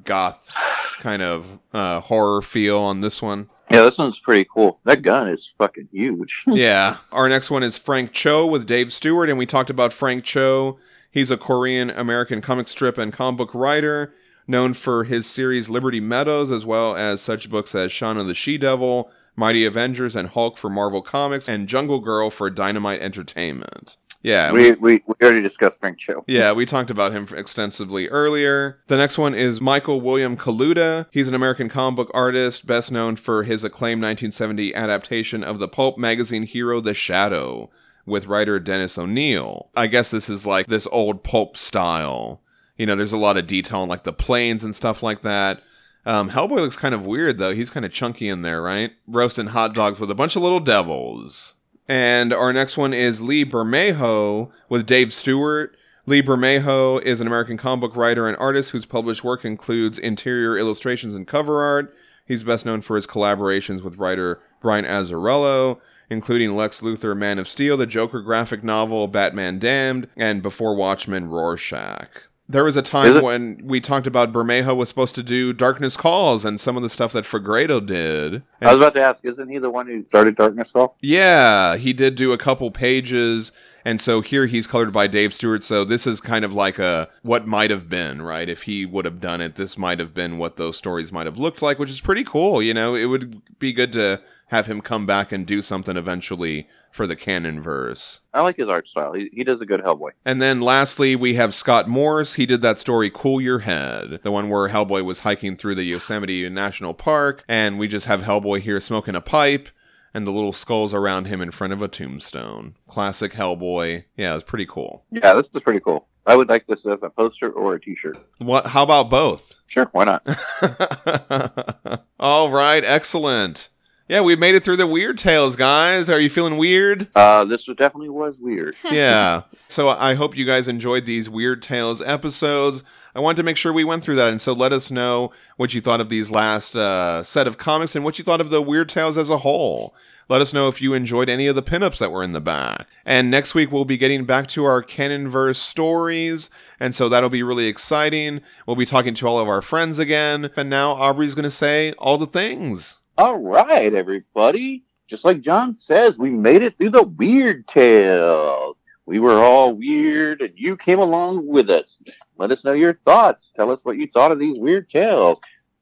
goth 0.04 0.56
kind 1.00 1.22
of 1.22 1.60
uh, 1.72 2.00
horror 2.00 2.42
feel 2.42 2.80
on 2.80 3.02
this 3.02 3.22
one. 3.22 3.50
Yeah, 3.72 3.82
this 3.84 3.98
one's 3.98 4.20
pretty 4.20 4.48
cool. 4.54 4.80
That 4.84 5.02
gun 5.02 5.28
is 5.28 5.54
fucking 5.58 5.90
huge. 5.92 6.44
yeah. 6.48 6.98
Our 7.12 7.28
next 7.28 7.50
one 7.50 7.64
is 7.64 7.78
Frank 7.78 8.12
Cho 8.12 8.46
with 8.46 8.68
Dave 8.68 8.94
Stewart, 8.94 9.30
and 9.30 9.38
we 9.38 9.46
talked 9.46 9.70
about 9.70 9.94
Frank 9.94 10.24
Cho. 10.24 10.78
He's 11.12 11.32
a 11.32 11.38
Korean 11.38 11.90
American 11.90 12.42
comic 12.42 12.68
strip 12.68 12.98
and 12.98 13.12
comic 13.12 13.38
book 13.38 13.56
writer, 13.56 14.14
known 14.48 14.74
for 14.74 15.06
his 15.06 15.26
series 15.26 15.70
Liberty 15.70 16.00
Meadows, 16.00 16.52
as 16.52 16.66
well 16.66 16.96
as 16.96 17.22
such 17.22 17.50
books 17.50 17.74
as 17.74 17.92
Shanna 17.92 18.24
the 18.24 18.36
She 18.36 18.58
Devil, 18.58 19.10
Mighty 19.36 19.66
Avengers, 19.66 20.16
and 20.16 20.30
Hulk 20.30 20.58
for 20.58 20.70
Marvel 20.70 21.02
Comics, 21.02 21.48
and 21.50 21.68
Jungle 21.68 22.00
Girl 22.00 22.30
for 22.30 22.50
Dynamite 22.50 23.02
Entertainment. 23.02 23.98
Yeah, 24.26 24.52
we, 24.52 24.72
we 24.74 25.04
we 25.06 25.14
already 25.22 25.44
discussed 25.44 25.80
Frank 25.80 26.00
Cho. 26.00 26.24
yeah, 26.28 26.52
we 26.52 26.66
talked 26.66 26.90
about 26.90 27.12
him 27.12 27.28
extensively 27.38 28.10
earlier. 28.10 28.80
The 28.88 28.98
next 28.98 29.20
one 29.20 29.36
is 29.36 29.62
Michael 29.62 30.02
William 30.02 30.36
Kaluta. 30.36 31.06
He's 31.12 31.28
an 31.28 31.36
American 31.36 31.70
comic 31.70 31.96
book 31.98 32.12
artist, 32.12 32.66
best 32.66 32.92
known 32.92 33.18
for 33.18 33.44
his 33.44 33.64
acclaimed 33.64 34.02
1970 34.02 34.74
adaptation 34.74 35.44
of 35.44 35.60
the 35.60 35.68
pulp 35.68 36.00
magazine 36.00 36.44
hero 36.44 36.80
The 36.80 36.96
Shadow 36.96 37.70
with 38.08 38.26
writer 38.26 38.60
Dennis 38.60 38.98
O'Neil. 38.98 39.70
I 39.76 39.86
guess 39.86 40.10
this 40.10 40.28
is 40.28 40.44
like 40.44 40.66
this 40.66 40.88
old 40.92 41.24
pulp 41.24 41.56
style. 41.56 42.42
You 42.78 42.88
know, 42.88 42.96
there's 42.96 43.14
a 43.14 43.18
lot 43.18 43.38
of 43.38 43.46
detail 43.46 43.82
on 43.82 43.90
like 43.90 44.06
the 44.06 44.14
planes 44.14 44.64
and 44.64 44.76
stuff 44.76 45.04
like 45.04 45.22
that. 45.22 45.62
Um, 46.06 46.30
Hellboy 46.30 46.58
looks 46.58 46.78
kind 46.78 46.96
of 46.96 47.06
weird 47.06 47.38
though. 47.38 47.54
He's 47.54 47.70
kind 47.70 47.86
of 47.86 47.92
chunky 47.92 48.28
in 48.28 48.42
there, 48.42 48.62
right? 48.62 48.92
Roasting 49.08 49.48
hot 49.48 49.76
dogs 49.76 50.00
with 50.00 50.10
a 50.10 50.16
bunch 50.16 50.36
of 50.36 50.42
little 50.42 50.60
devils. 50.60 51.55
And 51.88 52.34
our 52.34 52.52
next 52.52 52.78
one 52.78 52.94
is 52.94 53.22
Lee 53.22 53.46
Bermejo 53.46 54.52
with 54.70 54.86
Dave 54.86 55.14
Stewart. 55.14 55.76
Lee 56.08 56.22
Bermejo 56.22 57.02
is 57.02 57.22
an 57.22 57.28
American 57.28 57.58
comic 57.58 57.82
book 57.82 57.96
writer 57.96 58.28
and 58.28 58.38
artist 58.38 58.72
whose 58.72 58.86
published 58.86 59.24
work 59.24 59.46
includes 59.46 60.00
interior 60.00 60.58
illustrations 60.58 61.16
and 61.16 61.28
cover 61.28 61.64
art. 61.64 61.96
He's 62.26 62.44
best 62.44 62.66
known 62.66 62.82
for 62.82 62.96
his 62.96 63.06
collaborations 63.06 63.84
with 63.84 63.98
writer 63.98 64.40
Brian 64.62 64.86
Azzarello, 64.86 65.80
including 66.10 66.56
Lex 66.56 66.82
Luthor, 66.82 67.16
Man 67.16 67.40
of 67.40 67.48
Steel, 67.48 67.78
the 67.78 67.86
Joker 67.86 68.22
graphic 68.22 68.64
novel 68.64 69.08
Batman 69.08 69.60
Damned, 69.60 70.08
and 70.16 70.42
Before 70.42 70.76
Watchmen, 70.76 71.30
Rorschach. 71.30 72.30
There 72.48 72.64
was 72.64 72.78
a 72.78 72.84
time 72.84 73.24
when 73.24 73.60
we 73.64 73.82
talked 73.82 74.06
about 74.06 74.32
Bermejo 74.32 74.76
was 74.76 74.88
supposed 74.90 75.16
to 75.16 75.24
do 75.24 75.52
Darkness 75.52 75.98
Calls 75.98 76.46
and 76.46 76.60
some 76.60 76.78
of 76.78 76.84
the 76.84 76.90
stuff 76.90 77.12
that 77.14 77.26
Fegredo 77.26 77.84
did. 77.84 78.44
I 78.66 78.72
was 78.72 78.82
about 78.82 78.94
to 78.96 79.02
ask, 79.02 79.24
isn't 79.24 79.50
he 79.50 79.58
the 79.60 79.70
one 79.70 79.88
who 79.88 80.04
started 80.06 80.36
Darkness 80.36 80.72
Call? 80.72 80.98
Yeah, 81.02 81.78
he 81.78 81.94
did 81.94 82.16
do 82.16 82.32
a 82.34 82.38
couple 82.38 82.72
pages, 82.72 83.52
and 83.84 84.02
so 84.02 84.22
here 84.22 84.48
he's 84.48 84.68
colored 84.68 84.92
by 84.92 85.08
Dave 85.08 85.34
Stewart. 85.34 85.64
So 85.64 85.86
this 85.86 86.08
is 86.08 86.20
kind 86.20 86.44
of 86.44 86.54
like 86.54 86.80
a 86.80 87.10
what 87.22 87.48
might 87.48 87.70
have 87.70 87.88
been, 87.90 88.22
right? 88.22 88.50
If 88.50 88.64
he 88.64 88.86
would 88.86 89.06
have 89.06 89.20
done 89.22 89.42
it, 89.42 89.56
this 89.56 89.78
might 89.78 90.00
have 90.00 90.14
been 90.14 90.38
what 90.38 90.58
those 90.58 90.78
stories 90.78 91.12
might 91.12 91.28
have 91.28 91.38
looked 91.40 91.62
like, 91.62 91.80
which 91.80 91.90
is 91.90 92.02
pretty 92.02 92.24
cool. 92.24 92.62
You 92.62 92.74
know, 92.74 92.96
it 92.96 93.06
would 93.06 93.42
be 93.60 93.72
good 93.74 93.94
to 93.94 94.22
have 94.48 94.68
him 94.68 94.82
come 94.82 95.06
back 95.06 95.32
and 95.32 95.46
do 95.46 95.62
something 95.62 95.98
eventually 95.98 96.68
for 96.92 97.06
the 97.06 97.16
canon 97.16 97.62
verse. 97.62 98.22
I 98.34 98.42
like 98.42 98.56
his 98.56 98.70
art 98.70 98.88
style. 98.88 99.12
He, 99.12 99.30
he 99.34 99.44
does 99.44 99.60
a 99.60 99.66
good 99.66 99.82
Hellboy. 99.82 100.12
And 100.24 100.42
then 100.42 100.62
lastly, 100.62 101.14
we 101.16 101.34
have 101.36 101.54
Scott 101.54 101.90
Morse. 101.90 102.36
He 102.36 102.46
did 102.46 102.62
that 102.62 102.80
story 102.80 103.10
Cool 103.14 103.42
Your 103.42 103.60
Head, 103.60 104.22
the 104.24 104.32
one 104.32 104.50
where 104.50 104.70
Hellboy 104.70 105.04
was 105.04 105.22
hiking 105.22 105.58
through 105.58 105.76
the 105.76 105.84
Yosemite 105.84 106.48
National 106.50 106.94
Park, 106.94 107.44
and 107.50 107.78
we 107.78 107.90
just 107.90 108.06
have 108.06 108.22
Hellboy 108.22 108.55
here 108.56 108.80
smoking 108.80 109.16
a 109.16 109.22
pipe 109.22 109.70
and 110.14 110.26
the 110.26 110.32
little 110.32 110.54
skulls 110.54 110.94
around 110.94 111.26
him 111.26 111.42
in 111.42 111.52
front 111.52 111.74
of 111.74 111.82
a 111.82 111.88
tombstone. 111.88 112.76
Classic 112.88 113.34
Hellboy. 113.34 114.06
Yeah, 114.16 114.32
it 114.32 114.36
was 114.36 114.44
pretty 114.44 114.66
cool. 114.66 115.06
Yeah, 115.12 115.34
this 115.34 115.48
is 115.54 115.62
pretty 115.62 115.82
cool. 115.82 116.08
I 116.26 116.36
would 116.36 116.50
like 116.50 116.66
this 116.68 116.86
as 116.86 117.00
a 117.04 117.10
poster 117.10 117.52
or 117.52 117.76
a 117.76 117.82
T-shirt. 117.82 118.18
What 118.40 118.68
how 118.68 118.84
about 118.84 119.10
both? 119.10 119.60
Sure, 119.68 119.90
why 119.92 120.06
not? 120.06 122.02
All 122.20 122.50
right, 122.50 122.84
excellent. 122.84 123.70
Yeah, 124.08 124.22
we 124.22 124.36
made 124.36 124.54
it 124.54 124.64
through 124.64 124.78
the 124.78 124.86
weird 124.86 125.18
tales, 125.18 125.56
guys. 125.56 126.12
Are 126.12 126.20
you 126.20 126.30
feeling 126.30 126.58
weird? 126.58 127.08
Uh, 127.16 127.44
this 127.44 127.68
was 127.68 127.76
definitely 127.76 128.10
was 128.10 128.38
weird. 128.40 128.76
yeah. 128.92 129.44
So 129.68 129.90
I 129.90 130.14
hope 130.14 130.38
you 130.38 130.46
guys 130.46 130.68
enjoyed 130.68 131.06
these 131.06 131.28
Weird 131.28 131.64
Tales 131.64 132.04
episodes. 132.04 132.84
I 133.16 133.22
wanted 133.22 133.38
to 133.38 133.44
make 133.44 133.56
sure 133.56 133.72
we 133.72 133.86
went 133.86 134.04
through 134.04 134.18
that, 134.18 134.28
and 134.28 134.42
so 134.42 134.52
let 134.52 134.74
us 134.74 134.92
know 134.92 135.32
what 135.56 135.74
you 135.74 135.80
thought 135.80 136.02
of 136.02 136.10
these 136.10 136.32
last 136.32 136.76
uh, 136.76 137.24
set 137.24 137.48
of 137.48 137.58
comics 137.58 137.96
and 137.96 138.04
what 138.04 138.20
you 138.20 138.26
thought 138.26 138.42
of 138.42 138.50
the 138.50 138.62
Weird 138.62 138.90
Tales 138.90 139.18
as 139.18 139.30
a 139.30 139.38
whole. 139.38 139.96
Let 140.28 140.42
us 140.42 140.54
know 140.54 140.68
if 140.68 140.82
you 140.82 140.94
enjoyed 140.94 141.30
any 141.30 141.48
of 141.48 141.56
the 141.56 141.64
pinups 141.64 142.00
that 142.00 142.12
were 142.12 142.24
in 142.24 142.34
the 142.34 142.42
back. 142.42 142.88
And 143.06 143.32
next 143.32 143.56
week 143.56 143.72
we'll 143.72 143.86
be 143.86 143.96
getting 143.96 144.26
back 144.26 144.48
to 144.48 144.66
our 144.66 144.84
Canonverse 144.84 145.56
stories, 145.56 146.50
and 146.78 146.94
so 146.94 147.08
that'll 147.08 147.30
be 147.30 147.42
really 147.42 147.68
exciting. 147.68 148.42
We'll 148.68 148.76
be 148.76 148.86
talking 148.86 149.14
to 149.14 149.28
all 149.28 149.40
of 149.40 149.48
our 149.48 149.62
friends 149.62 149.98
again, 149.98 150.50
and 150.58 150.70
now 150.70 150.92
Aubrey's 150.92 151.36
going 151.36 151.44
to 151.44 151.50
say 151.50 151.94
all 151.94 152.18
the 152.18 152.28
things. 152.28 153.00
All 153.18 153.38
right, 153.38 153.94
everybody. 153.94 154.84
Just 155.08 155.24
like 155.24 155.40
John 155.40 155.74
says, 155.74 156.18
we 156.18 156.32
made 156.32 156.64
it 156.64 156.78
through 156.78 156.90
the 156.90 157.04
weird 157.04 157.66
tales. 157.70 158.76
We 159.06 159.20
were 159.20 159.38
all 159.38 159.72
weird, 159.72 160.42
and 160.42 160.54
you 160.58 160.76
came 160.76 161.00
along 161.00 161.48
with 161.48 161.70
us. 161.70 162.00
Let 162.38 162.52
us 162.52 162.64
know 162.64 162.74
your 162.74 163.00
thoughts. 163.06 163.52
Tell 163.56 163.72
us 163.72 163.80
what 163.84 163.98
you 163.98 164.08
thought 164.14 164.32
of 164.32 164.40
these 164.40 164.60
weird 164.60 164.90
tales. 164.90 165.40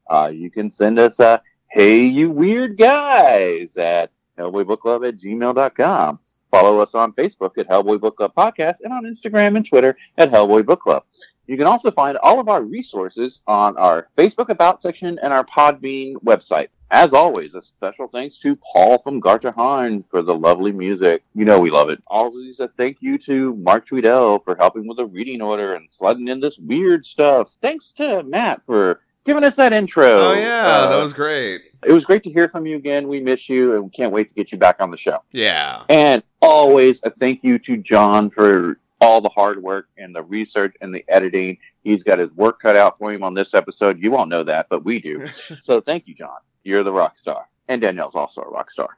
Uh, 0.10 0.32
you 0.34 0.52
can 0.52 0.70
send 0.70 1.00
us 1.00 1.20
a 1.20 1.42
hey, 1.72 2.04
you 2.04 2.30
weird 2.30 2.78
guys 2.78 3.78
at 3.78 4.12
hellboybookclub 4.38 5.08
at 5.08 5.18
gmail.com. 5.18 6.20
Follow 6.54 6.78
us 6.78 6.94
on 6.94 7.14
Facebook 7.14 7.58
at 7.58 7.68
Hellboy 7.68 8.00
Book 8.00 8.18
Club 8.18 8.32
Podcast 8.38 8.82
and 8.84 8.94
on 8.94 9.06
Instagram 9.06 9.58
and 9.58 9.68
Twitter 9.68 9.98
at 10.20 10.32
Hellboy 10.32 10.64
Book 10.64 10.82
Club. 10.82 11.04
You 11.48 11.58
can 11.58 11.66
also 11.66 11.90
find 11.90 12.16
all 12.18 12.40
of 12.40 12.48
our 12.48 12.62
resources 12.62 13.42
on 13.48 13.76
our 13.76 14.10
Facebook 14.16 14.50
About 14.50 14.80
section 14.80 15.18
and 15.24 15.34
our 15.34 15.44
Podbean 15.44 16.14
website. 16.24 16.68
As 16.92 17.12
always, 17.12 17.56
a 17.56 17.62
special 17.64 18.08
thanks 18.08 18.38
to 18.42 18.56
Paul 18.72 19.00
from 19.00 19.20
Garterhine 19.20 20.04
for 20.12 20.22
the 20.22 20.36
lovely 20.36 20.72
music. 20.72 21.24
You 21.34 21.44
know 21.44 21.60
we 21.60 21.72
love 21.72 21.90
it. 21.90 22.04
Always 22.06 22.60
a 22.60 22.68
thank 22.68 22.98
you 23.00 23.18
to 23.18 23.56
Mark 23.56 23.88
Tweedell 23.88 24.44
for 24.44 24.56
helping 24.56 24.88
with 24.88 24.98
the 24.98 25.08
reading 25.08 25.42
order 25.42 25.74
and 25.74 25.90
sliding 25.90 26.28
in 26.28 26.40
this 26.40 26.60
weird 26.60 27.04
stuff. 27.04 27.50
Thanks 27.64 27.94
to 27.94 28.22
Matt 28.22 28.62
for 28.68 29.02
giving 29.26 29.44
us 29.44 29.56
that 29.56 29.74
intro. 29.74 30.06
Oh, 30.06 30.34
yeah, 30.34 30.66
Uh, 30.68 30.90
that 30.90 31.02
was 31.02 31.14
great. 31.14 31.62
It 31.86 31.92
was 31.92 32.06
great 32.06 32.24
to 32.24 32.30
hear 32.32 32.48
from 32.48 32.66
you 32.66 32.78
again. 32.78 33.08
We 33.08 33.20
miss 33.20 33.50
you 33.50 33.76
and 33.76 33.84
we 33.86 33.90
can't 33.90 34.12
wait 34.14 34.30
to 34.30 34.34
get 34.36 34.52
you 34.52 34.58
back 34.58 34.78
on 34.80 34.90
the 34.92 34.98
show. 34.98 35.22
Yeah. 35.32 35.84
And 35.90 36.24
always 36.42 37.02
a 37.04 37.10
thank 37.12 37.44
you 37.44 37.60
to 37.60 37.78
John 37.78 38.30
for 38.30 38.80
all 39.02 39.20
the 39.20 39.30
hard 39.30 39.62
work 39.62 39.88
and 39.98 40.16
the 40.16 40.24
research 40.24 40.76
and 40.80 40.96
the 40.96 41.04
editing. 41.10 41.58
He's 41.84 42.04
got 42.04 42.20
his 42.20 42.32
work 42.32 42.62
cut 42.62 42.78
out 42.78 42.98
for 42.98 43.12
him 43.12 43.22
on 43.24 43.34
this 43.34 43.54
episode. 43.54 44.00
You 44.00 44.12
won't 44.12 44.30
know 44.30 44.44
that, 44.44 44.68
but 44.70 44.86
we 44.86 45.00
do. 45.00 45.26
so 45.62 45.82
thank 45.82 46.08
you, 46.08 46.16
John. 46.16 46.38
You're 46.64 46.84
the 46.84 46.94
rock 46.94 47.18
star. 47.18 47.50
And 47.68 47.82
Danielle's 47.82 48.16
also 48.16 48.42
a 48.42 48.50
rock 48.50 48.72
star. 48.72 48.90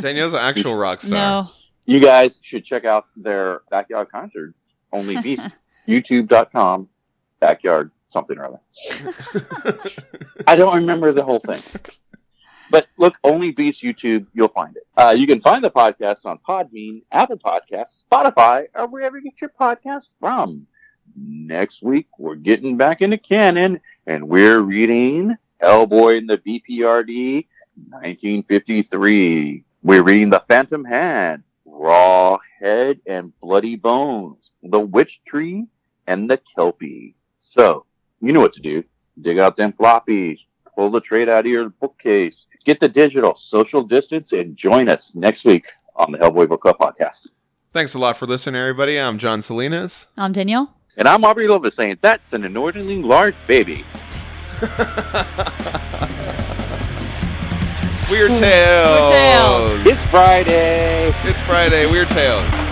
Danielle's 0.00 0.32
an 0.32 0.40
actual 0.40 0.74
rock 0.76 1.00
star. 1.00 1.44
No. 1.44 1.50
You 1.86 2.00
guys 2.00 2.40
should 2.44 2.64
check 2.64 2.84
out 2.84 3.06
their 3.16 3.62
backyard 3.70 4.08
concert, 4.10 4.54
Only 4.92 5.20
Beast, 5.22 5.48
youtube.com, 5.88 6.88
backyard 7.40 7.90
something 8.08 8.38
or 8.38 8.46
other. 8.46 9.78
I 10.46 10.56
don't 10.56 10.76
remember 10.76 11.12
the 11.12 11.22
whole 11.22 11.40
thing. 11.40 11.60
But 12.70 12.86
look, 12.98 13.14
Only 13.24 13.52
Beast 13.52 13.82
YouTube, 13.82 14.26
you'll 14.34 14.48
find 14.48 14.76
it. 14.76 14.86
Uh, 14.96 15.14
you 15.16 15.26
can 15.26 15.40
find 15.40 15.64
the 15.64 15.70
podcast 15.70 16.26
on 16.26 16.38
Podbean, 16.46 17.02
Apple 17.12 17.38
Podcasts, 17.38 18.04
Spotify, 18.10 18.66
or 18.74 18.86
wherever 18.86 19.16
you 19.16 19.24
get 19.24 19.40
your 19.40 19.52
podcast 19.58 20.08
from. 20.20 20.66
Next 21.16 21.82
week, 21.82 22.08
we're 22.18 22.34
getting 22.34 22.76
back 22.76 23.00
into 23.00 23.16
canon, 23.16 23.80
and 24.06 24.28
we're 24.28 24.60
reading 24.60 25.36
Hellboy 25.62 26.18
and 26.18 26.28
the 26.28 26.38
BPRD, 26.38 27.46
1953. 27.90 29.64
We're 29.82 30.02
reading 30.02 30.30
The 30.30 30.44
Phantom 30.48 30.84
Hand, 30.84 31.44
Raw 31.64 32.38
Head 32.60 33.00
and 33.06 33.32
Bloody 33.40 33.76
Bones, 33.76 34.50
The 34.62 34.80
Witch 34.80 35.22
Tree, 35.26 35.66
and 36.06 36.30
The 36.30 36.40
Kelpie. 36.54 37.14
So, 37.38 37.86
you 38.20 38.32
know 38.32 38.40
what 38.40 38.52
to 38.54 38.60
do. 38.60 38.84
Dig 39.20 39.38
out 39.38 39.56
them 39.56 39.72
floppies, 39.72 40.40
pull 40.74 40.90
the 40.90 41.00
trade 41.00 41.28
out 41.28 41.46
of 41.46 41.50
your 41.50 41.70
bookcase, 41.70 42.46
get 42.64 42.80
the 42.80 42.88
digital, 42.88 43.34
social 43.34 43.82
distance, 43.82 44.32
and 44.32 44.56
join 44.56 44.88
us 44.88 45.12
next 45.14 45.44
week 45.44 45.66
on 45.96 46.12
the 46.12 46.18
Hellboy 46.18 46.48
Book 46.48 46.62
Club 46.62 46.76
podcast. 46.78 47.28
Thanks 47.70 47.94
a 47.94 47.98
lot 47.98 48.16
for 48.16 48.26
listening, 48.26 48.60
everybody. 48.60 48.98
I'm 48.98 49.18
John 49.18 49.42
Salinas. 49.42 50.06
I'm 50.16 50.32
Danielle. 50.32 50.74
And 50.96 51.06
I'm 51.06 51.24
Aubrey 51.24 51.46
Lovis 51.46 51.74
saying 51.74 51.98
that's 52.00 52.32
an 52.32 52.44
inordinately 52.44 53.02
large 53.02 53.34
baby. 53.46 53.84
Weird 58.10 58.30
Tales. 58.30 59.10
Tales. 59.10 59.86
It's 59.86 60.02
Friday. 60.04 61.12
It's 61.24 61.42
Friday. 61.42 61.86
Weird 61.86 62.08
Tales. 62.08 62.67